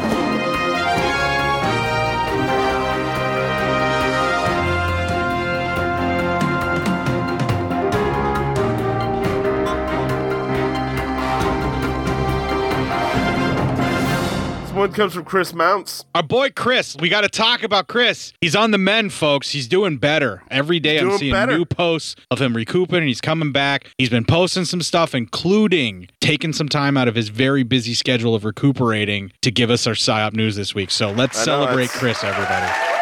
One 14.78 14.92
comes 14.92 15.12
from 15.14 15.24
Chris 15.24 15.52
Mounts. 15.52 16.04
Our 16.14 16.22
boy 16.22 16.50
Chris, 16.50 16.96
we 17.00 17.08
got 17.08 17.22
to 17.22 17.28
talk 17.28 17.62
about 17.64 17.88
Chris. 17.88 18.32
He's 18.40 18.54
on 18.54 18.70
the 18.70 18.78
mend, 18.78 19.12
folks. 19.12 19.50
He's 19.50 19.66
doing 19.66 19.98
better. 19.98 20.42
Every 20.50 20.78
day 20.80 20.98
I'm 20.98 21.18
seeing 21.18 21.32
better. 21.32 21.56
new 21.58 21.64
posts 21.64 22.14
of 22.30 22.40
him 22.40 22.54
recouping 22.54 22.98
and 22.98 23.08
he's 23.08 23.20
coming 23.20 23.50
back. 23.52 23.88
He's 23.98 24.08
been 24.10 24.24
posting 24.24 24.64
some 24.64 24.80
stuff, 24.82 25.14
including 25.14 26.08
taking 26.20 26.52
some 26.52 26.68
time 26.68 26.96
out 26.96 27.08
of 27.08 27.14
his 27.16 27.28
very 27.28 27.64
busy 27.64 27.94
schedule 27.94 28.34
of 28.34 28.44
recuperating 28.44 29.32
to 29.42 29.50
give 29.50 29.70
us 29.70 29.86
our 29.86 29.94
PSYOP 29.94 30.34
news 30.34 30.54
this 30.56 30.74
week. 30.74 30.90
So 30.90 31.10
let's 31.10 31.38
I 31.40 31.44
celebrate 31.44 31.84
it's- 31.84 31.98
Chris, 31.98 32.22
everybody. 32.22 32.97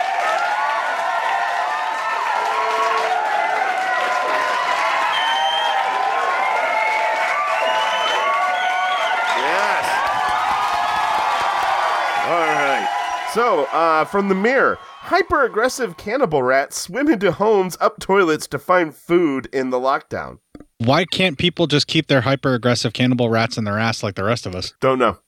So, 13.37 13.65
uh, 13.67 14.07
from 14.07 14.31
the 14.31 14.35
mirror, 14.35 14.79
hyper 14.81 15.45
aggressive 15.45 15.99
cannibal 15.99 16.43
rats 16.43 16.81
swim 16.81 17.11
into 17.11 17.33
homes 17.33 17.77
up 17.83 18.01
toilets 18.01 18.47
to 18.47 18.59
find 18.59 18.95
food 18.95 19.47
in 19.53 19.69
the 19.69 19.79
lockdown. 19.79 20.39
Why 20.79 21.05
can't 21.05 21.37
people 21.37 21.67
just 21.67 21.87
keep 21.87 22.07
their 22.07 22.23
hyper 22.23 22.55
aggressive 22.55 22.95
cannibal 22.95 23.29
rats 23.29 23.59
in 23.59 23.65
their 23.65 23.79
ass 23.79 24.03
like 24.03 24.15
the 24.15 24.25
rest 24.25 24.47
of 24.47 24.55
us? 24.55 24.73
Don't 24.81 24.99
know. 24.99 25.19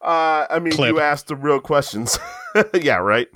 Uh, 0.00 0.46
I 0.48 0.60
mean, 0.62 0.72
Clip. 0.72 0.94
you 0.94 0.98
asked 0.98 1.26
the 1.26 1.36
real 1.36 1.60
questions. 1.60 2.18
yeah, 2.72 2.96
right. 2.96 3.28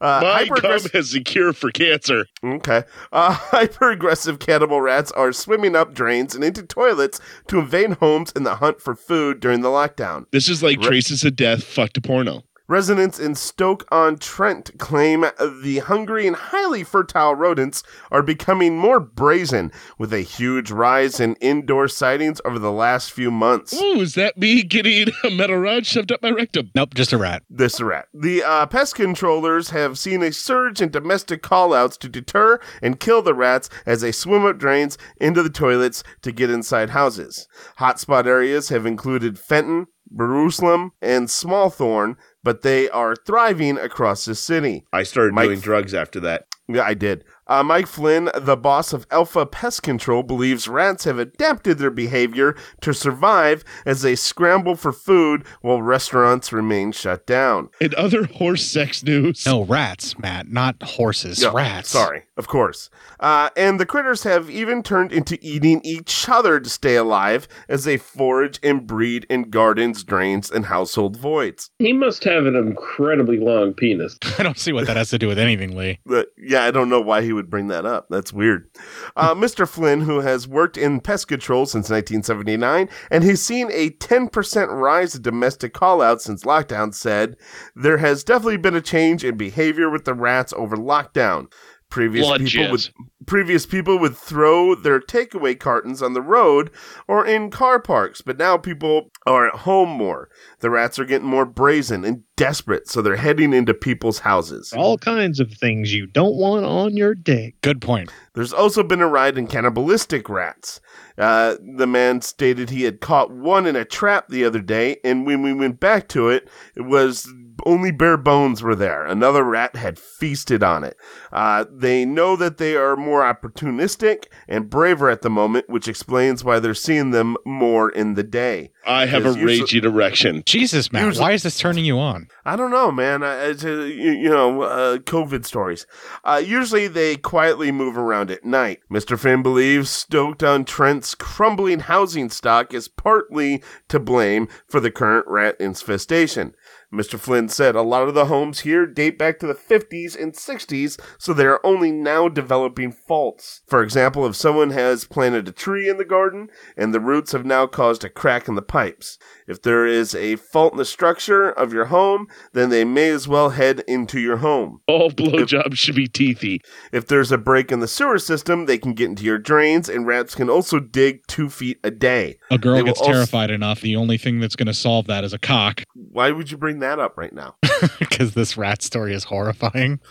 Uh, 0.00 0.18
My 0.20 0.32
hyper 0.32 0.56
gum 0.56 0.64
aggressive. 0.64 0.90
has 0.90 1.14
a 1.14 1.20
cure 1.20 1.52
for 1.52 1.70
cancer. 1.70 2.26
Okay. 2.42 2.82
Uh, 3.12 3.32
hyper 3.40 3.92
aggressive 3.92 4.40
cannibal 4.40 4.80
rats 4.80 5.12
are 5.12 5.32
swimming 5.32 5.76
up 5.76 5.94
drains 5.94 6.34
and 6.34 6.42
into 6.42 6.64
toilets 6.64 7.20
to 7.46 7.60
invade 7.60 7.92
homes 7.92 8.32
in 8.34 8.42
the 8.42 8.56
hunt 8.56 8.80
for 8.80 8.96
food 8.96 9.38
during 9.38 9.60
the 9.60 9.68
lockdown. 9.68 10.26
This 10.32 10.48
is 10.48 10.60
like 10.60 10.78
Re- 10.78 10.86
traces 10.86 11.22
of 11.22 11.36
death 11.36 11.62
fucked 11.62 11.96
a 11.98 12.00
porno. 12.00 12.42
Residents 12.68 13.20
in 13.20 13.36
Stoke 13.36 13.86
on 13.92 14.16
Trent 14.16 14.76
claim 14.76 15.24
the 15.62 15.78
hungry 15.78 16.26
and 16.26 16.34
highly 16.34 16.82
fertile 16.82 17.36
rodents 17.36 17.84
are 18.10 18.24
becoming 18.24 18.76
more 18.76 18.98
brazen, 18.98 19.70
with 19.98 20.12
a 20.12 20.22
huge 20.22 20.72
rise 20.72 21.20
in 21.20 21.36
indoor 21.36 21.86
sightings 21.86 22.40
over 22.44 22.58
the 22.58 22.72
last 22.72 23.12
few 23.12 23.30
months. 23.30 23.72
Ooh, 23.80 24.00
is 24.00 24.14
that 24.14 24.36
me 24.36 24.64
getting 24.64 25.06
a 25.24 25.30
metal 25.30 25.58
rod 25.58 25.86
shoved 25.86 26.10
up 26.10 26.20
my 26.22 26.30
rectum? 26.30 26.72
Nope, 26.74 26.94
just 26.94 27.12
a 27.12 27.18
rat. 27.18 27.44
This 27.48 27.80
rat. 27.80 28.08
The 28.12 28.42
uh, 28.42 28.66
pest 28.66 28.96
controllers 28.96 29.70
have 29.70 29.96
seen 29.96 30.20
a 30.24 30.32
surge 30.32 30.82
in 30.82 30.90
domestic 30.90 31.44
callouts 31.44 31.96
to 31.98 32.08
deter 32.08 32.58
and 32.82 32.98
kill 32.98 33.22
the 33.22 33.34
rats 33.34 33.70
as 33.86 34.00
they 34.00 34.10
swim 34.10 34.44
up 34.44 34.58
drains 34.58 34.98
into 35.18 35.40
the 35.40 35.50
toilets 35.50 36.02
to 36.22 36.32
get 36.32 36.50
inside 36.50 36.90
houses. 36.90 37.46
Hotspot 37.78 38.26
areas 38.26 38.70
have 38.70 38.86
included 38.86 39.38
Fenton, 39.38 39.86
Jerusalem, 40.16 40.92
and 41.02 41.28
Smallthorne, 41.28 42.16
but 42.46 42.62
they 42.62 42.88
are 42.90 43.16
thriving 43.16 43.76
across 43.76 44.24
the 44.24 44.34
city. 44.36 44.84
I 44.92 45.02
started 45.02 45.34
Mike- 45.34 45.48
doing 45.48 45.58
drugs 45.58 45.92
after 45.92 46.20
that. 46.20 46.46
Yeah, 46.68 46.82
I 46.82 46.94
did. 46.94 47.24
Uh, 47.48 47.64
Mike 47.64 47.88
Flynn, 47.88 48.30
the 48.36 48.56
boss 48.56 48.92
of 48.92 49.04
Alpha 49.10 49.46
Pest 49.46 49.82
Control, 49.82 50.22
believes 50.22 50.68
rats 50.68 51.02
have 51.04 51.18
adapted 51.18 51.78
their 51.78 51.90
behavior 51.90 52.54
to 52.82 52.92
survive 52.94 53.64
as 53.84 54.02
they 54.02 54.14
scramble 54.14 54.76
for 54.76 54.92
food 54.92 55.44
while 55.60 55.82
restaurants 55.82 56.52
remain 56.52 56.92
shut 56.92 57.26
down. 57.26 57.68
In 57.80 57.94
other 57.96 58.26
horse 58.26 58.64
sex 58.64 59.02
news, 59.02 59.44
No, 59.44 59.64
rats, 59.64 60.16
Matt, 60.20 60.48
not 60.48 60.80
horses. 60.82 61.42
Yeah, 61.42 61.50
rats. 61.52 61.90
Sorry, 61.90 62.22
of 62.36 62.48
course. 62.48 62.90
Uh, 63.18 63.50
and 63.56 63.80
the 63.80 63.86
critters 63.86 64.22
have 64.24 64.50
even 64.50 64.82
turned 64.82 65.12
into 65.12 65.38
eating 65.40 65.80
each 65.84 66.28
other 66.28 66.60
to 66.60 66.68
stay 66.68 66.96
alive 66.96 67.48
as 67.68 67.84
they 67.84 67.96
forage 67.96 68.58
and 68.62 68.86
breed 68.86 69.26
in 69.30 69.50
gardens, 69.50 70.04
drains, 70.04 70.50
and 70.50 70.66
household 70.66 71.16
voids. 71.16 71.70
he 71.78 71.92
must 71.92 72.24
have 72.24 72.46
an 72.46 72.54
incredibly 72.54 73.38
long 73.38 73.72
penis. 73.72 74.18
I 74.38 74.42
don't 74.42 74.58
see 74.58 74.72
what 74.72 74.86
that 74.86 74.96
has 74.96 75.10
to 75.10 75.18
do 75.18 75.28
with 75.28 75.38
anything, 75.38 75.76
Lee. 75.76 75.98
But, 76.04 76.28
yeah, 76.36 76.64
I 76.64 76.70
don't 76.70 76.90
know 76.90 77.00
why 77.00 77.22
he 77.22 77.32
would 77.32 77.48
bring 77.48 77.68
that 77.68 77.86
up. 77.86 78.06
That's 78.10 78.32
weird. 78.32 78.68
Uh, 79.16 79.34
Mr. 79.46 79.66
Flynn, 79.66 80.02
who 80.02 80.20
has 80.20 80.46
worked 80.46 80.76
in 80.76 81.00
pest 81.00 81.28
control 81.28 81.66
since 81.66 81.88
1979 81.90 82.88
and 83.10 83.24
has 83.24 83.42
seen 83.42 83.70
a 83.72 83.90
10% 83.90 84.68
rise 84.68 85.14
in 85.14 85.22
domestic 85.22 85.72
callouts 85.72 86.20
since 86.22 86.44
lockdown, 86.44 86.92
said 86.94 87.36
there 87.74 87.98
has 87.98 88.24
definitely 88.24 88.58
been 88.58 88.76
a 88.76 88.80
change 88.80 89.24
in 89.24 89.36
behavior 89.36 89.88
with 89.88 90.04
the 90.04 90.14
rats 90.14 90.52
over 90.56 90.76
lockdown. 90.76 91.50
Previous 91.90 92.26
Blood 92.26 92.40
people 92.40 92.70
would 92.70 92.88
previous 93.26 93.66
people 93.66 93.98
would 93.98 94.16
throw 94.16 94.74
their 94.74 95.00
takeaway 95.00 95.58
cartons 95.58 96.02
on 96.02 96.14
the 96.14 96.22
road 96.22 96.70
or 97.08 97.26
in 97.26 97.50
car 97.50 97.80
parks, 97.80 98.22
but 98.22 98.38
now 98.38 98.56
people 98.56 99.10
are 99.26 99.48
at 99.48 99.60
home 99.60 99.90
more. 99.90 100.28
The 100.60 100.70
rats 100.70 100.98
are 100.98 101.04
getting 101.04 101.28
more 101.28 101.44
brazen 101.44 102.04
and 102.04 102.22
desperate, 102.36 102.88
so 102.88 103.02
they're 103.02 103.16
heading 103.16 103.52
into 103.52 103.74
people's 103.74 104.20
houses. 104.20 104.72
All 104.76 104.98
kinds 104.98 105.40
of 105.40 105.52
things 105.52 105.92
you 105.92 106.06
don't 106.06 106.36
want 106.36 106.64
on 106.64 106.96
your 106.96 107.14
dick. 107.14 107.60
Good 107.62 107.80
point. 107.80 108.12
There's 108.34 108.52
also 108.52 108.82
been 108.82 109.00
a 109.00 109.08
rise 109.08 109.36
in 109.36 109.46
cannibalistic 109.46 110.28
rats. 110.28 110.80
Uh, 111.18 111.56
the 111.76 111.86
man 111.86 112.20
stated 112.20 112.70
he 112.70 112.82
had 112.82 113.00
caught 113.00 113.30
one 113.30 113.66
in 113.66 113.76
a 113.76 113.84
trap 113.84 114.28
the 114.28 114.44
other 114.44 114.60
day, 114.60 114.98
and 115.04 115.26
when 115.26 115.42
we 115.42 115.52
went 115.52 115.80
back 115.80 116.08
to 116.08 116.28
it, 116.28 116.48
it 116.76 116.82
was 116.82 117.32
only 117.66 117.90
bare 117.90 118.16
bones 118.16 118.62
were 118.62 118.74
there. 118.74 119.04
Another 119.04 119.42
rat 119.44 119.76
had 119.76 119.98
feasted 119.98 120.62
on 120.62 120.84
it. 120.84 120.96
Uh, 121.32 121.64
they 121.70 122.04
know 122.06 122.36
that 122.36 122.56
they 122.56 122.76
are 122.76 122.96
more 122.96 123.22
opportunistic 123.22 124.24
and 124.48 124.70
braver 124.70 125.10
at 125.10 125.22
the 125.22 125.28
moment, 125.30 125.68
which 125.68 125.88
explains 125.88 126.44
why 126.44 126.58
they're 126.58 126.74
seeing 126.74 127.10
them 127.10 127.36
more 127.44 127.90
in 127.90 128.14
the 128.14 128.22
day. 128.22 128.70
I 128.86 129.06
have 129.06 129.22
a 129.26 129.30
Because 129.30 129.36
usually- 129.36 129.60
raging 129.60 129.84
erection. 129.84 130.42
Jesus, 130.46 130.92
man, 130.92 131.04
Usually- 131.06 131.22
why 131.22 131.32
is 131.32 131.42
this 131.42 131.58
turning 131.58 131.84
you 131.84 131.98
on? 131.98 132.28
I 132.44 132.54
don't 132.56 132.70
know, 132.70 132.92
man. 132.92 133.22
I, 133.24 133.46
it's, 133.46 133.64
uh, 133.64 133.68
you, 133.70 134.12
you 134.12 134.28
know, 134.30 134.62
uh, 134.62 134.98
COVID 134.98 135.44
stories. 135.44 135.86
Uh, 136.24 136.40
usually 136.44 136.86
they 136.86 137.16
quietly 137.16 137.72
move 137.72 137.98
around 137.98 138.30
at 138.30 138.44
night. 138.44 138.80
Mr. 138.90 139.18
Finn 139.18 139.42
believes 139.42 139.90
Stoke 139.90 140.42
on 140.42 140.64
Trent's 140.64 141.14
crumbling 141.16 141.80
housing 141.80 142.30
stock 142.30 142.72
is 142.72 142.86
partly 142.86 143.62
to 143.88 143.98
blame 143.98 144.46
for 144.68 144.78
the 144.78 144.90
current 144.92 145.26
rat 145.26 145.56
infestation. 145.58 146.54
Mr. 146.96 147.18
Flynn 147.18 147.48
said 147.48 147.76
a 147.76 147.82
lot 147.82 148.08
of 148.08 148.14
the 148.14 148.24
homes 148.26 148.60
here 148.60 148.86
date 148.86 149.18
back 149.18 149.38
to 149.38 149.46
the 149.46 149.54
50s 149.54 150.20
and 150.20 150.32
60s, 150.32 150.98
so 151.18 151.32
they 151.34 151.44
are 151.44 151.60
only 151.62 151.92
now 151.92 152.28
developing 152.28 152.90
faults. 152.90 153.60
For 153.66 153.82
example, 153.82 154.24
if 154.26 154.34
someone 154.34 154.70
has 154.70 155.04
planted 155.04 155.46
a 155.46 155.52
tree 155.52 155.88
in 155.88 155.98
the 155.98 156.04
garden 156.06 156.48
and 156.76 156.94
the 156.94 157.00
roots 157.00 157.32
have 157.32 157.44
now 157.44 157.66
caused 157.66 158.02
a 158.02 158.08
crack 158.08 158.48
in 158.48 158.54
the 158.54 158.62
pipes. 158.62 159.18
If 159.46 159.60
there 159.60 159.86
is 159.86 160.14
a 160.14 160.36
fault 160.36 160.72
in 160.72 160.78
the 160.78 160.84
structure 160.86 161.50
of 161.50 161.72
your 161.72 161.86
home, 161.86 162.28
then 162.54 162.70
they 162.70 162.84
may 162.84 163.10
as 163.10 163.28
well 163.28 163.50
head 163.50 163.84
into 163.86 164.18
your 164.18 164.38
home. 164.38 164.80
All 164.88 165.10
blowjobs 165.10 165.76
should 165.76 165.96
be 165.96 166.08
teethy. 166.08 166.60
If 166.92 167.06
there's 167.06 167.30
a 167.30 167.38
break 167.38 167.70
in 167.70 167.80
the 167.80 167.88
sewer 167.88 168.18
system, 168.18 168.64
they 168.64 168.78
can 168.78 168.94
get 168.94 169.10
into 169.10 169.24
your 169.24 169.38
drains, 169.38 169.88
and 169.90 170.06
rats 170.06 170.34
can 170.34 170.48
also 170.48 170.80
dig 170.80 171.26
two 171.26 171.50
feet 171.50 171.78
a 171.84 171.90
day. 171.90 172.38
A 172.50 172.56
girl 172.58 172.76
They 172.76 172.84
gets 172.84 173.00
also- 173.00 173.12
terrified 173.12 173.50
enough. 173.50 173.82
The 173.82 173.96
only 173.96 174.16
thing 174.16 174.40
that's 174.40 174.56
going 174.56 174.66
to 174.66 174.74
solve 174.74 175.06
that 175.08 175.24
is 175.24 175.32
a 175.34 175.38
cock, 175.38 175.82
Why 175.94 176.30
would 176.30 176.50
you 176.50 176.56
bring 176.56 176.78
that 176.78 176.85
up 176.98 177.16
right 177.16 177.32
now? 177.32 177.56
because 177.98 178.34
this 178.34 178.56
rat 178.56 178.82
story 178.82 179.14
is 179.14 179.24
horrifying. 179.24 180.00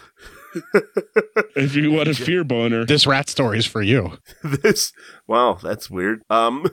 If 1.58 1.76
you 1.76 1.92
want 1.92 2.08
a 2.08 2.14
fear 2.14 2.46
boner, 2.46 2.86
This 2.86 3.06
rat 3.06 3.30
story 3.30 3.58
is 3.58 3.66
for 3.66 3.82
you. 3.82 4.18
this 4.44 4.94
wow 5.28 5.58
that's 5.62 5.90
weird 5.90 6.22
um 6.30 6.66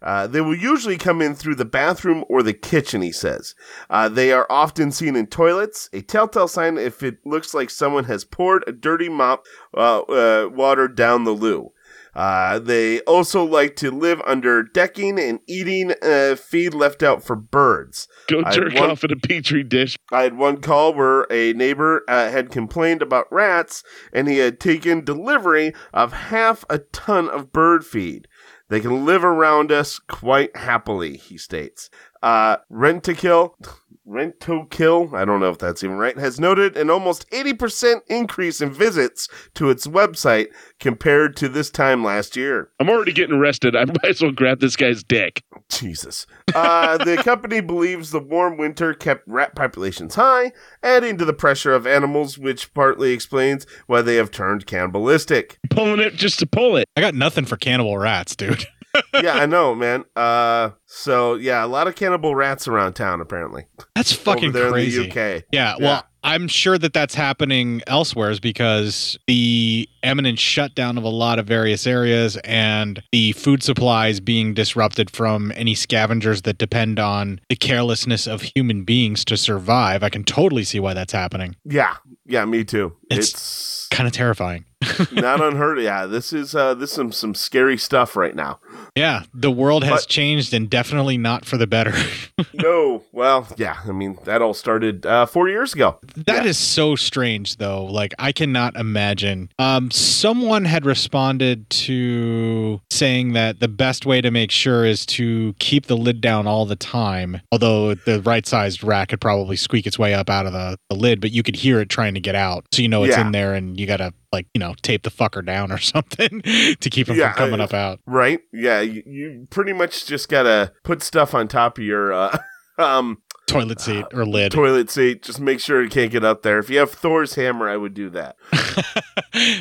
uh, 0.00 0.26
they 0.26 0.40
will 0.40 0.54
usually 0.54 0.96
come 0.96 1.20
in 1.20 1.34
through 1.34 1.56
the 1.56 1.64
bathroom 1.66 2.24
or 2.30 2.42
the 2.42 2.54
kitchen 2.54 3.02
he 3.02 3.12
says 3.12 3.54
uh, 3.90 4.08
they 4.08 4.32
are 4.32 4.46
often 4.48 4.90
seen 4.92 5.14
in 5.16 5.26
toilets 5.26 5.90
a 5.92 6.00
telltale 6.00 6.48
sign 6.48 6.78
if 6.78 7.02
it 7.02 7.18
looks 7.26 7.52
like 7.52 7.68
someone 7.70 8.04
has 8.04 8.24
poured 8.24 8.64
a 8.66 8.72
dirty 8.72 9.08
mop 9.10 9.44
uh, 9.76 10.00
uh, 10.00 10.48
water 10.48 10.88
down 10.88 11.24
the 11.24 11.32
loo 11.32 11.70
uh, 12.14 12.58
they 12.58 13.00
also 13.00 13.44
like 13.44 13.76
to 13.76 13.90
live 13.90 14.20
under 14.26 14.62
decking 14.62 15.18
and 15.18 15.40
eating 15.46 15.94
uh, 16.02 16.36
feed 16.36 16.74
left 16.74 17.02
out 17.02 17.22
for 17.22 17.36
birds. 17.36 18.08
go 18.28 18.42
jerk 18.50 18.74
one- 18.74 18.90
off 18.90 19.04
in 19.04 19.12
a 19.12 19.16
petri 19.16 19.62
dish. 19.62 19.96
I 20.10 20.22
had 20.22 20.36
one 20.36 20.60
call 20.60 20.94
where 20.94 21.26
a 21.30 21.52
neighbor 21.54 22.02
uh, 22.08 22.30
had 22.30 22.50
complained 22.50 23.02
about 23.02 23.32
rats 23.32 23.82
and 24.12 24.28
he 24.28 24.38
had 24.38 24.60
taken 24.60 25.04
delivery 25.04 25.72
of 25.92 26.12
half 26.12 26.64
a 26.68 26.78
ton 26.78 27.28
of 27.28 27.52
bird 27.52 27.84
feed. 27.84 28.28
They 28.68 28.80
can 28.80 29.04
live 29.04 29.22
around 29.22 29.70
us 29.70 29.98
quite 29.98 30.56
happily, 30.56 31.18
he 31.18 31.36
states. 31.36 31.90
Uh, 32.22 32.56
Rentokil, 32.70 33.54
Rentokil, 34.08 35.14
I 35.14 35.24
don't 35.24 35.40
know 35.40 35.50
if 35.50 35.58
that's 35.58 35.82
even 35.82 35.96
right, 35.96 36.16
has 36.18 36.38
noted 36.38 36.76
an 36.76 36.90
almost 36.90 37.28
80% 37.30 38.00
increase 38.08 38.60
in 38.60 38.70
visits 38.70 39.28
to 39.54 39.70
its 39.70 39.86
website 39.86 40.48
compared 40.80 41.36
to 41.36 41.48
this 41.48 41.70
time 41.70 42.04
last 42.04 42.36
year. 42.36 42.70
I'm 42.78 42.90
already 42.90 43.12
getting 43.12 43.36
arrested. 43.36 43.74
I 43.76 43.84
might 43.86 44.04
as 44.04 44.22
well 44.22 44.32
grab 44.32 44.60
this 44.60 44.76
guy's 44.76 45.02
dick. 45.02 45.42
Jesus. 45.68 46.26
Uh, 46.54 46.98
the 46.98 47.16
company 47.16 47.60
believes 47.60 48.10
the 48.10 48.20
warm 48.20 48.56
winter 48.58 48.92
kept 48.92 49.26
rat 49.26 49.54
populations 49.54 50.14
high, 50.14 50.52
adding 50.82 51.16
to 51.18 51.24
the 51.24 51.32
pressure 51.32 51.72
of 51.72 51.86
animals, 51.86 52.38
which 52.38 52.74
partly 52.74 53.12
explains 53.12 53.66
why 53.86 54.02
they 54.02 54.16
have 54.16 54.30
turned 54.30 54.66
cannibalistic. 54.66 55.58
Pulling 55.70 56.00
it 56.00 56.14
just 56.14 56.38
to 56.40 56.46
pull 56.46 56.76
it. 56.76 56.88
I 56.96 57.00
got 57.00 57.14
nothing 57.14 57.46
for 57.46 57.56
cannibal 57.56 57.96
rats, 57.98 58.36
dude. 58.36 58.66
yeah, 59.22 59.34
I 59.34 59.46
know, 59.46 59.74
man. 59.74 60.04
Uh, 60.16 60.70
so 60.86 61.34
yeah, 61.34 61.64
a 61.64 61.66
lot 61.66 61.86
of 61.86 61.94
cannibal 61.94 62.34
rats 62.34 62.68
around 62.68 62.94
town, 62.94 63.20
apparently. 63.20 63.66
That's 63.94 64.12
fucking 64.12 64.52
crazy. 64.52 65.02
in 65.02 65.08
the 65.08 65.36
UK. 65.36 65.44
Yeah, 65.52 65.76
well, 65.80 66.04
I'm 66.24 66.46
sure 66.46 66.78
that 66.78 66.92
that's 66.92 67.14
happening 67.14 67.82
elsewhere 67.86 68.30
is 68.30 68.38
because 68.38 69.18
the 69.26 69.88
imminent 70.02 70.38
shutdown 70.38 70.96
of 70.96 71.04
a 71.04 71.08
lot 71.08 71.38
of 71.38 71.46
various 71.46 71.86
areas 71.86 72.36
and 72.44 73.02
the 73.10 73.32
food 73.32 73.62
supplies 73.62 74.20
being 74.20 74.54
disrupted 74.54 75.10
from 75.10 75.52
any 75.56 75.74
scavengers 75.74 76.42
that 76.42 76.58
depend 76.58 77.00
on 77.00 77.40
the 77.48 77.56
carelessness 77.56 78.26
of 78.28 78.42
human 78.42 78.84
beings 78.84 79.24
to 79.24 79.36
survive. 79.36 80.02
I 80.04 80.10
can 80.10 80.22
totally 80.22 80.64
see 80.64 80.78
why 80.78 80.94
that's 80.94 81.12
happening. 81.12 81.56
Yeah, 81.64 81.96
yeah, 82.24 82.44
me 82.44 82.64
too. 82.64 82.96
It's, 83.10 83.32
It's, 83.32 83.88
kind 83.88 84.06
of 84.06 84.12
terrifying. 84.12 84.64
Not 85.12 85.40
unheard. 85.40 85.78
of. 85.78 85.84
Yeah, 85.84 86.06
this 86.06 86.32
is 86.32 86.54
uh, 86.54 86.74
this 86.74 86.90
is 86.90 86.96
some 86.96 87.12
some 87.12 87.34
scary 87.34 87.76
stuff 87.78 88.16
right 88.16 88.34
now. 88.34 88.60
Yeah, 88.96 89.22
the 89.32 89.50
world 89.50 89.84
has 89.84 90.02
But- 90.04 90.08
changed 90.10 90.52
and 90.54 90.68
definitely 90.68 91.16
not 91.18 91.44
for 91.44 91.56
the 91.56 91.66
better. 91.66 91.94
no, 92.54 93.04
well, 93.12 93.48
yeah. 93.56 93.76
I 93.86 93.92
mean, 93.92 94.18
that 94.24 94.42
all 94.42 94.54
started 94.54 95.06
uh, 95.06 95.26
four 95.26 95.48
years 95.48 95.74
ago. 95.74 95.98
That 96.16 96.44
is 96.46 96.58
so 96.58 96.96
strange 96.96 97.56
though. 97.56 97.84
Like 97.84 98.12
I 98.18 98.32
cannot 98.32 98.76
imagine. 98.76 99.48
Um 99.58 99.90
someone 99.90 100.64
had 100.64 100.84
responded 100.86 101.68
to 101.70 102.80
saying 102.90 103.32
that 103.32 103.60
the 103.60 103.68
best 103.68 104.06
way 104.06 104.20
to 104.20 104.30
make 104.30 104.50
sure 104.50 104.84
is 104.84 105.04
to 105.06 105.54
keep 105.58 105.86
the 105.86 105.96
lid 105.96 106.20
down 106.20 106.46
all 106.46 106.66
the 106.66 106.76
time. 106.76 107.40
Although 107.50 107.94
the 107.94 108.20
right 108.22 108.46
sized 108.46 108.82
rack 108.84 109.08
could 109.08 109.20
probably 109.20 109.56
squeak 109.56 109.86
its 109.86 109.98
way 109.98 110.14
up 110.14 110.28
out 110.30 110.46
of 110.46 110.52
the, 110.52 110.76
the 110.88 110.96
lid, 110.96 111.20
but 111.20 111.30
you 111.32 111.42
could 111.42 111.56
hear 111.56 111.80
it 111.80 111.88
trying 111.88 112.14
to 112.14 112.20
get 112.20 112.34
out. 112.34 112.64
So 112.72 112.82
you 112.82 112.88
know 112.88 113.04
it's 113.04 113.16
Yeah. 113.16 113.26
in 113.26 113.32
there 113.32 113.54
and 113.54 113.78
you 113.78 113.86
gotta 113.86 114.12
like, 114.32 114.46
you 114.54 114.58
know, 114.58 114.74
tape 114.82 115.02
the 115.02 115.10
fucker 115.10 115.44
down 115.44 115.70
or 115.70 115.78
something 115.78 116.42
to 116.42 116.90
keep 116.90 117.08
him 117.08 117.16
Yeah, 117.16 117.32
from 117.32 117.38
coming 117.38 117.60
uh, 117.60 117.64
up 117.64 117.74
out. 117.74 118.00
Right? 118.06 118.40
Yeah, 118.52 118.80
you, 118.80 119.02
you 119.06 119.46
pretty 119.50 119.72
much 119.72 120.06
just 120.06 120.28
gotta 120.28 120.72
put 120.84 121.02
stuff 121.02 121.34
on 121.34 121.48
top 121.48 121.78
of 121.78 121.84
your 121.84 122.12
uh, 122.12 122.38
um 122.78 123.18
Toilet 123.46 123.80
seat 123.80 124.06
or 124.14 124.24
lid. 124.24 124.52
toilet 124.52 124.88
seat. 124.88 125.22
Just 125.22 125.38
make 125.40 125.60
sure 125.60 125.82
it 125.82 125.90
can't 125.90 126.10
get 126.10 126.24
up 126.24 126.42
there. 126.42 126.58
If 126.58 126.70
you 126.70 126.78
have 126.78 126.90
Thor's 126.92 127.34
hammer, 127.34 127.68
I 127.68 127.76
would 127.76 127.92
do 127.92 128.08
that. 128.10 128.36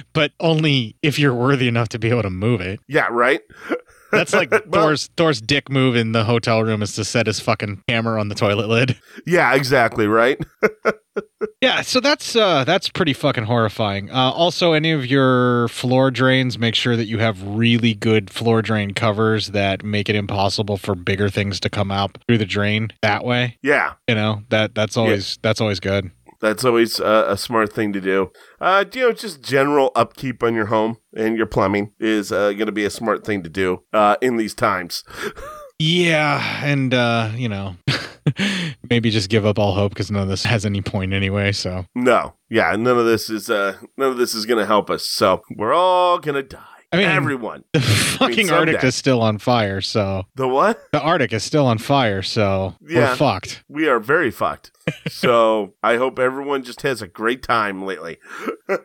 but 0.13 0.31
only 0.39 0.95
if 1.01 1.19
you're 1.19 1.33
worthy 1.33 1.67
enough 1.67 1.89
to 1.89 1.99
be 1.99 2.09
able 2.09 2.21
to 2.21 2.29
move 2.29 2.61
it. 2.61 2.79
Yeah, 2.87 3.07
right. 3.11 3.41
That's 4.11 4.33
like 4.33 4.51
Thor's 4.71 5.07
Thor's 5.17 5.41
dick 5.41 5.69
move 5.69 5.95
in 5.95 6.11
the 6.11 6.23
hotel 6.23 6.63
room 6.63 6.81
is 6.81 6.95
to 6.95 7.05
set 7.05 7.27
his 7.27 7.39
fucking 7.39 7.83
hammer 7.87 8.17
on 8.17 8.29
the 8.29 8.35
toilet 8.35 8.67
lid. 8.67 8.99
Yeah, 9.25 9.53
exactly. 9.55 10.07
Right. 10.07 10.39
Yeah, 11.59 11.81
so 11.81 11.99
that's 11.99 12.35
uh 12.35 12.63
that's 12.63 12.89
pretty 12.89 13.11
fucking 13.13 13.43
horrifying. 13.43 14.09
Uh 14.09 14.31
also 14.31 14.71
any 14.73 14.91
of 14.91 15.05
your 15.05 15.67
floor 15.67 16.09
drains, 16.09 16.57
make 16.57 16.73
sure 16.73 16.95
that 16.95 17.05
you 17.05 17.17
have 17.19 17.43
really 17.43 17.93
good 17.93 18.29
floor 18.29 18.61
drain 18.61 18.93
covers 18.93 19.47
that 19.47 19.83
make 19.83 20.07
it 20.09 20.15
impossible 20.15 20.77
for 20.77 20.95
bigger 20.95 21.29
things 21.29 21.59
to 21.59 21.69
come 21.69 21.91
out 21.91 22.17
through 22.27 22.37
the 22.37 22.45
drain 22.45 22.89
that 23.01 23.25
way. 23.25 23.57
Yeah. 23.61 23.93
You 24.07 24.15
know, 24.15 24.43
that 24.49 24.73
that's 24.73 24.95
always 24.95 25.37
that's 25.41 25.59
always 25.59 25.79
good. 25.81 26.09
That's 26.41 26.65
always 26.65 26.99
uh, 26.99 27.25
a 27.27 27.37
smart 27.37 27.71
thing 27.71 27.93
to 27.93 28.01
do. 28.01 28.31
Uh, 28.59 28.83
you 28.93 29.01
know, 29.01 29.11
just 29.11 29.41
general 29.41 29.91
upkeep 29.95 30.41
on 30.43 30.55
your 30.55 30.65
home 30.65 30.97
and 31.15 31.37
your 31.37 31.45
plumbing 31.45 31.93
is 31.99 32.31
uh, 32.31 32.51
going 32.53 32.65
to 32.65 32.71
be 32.71 32.85
a 32.85 32.89
smart 32.89 33.25
thing 33.25 33.43
to 33.43 33.49
do 33.49 33.83
uh, 33.93 34.15
in 34.21 34.37
these 34.37 34.53
times. 34.53 35.03
Yeah, 35.77 36.63
and 36.63 36.93
uh, 36.93 37.31
you 37.35 37.49
know, 37.49 37.75
maybe 38.89 39.09
just 39.09 39.29
give 39.31 39.47
up 39.47 39.57
all 39.57 39.73
hope 39.73 39.91
because 39.93 40.11
none 40.11 40.21
of 40.21 40.29
this 40.29 40.43
has 40.43 40.63
any 40.63 40.81
point 40.81 41.11
anyway, 41.11 41.51
so 41.51 41.85
No, 41.95 42.35
yeah, 42.49 42.75
none 42.75 42.99
of 42.99 43.05
this 43.05 43.31
is 43.31 43.49
uh, 43.49 43.77
none 43.97 44.11
of 44.11 44.17
this 44.17 44.35
is 44.35 44.45
going 44.45 44.59
to 44.59 44.65
help 44.67 44.91
us. 44.91 45.07
So 45.07 45.41
we're 45.57 45.73
all 45.73 46.19
going 46.19 46.35
to 46.35 46.43
die. 46.43 46.70
I 46.93 46.97
mean, 46.97 47.07
everyone. 47.07 47.63
the 47.73 47.79
fucking 47.79 48.51
Arctic 48.51 48.83
is 48.83 48.95
still 48.95 49.21
on 49.21 49.37
fire, 49.37 49.79
so 49.81 50.25
The 50.35 50.47
what? 50.47 50.91
the 50.91 50.99
Arctic 51.01 51.31
is 51.31 51.43
still 51.43 51.65
on 51.65 51.77
fire, 51.77 52.21
so 52.21 52.75
Yeah. 52.85 53.11
we're 53.11 53.15
fucked. 53.15 53.63
We 53.69 53.87
are 53.87 53.99
very 53.99 54.29
fucked. 54.29 54.71
so 55.07 55.73
I 55.81 55.95
hope 55.97 56.19
everyone 56.19 56.63
just 56.63 56.81
has 56.81 57.01
a 57.01 57.07
great 57.07 57.43
time 57.43 57.85
lately. 57.85 58.17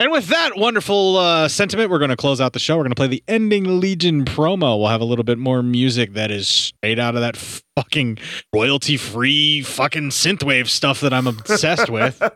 And 0.00 0.12
with 0.12 0.26
that 0.26 0.56
wonderful 0.56 1.16
uh, 1.16 1.48
sentiment, 1.48 1.88
we're 1.90 1.98
going 1.98 2.10
to 2.10 2.16
close 2.16 2.40
out 2.40 2.52
the 2.52 2.58
show. 2.58 2.76
We're 2.76 2.82
going 2.82 2.90
to 2.90 2.96
play 2.96 3.06
the 3.06 3.24
ending 3.26 3.80
Legion 3.80 4.24
promo. 4.24 4.78
We'll 4.78 4.88
have 4.88 5.00
a 5.00 5.04
little 5.04 5.24
bit 5.24 5.38
more 5.38 5.62
music 5.62 6.12
that 6.12 6.30
is 6.30 6.46
straight 6.46 6.98
out 6.98 7.14
of 7.14 7.22
that 7.22 7.36
fucking 7.36 8.18
royalty 8.54 8.96
free 8.98 9.62
fucking 9.62 10.10
synthwave 10.10 10.68
stuff 10.68 11.00
that 11.00 11.14
I'm 11.14 11.26
obsessed 11.26 11.88
with. 11.88 12.20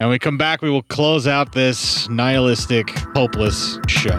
And 0.00 0.08
we 0.08 0.18
come 0.18 0.38
back, 0.38 0.62
we 0.62 0.70
will 0.70 0.82
close 0.84 1.26
out 1.26 1.52
this 1.52 2.08
nihilistic, 2.08 2.88
hopeless 3.14 3.78
show. 3.86 4.18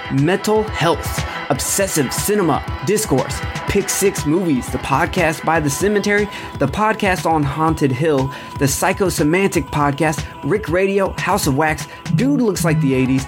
Mental 0.11 0.63
Health, 0.63 1.23
Obsessive 1.49 2.13
Cinema, 2.13 2.63
Discourse, 2.85 3.39
Pick 3.67 3.89
Six 3.89 4.25
Movies, 4.25 4.67
the 4.71 4.77
podcast 4.79 5.45
by 5.45 5.59
The 5.59 5.69
Cemetery, 5.69 6.25
the 6.59 6.67
podcast 6.67 7.25
on 7.25 7.43
Haunted 7.43 7.91
Hill, 7.91 8.27
the 8.59 8.65
Psychosemantic 8.65 9.63
podcast, 9.69 10.25
Rick 10.43 10.69
Radio, 10.69 11.11
House 11.17 11.47
of 11.47 11.55
Wax, 11.55 11.87
Dude 12.15 12.41
Looks 12.41 12.65
Like 12.65 12.81
the 12.81 12.93
80s, 12.93 13.27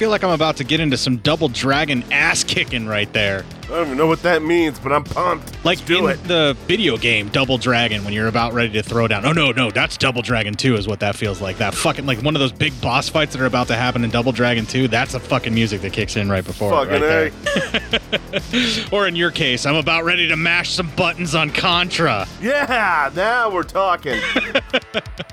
Feel 0.00 0.08
like 0.08 0.24
I'm 0.24 0.30
about 0.30 0.56
to 0.56 0.64
get 0.64 0.80
into 0.80 0.96
some 0.96 1.18
double 1.18 1.48
dragon 1.48 2.02
ass 2.10 2.42
kicking 2.42 2.86
right 2.86 3.12
there. 3.12 3.44
I 3.70 3.74
don't 3.74 3.86
even 3.86 3.98
know 3.98 4.08
what 4.08 4.22
that 4.22 4.42
means, 4.42 4.80
but 4.80 4.90
I'm 4.92 5.04
pumped. 5.04 5.52
Like 5.64 5.78
Let's 5.78 5.80
do 5.82 6.08
in 6.08 6.18
it. 6.18 6.24
the 6.24 6.56
video 6.66 6.96
game 6.96 7.28
Double 7.28 7.56
Dragon 7.56 8.02
when 8.04 8.12
you're 8.12 8.26
about 8.26 8.52
ready 8.52 8.72
to 8.72 8.82
throw 8.82 9.06
down. 9.06 9.24
Oh 9.24 9.30
no, 9.32 9.52
no, 9.52 9.70
that's 9.70 9.96
Double 9.96 10.22
Dragon 10.22 10.54
2 10.54 10.74
is 10.74 10.88
what 10.88 10.98
that 11.00 11.14
feels 11.14 11.40
like. 11.40 11.58
That 11.58 11.72
fucking 11.74 12.04
like 12.04 12.20
one 12.22 12.34
of 12.34 12.40
those 12.40 12.50
big 12.52 12.78
boss 12.80 13.08
fights 13.08 13.32
that 13.34 13.40
are 13.40 13.46
about 13.46 13.68
to 13.68 13.76
happen 13.76 14.02
in 14.02 14.10
Double 14.10 14.32
Dragon 14.32 14.66
2. 14.66 14.88
That's 14.88 15.12
the 15.12 15.20
fucking 15.20 15.54
music 15.54 15.82
that 15.82 15.92
kicks 15.92 16.16
in 16.16 16.28
right 16.28 16.44
before 16.44 16.70
Fucking 16.72 17.00
right 17.00 17.32
there. 17.44 18.88
or 18.92 19.06
in 19.06 19.14
your 19.14 19.30
case, 19.30 19.64
I'm 19.66 19.76
about 19.76 20.02
ready 20.04 20.26
to 20.28 20.36
mash 20.36 20.70
some 20.70 20.90
buttons 20.96 21.36
on 21.36 21.50
Contra. 21.50 22.26
Yeah, 22.42 23.10
now 23.14 23.50
we're 23.50 23.62
talking. 23.62 24.18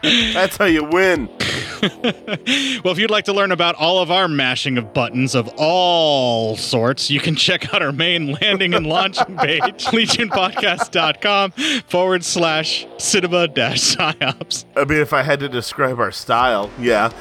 That's 0.04 0.58
how 0.58 0.66
you 0.66 0.84
win. 0.84 1.30
Well, 2.84 2.92
if 2.92 2.98
you'd 2.98 3.12
like 3.12 3.26
to 3.26 3.34
learn 3.34 3.52
about 3.52 3.76
all 3.76 4.00
of 4.00 4.10
our 4.10 4.28
mashing 4.28 4.78
of 4.80 4.94
buttons 4.94 5.36
of 5.36 5.48
all 5.58 6.56
sorts, 6.58 7.12
you 7.12 7.20
can 7.20 7.36
check 7.36 7.72
out 7.74 7.82
our 7.84 7.92
main 7.92 8.27
landing 8.42 8.74
and 8.74 8.86
launching 8.86 9.38
page, 9.38 9.62
legionpodcast.com 9.86 11.52
forward 11.88 12.24
slash 12.24 12.86
cinema 12.98 13.48
dash 13.48 13.96
psyops. 13.96 14.66
I 14.76 14.86
mean, 14.86 15.00
if 15.00 15.14
I 15.14 15.24
had 15.24 15.40
to 15.42 15.50
describe 15.50 16.00
our 16.00 16.12
style, 16.12 16.70
yeah. 16.80 17.12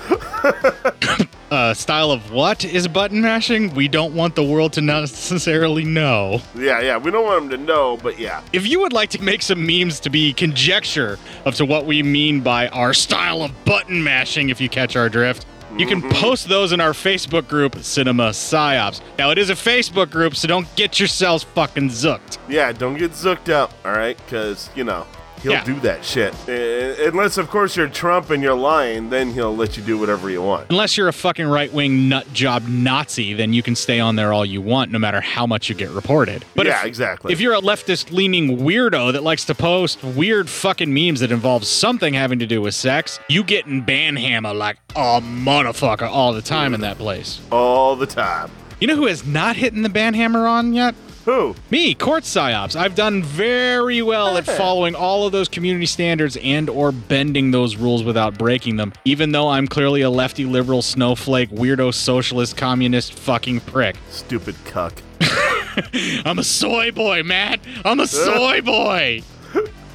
Uh, 1.48 1.72
style 1.72 2.10
of 2.10 2.32
what 2.32 2.64
is 2.64 2.88
button 2.88 3.20
mashing? 3.20 3.72
We 3.72 3.86
don't 3.86 4.14
want 4.14 4.34
the 4.34 4.42
world 4.42 4.72
to 4.72 4.80
necessarily 4.80 5.84
know. 5.84 6.40
Yeah, 6.56 6.80
yeah. 6.80 6.96
We 6.96 7.12
don't 7.12 7.24
want 7.24 7.48
them 7.48 7.60
to 7.60 7.64
know, 7.64 7.98
but 7.98 8.18
yeah. 8.18 8.42
If 8.52 8.66
you 8.66 8.80
would 8.80 8.92
like 8.92 9.10
to 9.10 9.22
make 9.22 9.42
some 9.42 9.64
memes 9.64 10.00
to 10.00 10.10
be 10.10 10.32
conjecture 10.32 11.20
of 11.44 11.54
to 11.54 11.64
what 11.64 11.86
we 11.86 12.02
mean 12.02 12.40
by 12.40 12.66
our 12.68 12.92
style 12.92 13.42
of 13.42 13.64
button 13.64 14.02
mashing, 14.02 14.48
if 14.48 14.60
you 14.60 14.68
catch 14.68 14.96
our 14.96 15.08
drift, 15.08 15.46
you 15.78 15.86
can 15.86 16.00
mm-hmm. 16.00 16.10
post 16.10 16.48
those 16.48 16.72
in 16.72 16.80
our 16.80 16.92
Facebook 16.92 17.48
group, 17.48 17.76
Cinema 17.82 18.30
Psyops. 18.30 19.00
Now, 19.18 19.30
it 19.30 19.38
is 19.38 19.50
a 19.50 19.54
Facebook 19.54 20.10
group, 20.10 20.34
so 20.34 20.48
don't 20.48 20.74
get 20.76 20.98
yourselves 20.98 21.44
fucking 21.44 21.90
zooked. 21.90 22.38
Yeah, 22.48 22.72
don't 22.72 22.96
get 22.96 23.10
zooked 23.12 23.50
up, 23.50 23.72
all 23.84 23.92
right? 23.92 24.16
Because, 24.16 24.70
you 24.74 24.84
know, 24.84 25.06
he'll 25.42 25.52
Yeah. 25.52 25.64
do 25.64 25.78
that 25.80 26.04
shit. 26.04 26.34
Uh, 26.48 27.08
unless, 27.08 27.38
of 27.38 27.48
course, 27.50 27.76
you're 27.76 27.88
Trump 27.88 28.30
and 28.30 28.42
you're 28.42 28.54
lying, 28.54 29.10
then 29.10 29.32
he'll 29.32 29.54
let 29.56 29.76
you 29.76 29.82
do 29.82 29.98
whatever 29.98 30.30
you 30.30 30.42
want. 30.42 30.66
Unless 30.70 30.96
you're 30.96 31.08
a 31.08 31.12
fucking 31.12 31.46
right 31.46 31.72
wing 31.72 32.08
nut 32.08 32.32
job 32.32 32.66
Nazi, 32.68 33.34
then 33.34 33.52
you 33.52 33.62
can 33.62 33.74
stay 33.76 34.00
on 34.00 34.16
there 34.16 34.32
all 34.32 34.44
you 34.46 34.60
want, 34.60 34.90
no 34.90 34.98
matter 34.98 35.20
how 35.20 35.46
much 35.46 35.68
you 35.68 35.74
get 35.74 35.90
reported. 35.90 36.44
But 36.54 36.66
yeah, 36.66 36.80
if, 36.80 36.86
exactly. 36.86 37.32
If 37.32 37.40
you're 37.40 37.54
a 37.54 37.60
leftist 37.60 38.10
leaning 38.12 38.58
weirdo 38.58 39.12
that 39.12 39.22
likes 39.22 39.44
to 39.46 39.54
post 39.54 40.02
weird 40.02 40.48
fucking 40.48 40.92
memes 40.92 41.20
that 41.20 41.30
involve 41.32 41.64
something 41.64 42.14
having 42.14 42.38
to 42.40 42.46
do 42.46 42.60
with 42.60 42.74
sex, 42.74 43.18
you 43.28 43.42
get 43.44 43.66
in 43.66 43.84
banhammer 43.84 44.56
like 44.56 44.78
a 44.94 45.20
motherfucker 45.20 46.08
all 46.08 46.32
the 46.32 46.42
time 46.42 46.74
in 46.74 46.80
that 46.80 46.98
place. 46.98 47.40
All 47.50 47.96
the 47.96 48.06
time. 48.06 48.50
You 48.80 48.86
know 48.86 48.96
who 48.96 49.06
has 49.06 49.26
not 49.26 49.56
hitting 49.56 49.82
the 49.82 49.88
banhammer 49.88 50.48
on 50.48 50.74
yet? 50.74 50.94
Who? 51.26 51.56
Me, 51.72 51.92
Court 51.92 52.22
Psyops. 52.22 52.76
I've 52.76 52.94
done 52.94 53.20
very 53.20 54.00
well 54.00 54.38
at 54.38 54.46
following 54.46 54.94
all 54.94 55.26
of 55.26 55.32
those 55.32 55.48
community 55.48 55.86
standards 55.86 56.38
and 56.40 56.70
or 56.70 56.92
bending 56.92 57.50
those 57.50 57.74
rules 57.74 58.04
without 58.04 58.38
breaking 58.38 58.76
them, 58.76 58.92
even 59.04 59.32
though 59.32 59.48
I'm 59.48 59.66
clearly 59.66 60.02
a 60.02 60.10
lefty 60.10 60.44
liberal 60.44 60.82
snowflake, 60.82 61.50
weirdo 61.50 61.92
socialist 61.92 62.56
communist 62.56 63.12
fucking 63.12 63.58
prick. 63.60 63.96
Stupid 64.08 64.54
cuck. 64.66 65.02
I'm 66.24 66.38
a 66.38 66.44
soy 66.44 66.92
boy, 66.92 67.24
Matt. 67.24 67.58
I'm 67.84 67.98
a 67.98 68.06
soy 68.06 68.60
boy. 68.60 69.22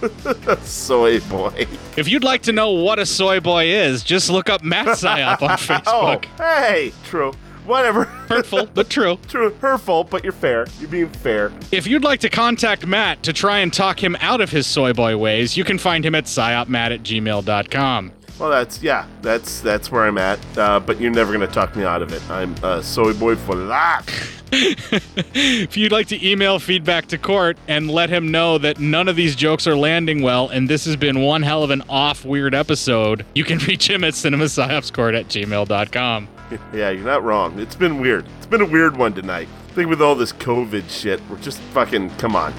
Soy 0.63 1.19
boy. 1.21 1.67
If 1.95 2.09
you'd 2.09 2.23
like 2.23 2.41
to 2.43 2.51
know 2.51 2.71
what 2.71 2.97
a 2.97 3.05
soy 3.05 3.39
boy 3.39 3.65
is, 3.65 4.03
just 4.03 4.31
look 4.31 4.49
up 4.49 4.63
Matt 4.63 4.87
Psyop 4.87 5.43
on 5.43 5.51
oh, 5.51 5.55
Facebook. 5.55 6.25
Oh, 6.39 6.43
hey, 6.43 6.91
true. 7.05 7.33
Whatever. 7.71 8.03
Hurtful, 8.03 8.65
but 8.73 8.89
true. 8.89 9.17
True. 9.29 9.53
Hurtful, 9.61 10.03
but 10.03 10.25
you're 10.25 10.33
fair. 10.33 10.67
You're 10.81 10.89
being 10.89 11.07
fair. 11.07 11.53
If 11.71 11.87
you'd 11.87 12.03
like 12.03 12.19
to 12.19 12.29
contact 12.29 12.85
Matt 12.85 13.23
to 13.23 13.31
try 13.31 13.59
and 13.59 13.71
talk 13.71 14.03
him 14.03 14.17
out 14.19 14.41
of 14.41 14.49
his 14.49 14.67
soy 14.67 14.91
boy 14.91 15.15
ways, 15.15 15.55
you 15.55 15.63
can 15.63 15.77
find 15.77 16.05
him 16.05 16.13
at 16.13 16.25
psyopmatt 16.25 16.93
at 16.93 17.01
gmail.com. 17.01 18.11
Well, 18.41 18.49
that's 18.49 18.81
yeah, 18.81 19.05
that's 19.21 19.61
that's 19.61 19.91
where 19.91 20.03
I'm 20.03 20.17
at. 20.17 20.39
Uh, 20.57 20.79
but 20.79 20.99
you're 20.99 21.11
never 21.11 21.31
gonna 21.31 21.45
talk 21.45 21.75
me 21.75 21.83
out 21.83 22.01
of 22.01 22.11
it. 22.11 22.27
I'm 22.27 22.55
a 22.63 22.81
soy 22.81 23.13
boy 23.13 23.35
for 23.35 23.53
life. 23.53 24.41
if 24.51 25.77
you'd 25.77 25.91
like 25.91 26.07
to 26.07 26.27
email 26.27 26.57
feedback 26.57 27.05
to 27.09 27.19
court 27.19 27.55
and 27.67 27.91
let 27.91 28.09
him 28.09 28.31
know 28.31 28.57
that 28.57 28.79
none 28.79 29.07
of 29.07 29.15
these 29.15 29.35
jokes 29.35 29.67
are 29.67 29.75
landing 29.75 30.23
well 30.23 30.49
and 30.49 30.67
this 30.67 30.85
has 30.85 30.95
been 30.95 31.21
one 31.21 31.43
hell 31.43 31.63
of 31.63 31.69
an 31.69 31.83
off 31.87 32.25
weird 32.25 32.55
episode, 32.55 33.27
you 33.35 33.43
can 33.43 33.59
reach 33.67 33.87
him 33.87 34.03
at 34.03 34.15
cinemapsyopscourt 34.15 35.17
at 35.17 35.27
gmail.com. 35.27 36.27
Yeah, 36.73 36.89
you're 36.89 37.05
not 37.05 37.23
wrong. 37.23 37.57
It's 37.59 37.75
been 37.75 38.01
weird. 38.01 38.25
It's 38.37 38.45
been 38.45 38.59
a 38.59 38.65
weird 38.65 38.97
one 38.97 39.13
tonight. 39.13 39.47
I 39.71 39.73
think 39.73 39.89
with 39.89 40.01
all 40.01 40.15
this 40.15 40.33
COVID 40.33 40.89
shit, 40.89 41.21
we're 41.29 41.37
just 41.37 41.61
fucking 41.71 42.09
come 42.17 42.35
on. 42.35 42.53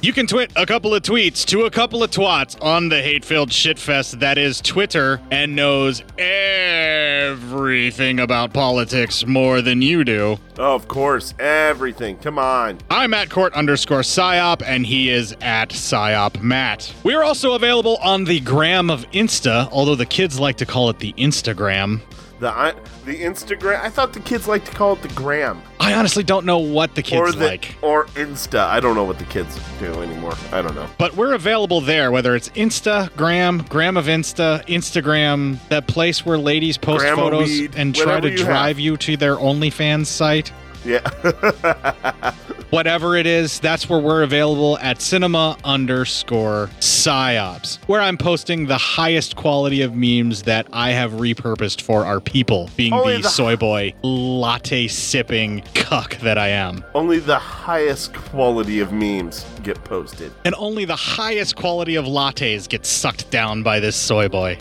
You 0.00 0.12
can 0.12 0.26
twit 0.26 0.50
a 0.56 0.66
couple 0.66 0.92
of 0.92 1.04
tweets 1.04 1.46
to 1.46 1.66
a 1.66 1.70
couple 1.70 2.02
of 2.02 2.10
twats 2.10 2.60
on 2.60 2.88
the 2.88 3.00
hate-filled 3.00 3.50
shitfest 3.50 4.18
that 4.18 4.38
is 4.38 4.60
Twitter 4.60 5.20
and 5.30 5.54
knows 5.54 6.02
everything 6.18 8.18
about 8.18 8.52
politics 8.52 9.24
more 9.24 9.62
than 9.62 9.82
you 9.82 10.02
do. 10.02 10.36
Oh, 10.58 10.74
of 10.74 10.88
course, 10.88 11.32
everything. 11.38 12.18
Come 12.18 12.40
on. 12.40 12.78
I'm 12.90 13.14
at 13.14 13.30
court 13.30 13.54
underscore 13.54 14.00
psyop, 14.00 14.64
and 14.66 14.84
he 14.84 15.10
is 15.10 15.36
at 15.40 15.68
psyop 15.68 16.42
matt. 16.42 16.92
We 17.04 17.14
are 17.14 17.22
also 17.22 17.54
available 17.54 17.98
on 18.02 18.24
the 18.24 18.40
gram 18.40 18.90
of 18.90 19.08
Insta, 19.12 19.68
although 19.70 19.94
the 19.94 20.06
kids 20.06 20.40
like 20.40 20.56
to 20.56 20.66
call 20.66 20.90
it 20.90 20.98
the 20.98 21.12
Instagram. 21.12 22.00
The 22.42 22.74
the 23.04 23.22
Instagram. 23.22 23.80
I 23.80 23.88
thought 23.88 24.12
the 24.12 24.18
kids 24.18 24.48
like 24.48 24.64
to 24.64 24.72
call 24.72 24.94
it 24.94 25.02
the 25.02 25.08
gram 25.08 25.62
I 25.78 25.94
honestly 25.94 26.24
don't 26.24 26.44
know 26.44 26.58
what 26.58 26.96
the 26.96 27.02
kids 27.02 27.20
or 27.20 27.30
the 27.30 27.46
like. 27.46 27.76
or 27.82 28.06
Insta. 28.06 28.66
I 28.66 28.80
don't 28.80 28.96
know 28.96 29.04
what 29.04 29.20
the 29.20 29.24
kids 29.26 29.58
do 29.78 29.92
anymore. 30.02 30.34
I 30.52 30.60
don't 30.60 30.74
know. 30.74 30.88
But 30.98 31.14
we're 31.16 31.34
available 31.34 31.80
there, 31.80 32.10
whether 32.10 32.34
it's 32.34 32.48
Instagram, 32.50 33.68
Gram 33.68 33.96
of 33.96 34.06
Insta, 34.06 34.64
Instagram, 34.66 35.58
that 35.68 35.86
place 35.86 36.26
where 36.26 36.38
ladies 36.38 36.78
post 36.78 37.02
Gram 37.02 37.16
photos 37.16 37.48
weed, 37.48 37.74
and 37.76 37.94
try 37.94 38.20
to 38.20 38.30
you 38.30 38.38
drive 38.38 38.78
you 38.78 38.96
to 38.96 39.16
their 39.16 39.36
OnlyFans 39.36 40.06
site. 40.06 40.52
Yeah. 40.84 42.34
Whatever 42.70 43.16
it 43.16 43.26
is, 43.26 43.60
that's 43.60 43.86
where 43.88 43.98
we're 43.98 44.22
available 44.22 44.78
at 44.78 45.02
cinema 45.02 45.58
underscore 45.62 46.70
psyops, 46.80 47.76
where 47.86 48.00
I'm 48.00 48.16
posting 48.16 48.66
the 48.66 48.78
highest 48.78 49.36
quality 49.36 49.82
of 49.82 49.94
memes 49.94 50.44
that 50.44 50.66
I 50.72 50.92
have 50.92 51.12
repurposed 51.12 51.82
for 51.82 52.06
our 52.06 52.18
people, 52.18 52.70
being 52.76 52.94
Only 52.94 53.16
the, 53.16 53.22
the- 53.22 53.28
soy 53.28 53.56
boy 53.56 53.92
latte 54.02 54.88
sipping 54.88 55.62
cuck 55.74 56.16
that 56.20 56.38
I 56.38 56.48
am. 56.48 56.82
Only 56.94 57.18
the 57.18 57.38
highest 57.38 58.14
quality 58.14 58.80
of 58.80 58.90
memes 58.90 59.44
get 59.62 59.82
posted. 59.84 60.32
And 60.46 60.54
only 60.56 60.86
the 60.86 60.96
highest 60.96 61.56
quality 61.56 61.96
of 61.96 62.06
lattes 62.06 62.66
get 62.68 62.86
sucked 62.86 63.30
down 63.30 63.62
by 63.62 63.80
this 63.80 63.96
soy 63.96 64.28
boy. 64.28 64.56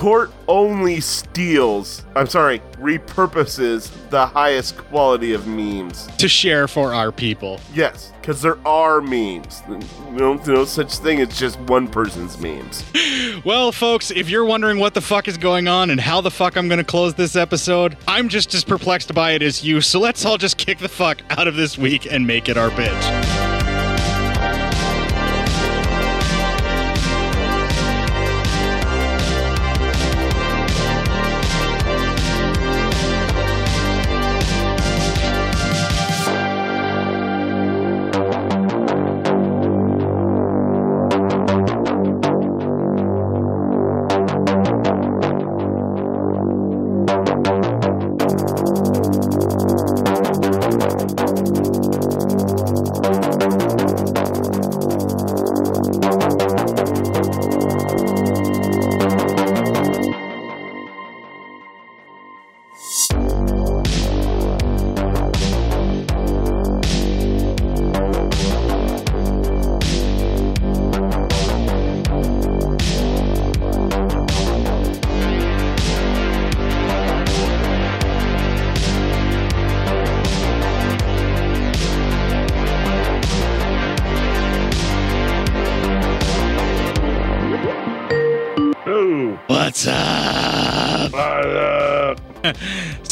Court 0.00 0.32
only 0.48 0.98
steals, 0.98 2.06
I'm 2.16 2.26
sorry, 2.26 2.62
repurposes 2.78 3.90
the 4.08 4.24
highest 4.24 4.78
quality 4.78 5.34
of 5.34 5.46
memes. 5.46 6.06
To 6.16 6.26
share 6.26 6.66
for 6.68 6.94
our 6.94 7.12
people. 7.12 7.60
Yes, 7.74 8.10
because 8.18 8.40
there 8.40 8.56
are 8.66 9.02
memes. 9.02 9.62
No, 10.10 10.32
no 10.36 10.64
such 10.64 10.96
thing 10.96 11.20
as 11.20 11.38
just 11.38 11.60
one 11.60 11.86
person's 11.86 12.40
memes. 12.40 12.82
Well, 13.44 13.72
folks, 13.72 14.10
if 14.10 14.28
you're 14.28 14.44
wondering 14.44 14.78
what 14.78 14.92
the 14.92 15.00
fuck 15.00 15.26
is 15.26 15.38
going 15.38 15.66
on 15.66 15.88
and 15.88 16.00
how 16.00 16.20
the 16.20 16.30
fuck 16.30 16.56
I'm 16.56 16.68
going 16.68 16.78
to 16.78 16.84
close 16.84 17.14
this 17.14 17.36
episode, 17.36 17.96
I'm 18.06 18.28
just 18.28 18.52
as 18.54 18.64
perplexed 18.64 19.14
by 19.14 19.32
it 19.32 19.42
as 19.42 19.64
you, 19.64 19.80
so 19.80 19.98
let's 19.98 20.24
all 20.26 20.36
just 20.36 20.58
kick 20.58 20.78
the 20.78 20.88
fuck 20.88 21.22
out 21.30 21.48
of 21.48 21.56
this 21.56 21.78
week 21.78 22.10
and 22.10 22.26
make 22.26 22.48
it 22.50 22.58
our 22.58 22.70
bitch. 22.70 23.39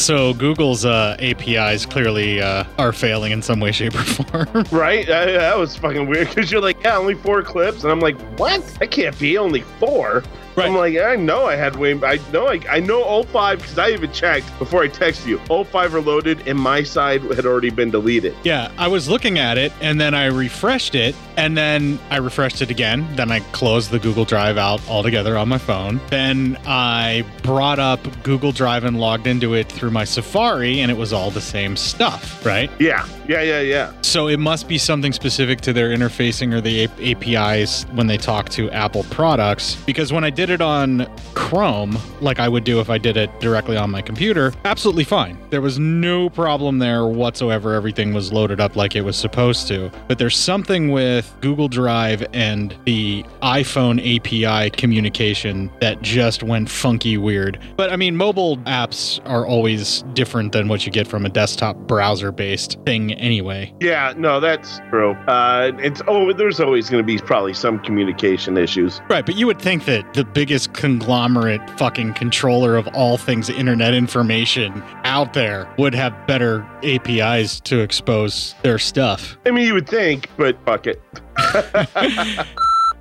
So 0.09 0.33
Google's 0.33 0.85
uh, 0.85 1.15
APIs 1.19 1.85
clearly 1.85 2.41
uh, 2.41 2.63
are 2.79 2.91
failing 2.91 3.31
in 3.31 3.43
some 3.43 3.59
way, 3.59 3.71
shape, 3.71 3.93
or 3.93 4.03
form. 4.03 4.65
Right? 4.71 5.05
That 5.05 5.55
was 5.55 5.75
fucking 5.75 6.07
weird 6.07 6.29
because 6.29 6.51
you're 6.51 6.63
like, 6.63 6.81
yeah, 6.83 6.97
only 6.97 7.13
four 7.13 7.43
clips, 7.43 7.83
and 7.83 7.91
I'm 7.91 7.99
like, 7.99 8.19
what? 8.39 8.65
That 8.79 8.89
can't 8.89 9.17
be 9.19 9.37
only 9.37 9.61
four. 9.61 10.23
I'm 10.65 10.75
like, 10.75 10.97
I 10.97 11.15
know 11.15 11.45
I 11.45 11.55
had 11.55 11.75
way. 11.75 11.93
I 12.03 12.19
know 12.31 12.47
I, 12.47 12.59
I 12.69 12.79
know 12.79 13.23
05 13.23 13.59
because 13.59 13.77
I 13.77 13.89
even 13.89 14.11
checked 14.11 14.57
before 14.59 14.83
I 14.83 14.87
texted 14.87 15.27
you. 15.27 15.41
All 15.49 15.63
05 15.63 15.95
are 15.95 16.01
loaded, 16.01 16.47
and 16.47 16.59
my 16.59 16.83
side 16.83 17.21
had 17.21 17.45
already 17.45 17.69
been 17.69 17.91
deleted. 17.91 18.35
Yeah, 18.43 18.71
I 18.77 18.87
was 18.87 19.09
looking 19.09 19.39
at 19.39 19.57
it 19.57 19.71
and 19.81 19.99
then 19.99 20.13
I 20.13 20.25
refreshed 20.25 20.95
it 20.95 21.15
and 21.37 21.57
then 21.57 21.99
I 22.09 22.17
refreshed 22.17 22.61
it 22.61 22.69
again. 22.69 23.07
Then 23.15 23.31
I 23.31 23.39
closed 23.51 23.91
the 23.91 23.99
Google 23.99 24.25
Drive 24.25 24.57
out 24.57 24.81
altogether 24.89 25.37
on 25.37 25.47
my 25.47 25.57
phone. 25.57 25.99
Then 26.09 26.57
I 26.65 27.23
brought 27.43 27.79
up 27.79 27.99
Google 28.23 28.51
Drive 28.51 28.83
and 28.83 28.99
logged 28.99 29.27
into 29.27 29.53
it 29.53 29.71
through 29.71 29.91
my 29.91 30.03
Safari 30.03 30.81
and 30.81 30.91
it 30.91 30.97
was 30.97 31.13
all 31.13 31.31
the 31.31 31.41
same 31.41 31.75
stuff, 31.77 32.45
right? 32.45 32.69
Yeah, 32.79 33.07
yeah, 33.27 33.41
yeah, 33.41 33.61
yeah. 33.61 33.93
So 34.01 34.27
it 34.27 34.37
must 34.39 34.67
be 34.67 34.77
something 34.77 35.13
specific 35.13 35.61
to 35.61 35.73
their 35.73 35.89
interfacing 35.89 36.53
or 36.53 36.61
the 36.61 36.85
APIs 37.11 37.83
when 37.93 38.07
they 38.07 38.17
talk 38.17 38.49
to 38.49 38.69
Apple 38.71 39.03
products. 39.05 39.75
Because 39.85 40.11
when 40.11 40.23
I 40.23 40.29
did 40.29 40.48
it 40.51 40.61
on 40.61 41.09
Chrome, 41.33 41.97
like 42.21 42.39
I 42.39 42.47
would 42.47 42.63
do 42.63 42.79
if 42.79 42.89
I 42.89 42.97
did 42.97 43.17
it 43.17 43.39
directly 43.39 43.77
on 43.77 43.89
my 43.89 44.01
computer, 44.01 44.53
absolutely 44.65 45.03
fine. 45.03 45.37
There 45.49 45.61
was 45.61 45.79
no 45.79 46.29
problem 46.29 46.79
there 46.79 47.05
whatsoever. 47.05 47.73
Everything 47.73 48.13
was 48.13 48.31
loaded 48.31 48.59
up 48.59 48.75
like 48.75 48.95
it 48.95 49.01
was 49.01 49.17
supposed 49.17 49.67
to. 49.69 49.91
But 50.07 50.19
there's 50.19 50.37
something 50.37 50.91
with 50.91 51.35
Google 51.41 51.67
Drive 51.67 52.25
and 52.33 52.75
the 52.85 53.23
iPhone 53.41 53.99
API 53.99 54.69
communication 54.71 55.71
that 55.81 56.01
just 56.01 56.43
went 56.43 56.69
funky 56.69 57.17
weird. 57.17 57.59
But 57.75 57.91
I 57.91 57.95
mean, 57.95 58.15
mobile 58.15 58.57
apps 58.59 59.19
are 59.25 59.45
always 59.45 60.03
different 60.13 60.51
than 60.51 60.67
what 60.67 60.85
you 60.85 60.91
get 60.91 61.07
from 61.07 61.25
a 61.25 61.29
desktop 61.29 61.77
browser 61.77 62.31
based 62.31 62.77
thing 62.85 63.13
anyway. 63.13 63.73
Yeah, 63.79 64.13
no, 64.17 64.39
that's 64.39 64.79
true. 64.89 65.11
Uh, 65.27 65.71
it's 65.79 66.01
oh, 66.07 66.33
there's 66.33 66.59
always 66.59 66.89
going 66.89 67.03
to 67.03 67.05
be 67.05 67.17
probably 67.17 67.53
some 67.53 67.79
communication 67.79 68.57
issues. 68.57 69.01
Right, 69.09 69.25
but 69.25 69.35
you 69.35 69.47
would 69.47 69.61
think 69.61 69.85
that 69.85 70.13
the 70.13 70.23
biggest 70.39 70.71
conglomerate 70.71 71.59
fucking 71.71 72.13
controller 72.13 72.77
of 72.77 72.87
all 72.95 73.17
things 73.17 73.49
internet 73.49 73.93
information 73.93 74.81
out 75.03 75.33
there 75.33 75.69
would 75.77 75.93
have 75.93 76.15
better 76.27 76.65
APIs 76.81 77.59
to 77.59 77.81
expose 77.81 78.55
their 78.61 78.79
stuff. 78.79 79.37
I 79.45 79.51
mean, 79.51 79.67
you 79.67 79.73
would 79.73 79.89
think, 79.89 80.29
but 80.37 80.57
fuck 80.63 80.87
it. 80.87 81.01
All 81.41 82.05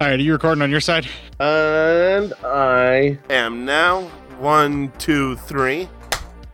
right, 0.01 0.15
are 0.15 0.17
you 0.17 0.33
recording 0.33 0.63
on 0.63 0.71
your 0.73 0.81
side? 0.81 1.07
And 1.39 2.33
I 2.43 3.17
am 3.31 3.65
now. 3.65 4.03
One, 4.41 4.91
two, 4.99 5.37
three. 5.37 5.89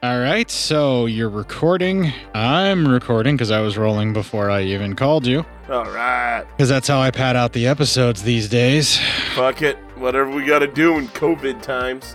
All 0.02 0.20
right, 0.20 0.50
so 0.50 1.06
you're 1.06 1.30
recording. 1.30 2.12
I'm 2.34 2.86
recording 2.86 3.36
because 3.36 3.50
I 3.50 3.60
was 3.60 3.78
rolling 3.78 4.12
before 4.12 4.50
I 4.50 4.64
even 4.64 4.96
called 4.96 5.26
you. 5.26 5.46
All 5.68 5.84
right. 5.86 6.44
Because 6.56 6.68
that's 6.68 6.86
how 6.88 7.00
I 7.00 7.10
pad 7.10 7.36
out 7.36 7.52
the 7.54 7.66
episodes 7.66 8.22
these 8.22 8.48
days. 8.48 8.98
Fuck 9.34 9.62
it. 9.62 9.76
Whatever 9.96 10.30
we 10.30 10.44
got 10.44 10.58
to 10.58 10.66
do 10.66 10.98
in 10.98 11.08
COVID 11.08 11.62
times. 11.62 12.14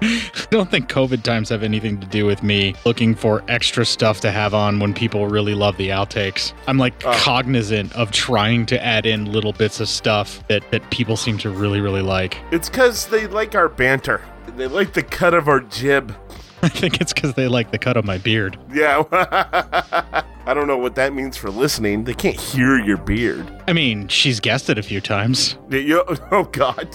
I 0.00 0.46
don't 0.50 0.70
think 0.70 0.88
COVID 0.88 1.22
times 1.22 1.48
have 1.50 1.62
anything 1.62 2.00
to 2.00 2.06
do 2.06 2.24
with 2.24 2.42
me 2.42 2.74
looking 2.86 3.14
for 3.14 3.44
extra 3.48 3.84
stuff 3.84 4.20
to 4.20 4.30
have 4.30 4.54
on 4.54 4.78
when 4.80 4.94
people 4.94 5.26
really 5.26 5.54
love 5.54 5.76
the 5.76 5.88
outtakes. 5.90 6.52
I'm 6.66 6.78
like 6.78 6.94
Oh. 7.04 7.12
cognizant 7.18 7.92
of 7.94 8.10
trying 8.12 8.64
to 8.66 8.82
add 8.82 9.06
in 9.06 9.30
little 9.30 9.52
bits 9.52 9.80
of 9.80 9.88
stuff 9.88 10.46
that, 10.48 10.62
that 10.70 10.88
people 10.90 11.16
seem 11.16 11.36
to 11.38 11.50
really, 11.50 11.80
really 11.80 12.02
like. 12.02 12.38
It's 12.50 12.68
because 12.68 13.08
they 13.08 13.26
like 13.26 13.54
our 13.54 13.68
banter. 13.68 14.22
They 14.56 14.66
like 14.68 14.92
the 14.92 15.02
cut 15.02 15.34
of 15.34 15.48
our 15.48 15.60
jib. 15.60 16.14
I 16.64 16.68
think 16.68 17.00
it's 17.00 17.12
because 17.12 17.34
they 17.34 17.48
like 17.48 17.70
the 17.72 17.78
cut 17.78 17.96
of 17.96 18.04
my 18.04 18.18
beard. 18.18 18.56
Yeah. 18.72 19.02
I 20.44 20.54
don't 20.54 20.66
know 20.66 20.78
what 20.78 20.94
that 20.96 21.12
means 21.12 21.36
for 21.36 21.50
listening. 21.50 22.04
They 22.04 22.14
can't 22.14 22.38
hear 22.38 22.78
your 22.78 22.96
beard. 22.96 23.52
I 23.68 23.72
mean, 23.72 24.08
she's 24.08 24.40
guessed 24.40 24.68
it 24.70 24.78
a 24.78 24.82
few 24.82 25.00
times. 25.00 25.56
Yeah, 25.70 25.78
you- 25.78 26.04
oh, 26.30 26.44
God. 26.44 26.88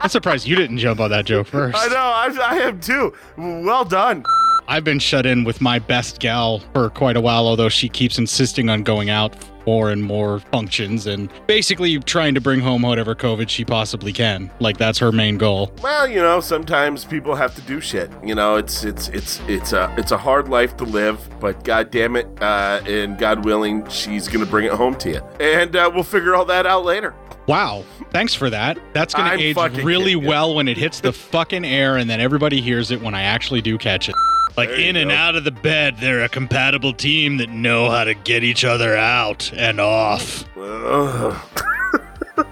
I'm 0.00 0.08
surprised 0.10 0.46
you 0.46 0.56
didn't 0.56 0.78
jump 0.78 1.00
on 1.00 1.10
that 1.10 1.24
joke 1.26 1.46
first. 1.46 1.76
I 1.78 1.88
know. 1.88 1.96
I, 2.42 2.54
I 2.54 2.56
am 2.68 2.80
too. 2.80 3.14
Well 3.36 3.84
done. 3.84 4.24
I've 4.70 4.84
been 4.84 5.00
shut 5.00 5.26
in 5.26 5.42
with 5.42 5.60
my 5.60 5.80
best 5.80 6.20
gal 6.20 6.60
for 6.72 6.90
quite 6.90 7.16
a 7.16 7.20
while, 7.20 7.48
although 7.48 7.68
she 7.68 7.88
keeps 7.88 8.18
insisting 8.18 8.70
on 8.70 8.84
going 8.84 9.10
out 9.10 9.34
for 9.34 9.50
more 9.66 9.90
and 9.90 10.02
more 10.02 10.38
functions 10.38 11.06
and 11.06 11.28
basically 11.48 11.98
trying 11.98 12.34
to 12.34 12.40
bring 12.40 12.60
home 12.60 12.82
whatever 12.82 13.16
COVID 13.16 13.48
she 13.48 13.64
possibly 13.64 14.12
can. 14.12 14.48
Like 14.60 14.78
that's 14.78 14.96
her 15.00 15.10
main 15.10 15.38
goal. 15.38 15.72
Well, 15.82 16.06
you 16.06 16.22
know, 16.22 16.38
sometimes 16.38 17.04
people 17.04 17.34
have 17.34 17.56
to 17.56 17.62
do 17.62 17.80
shit. 17.80 18.12
You 18.24 18.36
know, 18.36 18.56
it's 18.56 18.84
it's 18.84 19.08
it's 19.08 19.40
it's 19.48 19.72
a 19.72 19.92
it's 19.98 20.12
a 20.12 20.16
hard 20.16 20.48
life 20.48 20.76
to 20.76 20.84
live, 20.84 21.28
but 21.40 21.64
god 21.64 21.90
damn 21.90 22.14
it, 22.14 22.28
uh, 22.40 22.80
and 22.86 23.18
God 23.18 23.44
willing, 23.44 23.88
she's 23.88 24.28
gonna 24.28 24.46
bring 24.46 24.66
it 24.66 24.72
home 24.72 24.94
to 24.98 25.10
you, 25.10 25.20
and 25.40 25.74
uh, 25.74 25.90
we'll 25.92 26.04
figure 26.04 26.36
all 26.36 26.44
that 26.44 26.64
out 26.64 26.84
later. 26.84 27.12
Wow. 27.48 27.84
Thanks 28.12 28.34
for 28.34 28.48
that. 28.50 28.78
That's 28.92 29.14
going 29.14 29.26
I'm 29.26 29.38
to 29.38 29.44
age 29.44 29.56
really 29.82 30.14
well 30.14 30.54
when 30.54 30.68
it 30.68 30.76
hits 30.76 31.00
the 31.00 31.12
fucking 31.12 31.64
air 31.64 31.96
and 31.96 32.08
then 32.08 32.20
everybody 32.20 32.60
hears 32.60 32.92
it 32.92 33.00
when 33.02 33.12
I 33.12 33.22
actually 33.22 33.60
do 33.60 33.76
catch 33.76 34.08
it. 34.08 34.14
Like 34.56 34.70
in 34.70 34.96
and 34.96 35.10
out 35.10 35.36
of 35.36 35.44
the 35.44 35.50
bed, 35.50 35.96
they're 35.98 36.24
a 36.24 36.28
compatible 36.28 36.92
team 36.92 37.38
that 37.38 37.50
know 37.50 37.90
how 37.90 38.04
to 38.04 38.14
get 38.14 38.44
each 38.44 38.64
other 38.64 38.96
out 38.96 39.52
and 39.54 39.80
off. 39.80 40.44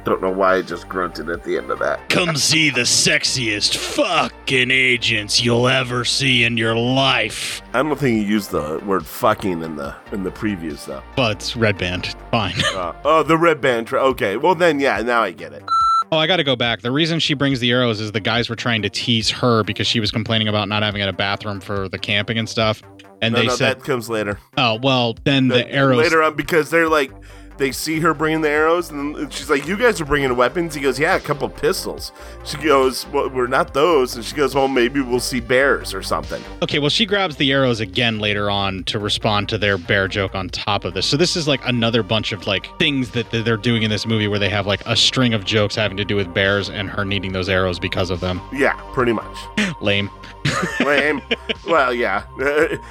Don't 0.05 0.20
know 0.20 0.31
why 0.31 0.57
I 0.57 0.62
just 0.62 0.89
grunted 0.89 1.31
at 1.31 1.45
the 1.45 1.57
end 1.57 1.70
of 1.70 1.79
that. 1.79 2.09
Come 2.09 2.37
see 2.37 2.70
the 2.70 2.83
sexiest 2.83 3.77
fucking 3.77 4.70
agents 4.70 5.43
you'll 5.43 5.69
ever 5.69 6.05
see 6.05 6.45
in 6.45 6.57
your 6.57 6.77
life. 6.77 7.62
I 7.73 7.83
don't 7.83 7.99
think 7.99 8.20
you 8.23 8.27
used 8.27 8.51
the 8.51 8.83
word 8.85 9.07
fucking 9.07 9.62
in 9.62 9.77
the 9.77 9.95
in 10.12 10.25
the 10.25 10.31
previews 10.31 10.85
though. 10.85 11.03
Well, 11.16 11.31
it's 11.31 11.57
red 11.57 11.79
band. 11.79 12.15
Fine. 12.31 12.55
Uh, 12.79 12.93
oh, 13.05 13.23
the 13.25 13.37
red 13.37 13.61
band. 13.61 13.89
Tra- 13.89 14.01
okay, 14.03 14.37
well 14.37 14.55
then, 14.55 14.79
yeah, 14.79 15.03
now 15.03 15.23
I 15.23 15.33
get 15.33 15.53
it. 15.53 15.65
Oh, 16.10 16.16
I 16.16 16.26
got 16.26 16.36
to 16.36 16.44
go 16.44 16.56
back. 16.56 16.80
The 16.80 16.90
reason 16.90 17.18
she 17.18 17.35
brings 17.35 17.60
the 17.60 17.70
arrows 17.70 18.01
is 18.01 18.12
the 18.12 18.20
guys 18.20 18.48
were 18.48 18.56
trying 18.56 18.80
to 18.82 18.89
tease 18.89 19.28
her 19.28 19.62
because 19.62 19.86
she 19.86 20.01
was 20.01 20.10
complaining 20.10 20.48
about 20.48 20.68
not 20.68 20.82
having 20.82 21.02
a 21.02 21.12
bathroom 21.12 21.60
for 21.60 21.89
the 21.89 21.98
camping 21.98 22.39
and 22.39 22.48
stuff. 22.48 22.82
And 23.20 23.35
no, 23.35 23.40
they 23.40 23.47
no, 23.48 23.55
said, 23.55 23.78
that 23.78 23.85
comes 23.85 24.09
later. 24.09 24.39
"Oh, 24.56 24.78
well, 24.82 25.16
then 25.24 25.48
the 25.48 25.70
arrows." 25.70 25.98
later 25.98 26.22
on 26.22 26.35
because 26.35 26.70
they're 26.70 26.89
like 26.89 27.10
they 27.59 27.70
see 27.72 28.01
her 28.01 28.14
bringing 28.14 28.40
the 28.40 28.48
arrows 28.48 28.90
and 28.90 29.32
she's 29.32 29.51
like 29.51 29.66
you 29.66 29.76
guys 29.76 30.01
are 30.01 30.05
bringing 30.05 30.35
weapons 30.36 30.74
he 30.74 30.80
goes 30.80 30.98
yeah 30.98 31.16
a 31.16 31.20
couple 31.20 31.48
pistols 31.48 32.12
she 32.44 32.56
goes 32.59 33.06
well 33.09 33.28
we're 33.30 33.47
not 33.47 33.74
those 33.74 34.14
and 34.16 34.24
she 34.24 34.35
goes 34.35 34.55
well 34.55 34.68
maybe 34.68 35.01
we'll 35.01 35.20
see 35.20 35.40
bears 35.40 35.93
or 35.93 36.02
something 36.02 36.43
Okay, 36.62 36.78
well, 36.78 36.90
she 36.90 37.06
grabs 37.06 37.36
the 37.36 37.52
arrows 37.52 37.80
again 37.80 38.18
later 38.18 38.51
on 38.51 38.85
to 38.85 38.98
respond 38.98 39.48
to 39.51 39.59
their 39.59 39.78
bear 39.78 40.09
joke 40.09 40.35
on 40.35 40.48
top 40.48 40.85
of 40.85 40.93
this. 40.94 41.06
So 41.06 41.16
this 41.16 41.36
is 41.36 41.47
like 41.47 41.60
another 41.66 42.02
bunch 42.02 42.32
of 42.32 42.47
like 42.47 42.66
things 42.78 43.10
that 43.12 43.30
that 43.30 43.44
they're 43.44 43.56
doing 43.56 43.82
in 43.82 43.90
this 43.90 44.06
movie 44.06 44.28
where 44.28 44.39
they 44.39 44.48
have 44.48 44.66
like 44.66 44.82
a 44.86 44.97
string 44.97 45.35
of 45.35 45.44
jokes 45.44 45.74
having 45.74 45.97
to 45.97 46.05
do 46.05 46.16
with 46.16 46.32
bears 46.35 46.68
and 46.68 46.90
her 46.90 47.05
needing 47.05 47.32
those 47.32 47.48
arrows 47.48 47.78
because 47.78 48.10
of 48.10 48.20
them. 48.20 48.40
yeah 48.52 48.74
pretty 48.93 49.12
much 49.12 49.36
Lame. 49.80 50.10
lame 50.85 51.20
well 51.66 51.93
yeah. 51.93 52.25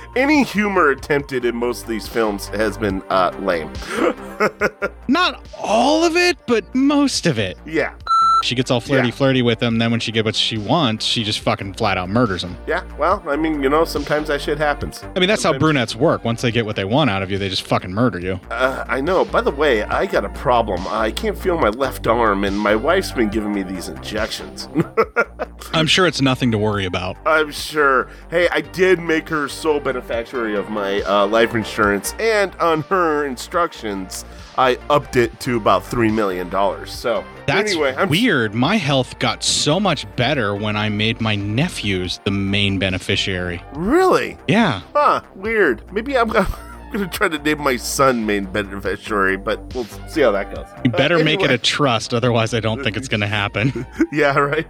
Any 0.16 0.44
humor 0.44 0.90
attempted 0.90 1.46
in 1.46 1.56
most 1.56 1.84
of 1.84 1.88
these 1.90 2.08
films 2.08 2.48
has 2.50 2.78
been 2.78 3.02
uh 3.10 3.32
lame. 3.42 3.72
Not 5.08 5.46
all 5.58 6.04
of 6.04 6.16
it, 6.16 6.38
but 6.48 6.74
most 6.76 7.26
of 7.26 7.40
it. 7.40 7.58
yeah 7.66 7.94
She 8.44 8.56
gets 8.56 8.70
all 8.72 8.80
flirty 8.80 9.08
Yeah. 9.10 9.14
flirty 9.14 9.42
with 9.42 9.62
him. 9.62 9.78
Then 9.80 9.92
when 9.92 10.00
she 10.00 10.12
gets 10.12 10.26
what 10.26 10.36
she 10.36 10.58
wants, 10.58 11.06
she 11.06 11.24
just 11.24 11.40
fucking 11.40 11.74
flat 11.74 11.98
out 11.98 12.10
murders 12.10 12.44
him. 12.44 12.56
yeah 12.68 12.84
well 12.98 13.24
i 13.28 13.36
mean 13.36 13.62
you 13.64 13.70
know 13.70 13.84
sometimes 13.86 14.28
that 14.28 14.42
shit 14.42 14.58
happens 14.58 15.04
I 15.16 15.20
mean, 15.20 15.28
that's 15.30 15.44
how 15.44 15.58
brunettes 15.58 15.96
work. 15.96 16.24
Once 16.24 16.42
they 16.42 16.52
get 16.52 16.66
what 16.66 16.76
they 16.76 16.86
want 16.86 17.10
out 17.10 17.24
of 17.24 17.32
you, 17.32 17.38
they 17.38 17.50
just 17.50 17.64
fucking 17.64 17.92
murder 17.92 18.20
you. 18.20 18.40
Uh, 18.52 18.84
I 18.88 19.02
know. 19.02 19.26
By 19.26 19.42
the 19.42 19.52
way, 19.52 19.84
I 19.84 20.06
got 20.06 20.24
a 20.26 20.30
problem. 20.30 20.86
I 20.88 21.12
can't 21.12 21.38
feel 21.38 21.58
my 21.58 21.70
left 21.70 22.06
arm, 22.08 22.44
and 22.44 22.58
my 22.58 22.76
wife's 22.76 23.12
been 23.12 23.30
giving 23.30 23.54
me 23.54 23.64
these 23.64 23.90
injections. 23.90 24.70
I'm 25.74 25.88
sure 25.88 26.06
it's 26.08 26.22
nothing 26.22 26.52
to 26.52 26.58
worry 26.58 26.86
about. 26.86 27.18
I'm 27.26 27.52
sure. 27.52 28.10
Hey, 28.30 28.48
I 28.50 28.62
did 28.62 29.00
make 29.00 29.28
her 29.30 29.48
sole 29.48 29.80
beneficiary 29.80 30.56
of 30.56 30.70
my 30.70 31.02
uh, 31.02 31.26
life 31.28 31.56
insurance, 31.56 32.14
and 32.20 32.54
on 32.58 32.82
her 32.84 33.26
instructions, 33.26 34.24
I 34.58 34.78
upped 34.90 35.16
it 35.16 35.40
to 35.42 35.58
about 35.58 35.86
three 35.86 36.10
million 36.12 36.50
dollars. 36.50 36.92
So 36.92 37.24
That's 37.46 37.72
anyway, 37.72 37.94
I'm 37.96 38.10
weird. 38.10 38.54
My 38.56 38.76
health 38.78 39.20
got 39.20 39.44
so 39.44 39.80
much 39.80 40.06
better 40.16 40.56
when 40.56 40.76
I 40.76 40.90
made 40.90 41.22
my 41.22 41.36
nephews 41.36 42.20
the 42.26 42.32
main 42.32 42.80
beneficiary. 42.80 43.62
really, 43.74 44.38
Yeah. 44.48 44.82
huh? 44.96 45.22
Weird. 45.36 45.82
Maybe 45.94 46.18
I'm. 46.18 46.32
I'm 46.88 46.94
gonna 46.94 47.08
try 47.10 47.28
to 47.28 47.38
name 47.38 47.62
my 47.62 47.76
son 47.76 48.26
main 48.26 48.46
beneficiary, 48.46 49.36
but 49.36 49.60
we'll 49.76 49.84
see 50.08 50.22
how 50.22 50.32
that 50.32 50.56
goes. 50.56 50.66
You 50.86 50.90
better 50.92 51.18
Uh, 51.18 51.24
make 51.26 51.42
it 51.42 51.52
a 51.52 51.58
trust, 51.58 52.14
otherwise, 52.14 52.54
I 52.54 52.62
don't 52.62 52.82
think 52.82 52.96
it's 52.96 53.08
going 53.14 53.20
to 53.20 53.28
happen. 53.28 53.86
yeah, 54.14 54.38
right. 54.40 54.66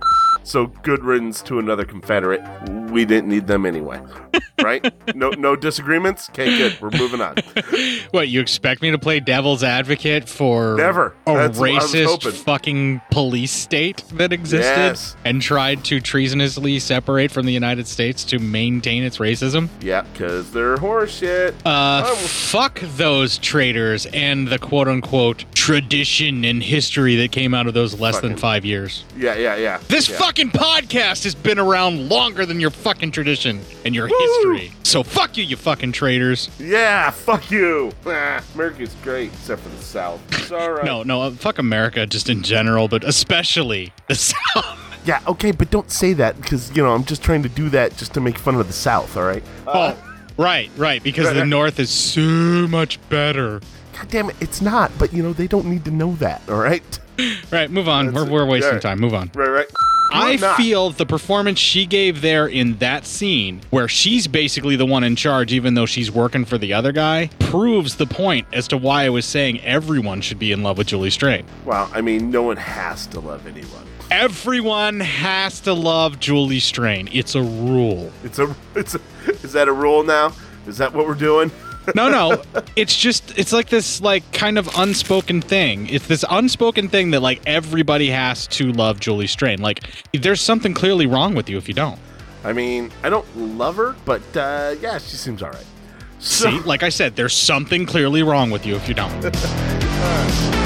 So 0.47 0.67
good 0.67 1.03
riddance 1.03 1.41
to 1.41 1.59
another 1.59 1.83
Confederate. 1.83 2.41
We 2.89 3.03
didn't 3.03 3.27
need 3.29 3.47
them 3.47 3.65
anyway, 3.65 3.99
right? 4.63 4.93
no, 5.13 5.31
no 5.31 5.57
disagreements. 5.57 6.29
Okay, 6.29 6.57
good. 6.57 6.79
We're 6.79 6.89
moving 6.91 7.19
on. 7.19 7.35
what, 8.11 8.29
you 8.29 8.39
expect 8.39 8.81
me 8.81 8.89
to 8.91 8.97
play 8.97 9.19
devil's 9.19 9.61
advocate 9.61 10.29
for 10.29 10.77
Never. 10.77 11.13
a 11.25 11.33
That's 11.33 11.59
what 11.59 11.69
I 11.69 11.73
was 11.73 11.93
racist 11.93 12.31
fucking 12.45 13.01
police 13.11 13.51
state 13.51 14.05
that 14.13 14.31
existed 14.31 14.67
Yes. 14.69 15.17
and 15.25 15.41
tried 15.41 15.83
to 15.85 15.99
treasonously 15.99 16.79
separate 16.79 17.29
from 17.29 17.45
the 17.45 17.51
United 17.53 17.85
States 17.85 18.23
to 18.25 18.39
maintain 18.39 19.03
its 19.03 19.17
racism? 19.17 19.67
Yeah, 19.81 20.03
because 20.13 20.51
they're 20.51 20.77
horseshit. 20.77 21.55
Uh, 21.65 22.03
Oh, 22.05 22.15
fuck 22.15 22.79
those 22.95 23.37
traitors 23.37 24.05
and 24.13 24.47
the 24.47 24.59
quote 24.59 24.87
unquote 24.87 25.43
tradition 25.55 26.45
and 26.45 26.63
history 26.63 27.17
that 27.17 27.33
came 27.33 27.53
out 27.53 27.67
of 27.67 27.73
those 27.73 27.99
less 27.99 28.21
than 28.21 28.37
five 28.37 28.63
years. 28.63 29.03
yeah, 29.17 29.35
yeah, 29.35 29.57
yeah. 29.57 29.79
This 29.89 30.07
yeah. 30.07 30.17
fucking 30.17 30.36
podcast 30.45 31.23
has 31.23 31.35
been 31.35 31.59
around 31.59 32.09
longer 32.09 32.45
than 32.45 32.59
your 32.59 32.69
fucking 32.69 33.11
tradition 33.11 33.59
and 33.83 33.93
your 33.93 34.07
history. 34.07 34.71
So 34.83 35.03
fuck 35.03 35.35
you, 35.37 35.43
you 35.43 35.57
fucking 35.57 35.91
traitors. 35.91 36.49
Yeah, 36.59 37.09
fuck 37.11 37.49
you. 37.51 37.91
Ah, 38.05 38.43
America's 38.53 38.95
great, 39.03 39.33
except 39.33 39.63
for 39.63 39.69
the 39.69 39.81
South. 39.81 40.21
It's 40.31 40.51
all 40.51 40.71
right. 40.71 40.85
No, 40.85 41.03
no, 41.03 41.23
uh, 41.23 41.31
fuck 41.31 41.57
America 41.57 42.05
just 42.05 42.29
in 42.29 42.43
general, 42.43 42.87
but 42.87 43.03
especially 43.03 43.91
the 44.07 44.15
South. 44.55 44.79
Yeah, 45.05 45.21
okay, 45.27 45.51
but 45.51 45.71
don't 45.71 45.89
say 45.91 46.13
that 46.13 46.39
because, 46.41 46.75
you 46.75 46.83
know, 46.83 46.93
I'm 46.93 47.03
just 47.05 47.23
trying 47.23 47.43
to 47.43 47.49
do 47.49 47.69
that 47.69 47.97
just 47.97 48.13
to 48.13 48.21
make 48.21 48.37
fun 48.37 48.55
of 48.55 48.67
the 48.67 48.73
South, 48.73 49.17
all 49.17 49.23
right? 49.23 49.43
oh, 49.65 49.97
right, 50.37 50.69
right, 50.77 51.01
because 51.01 51.33
the. 51.33 51.45
North 51.57 51.79
is 51.79 51.89
so 51.89 52.21
much 52.67 52.99
better. 53.09 53.61
God 53.93 54.09
damn 54.09 54.29
it, 54.29 54.35
it's 54.39 54.61
not, 54.61 54.91
but, 54.99 55.13
you 55.13 55.23
know, 55.23 55.33
they 55.33 55.47
don't 55.47 55.65
need 55.65 55.85
to 55.85 55.91
know 55.91 56.13
that, 56.15 56.41
all 56.49 56.57
right? 56.59 56.99
Right, 57.51 57.71
move 57.71 57.87
on. 57.87 58.13
We're, 58.13 58.29
we're 58.29 58.45
wasting 58.45 58.73
yeah. 58.73 58.79
time. 58.79 58.99
Move 58.99 59.13
on. 59.13 59.31
Right, 59.33 59.49
right. 59.49 59.67
I 60.11 60.35
not. 60.37 60.57
feel 60.57 60.89
the 60.91 61.05
performance 61.05 61.59
she 61.59 61.85
gave 61.85 62.21
there 62.21 62.47
in 62.47 62.77
that 62.77 63.05
scene, 63.05 63.61
where 63.69 63.87
she's 63.87 64.27
basically 64.27 64.75
the 64.75 64.85
one 64.85 65.03
in 65.03 65.15
charge, 65.15 65.51
even 65.53 65.73
though 65.73 65.85
she's 65.85 66.11
working 66.11 66.45
for 66.45 66.57
the 66.57 66.73
other 66.73 66.91
guy, 66.91 67.29
proves 67.39 67.95
the 67.95 68.05
point 68.05 68.47
as 68.53 68.67
to 68.69 68.77
why 68.77 69.05
I 69.05 69.09
was 69.09 69.25
saying 69.25 69.61
everyone 69.61 70.21
should 70.21 70.39
be 70.39 70.51
in 70.51 70.63
love 70.63 70.77
with 70.77 70.87
Julie 70.87 71.09
Strain. 71.09 71.45
Well, 71.65 71.89
I 71.93 72.01
mean, 72.01 72.31
no 72.31 72.43
one 72.43 72.57
has 72.57 73.07
to 73.07 73.19
love 73.19 73.45
anyone. 73.47 73.85
Everyone 74.09 75.01
has 75.01 75.59
to 75.61 75.73
love 75.73 76.19
Julie 76.19 76.61
Strain. 76.61 77.09
It's 77.11 77.35
a 77.35 77.41
rule. 77.41 78.11
It's 78.23 78.39
a, 78.39 78.55
it's 78.75 78.95
a, 78.95 79.01
is 79.27 79.53
that 79.53 79.67
a 79.67 79.73
rule 79.73 80.03
now? 80.03 80.33
Is 80.65 80.77
that 80.77 80.93
what 80.93 81.07
we're 81.07 81.15
doing? 81.15 81.51
No, 81.95 82.09
no. 82.09 82.43
It's 82.75 82.95
just 82.95 83.37
it's 83.37 83.53
like 83.53 83.69
this 83.69 84.01
like 84.01 84.29
kind 84.31 84.57
of 84.57 84.69
unspoken 84.77 85.41
thing. 85.41 85.87
It's 85.89 86.07
this 86.07 86.25
unspoken 86.29 86.89
thing 86.89 87.11
that 87.11 87.21
like 87.21 87.41
everybody 87.45 88.09
has 88.09 88.47
to 88.47 88.71
love 88.71 88.99
Julie 88.99 89.27
Strain. 89.27 89.61
Like 89.61 89.83
there's 90.13 90.41
something 90.41 90.73
clearly 90.73 91.05
wrong 91.05 91.35
with 91.35 91.49
you 91.49 91.57
if 91.57 91.67
you 91.67 91.73
don't. 91.73 91.99
I 92.43 92.53
mean, 92.53 92.91
I 93.03 93.09
don't 93.09 93.27
love 93.35 93.75
her, 93.77 93.95
but 94.05 94.21
uh, 94.35 94.75
yeah, 94.81 94.97
she 94.99 95.15
seems 95.15 95.41
all 95.41 95.51
right. 95.51 95.65
So, 96.19 96.49
See, 96.49 96.59
like 96.61 96.83
I 96.83 96.89
said, 96.89 97.15
there's 97.15 97.35
something 97.35 97.85
clearly 97.85 98.23
wrong 98.23 98.49
with 98.49 98.65
you 98.65 98.75
if 98.75 98.87
you 98.87 98.95
don't. 98.95 100.53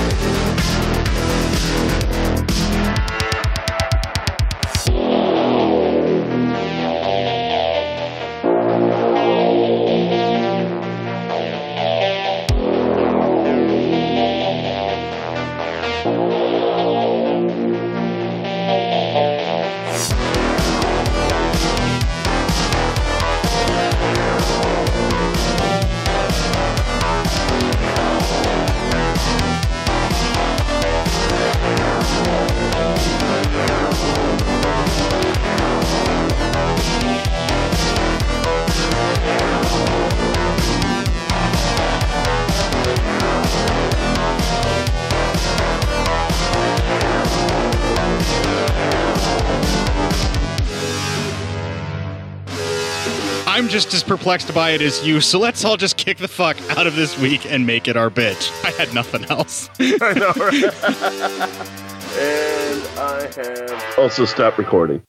perplexed 54.12 54.54
by 54.54 54.72
it 54.72 54.82
as 54.82 55.08
you, 55.08 55.22
so 55.22 55.40
let's 55.40 55.64
all 55.64 55.78
just 55.78 55.96
kick 55.96 56.18
the 56.18 56.28
fuck 56.28 56.58
out 56.78 56.86
of 56.86 56.98
this 56.98 57.18
week 57.18 57.50
and 57.50 57.66
make 57.66 57.88
it 57.88 57.96
our 57.96 58.10
bitch. 58.10 58.52
I 58.66 58.72
had 58.72 58.94
nothing 58.94 59.24
else. 59.32 59.70
I 59.80 60.14
know, 60.14 60.34
right? 60.36 60.64
and 62.20 63.00
I 63.00 63.32
have 63.38 63.98
Also, 63.98 64.26
stop 64.26 64.58
recording. 64.58 65.00